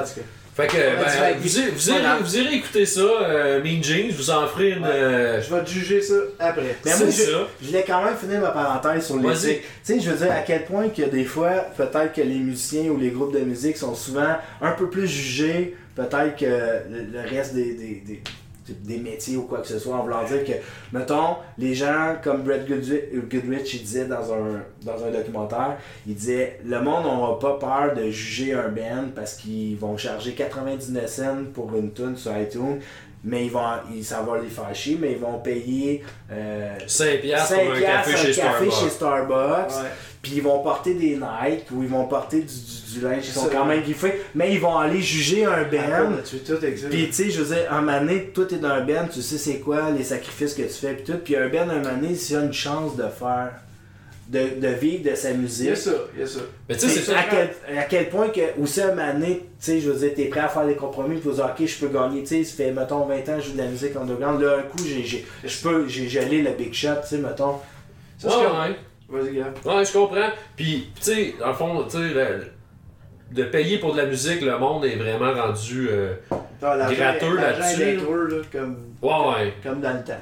Fait 0.56 0.68
que, 0.68 0.78
a 0.78 0.89
du 0.91 0.95
ben, 0.97 1.38
vous, 1.41 1.47
irez- 1.58 1.70
vous, 1.72 1.89
irez, 1.89 1.99
Voilà. 1.99 2.18
vous 2.18 2.38
irez 2.38 2.56
écouter 2.56 2.86
ça, 2.86 3.01
euh, 3.01 3.64
Mean 3.64 3.82
Jeans, 3.82 4.12
vous 4.12 4.30
en 4.30 4.45
ferez 4.47 4.70
une. 4.72 4.86
Euh, 4.86 5.41
Je 5.41 5.54
vais 5.54 5.64
te 5.64 5.70
juger 5.70 5.99
ça 6.01 6.14
après. 6.39 6.76
Mais 6.86 6.95
moi, 6.95 7.08
je, 7.10 7.24
je 7.62 7.68
voulais 7.68 7.84
quand 7.88 8.04
même 8.06 8.16
finir 8.16 8.39
ma 8.39 8.51
parenthèse 8.51 9.06
sur 9.08 9.18
l'éthique. 9.18 9.62
Tu 9.62 9.68
sais, 9.95 9.99
je 9.99 10.12
veux 10.12 10.18
dire, 10.18 10.32
à 10.32 10.41
quel 10.41 10.66
point 10.66 10.89
que 10.89 11.01
des 11.04 11.26
fois, 11.26 11.49
peut-être 11.76 12.14
que 12.14 12.22
les 12.22 12.38
musiciens 12.38 12.91
ou 12.91 12.97
les 12.97 13.10
groupes 13.10 13.34
de 13.34 13.39
musique 13.39 13.78
sont 13.78 13.95
souvent 13.95 14.36
un 14.62 14.72
peu 14.74 14.89
plus 14.89 15.08
jugés, 15.08 15.76
peut-être 15.95 16.36
que 16.38 16.45
le, 16.45 17.04
le 17.12 17.20
reste 17.28 17.56
des, 17.56 17.74
des, 17.74 18.04
des, 18.06 18.22
des 18.70 18.97
métiers 18.97 19.38
ou 19.38 19.43
quoi 19.43 19.59
que 19.59 19.68
ce 19.68 19.80
soit, 19.80 19.95
en 19.95 20.03
voulant 20.03 20.24
dire 20.24 20.43
que, 20.43 20.53
mettons, 20.91 21.36
les 21.57 21.74
gens, 21.74 22.16
comme 22.24 22.43
Brett 22.43 22.68
Goodrich, 22.68 23.74
il 23.74 23.82
disait 23.82 24.05
dans 24.05 24.34
un, 24.34 24.64
dans 24.84 25.03
un 25.03 25.11
documentaire, 25.11 25.78
il 26.07 26.16
disait, 26.16 26.59
le 26.66 26.82
monde 26.82 27.03
n'aura 27.03 27.39
pas 27.39 27.57
peur 27.57 27.95
de 27.95 28.09
juger 28.09 28.53
un 28.53 28.70
band 28.70 29.09
parce 29.16 29.36
qu'ils 29.36 29.78
vont 29.78 29.97
charger 29.97 30.34
99 30.34 31.07
cents 31.07 31.43
pour 31.53 31.76
une 31.76 31.91
tune 31.91 32.16
sur 32.16 32.38
iTunes, 32.38 32.80
mais 33.24 33.45
ils 33.45 33.51
vont, 33.51 33.61
ils, 33.93 34.03
ça 34.03 34.21
va 34.21 34.39
les 34.39 34.49
faire 34.49 34.74
chier, 34.76 34.97
mais 34.99 35.13
ils 35.13 35.17
vont 35.17 35.39
payer... 35.39 36.03
euh, 36.32 36.76
5 36.88 37.21
piastres 37.21 37.47
5 37.55 37.65
pour 37.65 37.74
un 37.76 37.80
café 37.82 38.11
chez 38.17 38.34
café 38.41 38.69
Starbucks. 38.69 38.74
chez 38.74 38.89
Starbucks. 38.89 39.69
Ouais. 39.84 39.89
Puis 40.21 40.32
ils 40.38 40.41
vont 40.41 40.59
porter 40.63 40.93
des 40.93 41.17
Nike 41.17 41.65
ou 41.71 41.84
ils 41.84 41.89
vont 41.89 42.05
porter 42.05 42.39
du, 42.41 42.45
du, 42.45 42.93
du 42.99 43.01
linge 43.05 43.24
qui 43.24 43.32
sont 43.32 43.49
quand 43.51 43.65
même 43.65 43.82
griffés. 43.82 44.21
Mais 44.36 44.53
ils 44.53 44.59
vont 44.59 44.78
aller 44.78 45.01
juger 45.01 45.43
un 45.45 45.63
band. 45.63 46.15
tout 46.30 46.38
ça. 46.45 46.88
Puis 46.89 47.07
tu 47.07 47.13
sais, 47.13 47.30
je 47.30 47.41
veux 47.41 47.53
dire, 47.55 47.65
un 47.71 47.82
donné, 47.82 48.26
toi 48.34 48.45
t'es 48.47 48.55
dans 48.55 48.69
un 48.69 48.82
band, 48.86 49.07
tu 49.11 49.21
sais 49.21 49.38
c'est 49.38 49.59
quoi 49.59 49.89
les 49.91 50.03
sacrifices 50.05 50.53
que 50.53 50.61
tu 50.61 50.69
fais 50.69 50.93
puis 50.93 51.03
tout. 51.03 51.19
Puis 51.24 51.36
un 51.36 51.49
band, 51.49 51.69
un 51.69 51.82
donné, 51.82 52.15
s'il 52.15 52.38
a 52.38 52.41
une 52.43 52.53
chance 52.53 52.95
de 52.95 53.03
faire, 53.03 53.51
de, 54.28 54.59
de 54.59 54.67
vivre 54.69 55.09
de 55.09 55.15
sa 55.15 55.32
musique. 55.34 55.67
il 56.15 56.19
y 56.19 56.24
a 56.24 56.28
ça. 56.28 56.39
Mais 56.69 56.76
tu 56.76 56.88
sais, 56.88 56.99
c'est 57.01 57.13
à 57.13 57.24
quel, 57.24 57.78
à 57.78 57.84
quel 57.84 58.09
point 58.09 58.30
que, 58.30 58.39
aussi 58.61 58.82
un 58.82 58.95
moment 58.95 59.13
donné, 59.13 59.39
tu 59.39 59.43
sais, 59.59 59.80
je 59.82 59.91
veux 59.91 59.99
dire, 59.99 60.15
t'es 60.15 60.26
prêt 60.26 60.39
à 60.39 60.47
faire 60.47 60.65
des 60.65 60.76
compromis, 60.76 61.17
puis 61.19 61.30
dire, 61.32 61.45
ok, 61.45 61.65
je 61.67 61.80
peux 61.86 61.88
gagner, 61.93 62.21
tu 62.21 62.28
sais, 62.28 62.43
ça 62.43 62.55
fait, 62.55 62.71
mettons, 62.71 63.05
20 63.05 63.15
ans 63.15 63.36
que 63.38 63.41
je 63.41 63.47
joue 63.47 63.53
de 63.53 63.57
la 63.57 63.67
musique 63.67 63.95
underground, 63.95 64.41
là, 64.41 64.57
un 64.59 64.61
coup, 64.63 64.84
j'ai, 64.88 65.03
j'ai, 65.03 65.26
je 65.43 65.61
peux, 65.61 65.88
j'ai 65.88 66.07
gelé 66.07 66.41
le 66.41 66.51
big 66.51 66.74
shot, 66.74 66.89
tu 67.01 67.09
sais, 67.09 67.17
mettons. 67.17 67.55
Ça, 68.17 68.30
Ouais, 68.30 68.45
ouais. 68.45 68.76
Vas-y, 69.09 69.36
gars. 69.36 69.53
Ouais, 69.65 69.84
je 69.86 69.91
comprends. 69.93 70.30
Puis, 70.55 70.89
tu 70.95 71.01
sais, 71.03 71.36
dans 71.39 71.49
le 71.49 71.53
fond, 71.53 71.84
tu 71.84 71.97
sais, 71.97 72.13
le- 72.13 72.47
de 73.32 73.43
payer 73.45 73.80
pour 73.80 73.93
de 73.93 73.97
la 73.97 74.05
musique, 74.05 74.41
le 74.41 74.57
monde 74.59 74.86
est 74.86 74.95
vraiment 74.95 75.34
rendu. 75.34 75.88
euh, 75.89 76.13
Ah, 76.61 76.88
gratteux 76.93 77.36
là-dessus. 77.36 77.95
là, 77.97 78.38
comme, 78.51 78.78
Ouais, 79.01 79.11
ouais. 79.36 79.53
comme 79.63 79.82
dans 79.82 79.93
le 79.93 80.03
temps. 80.03 80.13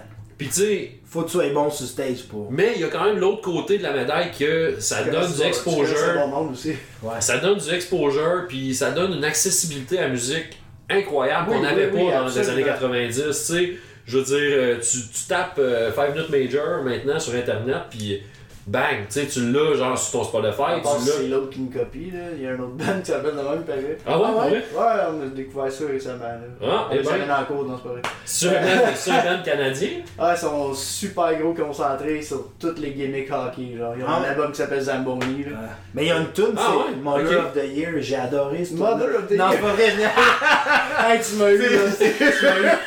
Puis 0.42 0.50
tu 0.50 0.56
sais, 0.62 0.92
Faut 1.06 1.22
que 1.22 1.26
tu 1.28 1.34
sois 1.34 1.50
bon 1.50 1.70
sur 1.70 1.86
stage 1.86 2.24
pour. 2.28 2.52
mais 2.52 2.72
il 2.76 2.82
y 2.82 2.84
a 2.84 2.88
quand 2.88 3.04
même 3.06 3.20
l'autre 3.20 3.42
côté 3.42 3.78
de 3.78 3.84
la 3.84 3.94
médaille 3.94 4.32
que 4.32 4.76
ça 4.80 5.04
donne 5.04 5.28
du 5.32 5.38
connais 5.38 5.50
exposure. 5.50 6.14
bon 6.16 6.28
monde 6.30 6.52
aussi. 6.54 6.74
Ça 7.20 7.38
donne 7.38 7.60
du 7.60 7.70
exposure, 7.70 8.46
puis 8.48 8.74
ça 8.74 8.90
donne 8.90 9.14
une 9.14 9.24
accessibilité 9.24 10.00
à 10.00 10.04
la 10.04 10.08
musique 10.10 10.58
incroyable 10.90 11.50
Oui, 11.52 11.58
qu'on 11.58 11.62
n'avait 11.62 11.92
oui, 11.92 12.02
oui, 12.06 12.10
pas 12.12 12.22
dans 12.22 12.28
les 12.28 12.50
années 12.50 12.64
90. 12.64 13.24
Tu 13.24 13.34
sais, 13.34 13.74
je 14.08 14.18
veux 14.18 14.24
dire, 14.24 14.36
euh, 14.40 14.76
tu, 14.80 14.98
tu 14.98 15.28
tapes 15.28 15.62
5 15.96 16.16
Minute 16.16 16.30
Major 16.32 16.84
maintenant 16.84 17.20
sur 17.20 17.36
Internet, 17.36 17.84
puis 17.92 18.24
bang, 18.68 19.08
tu 19.10 19.20
sais, 19.22 19.26
tu 19.28 19.52
l'as 19.52 19.76
genre 19.76 19.98
sur 19.98 20.20
ton 20.20 20.24
Spotify, 20.26 20.82
tu 20.82 20.88
si 21.04 21.08
c'est 21.10 21.24
l'as. 21.24 21.28
l'autre 21.36 21.50
qui 21.50 21.60
me 21.62 21.72
copie, 21.74 22.12
là. 22.12 22.20
Il 22.36 22.44
y 22.44 22.48
a 22.48 22.52
un 22.52 22.60
autre 22.60 22.74
band 22.74 23.00
qui 23.04 23.12
s'appelle 23.12 23.32
de 23.32 23.38
même, 23.42 23.64
pareil. 23.64 23.98
Ah 24.08 24.18
ouais, 24.20 24.26
pour 24.26 24.42
vrai? 24.42 24.52
Ouais, 24.52 25.02
on 25.10 25.22
a 25.24 25.26
découvert 25.36 25.72
ça 25.72 25.84
récemment, 25.92 26.24
là. 26.24 26.40
Ah, 26.64 26.88
on 26.90 26.94
eh 26.94 26.98
les 26.98 27.04
ben. 27.04 27.12
en 27.32 27.44
cours, 27.46 27.66
non, 27.66 27.78
c'est 27.78 27.84
pas 27.84 27.94
vrai. 27.94 28.02
Sur 28.26 28.52
un 28.52 28.54
band- 28.54 28.96
sur 28.96 29.14
un 29.14 29.24
band 29.38 29.44
canadien? 29.44 29.90
Ah, 30.20 30.34
ils 30.36 30.40
sont 30.40 30.74
super 30.74 31.34
gros 31.40 31.54
concentrés 31.54 32.22
sur 32.22 32.50
toutes 32.60 32.80
les 32.80 32.92
gimmicks 32.92 33.32
hockey, 33.32 33.76
genre. 33.78 33.94
Ils 33.98 34.04
ont 34.04 34.08
Ah. 34.08 34.22
un 34.26 34.30
album 34.30 34.52
qui 34.52 34.58
s'appelle 34.58 34.82
Zamboni, 34.82 35.44
là. 35.46 35.58
Mais 35.96 36.04
il 36.04 36.08
y 36.10 36.12
a 36.12 36.18
une 36.18 36.32
tune, 36.32 36.54
Ah 36.58 36.62
c'est 36.70 36.78
ouais? 36.92 36.96
Mother 37.02 37.40
of 37.40 37.54
the 37.54 37.68
Year. 37.76 37.92
J'ai 38.00 38.16
adoré 38.18 38.64
ce 38.64 38.74
Mother 38.76 39.08
of 39.18 39.28
the 39.28 39.32
Non, 39.32 39.50
Year. 39.50 39.52
c'est 39.54 39.60
pas 39.62 39.74
vrai. 39.74 39.92
Hey, 41.14 41.20
tu 41.20 41.36
m'as 41.36 41.50
eu, 41.50 41.58
là. 41.58 41.68
Tu 42.00 42.46
m'as 42.46 42.60
eu. 42.60 42.78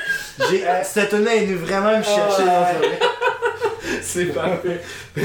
J'ai- 0.51 0.67
euh, 0.69 0.81
Cette 0.83 1.11
tune 1.11 1.27
est 1.27 1.45
venue 1.45 1.57
vraiment 1.57 1.97
me 1.99 2.03
chercher. 2.03 2.43
Ah, 2.49 2.73
non, 2.81 2.89
c'est 4.15 4.27
parfait. 4.27 4.81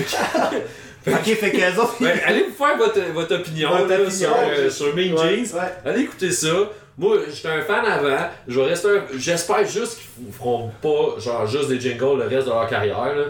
Ok, 1.08 1.24
fait 1.24 1.52
autres. 1.80 1.96
Ben, 2.02 2.20
allez 2.26 2.44
vous 2.50 2.54
faire 2.54 2.78
votre, 2.78 3.00
votre 3.14 3.36
opinion, 3.36 3.70
Votre 3.70 3.88
là, 3.88 3.96
opinion, 3.96 4.10
sur, 4.12 4.36
euh, 4.38 4.70
sur 4.70 4.96
Mean 4.96 5.14
Ouais. 5.14 5.38
Jeans. 5.46 5.56
Ouais. 5.58 5.74
Allez 5.86 6.02
écouter 6.02 6.30
ça. 6.32 6.50
Moi, 6.98 7.18
j'étais 7.34 7.48
un 7.48 7.62
fan 7.62 7.86
avant. 7.86 8.28
Je 8.48 8.60
un... 8.86 9.02
J'espère 9.18 9.66
juste 9.66 10.00
qu'ils 10.00 10.28
f- 10.30 10.34
feront 10.38 10.70
pas 10.82 11.18
genre 11.20 11.48
juste 11.48 11.70
des 11.70 11.80
jingles 11.80 12.18
le 12.20 12.28
reste 12.28 12.48
de 12.48 12.52
leur 12.52 12.68
carrière. 12.68 13.16
Là. 13.16 13.24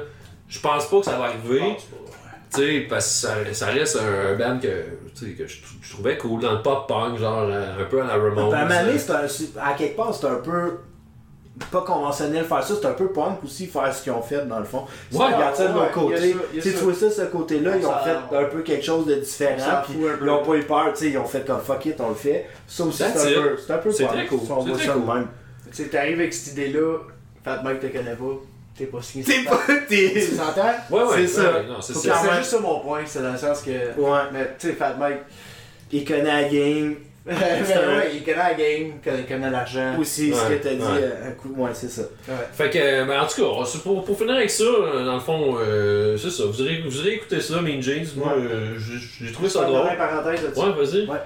Je 0.49 0.59
pense 0.59 0.89
pas 0.89 0.99
que 0.99 1.05
ça 1.05 1.17
va 1.17 1.25
arriver. 1.25 1.77
Tu 2.51 2.59
sais, 2.59 2.87
parce 2.89 3.05
que 3.05 3.27
ça, 3.27 3.35
ça 3.53 3.65
reste 3.67 3.97
un, 3.97 4.31
un 4.33 4.35
band 4.35 4.59
que, 4.59 4.67
je, 5.45 5.61
trou- 5.61 5.75
je 5.83 5.91
trouvais 5.93 6.17
cool 6.17 6.41
dans 6.41 6.53
le 6.53 6.63
pop 6.63 6.87
punk, 6.87 7.19
genre 7.19 7.47
euh, 7.47 7.79
un 7.79 7.85
peu 7.85 8.01
à 8.01 8.07
la 8.07 8.13
Ramones. 8.13 8.49
Ben, 8.49 8.57
à 9.11 9.27
à 9.63 9.73
quelque 9.77 9.95
part, 9.95 10.13
c'est 10.15 10.25
un 10.25 10.35
peu. 10.43 10.79
Pas 11.71 11.81
conventionnel 11.81 12.45
faire 12.45 12.63
ça, 12.63 12.73
c'est 12.81 12.87
un 12.87 12.93
peu 12.93 13.07
punk 13.11 13.43
aussi 13.43 13.67
faire 13.67 13.93
ce 13.93 14.01
qu'ils 14.03 14.11
ont 14.13 14.21
fait 14.21 14.45
dans 14.47 14.59
le 14.59 14.65
fond. 14.65 14.85
Si 15.11 15.17
Ouais, 15.17 15.27
tu 15.27 15.33
regardes 15.35 15.55
ça 15.55 15.67
de 15.67 15.73
l'autre 15.73 15.91
côté, 15.91 16.35
tu 16.53 16.61
sais, 16.61 16.71
ça. 16.71 16.77
tu 16.79 16.83
vois 16.85 16.93
ça 16.93 17.05
de 17.07 17.11
ce 17.11 17.21
côté-là, 17.23 17.71
ils 17.77 17.85
ont 17.85 17.91
Ça- 17.91 18.03
fait 18.29 18.35
un 18.37 18.45
peu 18.45 18.61
quelque 18.61 18.85
chose 18.85 19.05
de 19.05 19.15
différent, 19.15 19.81
puis 19.83 19.97
ils 20.21 20.29
ont 20.29 20.43
pas 20.43 20.55
eu 20.55 20.63
peur, 20.63 20.85
tu 20.93 20.99
sais, 20.99 21.09
ils 21.11 21.17
ont 21.17 21.25
fait 21.25 21.45
comme 21.45 21.59
fuck 21.59 21.85
it, 21.85 21.99
on 21.99 22.09
le 22.09 22.15
fait. 22.15 22.47
Ça 22.65 22.83
aussi, 22.85 22.97
c'est 22.97 23.05
un 23.37 23.41
peu, 23.41 23.57
c'est 23.65 23.73
un 23.73 23.77
peu 23.77 23.91
C'est 23.91 24.03
punk, 24.05 24.13
très 24.15 24.25
cool, 24.27 24.39
on 24.49 24.59
voit 24.63 24.77
ça 24.79 24.93
cool. 24.93 25.13
même. 25.13 25.27
Tu 25.71 25.83
sais, 25.83 25.89
t'arrives 25.89 26.19
avec 26.19 26.33
cette 26.33 26.53
idée-là, 26.53 26.97
Fat 27.43 27.61
Mike 27.63 27.79
te 27.81 27.87
connaît 27.87 28.15
pas, 28.15 28.23
t'es 28.77 28.85
pas 28.85 29.01
signé. 29.01 29.25
T'es 29.25 29.43
pas. 29.43 29.59
T'es- 29.87 30.11
Tu 30.13 30.21
s'entends? 30.21 30.61
Ouais, 30.89 31.03
ouais, 31.03 31.07
c'est 31.15 31.21
ouais, 31.21 31.27
ça. 31.27 31.53
c'est 31.81 31.93
juste 32.37 32.49
ça 32.51 32.59
mon 32.59 32.79
point, 32.79 33.01
c'est 33.05 33.21
dans 33.21 33.31
le 33.33 33.37
sens 33.37 33.61
que. 33.61 33.69
Ouais, 33.99 34.19
Mais 34.31 34.55
tu 34.57 34.67
sais, 34.69 34.73
Fat 34.73 34.93
Mike, 34.97 35.19
il 35.91 36.05
connaît 36.05 36.23
la 36.23 36.43
game, 36.49 36.95
ben 37.25 37.35
ouais, 37.97 38.11
il 38.15 38.23
connaît 38.23 38.37
la 38.37 38.53
game, 38.53 38.93
il 38.95 39.01
connaît, 39.03 39.19
il 39.19 39.25
connaît 39.25 39.49
l'argent. 39.51 39.95
aussi, 39.99 40.31
ce 40.33 40.37
Ouais, 40.49 40.57
que 40.57 40.63
t'as 40.63 40.73
dit, 40.73 40.81
ouais. 40.81 40.87
euh, 41.03 41.27
un 41.29 41.31
coup, 41.31 41.53
ouais, 41.57 41.71
c'est 41.73 41.89
ça. 41.89 42.01
Ouais. 42.27 42.35
Fait 42.53 42.69
que, 42.69 43.05
ben, 43.05 43.21
en 43.21 43.27
tout 43.27 43.41
cas, 43.41 43.79
pour, 43.83 44.03
pour 44.05 44.17
finir 44.17 44.35
avec 44.35 44.49
ça, 44.49 44.63
euh, 44.63 45.05
dans 45.05 45.15
le 45.15 45.19
fond, 45.19 45.57
euh, 45.59 46.17
c'est 46.17 46.29
ça. 46.31 46.43
Vous 46.45 46.61
aurez, 46.61 46.81
vous 46.81 46.99
aurez 46.99 47.13
écouté 47.15 47.39
ça, 47.41 47.61
Mean 47.61 47.81
Jeans. 47.81 48.05
Moi, 48.15 48.27
Ouais. 48.35 48.43
euh, 48.43 48.77
j'ai 48.77 49.31
trouvé 49.31 49.47
Je 49.49 49.53
ça 49.53 49.61
vais 49.61 49.67
drôle. 49.67 49.97
parenthèse 49.97 50.43
là-dessus. 50.43 50.59
Ouais, 50.61 50.71
vas-y. 50.71 51.07
Ouais. 51.07 51.17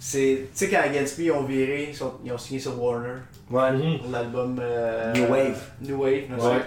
C'est, 0.00 0.42
tu 0.56 0.64
sais, 0.66 0.68
quand 0.70 0.82
Me 0.88 1.22
ils 1.24 1.30
ont 1.32 1.42
viré, 1.42 1.90
ils, 2.24 2.32
ont 2.32 2.38
signé 2.38 2.60
sur 2.60 2.80
Warner 2.80 3.14
Ouais. 3.50 3.72
Mhm. 3.72 3.98
pour 3.98 4.10
l'album 4.12 4.60
euh, 4.62 5.12
New 5.14 5.26
Wave. 5.28 5.58
New 5.82 6.00
Wave, 6.02 6.22
non, 6.30 6.36
Ouais. 6.44 6.60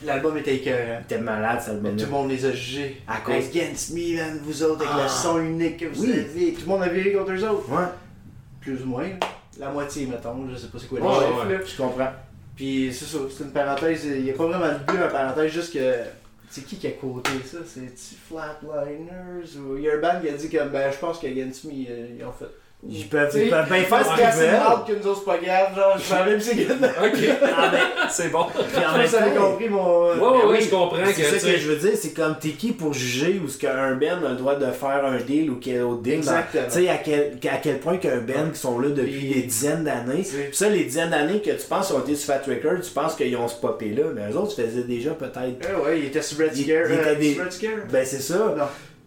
C'est- 0.00 0.06
L'album 0.06 0.36
était 0.38 0.56
écœurant. 0.56 1.00
T'es 1.06 1.18
malade, 1.18 1.60
ça 1.60 1.72
le 1.72 1.80
Mais 1.80 1.90
met 1.90 1.96
tout 1.96 2.04
le 2.06 2.10
monde 2.12 2.30
les 2.30 2.44
a 2.44 2.52
jugés. 2.52 3.00
À 3.06 3.18
cause- 3.18 3.34
Against 3.34 3.90
Me, 3.94 4.16
man, 4.16 4.38
vous 4.42 4.62
autres, 4.62 4.80
avec 4.86 4.92
Ah. 4.98 5.02
le 5.04 5.08
son 5.08 5.40
unique 5.40 5.76
que 5.78 5.86
vous 5.86 6.02
Oui. 6.04 6.12
avez. 6.12 6.52
Tout 6.54 6.60
le 6.62 6.66
monde 6.66 6.82
a 6.82 6.88
viré 6.88 7.12
contre 7.12 7.32
eux 7.32 7.44
autres. 7.48 7.70
Ouais, 7.70 7.84
Plus 8.60 8.82
ou 8.82 8.86
moins. 8.86 9.08
La 9.58 9.70
moitié, 9.70 10.06
mettons. 10.06 10.46
Je 10.50 10.56
sais 10.56 10.66
pas 10.68 10.78
c'est 10.78 10.88
quoi 10.88 11.00
les 11.00 11.06
Ouais, 11.06 11.14
chiffres, 11.14 11.46
ouais. 11.46 11.52
là. 11.54 11.60
je 11.64 11.76
comprends. 11.76 12.12
Puis 12.54 12.92
c'est 12.92 13.04
ça, 13.06 13.18
c'est 13.36 13.44
une 13.44 13.50
parenthèse. 13.52 14.04
Il 14.04 14.22
n'y 14.24 14.30
a 14.30 14.34
pas 14.34 14.46
vraiment 14.46 14.68
de 14.72 14.78
but, 14.92 14.98
une 15.02 15.10
parenthèse, 15.10 15.52
juste 15.52 15.72
que. 15.72 15.94
C'est 16.50 16.64
qui 16.64 16.76
qui 16.76 16.86
a 16.86 16.90
quoté 16.92 17.30
ça? 17.44 17.58
C'est-tu 17.66 18.14
Flatliners 18.28 19.58
Ou 19.58 19.76
il 19.76 19.82
y 19.84 19.90
a 19.90 19.94
un 19.94 20.00
band 20.00 20.20
qui 20.20 20.28
a 20.28 20.32
dit 20.32 20.48
que 20.48 20.68
ben, 20.68 20.90
je 20.90 20.96
pense 20.98 21.18
qu'Against 21.18 21.64
Me, 21.64 21.72
euh, 21.88 22.06
ils 22.18 22.24
ont 22.24 22.32
fait. 22.32 22.46
Ils 22.88 23.08
peuvent, 23.08 23.28
ils 23.34 23.50
peuvent 23.50 23.66
bien 23.68 23.82
faire 23.82 24.06
ce 24.06 24.14
qu'ils 24.14 24.40
veulent. 24.40 24.52
marde 24.52 24.86
que 24.86 24.92
nous 24.92 25.06
autres, 25.08 25.18
c'est 25.18 25.24
pas 25.24 25.38
grave. 25.44 25.74
Genre, 25.74 25.94
je 25.98 26.02
savais 26.04 26.30
même 26.30 26.40
c'est 26.40 26.54
que. 26.54 26.72
Ok, 26.72 27.38
Ah, 27.58 27.70
ben, 27.72 27.80
c'est 28.08 28.28
bon. 28.28 28.44
puis 28.54 28.84
en 28.84 28.92
Je 28.94 29.16
même 29.16 29.34
temps, 29.34 29.40
compris 29.50 29.68
mon. 29.68 30.04
Ouais, 30.04 30.10
ouais, 30.12 30.18
Ben 30.20 30.46
ouais, 30.48 30.56
oui, 30.58 30.58
je 30.62 30.70
comprends 30.70 30.96
C'est 31.12 31.24
ça 31.40 31.50
que 31.50 31.58
je 31.58 31.68
veux 31.72 31.76
dire, 31.76 31.98
c'est 32.00 32.12
comme 32.14 32.36
t'es 32.38 32.50
qui 32.50 32.70
pour 32.70 32.92
juger 32.94 33.40
où 33.44 33.48
ce 33.48 33.58
qu'un 33.58 33.96
band 33.96 34.24
a 34.24 34.28
le 34.30 34.36
droit 34.36 34.54
de 34.54 34.70
faire 34.70 35.04
un 35.04 35.16
deal 35.16 35.50
ou 35.50 35.58
quel 35.60 35.82
autre 35.82 36.02
deal. 36.02 36.14
Exactement. 36.14 36.62
Tu 36.66 36.70
sais, 36.84 36.88
à 36.88 36.98
quel, 36.98 37.36
à 37.50 37.56
quel 37.56 37.80
point 37.80 37.96
qu'un 37.96 38.18
band 38.18 38.50
qui 38.52 38.60
sont 38.60 38.78
là 38.78 38.90
depuis 38.90 39.10
Puis- 39.10 39.34
des 39.34 39.42
dizaines 39.42 39.82
d'années. 39.82 40.22
C'est- 40.22 40.36
Puis 40.44 40.56
ça, 40.56 40.68
les 40.68 40.84
dizaines 40.84 41.10
d'années 41.10 41.40
que 41.42 41.50
tu 41.50 41.66
penses 41.68 41.90
ont 41.90 41.98
été 41.98 42.14
sur 42.14 42.32
Fat 42.32 42.42
Records, 42.46 42.80
tu 42.84 42.92
penses 42.92 43.16
qu'ils 43.16 43.36
ont 43.36 43.48
spopé 43.48 43.86
là, 43.90 44.04
mais 44.14 44.32
eux 44.32 44.36
autres 44.36 44.54
faisaient 44.54 44.84
déjà 44.86 45.10
peut-être. 45.10 45.36
Eh 45.68 45.84
ouais, 45.84 45.98
il 45.98 46.04
était 46.06 46.22
sur 46.22 46.38
Red 46.38 46.56
Il- 46.56 46.62
Scare. 46.64 46.84
il 46.88 46.94
était 46.94 47.08
euh, 47.08 47.34
sur 47.34 47.42
Red 47.44 47.52
Scare 47.52 47.70
Ben 47.90 48.06
c'est 48.06 48.20
ça. 48.22 48.54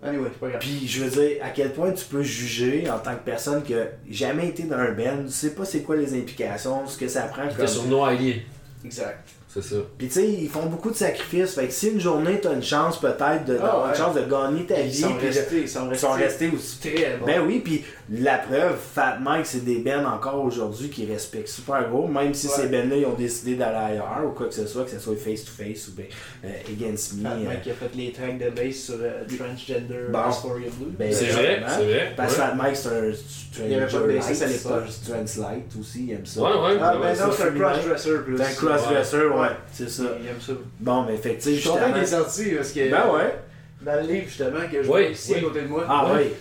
Anyway, 0.03 0.29
c'est 0.33 0.39
pas 0.39 0.49
grave. 0.49 0.61
Puis 0.61 0.87
je 0.87 1.03
veux 1.03 1.09
dire, 1.11 1.37
à 1.43 1.49
quel 1.49 1.73
point 1.73 1.91
tu 1.91 2.05
peux 2.05 2.23
juger 2.23 2.89
en 2.89 2.97
tant 2.99 3.13
que 3.13 3.23
personne 3.23 3.61
qui 3.63 3.73
a 3.75 3.85
jamais 4.09 4.47
été 4.47 4.63
dans 4.63 4.77
un 4.77 4.91
band, 4.93 5.23
tu 5.25 5.31
sais 5.31 5.51
pas 5.51 5.63
c'est 5.65 5.81
quoi 5.81 5.95
les 5.95 6.13
implications, 6.15 6.87
ce 6.87 6.97
que 6.97 7.07
ça 7.07 7.21
prend 7.23 7.47
T'es 7.47 7.55
comme. 7.55 7.67
sur 7.67 7.83
Noaillier, 7.85 8.43
Exact. 8.83 9.19
c'est 9.47 9.61
ça. 9.63 9.75
Puis 9.99 10.07
tu 10.07 10.13
sais, 10.13 10.27
ils 10.27 10.49
font 10.49 10.65
beaucoup 10.65 10.89
de 10.89 10.95
sacrifices. 10.95 11.53
Fait 11.53 11.67
que 11.67 11.73
si 11.73 11.89
une 11.89 11.99
journée 11.99 12.39
t'as 12.41 12.53
une 12.53 12.63
chance 12.63 12.99
peut-être 12.99 13.45
de, 13.45 13.59
Ah 13.61 13.89
une 13.89 13.95
chance 13.95 14.15
de 14.15 14.21
gagner 14.21 14.65
ta 14.65 14.79
Ils 14.81 14.89
vie, 14.89 15.01
sont 15.01 15.13
puis 15.13 15.27
de- 15.27 15.33
restés, 15.33 15.61
ils 15.61 15.69
sont 15.69 15.85
ils 15.85 15.89
restés. 15.89 16.07
sont 16.07 16.13
restés 16.13 16.49
aussi. 16.55 16.79
très. 16.79 17.19
Ben 17.23 17.41
oui, 17.45 17.59
puis 17.63 17.83
la 18.13 18.39
preuve, 18.39 18.75
Fat 18.93 19.19
Mike, 19.21 19.45
c'est 19.45 19.63
des 19.63 19.77
bands 19.77 20.03
encore 20.05 20.43
aujourd'hui 20.43 20.89
qui 20.89 21.05
respectent 21.05 21.47
super 21.47 21.89
gros, 21.89 22.07
même 22.09 22.33
si 22.33 22.47
Ouais. 22.47 22.53
ces 22.57 22.67
bands-là 22.67 22.97
ils 22.97 23.05
ont 23.05 23.13
décidé 23.13 23.55
d'aller 23.55 23.93
ailleurs 23.93 24.23
ou 24.25 24.31
quoi 24.31 24.47
que 24.47 24.53
ce 24.53 24.67
soit, 24.67 24.83
que 24.83 24.91
ce 24.91 24.99
soit 24.99 25.15
face 25.15 25.45
to 25.45 25.51
face 25.51 25.87
ou 25.87 25.91
ben, 25.95 26.05
euh, 26.43 26.49
Against 26.69 27.13
Me. 27.15 27.23
Fat 27.23 27.35
euh, 27.35 27.45
Mike 27.45 27.61
qui 27.61 27.69
a 27.69 27.73
fait 27.73 27.89
les 27.95 28.11
tracks 28.11 28.37
de 28.37 28.49
bass 28.49 28.75
sur 28.75 28.95
euh, 28.99 29.23
Transgender 29.37 30.07
Bon. 30.11 30.19
Astoria 30.19 30.67
Blue. 30.77 30.91
Ben, 30.99 31.13
C'est 31.13 31.29
euh, 31.29 31.33
vrai, 31.33 31.63
c'est 31.69 31.85
vrai. 31.85 32.13
Parce 32.17 32.35
que 32.35 32.41
ouais. 32.41 32.47
Fat 32.47 32.55
Mike, 32.55 32.75
c'est 32.75 32.89
un 32.89 33.65
Il 33.65 33.71
y 33.71 33.75
avait 33.75 33.85
pas 33.91 33.99
de 33.99 34.13
bassiste 34.13 34.41
à 34.41 34.45
light, 34.47 34.63
l'époque. 34.63 34.83
c'est 34.89 35.11
un 35.11 35.15
Translight 35.15 35.65
aussi, 35.79 36.05
il 36.07 36.11
aime 36.11 36.25
ça. 36.25 36.41
Ouais, 36.41 36.47
ouais, 36.49 36.79
Ah, 36.81 36.93
ben 36.95 37.01
ouais, 37.01 37.15
non, 37.17 37.31
c'est 37.31 37.43
un 37.43 37.51
crossdresser 37.59 38.09
plus. 38.25 38.37
C'est 38.37 38.43
un 38.43 38.53
crossdresser, 38.67 39.17
ouais, 39.17 39.39
Ouais. 39.39 39.47
c'est 39.71 39.89
ça. 39.89 40.03
Il 40.21 40.27
aime 40.27 40.41
ça. 40.41 40.53
Bon, 40.81 41.03
mais 41.03 41.15
fait 41.17 41.35
que 41.35 41.41
tu 41.41 41.41
sais, 41.43 41.55
Je 41.55 41.59
suis 41.61 41.69
content 41.69 41.93
qu'il 41.93 42.03
est 42.03 42.05
sorti 42.05 42.43
parce 42.55 42.71
que 42.73 42.91
Ben 42.91 43.03
ouais. 43.13 43.35
dans 43.83 43.95
le 43.95 44.13
livre 44.13 44.25
justement 44.27 44.59
que 44.69 44.73
je 44.73 44.79
Oui, 44.79 44.85
vois 44.87 45.01
ici 45.03 45.35
à 45.35 45.39
côté 45.39 45.61
de 45.61 45.67
moi, 45.67 45.85
Ah 45.87 46.13
Ouais. 46.13 46.33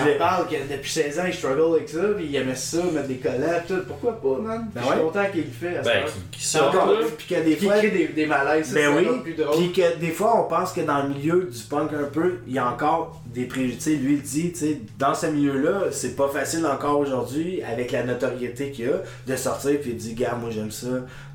Ouais. 0.00 0.10
il 0.10 0.14
en 0.14 0.18
parle 0.18 0.48
que 0.48 0.54
depuis 0.72 0.90
16 0.90 1.18
ans 1.20 1.24
il 1.26 1.34
struggle 1.34 1.74
avec 1.76 1.88
ça, 1.88 2.00
puis 2.16 2.26
il 2.26 2.36
aimait 2.36 2.54
ça, 2.54 2.78
mettre 2.92 3.08
des 3.08 3.16
collants, 3.16 3.60
tout. 3.66 3.82
Pourquoi 3.86 4.20
pas, 4.20 4.40
man? 4.40 4.68
Ben 4.74 4.80
je 4.82 4.86
suis 4.86 4.96
ouais. 4.96 5.02
content 5.04 5.24
qu'il 5.32 5.44
le 5.44 5.50
fait 5.50 5.76
à 5.76 5.82
ce 5.84 5.88
Ben, 5.88 6.04
qui, 6.30 6.38
qui 6.38 6.44
sort, 6.44 6.74
là? 6.74 6.94
Puis 7.18 7.26
que 7.26 7.40
des 7.42 7.56
fois. 7.56 7.78
crée 7.78 7.90
des, 7.90 8.08
des 8.08 8.26
malaises, 8.26 8.66
ça, 8.68 8.74
Ben 8.74 8.94
oui, 8.96 9.06
plus 9.22 9.34
drôle. 9.34 9.56
puis 9.56 9.72
que 9.72 9.96
des 9.98 10.10
fois 10.10 10.40
on 10.44 10.48
pense 10.48 10.72
que 10.72 10.80
dans 10.80 11.02
le 11.02 11.08
milieu 11.10 11.44
du 11.44 11.62
punk 11.64 11.90
un 11.92 12.04
peu, 12.04 12.38
il 12.46 12.54
y 12.54 12.58
a 12.58 12.68
encore 12.68 13.20
des 13.26 13.44
préjugés. 13.44 13.96
Lui 13.96 14.14
il 14.14 14.22
dit, 14.22 14.52
tu 14.52 14.58
sais, 14.58 14.80
dans 14.98 15.14
ce 15.14 15.26
milieu-là, 15.26 15.84
c'est 15.90 16.16
pas 16.16 16.28
facile 16.28 16.66
encore 16.66 16.98
aujourd'hui, 16.98 17.62
avec 17.62 17.92
la 17.92 18.04
notoriété 18.04 18.70
qu'il 18.70 18.88
a, 18.90 19.02
de 19.26 19.36
sortir 19.36 19.78
puis 19.80 19.90
il 19.90 19.96
dit, 19.96 20.14
gars, 20.14 20.36
moi 20.40 20.50
j'aime 20.50 20.70
ça, 20.70 20.86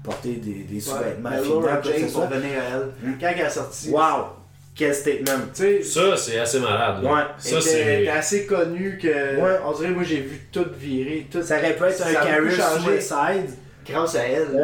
porter 0.03 0.33
des, 0.33 0.63
des 0.63 0.75
Ouais. 0.77 0.81
sous-vêtements 0.81 1.29
que 1.81 1.87
ce 1.87 1.93
James 1.99 2.09
soit. 2.09 2.21
pour 2.27 2.37
venir 2.37 2.51
à 2.59 2.75
elle. 2.77 3.09
Hmm. 3.09 3.17
Quand 3.19 3.27
elle 3.35 3.45
a 3.45 3.49
sorti, 3.49 3.89
Wow! 3.89 4.01
Quel 4.77 4.93
statement! 4.93 5.47
tu 5.55 5.61
sais, 5.63 5.83
Ça, 5.83 6.15
c'est 6.15 6.37
assez 6.37 6.59
malade. 6.59 7.03
là. 7.03 7.11
Ouais. 7.13 7.21
Ça, 7.39 7.59
c'est. 7.59 8.07
assez 8.07 8.45
connu 8.45 8.99
que. 9.01 9.07
Ouais. 9.07 9.59
On 9.65 9.71
dirait, 9.71 9.89
moi 9.89 10.03
j'ai 10.03 10.17
vu 10.21 10.39
tout 10.51 10.65
virer, 10.77 11.27
tout. 11.31 11.41
Ça 11.41 11.57
aurait 11.57 11.75
pu 11.75 11.83
être 11.83 12.05
un 12.05 12.49
changé. 12.49 13.01
suicide. 13.01 13.55
grâce 13.89 14.15
à 14.15 14.23
elle. 14.23 14.49
Ouais. 14.53 14.61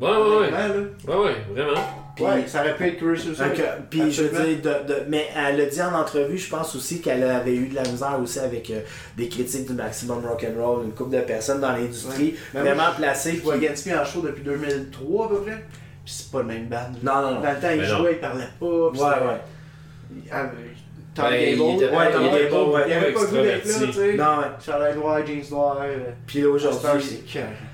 Ouais, 0.00 0.08
ouais, 0.10 0.16
ouais. 0.16 0.50
Vraiment, 0.50 0.74
là. 0.74 1.14
Ouais, 1.16 1.24
ouais, 1.26 1.34
vraiment. 1.52 1.80
Puis- 2.14 2.24
ouais, 2.24 2.44
ça 2.46 2.60
aurait 2.62 2.74
pu 2.76 2.84
être. 2.86 3.00
Donc, 3.00 3.58
euh, 3.60 3.76
puis 3.90 4.10
je 4.12 4.22
veux 4.22 4.44
dire, 4.44 4.56
de, 4.62 4.92
de- 4.92 5.00
mais 5.08 5.26
elle 5.36 5.60
a 5.60 5.66
dit 5.66 5.82
en 5.82 5.92
entrevue, 5.94 6.38
je 6.38 6.48
pense 6.48 6.74
aussi 6.74 7.00
qu'elle 7.00 7.22
avait 7.24 7.54
eu 7.54 7.66
de 7.68 7.74
la 7.74 7.82
misère 7.82 8.18
aussi 8.22 8.38
avec 8.40 8.70
euh, 8.70 8.80
des 9.16 9.28
critiques 9.28 9.66
du 9.66 9.74
maximum 9.74 10.24
rock'n'roll, 10.24 10.84
une 10.84 10.92
couple 10.92 11.16
de 11.16 11.20
personnes 11.20 11.60
dans 11.60 11.72
l'industrie, 11.72 12.34
Mais 12.54 12.60
vraiment 12.60 12.92
placées. 12.96 13.36
Je 13.36 13.42
vois 13.42 13.56
Me 13.56 13.98
en 13.98 14.04
show 14.04 14.20
depuis 14.22 14.42
2003 14.42 15.26
à 15.26 15.28
peu 15.28 15.40
près. 15.42 15.64
Puis 16.08 16.16
c'est 16.16 16.32
pas 16.32 16.38
le 16.38 16.44
même 16.46 16.68
band. 16.68 16.78
Non, 17.02 17.20
non, 17.20 17.34
non. 17.34 17.40
Dans 17.42 17.50
le 17.50 17.60
temps, 17.60 17.68
il 17.70 17.80
Mais 17.82 17.86
non. 17.88 17.98
jouait, 17.98 18.12
il 18.12 18.18
parlait 18.18 18.44
pas. 18.58 18.64
Ouais, 18.66 18.98
ouais. 19.26 19.40
Ah, 20.32 20.42
mais- 20.44 20.74
Tom 21.14 21.24
Ben, 21.28 21.34
il 21.34 21.58
Gable. 21.58 21.70
était- 21.84 21.94
ouais, 21.96 22.12
Tom 22.12 22.22
il 22.22 22.28
avait 22.28 22.38
Gable, 22.44 22.50
pas- 22.50 22.62
ouais, 22.64 22.82
Il 22.86 22.92
avait 22.94 23.12
pas 23.12 23.20
le 23.20 23.26
goût 23.26 23.34
d'être 23.36 23.64
là, 23.66 23.86
tu 23.86 23.92
sais. 23.92 24.14
Non, 24.14 24.24
ouais. 24.38 24.44
Chandail 24.64 24.94
noir, 24.96 25.26
jeans 25.26 25.50
noirs. 25.50 25.78
euh, 25.82 25.96
Puis 26.26 26.40
là, 26.40 26.48
aujourd'hui. 26.48 27.24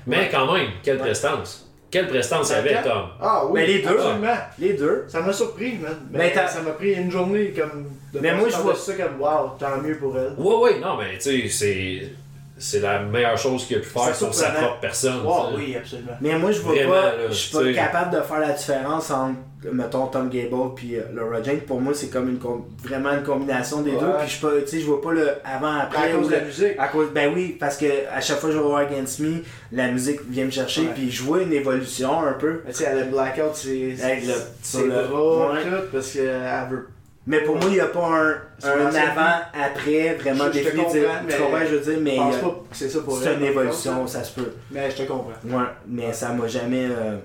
Mais 0.05 0.29
quand 0.29 0.53
même, 0.53 0.67
quelle 0.83 0.97
prestance. 0.97 1.61
Quelle 1.89 2.07
prestance 2.09 2.49
il 2.49 2.53
y 2.53 2.55
avait, 2.55 2.83
Tom. 2.83 3.03
Ah 3.21 3.45
oui, 3.45 3.51
Mais 3.61 3.67
les 3.67 3.79
deux. 3.81 3.87
absolument. 3.87 4.37
Les 4.59 4.73
deux. 4.73 5.05
Ça 5.07 5.21
m'a 5.21 5.31
surpris, 5.31 5.77
man. 5.81 5.95
Mais 6.11 6.33
Mais 6.35 6.47
ça 6.47 6.61
m'a 6.61 6.71
pris 6.71 6.91
une 6.93 7.09
journée 7.09 7.53
comme. 7.57 7.85
de 8.13 8.19
Mais 8.19 8.35
moi, 8.35 8.49
je 8.49 8.57
vois- 8.57 8.75
ça 8.75 8.93
comme, 8.95 9.21
wow, 9.21 9.51
tant 9.57 9.77
mieux 9.81 9.95
pour 9.97 10.13
elle. 10.17 10.33
Ouais, 10.37 10.55
ouais, 10.55 10.79
non, 10.81 10.97
mais 10.97 11.17
tu 11.19 11.21
sais, 11.21 11.47
c'est. 11.47 12.09
C'est 12.57 12.79
la 12.79 12.99
meilleure 12.99 13.37
chose 13.37 13.65
qu'il 13.65 13.77
a 13.77 13.79
pu 13.81 13.87
faire 13.87 14.15
sur 14.15 14.33
sa 14.33 14.49
propre 14.51 14.79
personne. 14.79 15.15
Oui, 15.55 15.75
absolument. 15.77 16.13
Mais 16.21 16.37
moi, 16.37 16.51
je 16.51 16.61
vois 16.61 16.73
Vraiment, 16.75 16.91
pas, 16.93 17.01
là, 17.15 17.27
je 17.29 17.33
suis 17.33 17.51
pas 17.57 17.73
capable 17.73 18.15
de 18.15 18.21
faire 18.21 18.39
la 18.39 18.51
différence 18.53 19.11
entre, 19.11 19.35
mettons, 19.73 20.07
Tom 20.07 20.29
Gable 20.29 20.73
puis 20.75 20.95
euh, 20.95 21.01
Laura 21.13 21.41
Jane. 21.43 21.59
Pour 21.61 21.81
moi, 21.81 21.93
c'est 21.93 22.07
comme 22.09 22.29
une 22.29 22.37
com- 22.39 22.63
vraiment 22.83 23.11
une 23.11 23.23
combinaison 23.23 23.81
des 23.81 23.91
Ouais. 23.91 23.99
deux. 23.99 24.11
Puis 24.19 24.29
je 24.29 24.41
pas, 24.47 24.61
tu 24.61 24.67
sais, 24.67 24.79
je 24.79 24.85
vois 24.85 25.01
pas 25.01 25.11
le 25.11 25.29
avant-après. 25.43 26.11
À 26.11 26.15
cause 26.15 26.27
de 26.29 26.33
la 26.33 26.41
musique. 26.41 26.75
À 26.77 26.87
cause, 26.87 27.07
ben 27.13 27.31
oui, 27.33 27.57
parce 27.59 27.75
que 27.77 27.85
à 28.13 28.21
chaque 28.21 28.37
fois 28.37 28.49
que 28.49 28.55
je 28.55 28.61
voir 28.61 28.77
Against 28.79 29.19
Me, 29.19 29.43
la 29.71 29.89
musique 29.89 30.19
vient 30.29 30.45
me 30.45 30.51
chercher. 30.51 30.81
Ouais. 30.81 30.91
Puis 30.95 31.11
je 31.11 31.23
vois 31.23 31.41
une 31.41 31.51
évolution 31.53 32.21
un 32.25 32.33
peu. 32.33 32.61
Tu 32.67 32.73
sais, 32.73 32.85
elle 32.89 32.99
a 32.99 33.03
le 33.05 33.11
blackout, 33.11 33.53
c'est 33.55 33.95
Avec 34.03 34.25
le- 34.27 34.33
c'est 34.61 34.77
sur 34.77 34.87
le- 34.87 35.07
bras, 35.07 35.53
ouais. 35.53 35.63
tout, 35.63 35.85
parce 35.91 36.11
qu'elle 36.11 36.67
veut. 36.69 36.87
Mais 37.27 37.39
pour 37.41 37.55
moi, 37.55 37.65
il 37.69 37.73
n'y 37.73 37.79
a 37.79 37.87
pas 37.87 38.05
un, 38.05 38.31
un 38.63 38.85
avant-après 38.87 40.13
vraiment 40.15 40.45
Je- 40.45 40.59
je 40.59 40.59
te 40.59 40.63
défini. 40.63 40.83
tu 40.85 40.91
sais, 40.91 41.37
comprends, 41.41 41.59
je 41.65 41.75
veux 41.75 41.79
dire, 41.79 41.99
mais 42.01 42.15
Je 42.15 42.39
que 42.69 42.75
c'est 42.77 42.89
ça 42.89 42.99
pour 42.99 43.17
c'est 43.17 43.33
une 43.33 43.43
évolution, 43.45 44.07
ça 44.07 44.23
se 44.23 44.39
peut. 44.39 44.53
Mais 44.71 44.91
je 44.91 44.95
te 44.97 45.03
comprends. 45.03 45.31
Ouais, 45.43 45.63
mais 45.87 46.13
ça 46.13 46.29
m'a 46.33 46.47
jamais. 46.47 46.85
euh, 46.89 47.17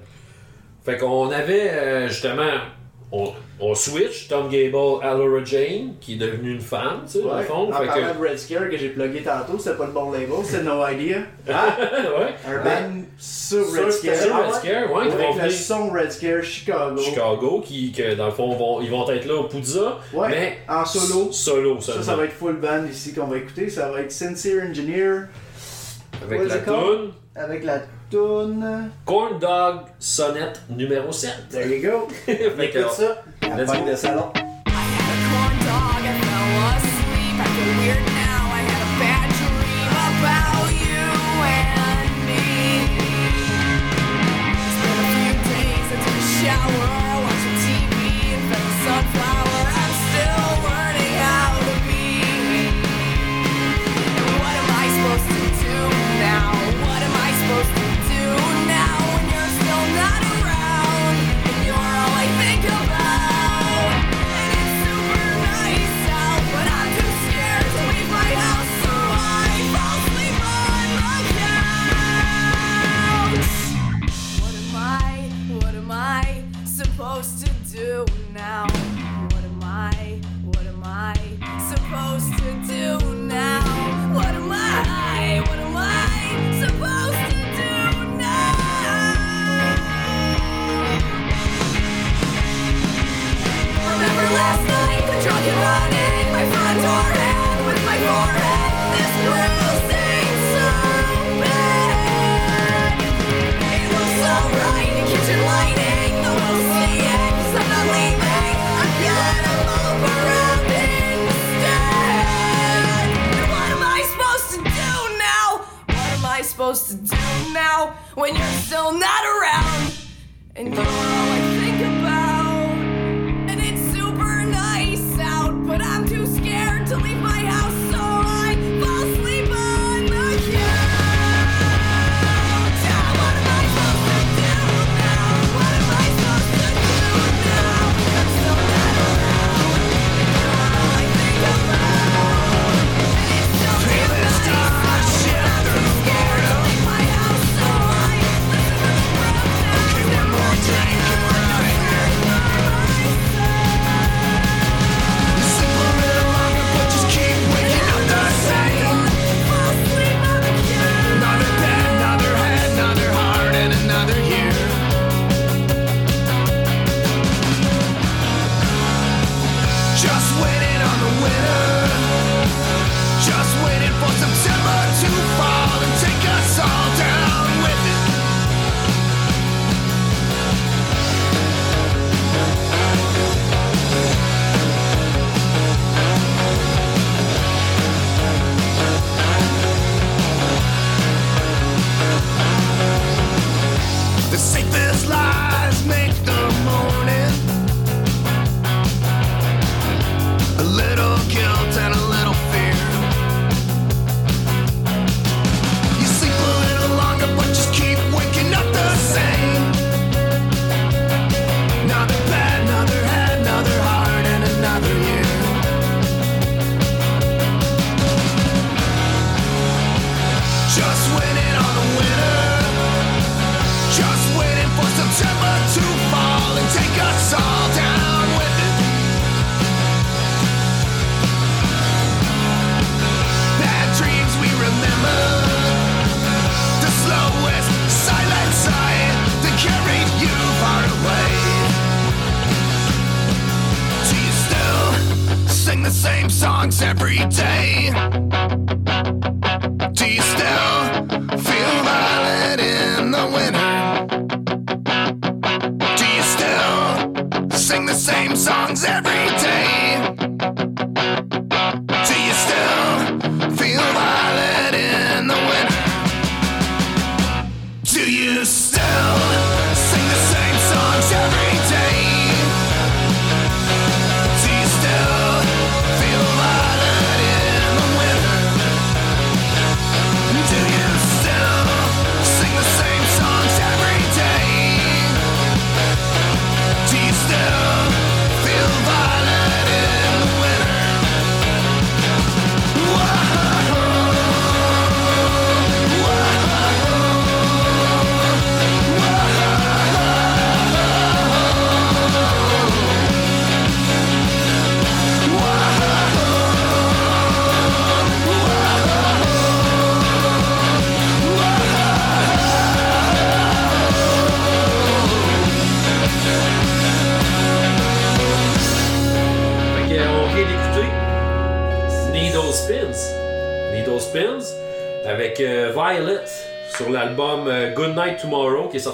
Fait 0.85 0.97
qu'on 0.97 1.31
avait 1.31 1.69
euh, 1.71 2.09
justement. 2.09 2.43
On, 3.13 3.33
on 3.61 3.75
switch 3.75 4.29
Tom 4.29 4.49
Gable 4.49 4.77
à 5.03 5.15
Laura 5.15 5.45
Jane, 5.45 5.95
qui 6.01 6.15
est 6.15 6.17
devenue 6.17 6.53
une 6.53 6.61
femme, 6.61 7.03
tu 7.07 7.13
sais, 7.13 7.23
dans 7.23 7.31
le 7.35 7.37
Ouais. 7.41 7.43
fond. 7.45 7.73
En 7.73 7.73
Fait 7.73 7.83
que. 7.85 7.89
parlant 7.89 8.15
de 8.21 8.29
Red 8.29 8.39
Scare 8.39 8.69
que 8.71 8.77
j'ai 8.77 8.89
plugué 8.91 9.21
tantôt, 9.23 9.59
c'était 9.59 9.77
pas 9.77 9.87
le 9.87 9.93
bon 9.93 10.11
label, 10.13 10.29
c'était 10.45 10.63
No 10.63 10.87
Idea. 10.87 11.19
Ah! 11.53 11.77
ouais. 11.79 12.35
Un 12.47 12.63
Ben, 12.63 12.65
band 12.65 13.03
sur 13.19 13.65
sur 13.67 13.85
Red 13.85 13.93
Scare. 13.93 14.17
Sur 14.17 14.37
Red 14.37 14.47
ouais? 14.47 14.53
Scare, 14.53 14.93
ouais, 14.93 15.03
Avec 15.13 15.27
le 15.35 15.35
venir 15.41 15.53
son 15.53 15.91
Red 15.91 16.13
Scare 16.13 16.43
Chicago. 16.43 16.97
Chicago, 17.01 17.61
qui, 17.65 17.93
que 17.93 18.15
dans 18.15 18.27
le 18.27 18.33
fond, 18.33 18.55
vont, 18.57 18.81
ils 18.81 18.91
vont 18.91 19.09
être 19.11 19.27
là 19.27 19.35
au 19.37 19.45
Puzza, 19.45 19.99
Ouais, 20.13 20.29
mais 20.29 20.59
en 20.69 20.85
solo. 20.85 21.31
Solo, 21.33 21.81
Ça, 21.81 21.87
seulement. 21.93 22.03
ça 22.05 22.17
va 22.17 22.25
être 22.25 22.33
full 22.33 22.57
band 22.57 22.85
ici 22.91 23.13
qu'on 23.15 23.27
va 23.27 23.37
écouter. 23.39 23.69
Ça 23.69 23.91
va 23.91 24.01
être 24.01 24.13
Sincere 24.13 24.65
Engineer 24.71 25.23
Avec 26.23 26.41
What 26.41 26.47
la 26.49 26.59
tune 26.59 27.11
avec 27.37 27.65
la 27.65 27.81
Corn 29.05 29.39
Dog 29.39 29.87
Sonnette 29.99 30.63
numéro 30.69 31.13
7. 31.13 31.49
There 31.51 31.67
you 31.69 31.83
go. 31.91 32.09
Fait 32.27 32.71
que, 32.71 32.89
ça, 32.89 33.23
Let's 33.43 33.73
go. 33.73 33.97
salon. 33.97 34.33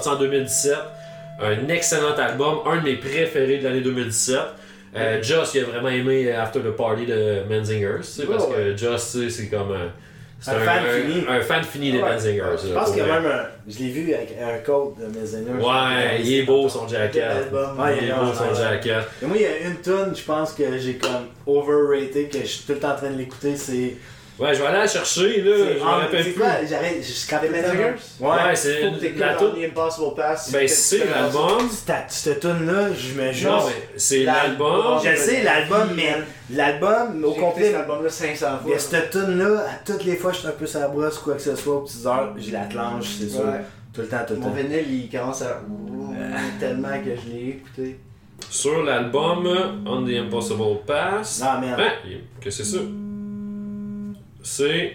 Sorti 0.07 0.23
en 0.23 0.27
2017. 0.27 0.75
Un 1.39 1.67
excellent 1.69 2.15
album, 2.15 2.59
un 2.65 2.77
de 2.77 2.81
mes 2.81 2.95
préférés 2.95 3.57
de 3.59 3.63
l'année 3.63 3.81
2017. 3.81 4.39
Euh, 4.95 5.21
Joss, 5.21 5.53
il 5.53 5.61
a 5.61 5.65
vraiment 5.65 5.89
aimé 5.89 6.31
After 6.31 6.59
the 6.59 6.71
Party 6.71 7.05
de 7.05 7.43
Menzingers, 7.47 8.01
sais, 8.01 8.25
parce 8.25 8.45
Ouais, 8.45 8.55
que 8.73 8.77
Joss, 8.77 9.17
c'est 9.29 9.47
comme 9.47 9.71
un, 9.73 9.91
fan 10.41 10.83
fini. 10.89 11.25
un 11.29 11.41
fan 11.41 11.63
fini 11.63 11.91
des. 11.91 11.99
Menzingers. 11.99 12.41
Je 12.67 12.73
pense 12.73 12.89
qu'il 12.89 12.99
y 12.99 13.01
a 13.01 13.19
même 13.19 13.25
un. 13.31 13.45
Je 13.67 13.79
l'ai 13.79 13.89
vu 13.89 14.13
avec 14.13 14.35
un 14.41 14.57
code 14.65 14.93
de 14.99 15.19
Messenger. 15.19 15.51
Ouais, 15.63 16.21
il 16.23 16.33
est 16.39 16.43
beau 16.43 16.67
son 16.69 16.87
jacket. 16.87 17.51
Ouais, 17.51 17.97
il 18.01 18.07
est 18.09 18.13
beau 18.13 18.33
son 18.33 18.53
jacket. 18.55 19.03
Et 19.21 19.25
moi, 19.25 19.35
il 19.37 19.41
y 19.43 19.45
a 19.45 19.67
une 19.67 19.81
tune, 19.81 20.15
je 20.15 20.23
pense 20.23 20.53
que 20.53 20.63
j'ai 20.79 20.95
comme 20.95 21.27
overrated, 21.45 22.29
que 22.29 22.39
je 22.39 22.45
suis 22.45 22.63
tout 22.65 22.73
le 22.73 22.79
temps 22.79 22.93
en 22.93 22.95
train 22.95 23.09
de 23.11 23.17
l'écouter, 23.17 23.55
c'est. 23.55 23.95
Ouais, 24.39 24.53
je 24.53 24.61
vais 24.61 24.67
aller 24.67 24.77
la 24.77 24.87
chercher, 24.87 25.41
là. 25.41 25.55
Je 25.57 25.79
me 25.79 25.83
rappelle 25.83 26.23
c'est 26.23 26.31
plus. 26.31 26.43
Les 26.43 27.49
Menzingers? 27.49 27.93
Ouais, 28.19 28.27
Ouais, 28.29 28.55
c'est 28.55 28.81
la 29.15 29.33
the 29.35 29.43
Impossible 29.65 30.13
Pass. 30.15 30.51
Ben, 30.51 30.67
c'est 30.67 31.05
l'album. 31.09 31.67
Cette, 32.07 32.39
tune-là, 32.39 32.89
je 32.93 33.19
me 33.19 33.31
jure. 33.31 33.51
Non, 33.51 33.65
mais 33.65 33.89
c'est 33.97 34.23
l'album. 34.23 34.99
Je 35.03 35.15
sais, 35.15 35.43
l'album, 35.43 35.89
mais 35.95 36.17
l'album 36.51 37.23
au 37.25 37.31
complet. 37.31 37.71
cet 37.71 37.75
album-là 37.75 38.09
500 38.09 38.45
fois. 38.45 38.59
Mais 38.67 38.77
cette 38.79 39.09
tune-là, 39.09 39.59
à 39.61 39.83
toutes 39.83 40.03
les 40.03 40.15
fois 40.17 40.29
que 40.29 40.35
je 40.35 40.41
suis 40.41 40.49
un 40.49 40.51
peu 40.51 40.67
sur 40.67 40.79
la 40.81 40.87
brosse, 40.87 41.17
quoi 41.17 41.33
que 41.33 41.41
ce 41.41 41.55
soit, 41.55 41.75
aux 41.75 41.81
petites 41.81 42.05
heures, 42.05 42.35
je 42.37 42.51
la 42.51 42.65
clenche, 42.65 43.05
c'est 43.19 43.29
sûr. 43.29 43.43
Tout 43.91 44.01
le 44.01 44.07
temps, 44.07 44.17
tout 44.27 44.33
le 44.35 44.39
Mon 44.41 44.49
temps. 44.49 44.55
vinyle, 44.55 44.85
il 45.05 45.09
commence 45.09 45.41
à. 45.41 45.61
tellement 46.59 46.99
que 47.03 47.15
je 47.15 47.31
l'ai 47.31 47.49
écouté. 47.49 47.99
Sur 48.49 48.83
l'album 48.83 49.47
On 49.87 50.05
the 50.05 50.11
Impossible 50.11 50.81
Pass. 50.85 51.41
Non, 51.41 51.59
mais. 51.59 51.69
Hein, 51.69 51.91
qu'est-ce 52.39 52.59
que 52.59 52.63
c'est 52.63 52.77
ça? 52.77 52.83
C'est 54.49 54.93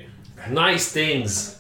Nice 0.51 0.93
Things. 0.95 1.57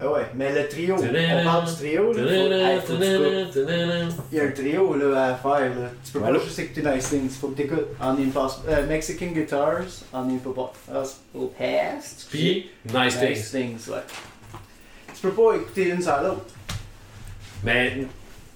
Ah 0.00 0.10
ouais, 0.12 0.26
mais 0.34 0.52
le 0.52 0.68
trio, 0.68 0.96
on 0.98 1.44
parle 1.44 1.66
du 1.66 1.74
trio, 1.76 2.12
là. 2.12 2.80
Faut. 2.80 2.94
Il 2.94 4.38
y 4.38 4.40
a 4.40 4.44
un 4.44 4.50
trio 4.50 4.94
là, 4.96 5.24
à 5.26 5.34
faire. 5.34 5.70
Là. 5.70 5.90
Tu 6.04 6.12
peux 6.12 6.18
Voilà. 6.18 6.38
pas 6.38 6.44
juste 6.44 6.58
écouter 6.58 6.82
Nice 6.82 7.08
Things, 7.10 7.30
faut 7.30 7.48
que 7.48 7.56
tu 7.56 7.62
écoutes 7.62 7.86
On 8.00 8.14
the 8.16 8.20
Impossible. 8.20 8.64
euh, 8.70 8.86
Mexican 8.88 9.26
Guitars, 9.26 9.82
On 10.12 10.24
the 10.24 10.32
Impossible 10.32 11.48
Past. 11.56 12.26
Puis 12.30 12.70
Nice 12.86 13.16
Nice 13.20 13.50
Things. 13.50 13.50
Things, 13.50 13.88
ouais. 13.92 14.02
Tu 15.14 15.20
peux 15.22 15.30
pas 15.32 15.56
écouter 15.56 15.88
une 15.90 16.02
sans 16.02 16.20
l'autre. 16.22 16.46
Mais 17.64 17.98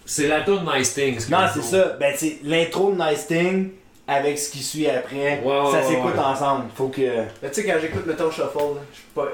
c'est 0.04 0.26
la 0.28 0.42
tune 0.42 0.64
Nice 0.76 0.92
Things. 0.94 1.28
Non, 1.30 1.46
c'est 1.54 1.62
ça. 1.62 1.96
Ben, 2.00 2.14
c'est 2.16 2.38
l'intro 2.44 2.92
de 2.92 2.98
Nice 3.02 3.26
Thing 3.28 3.70
avec 4.06 4.38
ce 4.38 4.50
qui 4.50 4.62
suit 4.62 4.88
après. 4.88 5.42
Ça 5.70 5.82
s'écoute 5.82 6.14
ouais. 6.14 6.18
ensemble. 6.20 6.64
Faut 6.74 6.88
que. 6.88 7.00
Mais 7.42 7.50
tu 7.50 7.62
sais, 7.62 7.64
quand 7.66 7.78
j'écoute, 7.80 8.06
mettons, 8.06 8.30
Shuffle, 8.30 8.78
je 8.92 8.96
suis 8.98 9.06
pas, 9.14 9.28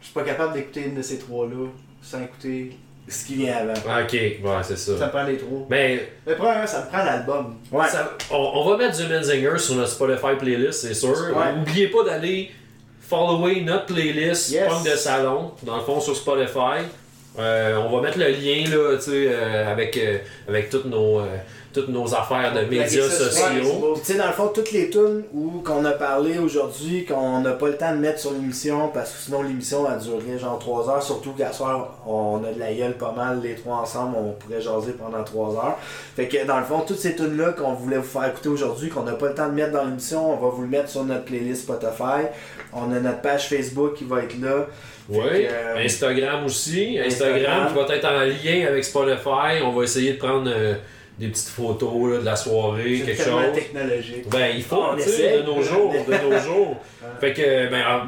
je 0.00 0.04
suis 0.06 0.14
pas 0.14 0.22
capable 0.22 0.54
d'écouter 0.54 0.84
une 0.86 0.94
de 0.96 1.02
ces 1.02 1.18
trois-là 1.18 1.66
sans 2.02 2.22
écouter. 2.22 2.76
Ce 3.08 3.24
qui 3.24 3.34
vient 3.34 3.56
avant. 3.56 3.72
Ah, 3.88 4.02
Ok, 4.04 4.12
ouais, 4.12 4.38
c'est 4.62 4.76
Ça 4.78 4.96
ça. 4.96 5.08
prend 5.08 5.24
les 5.24 5.36
trois. 5.36 5.66
Mais 5.68 6.08
Mais 6.24 6.34
premièrement, 6.36 6.66
ça 6.66 6.82
me 6.84 6.86
prend 6.88 7.02
l'album. 7.02 7.56
Ouais. 7.72 7.88
ça- 7.88 8.12
on, 8.30 8.36
on 8.36 8.70
va 8.70 8.76
mettre 8.76 8.96
du 8.98 9.12
Menzinger 9.12 9.58
sur 9.58 9.74
notre 9.74 9.88
Spotify 9.90 10.36
playlist, 10.38 10.82
c'est 10.82 10.94
sûr. 10.94 11.10
Ouais. 11.10 11.52
N'oubliez 11.56 11.88
pas 11.88 12.04
d'aller 12.04 12.52
follower 13.00 13.62
notre 13.62 13.86
playlist 13.86 14.50
Yes. 14.50 14.68
Punk 14.68 14.84
de 14.84 14.90
Salon, 14.90 15.50
dans 15.64 15.76
le 15.78 15.82
fond 15.82 15.98
sur 16.00 16.14
Spotify. 16.14 16.84
Euh, 17.38 17.78
on 17.78 17.96
va 17.96 18.02
mettre 18.02 18.18
le 18.18 18.28
lien 18.28 18.64
là, 18.70 18.96
tu 18.96 19.02
sais, 19.02 19.10
euh, 19.28 19.72
avec, 19.72 19.96
euh, 19.96 20.18
avec 20.48 20.70
toutes, 20.70 20.84
nos, 20.84 21.18
euh, 21.20 21.24
toutes 21.72 21.88
nos 21.88 22.12
affaires 22.14 22.52
de 22.52 22.60
médias 22.62 23.08
sociaux. 23.08 23.94
Tu 23.96 24.04
sais, 24.04 24.18
dans 24.18 24.26
le 24.26 24.32
fond, 24.32 24.48
toutes 24.48 24.72
les 24.72 24.90
tunes 24.90 25.22
où 25.32 25.60
qu'on 25.64 25.84
a 25.84 25.92
parlé 25.92 26.38
aujourd'hui, 26.38 27.04
qu'on 27.04 27.40
n'a 27.40 27.52
pas 27.52 27.68
le 27.68 27.76
temps 27.76 27.92
de 27.92 27.98
mettre 27.98 28.18
sur 28.18 28.32
l'émission, 28.32 28.88
parce 28.88 29.12
que 29.12 29.18
sinon 29.18 29.42
l'émission 29.42 29.86
a 29.86 29.96
duré 29.96 30.38
genre 30.38 30.58
3 30.58 30.90
heures, 30.90 31.02
surtout 31.02 31.32
qu'à 31.32 31.52
soir, 31.52 31.98
on 32.06 32.42
a 32.44 32.52
de 32.52 32.58
la 32.58 32.72
gueule 32.72 32.94
pas 32.94 33.12
mal, 33.16 33.40
les 33.42 33.54
trois 33.54 33.76
ensemble, 33.76 34.16
on 34.18 34.32
pourrait 34.32 34.60
jaser 34.60 34.92
pendant 34.92 35.22
3 35.22 35.54
heures. 35.56 35.78
Fait 36.16 36.26
que 36.26 36.44
dans 36.44 36.58
le 36.58 36.64
fond, 36.64 36.80
toutes 36.86 36.98
ces 36.98 37.14
tunes-là 37.14 37.52
qu'on 37.52 37.74
voulait 37.74 37.98
vous 37.98 38.02
faire 38.02 38.28
écouter 38.28 38.48
aujourd'hui, 38.48 38.88
qu'on 38.88 39.04
n'a 39.04 39.12
pas 39.12 39.28
le 39.28 39.34
temps 39.34 39.48
de 39.48 39.54
mettre 39.54 39.72
dans 39.72 39.84
l'émission, 39.84 40.32
on 40.32 40.36
va 40.36 40.48
vous 40.48 40.62
le 40.62 40.68
mettre 40.68 40.88
sur 40.88 41.04
notre 41.04 41.24
playlist 41.24 41.62
Spotify. 41.62 42.26
On 42.72 42.92
a 42.92 43.00
notre 43.00 43.20
page 43.20 43.48
Facebook 43.48 43.94
qui 43.94 44.04
va 44.04 44.22
être 44.22 44.40
là. 44.40 44.66
Oui, 45.08 45.18
euh, 45.24 45.84
Instagram 45.84 46.44
aussi. 46.44 46.98
Instagram, 46.98 47.66
Instagram. 47.66 47.68
qui 47.68 47.74
va 47.74 47.96
être 47.96 48.04
en 48.04 48.20
lien 48.20 48.66
avec 48.68 48.84
Spotify. 48.84 49.62
On 49.64 49.72
va 49.72 49.82
essayer 49.82 50.12
de 50.12 50.18
prendre 50.18 50.50
euh, 50.52 50.74
des 51.20 51.28
petites 51.28 51.48
photos 51.48 52.10
là, 52.12 52.18
de 52.18 52.24
la 52.24 52.34
soirée, 52.36 53.02
quelque 53.04 53.22
chose. 53.22 53.52
technologique. 53.54 54.28
Ben, 54.30 54.50
il 54.56 54.62
faut, 54.64 54.82
On 54.92 54.96
tu 54.96 55.02
sais, 55.02 55.38
de 55.38 55.42
nos 55.42 55.62
jours, 55.62 55.92
de 55.92 56.28
nos 56.30 56.38
jours. 56.42 56.76
Fait 57.20 57.32
que, 57.32 57.70
ben, 57.70 57.82
ah, 57.86 58.04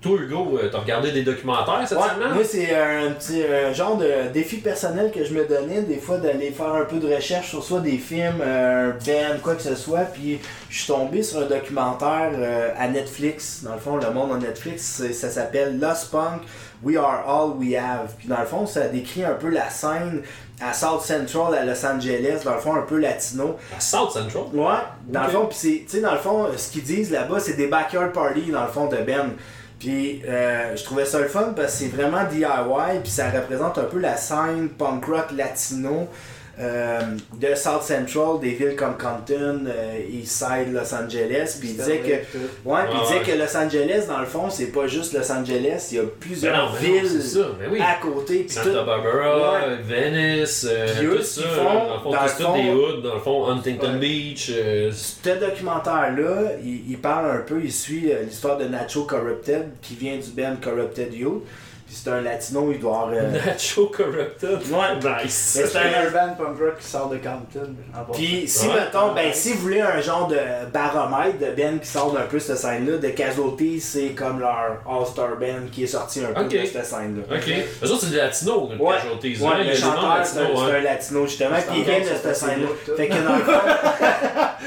toi, 0.00 0.16
Hugo, 0.20 0.58
euh, 0.62 0.68
t'as 0.70 0.78
regardé 0.78 1.10
des 1.10 1.22
documentaires 1.22 1.80
cette 1.86 1.98
Ouais, 1.98 2.04
semaine? 2.14 2.32
moi, 2.34 2.44
c'est 2.44 2.72
un 2.74 3.10
petit 3.12 3.42
un 3.42 3.72
genre 3.72 3.96
de 3.96 4.08
défi 4.32 4.58
personnel 4.58 5.10
que 5.12 5.24
je 5.24 5.34
me 5.34 5.44
donnais, 5.44 5.82
des 5.82 5.96
fois, 5.96 6.18
d'aller 6.18 6.50
faire 6.52 6.72
un 6.74 6.84
peu 6.84 6.98
de 6.98 7.12
recherche 7.12 7.48
sur 7.50 7.64
soit 7.64 7.80
des 7.80 7.98
films, 7.98 8.40
euh, 8.40 8.90
un 8.90 9.04
band, 9.04 9.40
quoi 9.42 9.54
que 9.56 9.62
ce 9.62 9.74
soit. 9.74 10.02
Puis, 10.12 10.38
je 10.70 10.78
suis 10.78 10.86
tombé 10.86 11.22
sur 11.24 11.40
un 11.40 11.46
documentaire 11.46 12.30
euh, 12.36 12.70
à 12.78 12.86
Netflix. 12.88 13.62
Dans 13.64 13.74
le 13.74 13.80
fond, 13.80 13.96
le 13.96 14.10
monde 14.12 14.30
en 14.32 14.38
Netflix, 14.38 15.02
ça 15.12 15.30
s'appelle 15.30 15.80
Lost 15.80 16.12
Punk, 16.12 16.42
We 16.84 16.96
Are 16.96 17.24
All 17.28 17.56
We 17.58 17.74
Have. 17.74 18.14
Puis, 18.18 18.28
dans 18.28 18.38
le 18.40 18.46
fond, 18.46 18.66
ça 18.66 18.86
décrit 18.86 19.24
un 19.24 19.34
peu 19.34 19.48
la 19.48 19.68
scène 19.68 20.22
à 20.60 20.72
South 20.72 21.02
Central, 21.02 21.54
à 21.54 21.64
Los 21.64 21.84
Angeles, 21.86 22.40
dans 22.44 22.54
le 22.54 22.60
fond, 22.60 22.74
un 22.74 22.82
peu 22.82 22.98
latino. 22.98 23.56
À 23.76 23.80
South 23.80 24.10
Central? 24.10 24.44
Ouais, 24.52 24.82
dans 25.06 25.24
le 25.24 25.28
fond, 25.28 25.46
pis 25.46 25.56
c'est, 25.56 25.68
tu 25.68 25.88
sais, 25.88 26.00
dans 26.00 26.12
le 26.12 26.18
fond, 26.18 26.46
ce 26.56 26.70
qu'ils 26.70 26.82
disent 26.82 27.10
là-bas, 27.10 27.40
c'est 27.40 27.54
des 27.54 27.68
backyard 27.68 28.12
parties, 28.12 28.50
dans 28.50 28.64
le 28.64 28.70
fond, 28.70 28.86
de 28.86 28.96
Ben. 28.96 29.32
Puis 29.78 30.22
euh, 30.26 30.74
je 30.74 30.82
trouvais 30.82 31.04
ça 31.04 31.20
le 31.20 31.28
fun 31.28 31.52
parce 31.54 31.72
que 31.72 31.78
c'est 31.78 31.88
vraiment 31.88 32.24
DIY, 32.24 33.00
puis 33.02 33.12
ça 33.12 33.30
représente 33.30 33.78
un 33.78 33.84
peu 33.84 33.98
la 33.98 34.16
scène 34.16 34.70
punk 34.70 35.04
rock 35.04 35.26
latino 35.36 36.08
euh, 36.60 37.00
de 37.40 37.54
South 37.54 37.82
Central, 37.82 38.40
des 38.40 38.50
villes 38.50 38.74
comme 38.76 38.96
Compton, 38.98 39.64
euh, 39.66 39.98
Eastside, 40.12 40.72
Los 40.72 40.92
Angeles. 40.94 41.56
Puis 41.60 41.70
il 41.70 41.76
disait 41.76 41.98
que, 41.98 42.08
ouais, 42.10 42.18
puis 42.24 42.38
il 42.64 42.70
Ouais, 42.70 42.84
disait 43.06 43.14
ouais. 43.20 43.22
que 43.24 43.38
Los 43.38 43.56
Angeles, 43.56 44.04
dans 44.08 44.18
le 44.20 44.26
fond, 44.26 44.50
c'est 44.50 44.66
pas 44.72 44.86
juste 44.88 45.12
Los 45.14 45.30
Angeles, 45.30 45.88
il 45.92 45.96
y 45.96 46.00
a 46.00 46.02
Ben 46.02 46.10
plusieurs 46.18 46.56
non, 46.56 46.72
ben 46.72 46.72
non, 46.72 46.78
villes 47.00 47.22
ça, 47.22 47.38
ben 47.60 47.68
oui. 47.70 47.80
à 47.80 47.94
côté. 48.02 48.46
Santa 48.48 48.68
tout, 48.70 48.86
Barbara, 48.86 49.52
Ouais. 49.68 49.76
Venice, 49.82 50.66
euh, 50.68 50.86
Puis 50.98 51.06
eux, 51.06 51.16
tout 51.18 51.22
ce 51.22 51.40
ça. 51.42 51.42
qu'ils 51.42 51.50
font, 51.50 51.64
dans 51.64 51.94
le 51.94 52.00
fond, 52.00 52.10
dans 52.10 52.22
le 52.56 52.62
des 52.62 52.68
fond- 52.68 52.74
hoods, 52.74 53.02
dans 53.02 53.14
le 53.14 53.20
fond, 53.20 53.46
Huntington 53.50 53.92
Ouais. 53.92 53.98
Beach. 53.98 54.50
euh, 54.52 54.90
Ce 54.92 55.28
documentaire-là, 55.28 56.52
il, 56.64 56.90
il 56.90 56.98
parle 56.98 57.30
un 57.30 57.40
peu, 57.42 57.60
il 57.62 57.72
suit 57.72 58.10
euh, 58.12 58.22
l'histoire 58.24 58.56
de 58.58 58.64
Nacho 58.64 59.02
Corrupted, 59.04 59.68
qui 59.82 59.94
vient 59.94 60.16
du 60.16 60.30
band 60.30 60.56
Corrupted 60.62 61.12
Youth. 61.14 61.42
Puis 61.88 61.96
c'est 62.04 62.10
un 62.10 62.20
latino, 62.20 62.70
il 62.70 62.78
doit 62.80 62.96
avoir. 62.96 63.08
euh, 63.14 63.30
Nacho 63.46 63.86
Corrupted. 63.86 64.58
Ouais. 64.70 65.22
Nice. 65.24 65.58
C'est 65.64 65.74
un 65.78 66.10
band 66.10 66.34
punk 66.34 66.58
rock 66.60 66.78
qui 66.78 66.86
sort 66.86 67.08
de 67.08 67.16
Compton. 67.16 67.72
Puis 68.12 68.46
si 68.46 68.68
Ouais. 68.68 68.74
mettons, 68.74 69.14
ben 69.14 69.32
si 69.32 69.54
vous 69.54 69.60
voulez 69.60 69.80
un 69.80 69.98
genre 70.02 70.28
de 70.28 70.36
baromètre 70.70 71.38
de 71.38 71.46
band 71.46 71.78
qui 71.78 71.88
sort 71.88 72.12
d'un 72.12 72.26
peu 72.26 72.38
cette 72.38 72.58
scène-là, 72.58 72.98
de 72.98 73.08
Casualty, 73.08 73.80
c'est 73.80 74.08
comme 74.10 74.38
leur 74.40 74.82
All-Star 74.86 75.36
Band 75.40 75.68
qui 75.72 75.84
est 75.84 75.86
sorti 75.86 76.20
un 76.24 76.34
peu 76.34 76.44
de 76.44 76.64
cette 76.66 76.84
scène-là. 76.84 77.34
Ok. 77.36 77.48
Eux 77.82 77.90
autres, 77.90 78.02
c'est 78.04 78.10
des 78.10 78.16
latinos, 78.18 78.68
le 78.70 78.76
Ouais, 78.84 78.94
Casualties, 78.96 79.40
ouais, 79.42 79.48
hein, 79.48 79.56
il 79.60 79.66
y 79.66 79.68
le 79.70 79.74
chanteur, 79.74 80.20
c'est 80.24 80.38
un, 80.38 80.42
latinos, 80.42 80.58
c'est 80.66 80.72
hein. 80.72 80.76
un 80.76 80.82
latino 80.82 81.26
justement, 81.26 81.56
puis 81.70 81.78
il 81.78 81.82
en 81.82 81.84
vient 81.84 82.00
de 82.00 82.04
cette 82.04 82.36
scène-là. 82.36 82.68
Fait 82.96 83.08
que 83.08 83.14
dans 83.14 83.36
le 83.36 83.42
fond, 83.44 83.60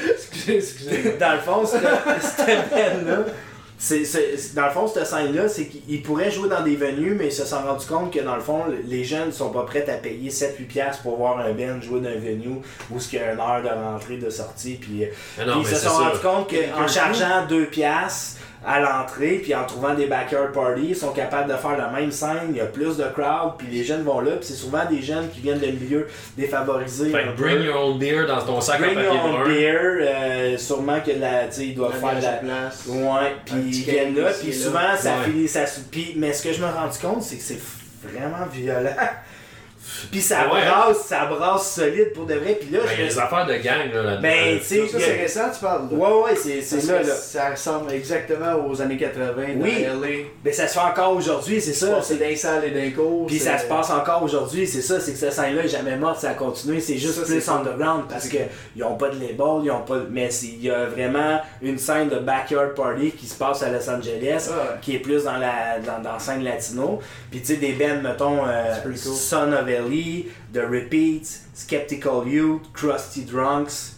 excusez, 0.12 0.56
excusez. 0.56 1.16
dans 1.20 1.32
le 1.34 1.38
fond, 1.38 1.64
cette 1.66 2.70
band-là, 2.70 3.18
c'est, 3.84 4.04
c'est- 4.04 4.54
dans 4.54 4.66
le 4.66 4.70
fond, 4.70 4.86
cette 4.86 5.06
scène-là, 5.08 5.48
c'est 5.48 5.66
qu'ils 5.66 6.02
pourraient 6.02 6.30
jouer 6.30 6.48
dans 6.48 6.62
des 6.62 6.76
venues, 6.76 7.16
mais 7.18 7.26
ils 7.26 7.32
se 7.32 7.44
sont 7.44 7.60
rendus 7.62 7.84
compte 7.86 8.12
que 8.12 8.20
dans 8.20 8.36
le 8.36 8.40
fond, 8.40 8.62
les 8.86 9.02
jeunes 9.02 9.32
sont 9.32 9.50
pas 9.50 9.64
prêts 9.64 9.84
à 9.90 9.94
payer 9.94 10.30
7-8$ 10.30 10.66
piastres 10.68 11.02
pour 11.02 11.16
voir 11.16 11.40
un 11.40 11.50
band 11.52 11.80
jouer 11.80 11.98
dans 12.00 12.08
un 12.10 12.14
venue 12.14 12.60
où 12.92 12.98
il 13.12 13.18
y 13.18 13.18
a 13.18 13.32
une 13.32 13.40
heure 13.40 13.60
de 13.60 13.68
rentrée, 13.68 14.18
de 14.18 14.30
sortie. 14.30 14.74
Puis, 14.80 15.00
non, 15.44 15.44
puis 15.44 15.52
mais 15.56 15.60
ils 15.62 15.66
se 15.66 15.82
sont 15.82 15.90
rendus 15.90 16.20
compte 16.22 16.48
qu'en 16.76 16.86
chargeant 16.86 17.44
2$ 17.48 17.66
piastres 17.66 18.38
à 18.64 18.80
l'entrée, 18.80 19.40
puis 19.42 19.54
en 19.54 19.64
trouvant 19.64 19.94
des 19.94 20.06
backyard 20.06 20.52
parties, 20.52 20.88
ils 20.90 20.96
sont 20.96 21.12
capables 21.12 21.50
de 21.50 21.56
faire 21.56 21.76
la 21.76 21.88
même 21.88 22.12
scène, 22.12 22.48
il 22.50 22.56
y 22.56 22.60
a 22.60 22.66
plus 22.66 22.96
de 22.96 23.04
crowd, 23.04 23.54
puis 23.58 23.66
les 23.68 23.82
jeunes 23.82 24.02
vont 24.02 24.20
là, 24.20 24.32
puis 24.32 24.46
c'est 24.46 24.54
souvent 24.54 24.84
des 24.88 25.02
jeunes 25.02 25.28
qui 25.30 25.40
viennent 25.40 25.58
de 25.58 25.66
milieux 25.66 26.06
défavorisés. 26.36 27.10
Fait 27.10 27.24
bring 27.36 27.58
peu. 27.58 27.64
your 27.64 27.76
own 27.76 27.98
beer 27.98 28.26
dans 28.26 28.40
ton 28.40 28.60
sac 28.60 28.80
Bring 28.80 28.96
à 28.96 29.02
your 29.02 29.14
papier 29.14 29.30
own 29.30 29.48
beer, 29.48 29.80
euh, 30.00 30.56
sûrement 30.58 31.00
que 31.00 31.10
la, 31.10 31.46
tu 31.46 31.52
sais, 31.54 31.66
ils 31.66 31.74
doivent 31.74 31.98
faire 31.98 32.20
la, 32.20 32.32
place. 32.32 32.84
Ouais, 32.88 33.36
puis 33.44 33.56
ils 33.56 33.84
viennent 33.84 34.14
là, 34.14 34.30
puis 34.30 34.52
souvent 34.52 34.80
là. 34.80 34.96
ça 34.96 35.18
Ouais. 35.18 35.24
finit, 35.24 35.48
ça 35.48 35.64
mais 36.16 36.32
ce 36.32 36.42
que 36.42 36.52
je 36.52 36.62
me 36.62 36.66
suis 36.66 36.76
rendu 36.76 36.98
compte, 36.98 37.22
c'est 37.22 37.36
que 37.36 37.42
c'est 37.42 37.60
vraiment 38.04 38.46
violent. 38.52 38.90
Puis 40.10 40.20
ça 40.20 40.42
Ouais. 40.52 40.60
brasse, 40.66 40.98
ça 41.06 41.26
brasse 41.26 41.72
solide 41.74 42.12
pour 42.14 42.24
de 42.26 42.34
vrai. 42.34 42.58
Puis 42.60 42.70
là, 42.70 42.80
Ben, 42.84 42.90
il 42.96 43.00
y 43.00 43.06
a 43.06 43.08
je 43.08 43.14
des 43.14 43.18
affaires 43.18 43.46
de 43.46 43.54
gang 43.54 43.92
là, 43.94 44.02
là-dedans. 44.02 44.20
Ben, 44.22 44.58
tu 44.58 44.64
sais, 44.64 44.76
Ça, 44.88 44.98
il 44.98 45.02
a- 45.02 45.06
c'est 45.06 45.20
récent, 45.22 45.40
tu 45.54 45.60
parles 45.64 45.88
de. 45.88 45.94
Ouais, 45.96 46.22
ouais, 46.24 46.36
c'est 46.36 46.60
c'est 46.62 46.76
Parce 46.76 46.88
là, 46.88 47.02
là. 47.02 47.14
Ça 47.14 47.50
ressemble 47.50 47.92
exactement 47.92 48.66
aux 48.68 48.80
années 48.82 48.96
80 48.96 49.54
dans 49.56 49.64
Oui. 49.64 49.82
LA. 49.84 50.24
Ben, 50.44 50.52
ça 50.52 50.66
se 50.68 50.74
fait 50.74 50.80
encore 50.84 51.16
aujourd'hui, 51.16 51.60
c'est 51.60 51.72
ça. 51.72 52.00
C'est 52.02 52.16
d'un 52.18 52.34
salle 52.36 52.64
et 52.64 52.70
d'un 52.70 52.90
cours. 52.90 53.26
Puis 53.26 53.38
ça 53.38 53.58
se 53.58 53.66
passe 53.66 53.90
encore 53.90 54.22
aujourd'hui, 54.22 54.66
c'est 54.66 54.82
ça, 54.82 55.00
c'est 55.00 55.12
que 55.12 55.18
cette 55.18 55.32
scène-là 55.32 55.64
est 55.64 55.68
jamais 55.68 55.96
morte, 55.96 56.20
ça 56.20 56.30
a 56.30 56.34
continué, 56.34 56.80
c'est 56.80 56.98
juste 56.98 57.20
Ça, 57.20 57.22
plus 57.26 57.48
underground 57.48 58.04
parce 58.08 58.24
C'est 58.24 58.30
que 58.30 58.42
ils 58.76 58.84
ont 58.84 58.94
pas 58.96 59.08
de 59.08 59.14
label, 59.20 59.64
ils 59.64 59.70
ont 59.70 59.82
pas, 59.82 59.98
mais 60.10 60.28
il 60.42 60.62
y 60.64 60.70
a 60.70 60.86
vraiment 60.86 61.40
une 61.60 61.78
scène 61.78 62.08
de 62.08 62.16
backyard 62.18 62.74
party 62.74 63.12
qui 63.12 63.26
se 63.26 63.34
passe 63.34 63.62
à 63.62 63.68
Los 63.70 63.88
Angeles, 63.88 64.48
Ah 64.50 64.52
ouais. 64.52 64.78
qui 64.80 64.96
est 64.96 64.98
plus 65.00 65.24
dans 65.24 65.36
la 65.38 65.78
dans, 65.84 66.02
dans 66.02 66.12
la 66.14 66.18
scène 66.18 66.42
latino. 66.44 67.00
Puis 67.30 67.40
tu 67.40 67.46
sais 67.54 67.56
des 67.56 67.72
bands 67.72 68.00
mettons 68.02 68.46
euh, 68.46 68.74
cool. 68.82 68.96
Son 68.96 69.52
of 69.52 69.66
The 70.52 70.66
Repeats, 70.68 71.40
Skeptical 71.54 72.26
Youth, 72.26 72.62
Crusty 72.72 73.22
Drunks. 73.24 73.96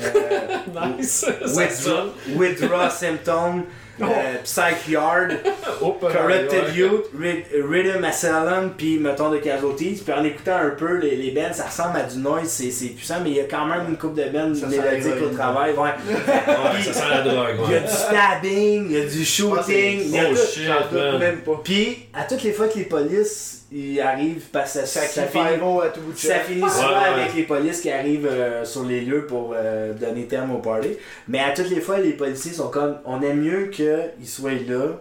euh, 0.00 0.58
Nice. 0.98 1.24
Withdraw. 1.56 2.10
Withdraw 2.36 2.90
Symptom, 2.90 3.64
euh, 4.02 4.04
Psych 4.44 4.88
Yard, 4.88 5.38
Corrupted. 5.80 6.74
Youth, 6.76 7.06
Rhythm 7.14 8.04
Asylum, 8.04 8.74
puis 8.76 8.98
mettons 8.98 9.30
de 9.30 9.38
Casualties. 9.38 10.02
Puis 10.04 10.12
en 10.12 10.22
écoutant 10.22 10.56
un 10.56 10.70
peu 10.70 10.98
les, 10.98 11.16
les 11.16 11.30
bands, 11.30 11.52
ça 11.54 11.64
ressemble 11.66 11.96
à 11.98 12.02
du 12.02 12.18
noise, 12.18 12.46
c'est 12.48 12.70
c'est 12.70 12.88
puissant, 12.88 13.20
mais 13.24 13.30
il 13.30 13.36
y 13.36 13.40
a 13.40 13.44
quand 13.44 13.64
même 13.64 13.86
une 13.88 13.96
coupe 13.96 14.14
de 14.14 14.24
bands 14.24 14.48
mélodiques 14.68 15.22
au 15.24 15.34
travail. 15.34 15.72
Ouais. 15.72 15.80
Ouais, 16.08 16.82
ça 16.82 16.92
sent 16.92 17.08
la 17.08 17.22
drogue. 17.22 17.56
Il 17.66 17.72
y 17.72 17.76
a 17.76 17.80
du 17.80 17.88
stabbing, 17.88 18.86
il 18.90 18.96
y 18.98 19.00
a 19.00 19.06
du 19.06 19.24
shooting, 19.24 20.00
il 20.04 20.10
y 20.10 20.18
a 20.18 20.24
Oh 20.30 20.34
tout. 20.34 20.40
shit, 20.52 21.18
même 21.18 21.38
pas. 21.38 21.60
Puis 21.64 22.06
à 22.12 22.24
toutes 22.24 22.42
les 22.42 22.52
fois 22.52 22.68
que 22.68 22.76
les 22.78 22.84
polices 22.84 23.55
ils 23.72 24.00
arrivent, 24.00 24.44
parce 24.52 24.74
que 24.74 24.86
ça, 24.86 25.02
Ça 25.02 25.24
finit, 25.24 25.44
à 25.44 25.88
tout 25.88 26.00
bout 26.00 26.16
ça 26.16 26.44
souvent 26.44 26.66
ouais. 26.66 27.22
avec 27.22 27.34
les 27.34 27.42
polices 27.42 27.80
qui 27.80 27.90
arrivent 27.90 28.28
euh, 28.30 28.64
sur 28.64 28.84
les 28.84 29.00
lieux 29.00 29.26
pour 29.26 29.54
euh, 29.56 29.92
donner 29.92 30.26
terme 30.26 30.52
au 30.52 30.58
party. 30.58 30.90
Mais 31.28 31.40
à 31.40 31.50
toutes 31.52 31.70
les 31.70 31.80
fois, 31.80 31.98
les 31.98 32.12
policiers 32.12 32.52
sont 32.52 32.68
comme 32.68 32.98
on 33.04 33.20
aime 33.22 33.40
mieux 33.40 33.66
qu'ils 33.66 34.26
soient 34.26 34.52
là, 34.52 35.00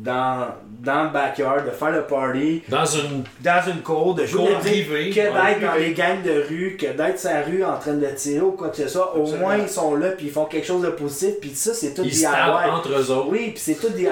dans, 0.00 0.46
dans 0.80 1.04
le 1.04 1.10
backyard, 1.10 1.64
de 1.66 1.70
faire 1.70 1.90
le 1.90 2.02
party, 2.02 2.62
Dans 2.68 2.84
une 2.86 3.24
dans 3.40 3.60
une 3.66 3.82
cour, 3.82 4.14
de 4.14 4.24
jouer 4.26 4.46
cour 4.50 4.58
privée. 4.60 5.10
que 5.10 5.18
ouais. 5.18 5.26
d'être 5.26 5.60
dans 5.60 5.74
les 5.74 5.92
gangs 5.92 6.22
de 6.22 6.44
rue, 6.48 6.76
que 6.80 6.86
d'être 6.86 7.24
la 7.24 7.42
rue 7.42 7.64
en 7.64 7.76
train 7.78 7.94
de 7.94 8.06
tirer 8.06 8.40
ou 8.40 8.52
quoi 8.52 8.68
que 8.68 8.76
ce 8.76 8.86
soit. 8.88 9.16
Au 9.16 9.22
Absolument. 9.22 9.46
moins, 9.48 9.56
ils 9.56 9.68
sont 9.68 9.96
là, 9.96 10.10
puis 10.10 10.26
ils 10.26 10.32
font 10.32 10.44
quelque 10.44 10.66
chose 10.68 10.82
de 10.82 10.90
positif, 10.90 11.34
puis 11.40 11.50
ça, 11.52 11.74
c'est 11.74 11.94
tout 11.94 12.02
Ils 12.04 12.10
DIY. 12.10 12.22
tapent 12.22 12.72
entre 12.72 12.90
eux 12.96 13.10
autres. 13.10 13.28
Oui, 13.28 13.50
puis 13.50 13.58
c'est 13.58 13.74
tout 13.74 13.88
DIY, 13.88 14.08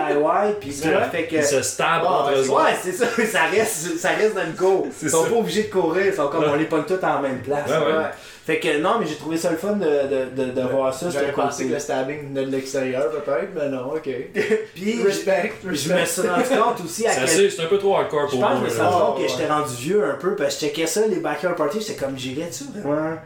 puis 0.60 0.72
ça 0.72 1.02
fait 1.02 1.26
que. 1.26 1.36
Ils 1.36 1.44
se 1.44 1.62
stabent 1.62 2.02
Ah, 2.04 2.20
entre 2.22 2.32
eux 2.32 2.48
ouais, 2.48 2.50
autres. 2.50 2.80
c'est 2.82 2.92
ça, 2.92 3.06
ça 3.30 3.44
reste, 3.44 3.96
ça 3.98 4.08
reste 4.10 4.34
dans 4.34 4.44
une 4.44 4.54
cour. 4.56 4.88
Ils 5.02 5.08
sont 5.08 5.22
ça. 5.22 5.30
pas 5.30 5.36
obligés 5.36 5.62
de 5.64 5.70
courir, 5.70 6.06
ils 6.06 6.12
sont 6.14 6.26
comme 6.26 6.42
Ouais. 6.42 6.50
on 6.52 6.56
les 6.56 6.64
pogne 6.66 6.82
tous 6.84 7.04
en 7.04 7.20
même 7.22 7.38
place. 7.42 7.68
Ouais, 7.70 7.76
ouais. 7.76 8.04
Fait 8.47 8.60
que 8.60 8.78
non, 8.78 9.01
mais 9.01 9.06
j'ai 9.06 9.16
trouvé 9.16 9.36
ça 9.36 9.51
le 9.51 9.56
fun 9.56 9.73
de, 9.73 9.85
de, 9.85 10.44
de, 10.44 10.51
de 10.52 10.60
voir 10.68 10.94
ça. 10.94 11.10
J'aurais 11.10 11.32
pensé 11.32 11.64
que 11.64 11.68
cool. 11.68 11.74
le 11.74 11.81
stabbing 11.81 12.28
venait 12.28 12.47
de 12.47 12.51
l'extérieur 12.52 13.10
peut-être, 13.10 13.48
mais 13.56 13.68
non, 13.68 13.93
ok. 13.94 14.09
Puis 14.74 15.02
Respect, 15.05 15.52
je 15.64 15.68
me 15.93 15.94
respect. 15.97 16.06
suis 16.06 16.28
rendu 16.28 16.44
compte 16.62 16.85
aussi 16.85 17.06
à 17.09 17.12
C'est 17.12 17.36
quel 17.39 17.51
C'est 17.51 17.62
un 17.62 17.66
peu 17.66 17.78
trop 17.78 17.97
hardcore 17.97 18.27
Je 18.28 18.31
pour 18.36 18.40
pense 18.43 18.51
moi. 18.52 18.60
que 18.60 18.60
je 18.60 18.64
me 18.66 18.70
suis 18.70 18.81
rendu 18.82 18.97
Ah, 18.97 19.06
compte 19.06 19.23
que 19.23 19.28
j'étais 19.28 19.47
rendu 19.52 19.74
vieux 19.74 20.05
un 20.05 20.14
peu 20.14 20.36
parce 20.36 20.55
que 20.55 20.60
je 20.60 20.66
checkais 20.66 20.86
ça, 20.86 21.06
les 21.09 21.16
backyard 21.16 21.56
parties, 21.56 21.81
j'étais 21.81 21.97
comme 22.05 22.16
j'irais-tu 22.16 22.64
vraiment? 22.78 23.16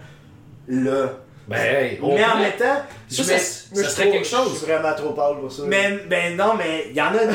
Là. 0.69 1.13
Ben, 1.49 1.57
hey, 1.59 1.99
on 2.01 2.15
mais 2.15 2.25
en 2.25 2.39
même 2.39 2.53
temps, 2.57 2.81
je 3.11 3.23
Ça, 3.23 3.33
me- 3.35 3.39
ça, 3.39 3.45
ça 3.45 3.83
je 3.83 3.89
serait 3.89 4.03
trouve- 4.05 4.13
quelque 4.15 4.25
Je 4.25 4.31
chose. 4.31 4.57
suis 4.57 4.67
vraiment 4.67 4.95
trop 4.95 5.11
pâle 5.11 5.41
pour 5.41 5.51
ça. 5.53 5.63
mais, 5.67 5.99
ben 6.09 6.37
non, 6.37 6.55
mais 6.57 6.87
il 6.91 6.97
y 6.97 7.01
en 7.03 7.07
a. 7.07 7.11
non, 7.25 7.33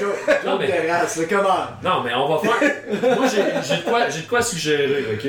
joke. 0.00 0.44
Non, 0.46 0.52
Joke 0.52 0.60
mais- 0.60 0.82
de 0.86 0.88
race, 0.88 1.16
là, 1.16 1.24
comment? 1.28 1.66
Non, 1.82 2.02
mais 2.04 2.14
on 2.14 2.28
va 2.34 2.38
faire. 2.38 3.16
Moi, 3.18 3.26
j'ai 3.26 3.76
de, 3.76 3.82
quoi- 3.90 4.08
j'ai 4.08 4.20
de 4.22 4.26
quoi 4.28 4.40
suggérer, 4.40 5.04
ok? 5.12 5.28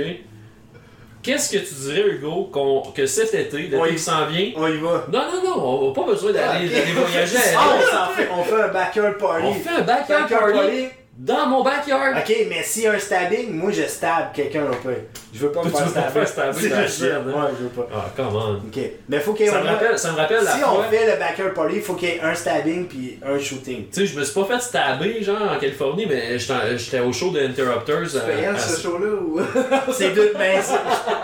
Qu'est-ce 1.22 1.52
que 1.52 1.58
tu 1.58 1.74
dirais, 1.74 2.08
Hugo, 2.12 2.50
qu'on- 2.52 2.82
que 2.96 3.06
cet 3.06 3.34
été, 3.34 3.58
l'été 3.58 3.78
qui 3.90 4.00
s'en 4.00 4.26
vient? 4.28 4.52
On 4.56 4.68
y 4.68 4.78
va. 4.78 5.06
Non, 5.12 5.20
non, 5.34 5.44
non, 5.58 5.64
on 5.64 5.88
n'a 5.90 5.94
pas 5.94 6.04
besoin 6.12 6.32
d'aller 6.32 6.68
voyager 6.68 7.38
à 7.38 7.42
Ah, 7.58 7.78
LA. 7.78 8.10
on, 8.12 8.16
fait, 8.16 8.30
on 8.40 8.44
fait 8.44 8.62
un 8.64 8.68
backyard 8.70 9.18
party. 9.18 9.44
On 9.46 9.54
fait 9.54 9.70
un 9.70 9.82
backyard 9.82 10.22
Backyard 10.30 10.52
party 10.54 10.88
dans 11.18 11.48
mon 11.48 11.62
backyard. 11.64 12.16
Ok, 12.18 12.34
mais 12.50 12.64
s'il 12.64 12.84
y 12.84 12.88
a 12.88 12.94
un 12.94 13.00
stabbing, 13.00 13.52
moi 13.54 13.72
je 13.72 13.84
stab 13.84 14.32
quelqu'un 14.34 14.64
un 14.72 14.76
peu. 14.82 14.94
Je 15.34 15.40
veux 15.40 15.52
pas 15.52 15.64
me 15.64 15.70
faire 15.70 15.86
veux 15.86 15.94
pas 16.22 16.26
stabber. 16.26 16.70
dans 16.70 16.76
la 16.78 16.88
chienne? 16.88 17.28
Ouais, 17.28 17.34
je 17.58 17.64
veux 17.64 17.70
pas. 17.70 17.88
Ah, 17.94 18.06
come 18.16 18.36
on. 18.36 18.54
Ok, 18.56 18.80
mais 19.08 19.20
faut 19.20 19.34
qu'il 19.34 19.46
y 19.46 19.50
ait 19.50 19.52
Ça 19.52 19.60
me 19.60 19.64
moins- 19.64 19.74
rappelle, 19.74 19.98
ça 20.00 20.12
me 20.12 20.18
rappelle 20.18 20.44
la 20.44 20.52
Si 20.52 20.60
fois. 20.60 20.74
on 20.80 20.92
fait 20.92 21.06
le 21.06 21.20
backyard 21.20 21.54
party, 21.54 21.76
il 21.76 21.82
faut 21.82 21.94
qu'il 21.94 22.10
y 22.10 22.12
ait 22.14 22.22
un 22.22 22.34
stabbing 22.34 22.88
puis 22.88 23.20
un 23.26 23.38
shooting. 23.40 23.86
Tu 23.92 24.00
sais, 24.02 24.06
je 24.08 24.18
me 24.20 24.24
suis 24.24 24.34
pas 24.40 24.46
fait 24.56 24.60
stabber, 24.62 25.22
genre, 25.22 25.38
en 25.56 25.60
Californie, 25.60 26.06
mais 26.08 26.40
j'étais 26.40 27.00
au 27.00 27.14
show 27.14 27.30
de 27.32 27.40
Interrupters. 27.42 28.10
C'est 28.10 28.26
payant 28.26 28.54
à- 28.54 28.58
ce 28.58 28.82
show-là 28.82 29.08
ou? 29.08 29.40
C'est 29.92 30.10
deux. 30.12 30.34
Ben, 30.38 30.60
c'est- 30.62 30.74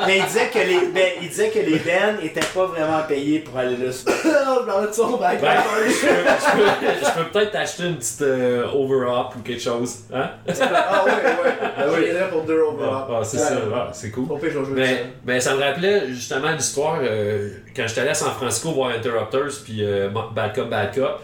mais 0.05 0.17
il 0.19 0.25
disait 0.25 0.49
que 0.53 0.59
les, 0.59 0.79
ben, 0.93 1.11
il 1.21 1.29
disait 1.29 1.49
que 1.49 1.59
les 1.59 1.77
bands 1.79 2.19
étaient 2.21 2.39
pas 2.53 2.65
vraiment 2.65 3.01
payés 3.07 3.39
pour 3.39 3.57
aller 3.57 3.75
là. 3.77 3.91
je 3.95 4.65
parlais 4.65 4.87
de 4.87 4.93
son 4.93 5.17
back. 5.17 5.41
Ben, 5.41 5.57
je 5.97 7.17
peux, 7.17 7.29
peut-être 7.31 7.51
t'acheter 7.51 7.83
une 7.83 7.97
petite 7.97 8.21
euh, 8.21 8.65
over-up 8.73 9.27
ou 9.37 9.41
quelque 9.41 9.61
chose. 9.61 9.95
Hein? 10.13 10.29
Ah 10.47 11.03
ouais, 11.05 11.11
ouais. 11.11 11.53
Ben 11.77 11.85
Je 11.95 12.01
viendrais 12.01 12.29
pour 12.29 12.41
deux 12.43 12.59
over. 12.61 12.85
Ah, 12.89 13.07
ah, 13.09 13.23
c'est 13.23 13.37
ça, 13.37 13.53
ah, 13.73 13.89
c'est 13.95 14.11
cool. 14.11 14.27
Pire, 14.39 14.49
je 14.53 14.59
vais 14.59 14.65
jouer 14.65 14.73
Mais, 14.75 15.05
ben, 15.23 15.39
ça 15.41 15.55
me 15.55 15.61
rappelait 15.61 16.07
justement 16.09 16.51
l'histoire 16.51 16.99
euh, 17.01 17.49
quand 17.75 17.87
j'étais 17.87 18.01
allé 18.01 18.09
à 18.11 18.13
San 18.13 18.31
Francisco 18.33 18.71
voir 18.71 18.91
Interrupters 18.91 19.51
puis 19.63 19.83
euh, 19.83 20.09
Bad 20.09 20.53
Cop, 20.53 20.69
Bad 20.69 20.93
Cop. 20.93 21.21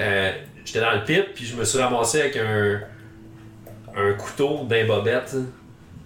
euh, 0.00 0.32
j'étais 0.64 0.80
dans 0.80 0.92
le 0.92 1.04
pit 1.04 1.24
puis 1.34 1.44
je 1.44 1.56
me 1.56 1.64
suis 1.64 1.78
ramassé 1.78 2.20
avec 2.20 2.36
un, 2.36 2.80
un 3.96 4.12
couteau 4.14 4.64
d'un 4.68 4.86
bobette. 4.86 5.34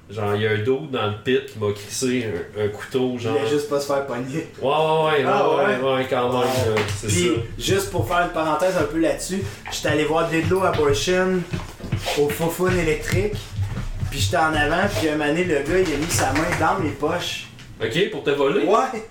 Genre, 0.09 0.36
il 0.36 0.43
y 0.43 0.47
a 0.47 0.52
un 0.52 0.59
dos 0.62 0.82
dans 0.93 1.09
le 1.09 1.14
pit 1.24 1.47
qui 1.47 1.59
m'a 1.59 1.72
crissé 1.72 2.26
un, 2.56 2.64
un 2.64 2.68
couteau, 2.68 3.12
Il 3.14 3.20
genre. 3.20 3.36
voulait 3.38 3.51
juste 3.51 3.68
pas 3.68 3.80
se 3.80 3.86
faire 3.93 4.06
pogner. 4.06 4.47
Ouais, 4.62 4.68
ouais, 4.68 5.24
ouais, 5.24 5.24
Ah, 5.26 5.48
ouais, 5.51 5.56
ouais? 5.56 5.76
ouais, 5.82 5.94
ouais, 5.97 6.06
quand 6.09 6.28
même, 6.28 6.38
Ouais. 6.43 6.47
là, 6.76 6.82
c'est 6.97 7.06
Puis, 7.09 7.24
ça. 7.26 7.40
juste 7.59 7.90
pour 7.90 8.06
faire 8.06 8.18
une 8.26 8.30
parenthèse 8.32 8.76
un 8.76 8.84
peu 8.84 9.01
là-dessus, 9.01 9.43
j'étais 9.72 9.88
allé 9.88 10.05
voir 10.05 10.28
Deadlow 10.28 10.62
Abortion 10.62 11.40
au 12.20 12.28
Fofun 12.28 12.70
électrique. 12.78 13.34
Puis 14.16 14.24
j'étais 14.24 14.38
en 14.38 14.55
avant, 14.55 14.88
puis 14.98 15.10
un 15.10 15.12
moment 15.16 15.26
donné, 15.28 15.44
le 15.44 15.56
gars, 15.56 15.78
il 15.78 15.93
a 15.93 15.97
mis 15.98 16.10
sa 16.10 16.32
main 16.32 16.48
dans 16.59 16.78
mes 16.82 16.88
poches. 16.93 17.48
Ok, 17.78 18.10
pour 18.10 18.22
te 18.24 18.30
voler? 18.30 18.64
Ouais! 18.64 19.02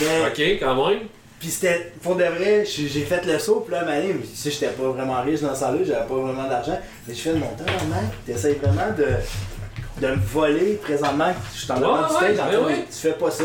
Mais, 0.00 0.06
Ok, 0.28 0.40
quand 0.60 0.88
même. 0.88 1.00
puis 1.38 1.50
c'était, 1.50 1.92
pour 2.02 2.16
de 2.16 2.24
vrai, 2.24 2.64
j'ai 2.64 3.04
fait 3.04 3.22
le 3.26 3.38
saut, 3.38 3.60
puis 3.60 3.74
là, 3.74 3.82
un 3.82 3.84
moment 3.84 3.96
donné, 4.00 4.14
tu 4.22 4.34
sais, 4.34 4.50
j'étais 4.50 4.68
pas 4.68 4.88
vraiment 4.88 5.20
riche 5.20 5.40
dans 5.42 5.54
ce 5.54 5.60
temps-là, 5.60 5.78
j'avais 5.86 6.06
pas 6.06 6.14
vraiment 6.14 6.48
d'argent. 6.48 6.78
Mais 7.06 7.14
je 7.14 7.20
fais 7.20 7.32
de 7.34 7.38
mon 7.38 7.48
temps, 7.48 7.64
mec, 7.66 8.24
t'essayes 8.24 8.54
vraiment 8.62 8.90
de, 8.96 9.08
de 10.06 10.10
me 10.10 10.20
voler 10.24 10.80
présentement. 10.82 11.34
Je 11.54 11.60
suis 11.60 11.70
en 11.72 11.76
avant 11.76 11.96
du 11.98 12.02
ouais, 12.02 12.08
stage, 12.08 12.38
en 12.40 12.44
ben 12.46 12.50
train 12.52 12.60
de- 12.62 12.64
ouais. 12.66 12.84
tu 12.90 12.96
fais 12.96 13.12
pas 13.12 13.30
ça. 13.30 13.44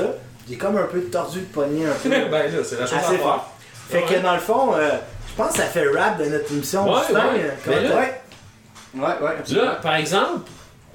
J'ai 0.50 0.56
comme 0.56 0.78
un 0.78 0.84
peu 0.84 1.02
tordu 1.02 1.40
le 1.42 1.46
poignet, 1.48 1.88
un 1.88 1.92
peu. 2.02 2.08
ben 2.32 2.32
là, 2.32 2.64
c'est 2.64 2.80
la 2.80 2.86
chose 2.86 2.94
à 2.94 3.00
assez 3.00 3.16
faire. 3.18 3.22
fort. 3.22 3.54
Fait 3.90 3.98
Ouais. 3.98 4.06
que 4.16 4.20
dans 4.24 4.34
le 4.36 4.40
fond, 4.40 4.74
euh, 4.76 4.92
je 5.28 5.34
pense 5.36 5.52
que 5.52 5.58
ça 5.58 5.64
fait 5.66 5.90
rap 5.90 6.18
de 6.20 6.26
notre 6.30 6.50
émission. 6.54 6.86
Ouais, 6.90 7.02
Justin, 7.06 7.16
ouais. 7.16 7.42
euh, 7.42 7.50
Mais 7.68 7.74
comment- 7.76 7.90
là- 7.90 7.96
ouais. 7.98 8.22
Ouais, 8.96 9.26
ouais, 9.28 9.36
absolument. 9.40 9.66
Là, 9.66 9.76
par 9.84 9.96
exemple, 9.96 10.50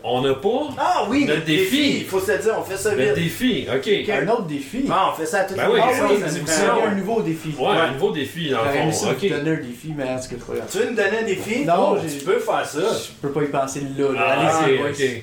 on 0.04 0.22
n'a 0.22 0.34
pas 0.34 0.68
Ah 0.78 1.06
oui, 1.08 1.24
Le 1.26 1.38
défi. 1.38 1.98
Il 2.00 2.04
faut 2.06 2.20
se 2.20 2.32
le 2.32 2.38
dire, 2.38 2.54
on 2.58 2.62
fait 2.62 2.76
ça 2.76 2.94
le 2.94 3.02
vite. 3.04 3.14
défi. 3.14 3.66
Ok. 3.74 3.88
Un 4.10 4.28
autre 4.28 4.46
défi. 4.46 4.84
Ah, 4.90 5.10
on 5.12 5.16
fait 5.18 5.26
ça 5.26 5.40
à 5.40 5.44
toutes 5.44 5.56
Ben 5.56 5.66
les 5.68 5.72
oui, 5.74 5.80
fois, 5.80 6.08
oui, 6.10 6.16
ouais. 6.16 6.86
un 6.86 6.94
nouveau 6.94 7.22
défi. 7.22 7.54
Ouais, 7.58 7.66
un 7.68 7.92
nouveau 7.92 8.10
défi 8.12 8.50
dans 8.50 8.58
le 8.64 8.92
ça 8.92 9.10
Ok. 9.10 9.28
donner 9.28 9.50
un 9.50 9.54
défi, 9.60 9.94
mais 9.96 10.04
c'est 10.20 10.38
pas 10.38 10.54
grave. 10.54 10.68
Tu 10.70 10.78
veux 10.78 10.90
nous 10.90 10.96
donner 10.96 11.18
un 11.20 11.24
défi? 11.26 11.64
Non, 11.64 11.92
Oh, 11.92 11.96
tu 12.00 12.24
peux 12.24 12.38
faire 12.38 12.66
ça. 12.66 12.78
Je 12.80 13.12
peux 13.20 13.30
pas 13.32 13.42
y 13.42 13.46
penser 13.48 13.82
là. 13.98 14.12
là. 14.12 14.20
Ah, 14.26 14.58
Allez-y, 14.64 14.78
ok, 14.78 15.22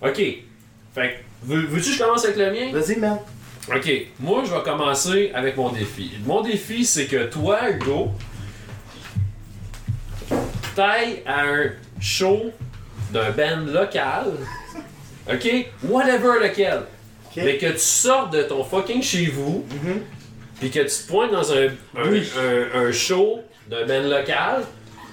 boys. 0.00 0.10
ok. 0.10 0.22
Fait 0.94 1.24
veux-tu 1.44 1.90
que 1.90 1.96
je 1.96 2.02
commence 2.02 2.24
avec 2.24 2.36
le 2.36 2.52
mien? 2.52 2.72
Vas-y, 2.72 2.96
man. 2.98 3.18
Ok, 3.74 3.90
moi 4.20 4.42
je 4.44 4.50
vais 4.52 4.62
commencer 4.62 5.30
avec 5.34 5.56
mon 5.56 5.70
défi. 5.70 6.12
Mon 6.26 6.42
défi, 6.42 6.84
c'est 6.84 7.06
que 7.06 7.24
toi, 7.24 7.70
Hugo, 7.70 8.10
t'ailles 10.74 11.22
à 11.26 11.42
un 11.44 11.70
show 12.00 12.50
d'un 13.14 13.30
band 13.30 13.72
local, 13.72 14.24
ok? 15.32 15.66
Whatever 15.84 16.40
lequel. 16.42 16.80
Mais 17.36 17.56
que 17.58 17.66
tu 17.72 17.78
sortes 17.78 18.32
de 18.32 18.42
ton 18.42 18.62
fucking 18.62 19.02
chez 19.02 19.26
vous, 19.26 19.64
Mhm. 19.70 20.00
puis 20.60 20.70
que 20.70 20.80
tu 20.80 20.86
te 20.86 21.08
pointes 21.08 21.32
dans 21.32 21.52
un, 21.52 21.66
un, 21.96 22.08
Oui. 22.10 22.28
un- 22.38 22.80
un 22.86 22.92
show 22.92 23.40
d'un 23.68 23.86
band 23.86 24.08
local, 24.08 24.62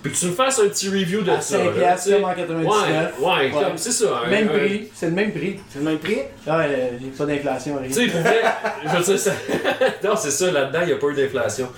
puis 0.04 0.12
que 0.12 0.18
tu 0.18 0.26
me 0.28 0.32
fasses 0.34 0.60
un 0.60 0.68
petit 0.68 0.90
review 0.90 1.22
de 1.22 1.32
À 1.32 1.42
ça. 1.42 1.58
5 1.58 1.76
là, 1.78 1.96
comme 2.18 2.24
en 2.26 2.34
99. 2.34 3.14
Ouais, 3.20 3.26
ouais, 3.28 3.34
Ouais. 3.36 3.52
comme 3.52 3.78
c'est 3.78 3.92
ça. 3.92 4.22
un- 4.26 4.30
Même 4.30 4.50
un- 4.50 4.58
prix, 4.58 4.90
c'est 4.94 5.06
le 5.08 5.12
même 5.14 5.32
prix. 5.32 5.60
C'est 5.70 5.80
le 5.80 5.86
même 5.86 6.00
prix? 6.00 6.18
Ah, 6.48 6.58
ouais, 6.60 6.92
j'ai 7.02 7.08
pas 7.10 7.26
d'inflation, 7.26 7.78
rien. 7.78 7.88
Tu 7.88 7.94
sais, 7.94 8.08
pour 8.08 8.22
vrai, 8.22 8.42
je 8.84 8.98
veux 8.98 9.04
dire, 9.04 9.20
ça... 9.20 9.32
non, 10.04 10.16
c'est 10.16 10.32
ça, 10.32 10.52
là-dedans, 10.52 10.80
il 10.82 10.88
n'y 10.88 10.94
a 10.94 10.98
pas 10.98 11.08
eu 11.08 11.14
d'inflation. 11.16 11.70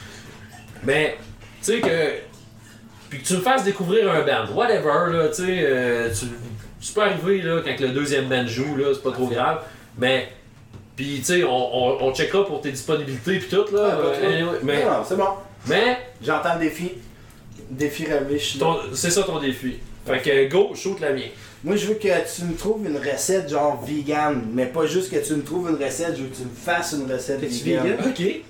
Mais, 0.83 1.17
tu 1.63 1.73
sais, 1.73 1.79
que. 1.79 2.32
Puis 3.13 3.21
que 3.21 3.27
tu 3.27 3.33
me 3.35 3.41
fasses 3.41 3.63
découvrir 3.63 4.11
un 4.11 4.21
band, 4.21 4.51
whatever, 4.55 5.11
là, 5.15 5.27
tu 5.27 5.35
sais, 5.45 5.59
euh, 5.67 6.09
tu... 6.11 6.25
tu 6.81 6.93
peux 6.93 7.01
arriver, 7.01 7.43
là, 7.43 7.61
quand 7.63 7.79
le 7.79 7.89
deuxième 7.89 8.25
band 8.25 8.47
joue, 8.47 8.75
là, 8.75 8.85
c'est 8.91 9.03
pas 9.03 9.11
trop 9.11 9.27
grave. 9.27 9.59
Mais, 9.99 10.29
puis, 10.95 11.17
tu 11.19 11.25
sais, 11.25 11.43
on, 11.43 11.49
on, 11.51 12.03
on 12.07 12.15
checkera 12.15 12.43
pour 12.43 12.59
tes 12.61 12.71
disponibilités, 12.71 13.37
puis 13.37 13.49
tout, 13.49 13.75
là. 13.75 13.91
Ah, 13.91 13.97
euh, 14.03 14.33
anyway, 14.35 14.57
mais, 14.63 14.83
Non, 14.83 14.89
non, 14.91 15.03
c'est 15.07 15.15
bon. 15.15 15.27
mais 15.67 15.97
J'entends 16.23 16.55
le 16.55 16.61
défi. 16.61 16.93
Défi 17.69 18.05
ton- 18.59 18.79
c'est 18.93 19.11
ça 19.11 19.21
ton 19.21 19.39
défi. 19.39 19.75
Fait 20.07 20.19
que 20.19 20.49
go, 20.49 20.71
shoot 20.73 20.99
la 20.99 21.11
mienne. 21.13 21.29
Moi, 21.63 21.75
je 21.75 21.85
veux 21.85 21.93
que 21.95 22.07
tu 22.35 22.43
me 22.45 22.55
trouves 22.57 22.83
une 22.85 22.97
recette 22.97 23.47
genre 23.49 23.79
vegan, 23.85 24.41
mais 24.53 24.65
pas 24.65 24.87
juste 24.87 25.11
que 25.11 25.25
tu 25.25 25.33
me 25.35 25.43
trouves 25.43 25.69
une 25.69 25.83
recette, 25.83 26.15
je 26.17 26.23
veux 26.23 26.29
que 26.29 26.35
tu 26.35 26.41
me 26.43 26.49
fasses 26.55 26.93
une 26.93 27.09
recette 27.11 27.39
vegan. 27.41 27.83
vegan? 27.87 27.99
Ok. 28.09 28.41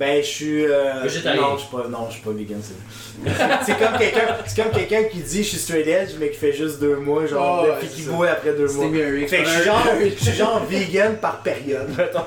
Ben, 0.00 0.22
je 0.22 0.26
suis. 0.26 0.64
Euh, 0.64 1.02
Végétarien. 1.02 1.42
Non, 1.42 1.56
je 1.58 1.60
suis 1.60 1.68
pas, 1.76 1.86
non, 1.88 2.06
je 2.08 2.14
suis 2.14 2.22
pas 2.22 2.30
vegan, 2.30 2.58
c'est 2.62 3.30
C'est 3.66 3.78
comme 3.78 3.98
quelqu'un 3.98 4.36
c'est 4.46 4.62
comme 4.62 4.72
quelqu'un 4.72 5.02
qui 5.04 5.18
dit 5.18 5.42
je 5.44 5.48
suis 5.50 5.58
straight 5.58 5.86
edge, 5.86 6.12
mais 6.18 6.30
qui 6.30 6.38
fait 6.38 6.54
juste 6.54 6.80
deux 6.80 6.96
mois, 6.96 7.26
genre, 7.26 7.66
Oh, 7.68 7.72
puis 7.78 7.88
qui 7.88 8.02
boit 8.04 8.30
après 8.30 8.54
deux 8.54 8.66
mois. 8.72 8.86
Mieux, 8.88 9.26
Fait 9.26 9.42
que 9.42 9.44
je 9.44 9.50
suis 9.50 9.62
genre, 9.64 9.86
je 10.02 10.24
suis 10.24 10.32
genre 10.32 10.64
vegan 10.64 11.16
par 11.20 11.42
période, 11.42 11.86
mettons. 11.98 12.24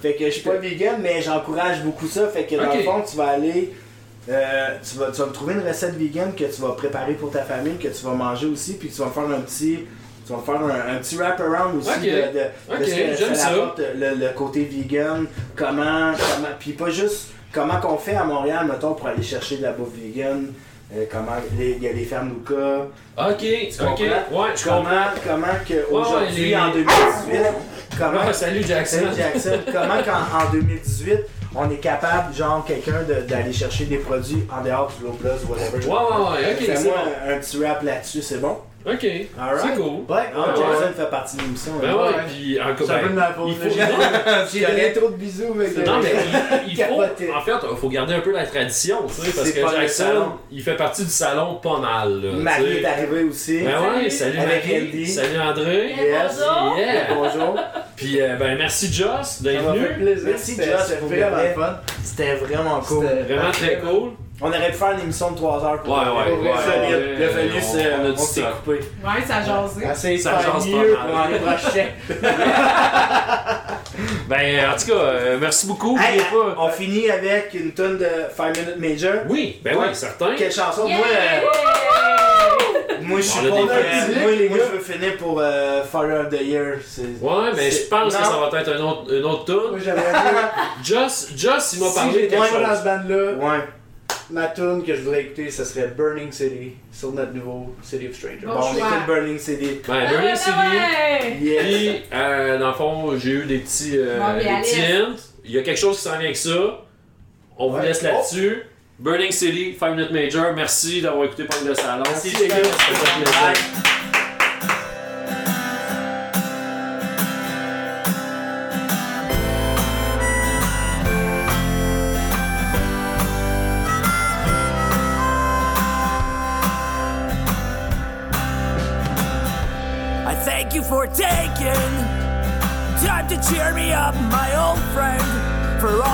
Fait 0.00 0.14
que 0.14 0.24
je 0.24 0.30
suis 0.30 0.40
pas 0.40 0.54
vegan, 0.56 0.96
mais 1.02 1.20
j'encourage 1.20 1.82
beaucoup 1.82 2.06
ça. 2.08 2.28
Fait 2.28 2.44
que 2.46 2.54
dans 2.56 2.64
Ok. 2.70 2.76
le 2.78 2.82
fond, 2.82 3.02
tu 3.08 3.14
vas 3.18 3.28
aller. 3.28 3.74
euh, 4.30 4.68
tu, 4.82 4.96
vas, 4.98 5.10
tu 5.10 5.20
vas 5.20 5.26
me 5.26 5.32
trouver 5.32 5.52
une 5.52 5.68
recette 5.68 5.94
vegan 5.96 6.32
que 6.34 6.44
tu 6.44 6.62
vas 6.62 6.70
préparer 6.72 7.12
pour 7.12 7.30
ta 7.30 7.42
famille, 7.42 7.76
que 7.76 7.88
tu 7.88 8.04
vas 8.06 8.14
manger 8.14 8.46
aussi, 8.46 8.78
puis 8.78 8.88
tu 8.88 9.00
vas 9.02 9.08
me 9.08 9.12
faire 9.12 9.24
un 9.36 9.40
petit. 9.42 9.80
Tu 10.32 10.52
vas 10.52 10.58
faire 10.58 10.64
un, 10.64 10.94
un 10.94 10.98
petit 10.98 11.16
wrap-around 11.16 11.76
aussi 11.78 11.88
Ok. 11.90 12.02
de, 12.02 12.08
de, 12.08 12.12
de 12.12 12.82
Ok, 12.82 13.16
ce 13.18 13.28
que 13.28 13.34
ça. 13.34 13.48
apporte 13.48 13.80
le, 13.96 14.14
le 14.14 14.28
côté 14.34 14.64
vegan, 14.64 15.26
comment, 15.56 16.12
comment, 16.12 16.48
puis 16.58 16.72
pas 16.72 16.88
juste 16.90 17.28
comment 17.52 17.78
qu'on 17.80 17.98
fait 17.98 18.14
à 18.16 18.24
Montréal, 18.24 18.66
mettons, 18.70 18.94
pour 18.94 19.08
aller 19.08 19.22
chercher 19.22 19.58
de 19.58 19.62
la 19.62 19.72
bouffe 19.72 19.90
vegan, 19.94 20.52
euh, 20.96 21.04
comment, 21.10 21.32
il 21.58 21.82
y 21.82 21.88
a 21.88 21.92
les 21.92 22.04
fermes 22.04 22.30
Luca, 22.30 22.86
Ok, 23.18 23.38
tu 23.38 23.66
ok. 23.82 23.86
comprends? 23.88 24.42
Ouais, 24.42 24.48
je 24.56 24.64
comprends. 24.64 24.82
comment, 24.84 25.04
comment 25.26 25.58
que 25.68 25.92
aujourd'hui 25.94 26.44
les- 26.46 26.56
en 26.56 26.70
2018, 26.70 27.40
comment, 27.98 28.20
Ah, 28.26 28.32
salut 28.32 28.62
Jackson. 28.62 28.96
Salut 29.02 29.16
Jackson. 29.16 29.58
Comment 29.66 30.02
qu'en 30.02 30.46
en 30.46 30.50
2018, 30.50 31.18
on 31.54 31.70
est 31.70 31.76
capable, 31.76 32.34
genre, 32.34 32.64
quelqu'un 32.66 33.02
de- 33.06 33.26
d'aller 33.28 33.52
chercher 33.52 33.84
des 33.84 33.98
produits 33.98 34.44
en 34.50 34.64
dehors 34.64 34.90
du 34.98 35.04
plus, 35.18 35.28
whatever. 35.48 35.86
Ouais, 35.86 35.92
ouais, 35.92 36.44
ouais, 36.46 36.52
ok, 36.52 36.56
c'est 36.60 36.76
Fais-moi 36.76 36.94
bon. 37.04 37.30
un, 37.30 37.34
un 37.34 37.38
petit 37.38 37.64
rap 37.66 37.82
là-dessus, 37.82 38.22
c'est 38.22 38.38
bon? 38.40 38.56
Ok, 38.84 39.06
Alright. 39.38 39.60
c'est 39.62 39.80
cool. 39.80 39.92
Ouais, 40.08 40.16
Ouais, 40.16 40.56
Jackson 40.56 40.92
fait 40.96 41.10
partie 41.10 41.36
de 41.36 41.42
l'émission. 41.42 41.72
Ben 41.80 41.90
hein. 41.90 41.94
ouais, 41.96 42.12
puis 42.26 42.60
encore 42.60 42.86
C'est 42.86 42.92
un 42.92 42.98
peu 42.98 43.04
de 43.04 43.08
ben, 43.10 43.14
ma 43.14 43.32
faute. 43.32 43.48
il 43.48 43.78
là. 43.78 43.86
faut- 43.86 44.48
J'ai 44.52 44.60
donné 44.66 44.92
trop 44.92 45.08
de 45.10 45.14
bisous, 45.16 45.54
mec. 45.54 45.76
Non, 45.86 46.00
mais 46.02 46.10
il, 46.66 46.72
il 46.72 46.84
faut. 46.84 47.00
En 47.02 47.40
fait, 47.40 47.52
il 47.70 47.76
faut 47.76 47.88
garder 47.88 48.14
un 48.14 48.20
peu 48.20 48.32
la 48.32 48.44
tradition, 48.44 48.98
tu 49.06 49.14
sais, 49.14 49.30
parce 49.36 49.50
que 49.52 49.60
Jackson, 49.60 50.32
il 50.50 50.62
fait 50.62 50.74
partie 50.76 51.04
du 51.04 51.10
salon 51.10 51.54
pas 51.62 51.78
mal, 51.78 52.20
là. 52.22 52.32
Marie 52.32 52.78
est 52.78 52.84
arrivée 52.84 53.22
aussi. 53.24 53.60
Ben 53.62 53.74
ouais, 54.02 54.10
salut 54.10 54.38
Avec 54.38 54.64
Marie, 54.66 54.82
Andy. 54.88 55.06
salut 55.06 55.38
André. 55.40 55.94
Yes. 55.96 56.40
Bonjour. 56.40 56.78
Yeah. 56.78 57.14
Bonjour. 57.14 57.58
Puis 57.94 58.20
euh, 58.20 58.34
ben 58.36 58.58
merci 58.58 58.92
Joss 58.92 59.08
Ça 59.38 59.44
d'être 59.44 59.62
venu. 59.62 59.86
plaisir. 59.94 60.28
Merci, 60.28 60.56
Josh, 60.56 60.66
C'était 60.88 61.00
vraiment 61.20 61.54
fun. 61.54 61.80
C'était 62.02 62.34
vraiment 62.34 62.80
cool. 62.80 63.06
C'était- 63.08 63.34
Vraiment 63.34 63.50
très 63.52 63.78
cool. 63.78 64.10
On 64.44 64.48
aurait 64.48 64.70
pu 64.70 64.76
faire 64.76 64.90
une 64.92 65.00
émission 65.00 65.30
de 65.30 65.36
3 65.36 65.64
heures 65.64 65.82
pour 65.82 65.94
Ouais, 65.94 66.00
ouais, 66.00 66.32
ouais, 66.50 66.50
Solide. 66.64 66.96
ouais, 66.96 67.14
Il 67.18 67.24
a 67.24 67.28
fallu 67.28 67.50
on- 67.56 67.60
se- 67.62 67.78
on 67.78 68.04
a 68.04 68.10
du 68.10 68.12
on 68.12 68.16
s'est 68.16 68.40
stock. 68.40 68.54
coupé. 68.64 68.80
Ouais, 69.04 69.24
ça 69.26 69.36
a 69.36 69.42
jasé. 69.44 69.86
Essayez 69.92 70.16
de 70.18 70.22
Ça 70.22 70.32
jase 70.32 70.44
pas 70.52 70.58
mieux 70.78 70.96
mal. 70.96 71.06
pour 71.06 71.18
l'année 71.18 71.38
prochaine. 71.58 71.88
Ben 74.28 74.70
en 74.72 74.76
tout 74.78 74.86
cas, 74.86 74.92
euh, 74.94 75.38
merci 75.40 75.66
beaucoup. 75.66 75.98
Hey, 75.98 76.18
pas. 76.20 76.56
on 76.58 76.68
finit 76.70 77.10
avec 77.10 77.54
une 77.54 77.72
tonne 77.72 77.98
de 77.98 78.06
5 78.36 78.56
Minute 78.56 78.78
Major. 78.78 79.22
Oui, 79.28 79.60
ben 79.62 79.76
oui, 79.78 79.86
certain. 79.92 80.34
Quelle 80.36 80.52
chanson? 80.52 80.86
Yeah! 80.88 80.96
Moi, 80.96 81.06
euh, 81.06 82.96
moi, 83.02 83.20
je 83.20 83.26
suis 83.26 83.40
pas. 83.48 83.56
euh, 83.56 83.60
moi, 84.22 84.30
les 84.32 84.48
moi, 84.48 84.58
gars. 84.58 84.64
je 84.72 84.76
veux 84.76 84.82
finir 84.82 85.16
pour 85.18 85.38
euh, 85.40 85.82
Fire 85.84 86.20
of 86.26 86.30
the 86.30 86.40
Year. 86.40 86.76
Ouais, 87.20 87.50
mais 87.54 87.70
je 87.70 87.82
pense 87.88 88.16
que 88.16 88.22
ça 88.24 88.30
va 88.50 88.58
être 88.60 88.68
un 88.70 88.80
autre, 88.82 89.12
une 89.14 89.24
autre 89.24 89.52
Moi, 89.54 89.70
tune. 89.72 89.80
j'aimerais 89.84 90.12
dire, 90.12 90.50
Joss, 90.82 91.28
Joss, 91.36 91.74
il 91.74 91.80
m'a 91.80 91.86
si 91.88 91.94
parlé 91.94 92.12
de 92.12 92.18
j'étais 92.20 92.36
pas 92.36 92.48
dans 92.48 92.76
ce 92.76 92.84
band-là, 92.84 93.32
Ouais. 93.48 93.64
Ma 94.32 94.48
tune 94.48 94.82
que 94.84 94.94
je 94.94 95.02
voudrais 95.02 95.22
écouter, 95.22 95.50
ce 95.50 95.64
serait 95.64 95.88
Burning 95.88 96.32
City, 96.32 96.72
sur 96.90 97.12
notre 97.12 97.32
nouveau 97.32 97.74
City 97.82 98.08
of 98.08 98.14
Strangers. 98.16 98.46
Bon 98.46 98.54
Bon, 98.54 98.60
on 98.72 98.76
écoute 98.76 99.06
Burning 99.06 99.38
City. 99.38 99.80
Ben, 99.86 100.04
Ah 100.06 100.10
Burning 100.12 100.36
City. 100.36 100.50
ouais. 100.50 101.36
Yes. 101.40 101.62
Puis, 101.62 102.02
euh, 102.12 102.58
dans 102.58 102.68
le 102.68 102.74
fond, 102.74 103.18
j'ai 103.18 103.30
eu 103.30 103.44
des 103.44 103.58
petits, 103.58 103.92
euh, 103.98 104.18
Bon, 104.18 104.34
des 104.38 104.44
petits 104.44 104.80
hints. 104.80 105.16
Il 105.44 105.50
y 105.52 105.58
a 105.58 105.62
quelque 105.62 105.78
chose 105.78 105.96
qui 105.96 106.02
s'en 106.04 106.10
vient 106.12 106.20
avec 106.20 106.36
ça. 106.36 106.80
On 107.58 107.68
vous 107.70 107.76
Ouais. 107.76 107.86
laisse 107.86 108.02
là-dessus. 108.02 108.62
Burning 108.98 109.32
City, 109.32 109.76
5 109.78 109.96
Minute 109.96 110.10
Major. 110.12 110.52
Merci 110.54 111.00
d'avoir 111.02 111.24
écouté 111.26 111.44
Punk 111.44 111.66
de 111.68 111.74
Salon. 111.74 112.04
Merci, 112.06 112.30
les 112.40 112.48
gars. 112.48 114.01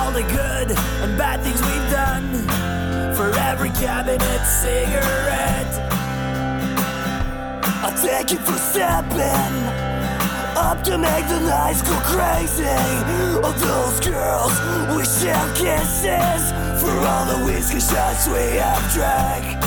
All 0.09 0.15
the 0.15 0.23
good 0.23 0.71
and 1.05 1.19
bad 1.19 1.39
things 1.43 1.61
we've 1.61 1.91
done, 1.91 2.25
for 3.15 3.29
every 3.41 3.69
cabinet 3.71 4.41
cigarette. 4.47 5.75
I 7.85 7.93
thank 7.95 8.31
you 8.31 8.39
for 8.39 8.55
stepping 8.55 9.55
up 10.57 10.83
to 10.85 10.97
make 10.97 11.29
the 11.29 11.41
nights 11.41 11.83
go 11.83 11.95
crazy. 12.09 12.65
All 13.45 13.53
those 13.53 14.01
girls 14.01 14.55
we 14.97 15.05
share 15.05 15.49
kisses 15.55 16.43
for 16.81 16.95
all 17.11 17.27
the 17.27 17.45
whiskey 17.45 17.81
shots 17.81 18.27
we 18.29 18.57
have 18.57 18.85
drank. 18.95 19.61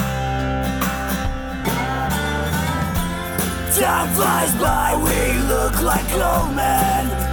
Time 3.78 4.10
flies 4.16 4.54
by, 4.56 4.96
we 4.96 5.40
look 5.48 5.82
like 5.84 6.12
old 6.14 6.56
men. 6.56 7.31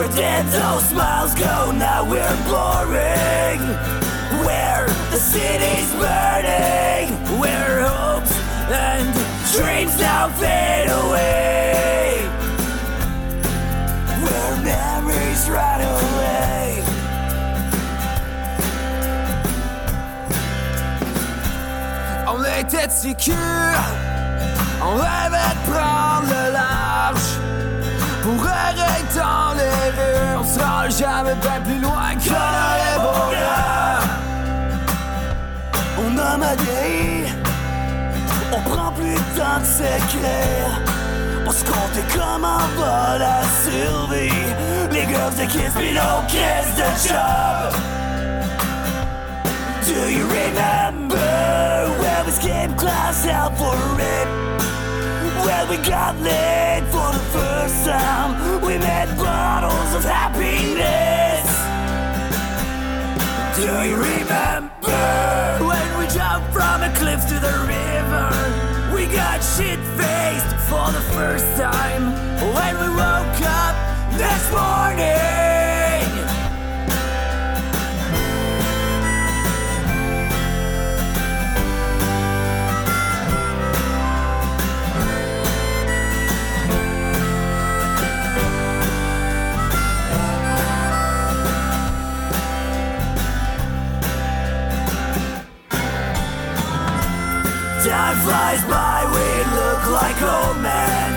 Where 0.00 0.08
did 0.08 0.46
those 0.46 0.88
smiles 0.88 1.34
go? 1.34 1.72
Now 1.72 2.08
we're 2.08 2.36
boring. 2.48 3.60
Where 4.46 4.86
the 5.10 5.18
city's 5.18 5.92
burning. 6.00 7.12
Where 7.38 7.82
hopes 7.86 8.32
and 8.72 9.12
dreams 9.52 10.00
now 10.00 10.30
fade 10.40 10.88
away. 10.88 12.16
Where 14.24 14.56
memories 14.64 15.50
run 15.50 15.82
away. 15.82 16.82
On 22.26 22.42
était 22.58 22.88
sécure, 22.88 23.36
on 24.82 24.94
rêvait 24.94 25.54
de 25.56 25.70
prendre 25.70 26.26
le 26.26 26.52
large. 26.54 27.49
Pour 28.22 28.46
arrêter 28.46 29.18
dans 29.18 29.54
les 29.54 29.90
rues, 29.96 30.36
on 30.38 30.44
sera 30.44 30.88
jamais 30.88 31.34
bien 31.34 31.60
plus 31.64 31.80
loin 31.80 32.14
que 32.14 32.28
les 32.28 32.96
bonheur. 32.98 34.02
On 35.98 36.18
a 36.18 36.36
madé, 36.36 37.26
on 38.52 38.60
prend 38.70 38.92
plus 38.92 39.14
de 39.14 39.38
temps 39.38 39.60
de 39.60 39.64
s'écrire. 39.64 40.80
On 41.46 41.50
se 41.50 41.64
comptait 41.64 42.06
comme 42.14 42.44
un 42.44 42.66
vol 42.76 43.22
à 43.22 43.42
survie. 43.64 44.30
Les 44.92 45.06
girls 45.06 45.34
de 45.36 45.44
Kiss, 45.50 45.72
puis 45.74 45.92
nos 45.92 46.22
kiss 46.28 46.68
de 46.76 47.08
job. 47.08 47.74
Do 49.86 50.08
you 50.08 50.24
remember 50.26 51.16
where 52.00 52.24
we 52.24 52.32
skipped 52.32 52.76
class 52.76 53.26
out 53.26 53.56
for 53.56 53.74
it? 53.98 54.28
Where 55.44 55.66
we 55.70 55.76
got 55.78 56.18
laid 56.20 56.84
for 56.92 57.08
the 57.12 57.24
first 57.36 57.84
time. 57.86 58.60
We 58.60 58.78
met 58.78 59.08
bottles 59.16 59.94
of 59.94 60.04
happiness. 60.04 61.48
Do 63.56 63.66
you 63.88 63.96
remember 63.96 65.00
When 65.70 65.88
we 65.98 66.06
jumped 66.14 66.52
from 66.52 66.82
a 66.82 66.92
cliff 66.94 67.26
to 67.28 67.38
the 67.38 67.56
river? 67.76 68.28
We 68.94 69.06
got 69.06 69.40
shit-faced 69.40 70.52
for 70.68 70.86
the 70.92 71.04
first 71.14 71.48
time. 71.56 72.04
When 72.56 72.74
we 72.82 72.88
woke 72.94 73.40
up 73.42 73.74
next 74.18 74.50
morning 74.52 75.49
time 98.00 98.18
flies 98.24 98.62
by, 98.64 98.98
we 99.16 99.28
look 99.58 99.82
like 100.00 100.18
old 100.22 100.58
men. 100.68 101.08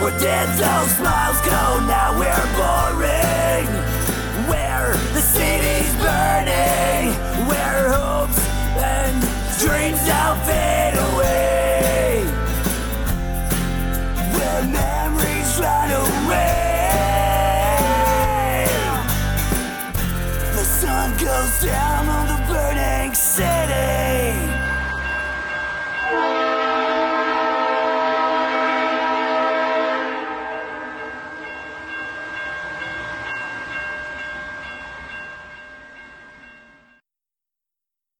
Where 0.00 0.16
did 0.26 0.48
those 0.64 0.90
smiles 0.98 1.40
go, 1.52 1.62
now 1.94 2.08
we're 2.20 2.48
boring. 2.58 3.66
Where 4.50 4.90
the 5.16 5.22
city's 5.36 5.92
burning, 6.04 7.02
where 7.50 7.82
hopes 7.98 8.40
and 8.94 9.16
dreams 9.62 10.00
now 10.06 10.30
fade 10.46 10.96
away. 11.08 12.24
Where 14.36 14.62
memories 14.80 15.50
run 15.64 15.90
away. 16.06 16.60
The 20.56 20.64
sun 20.80 21.08
goes 21.18 21.54
down. 21.66 21.99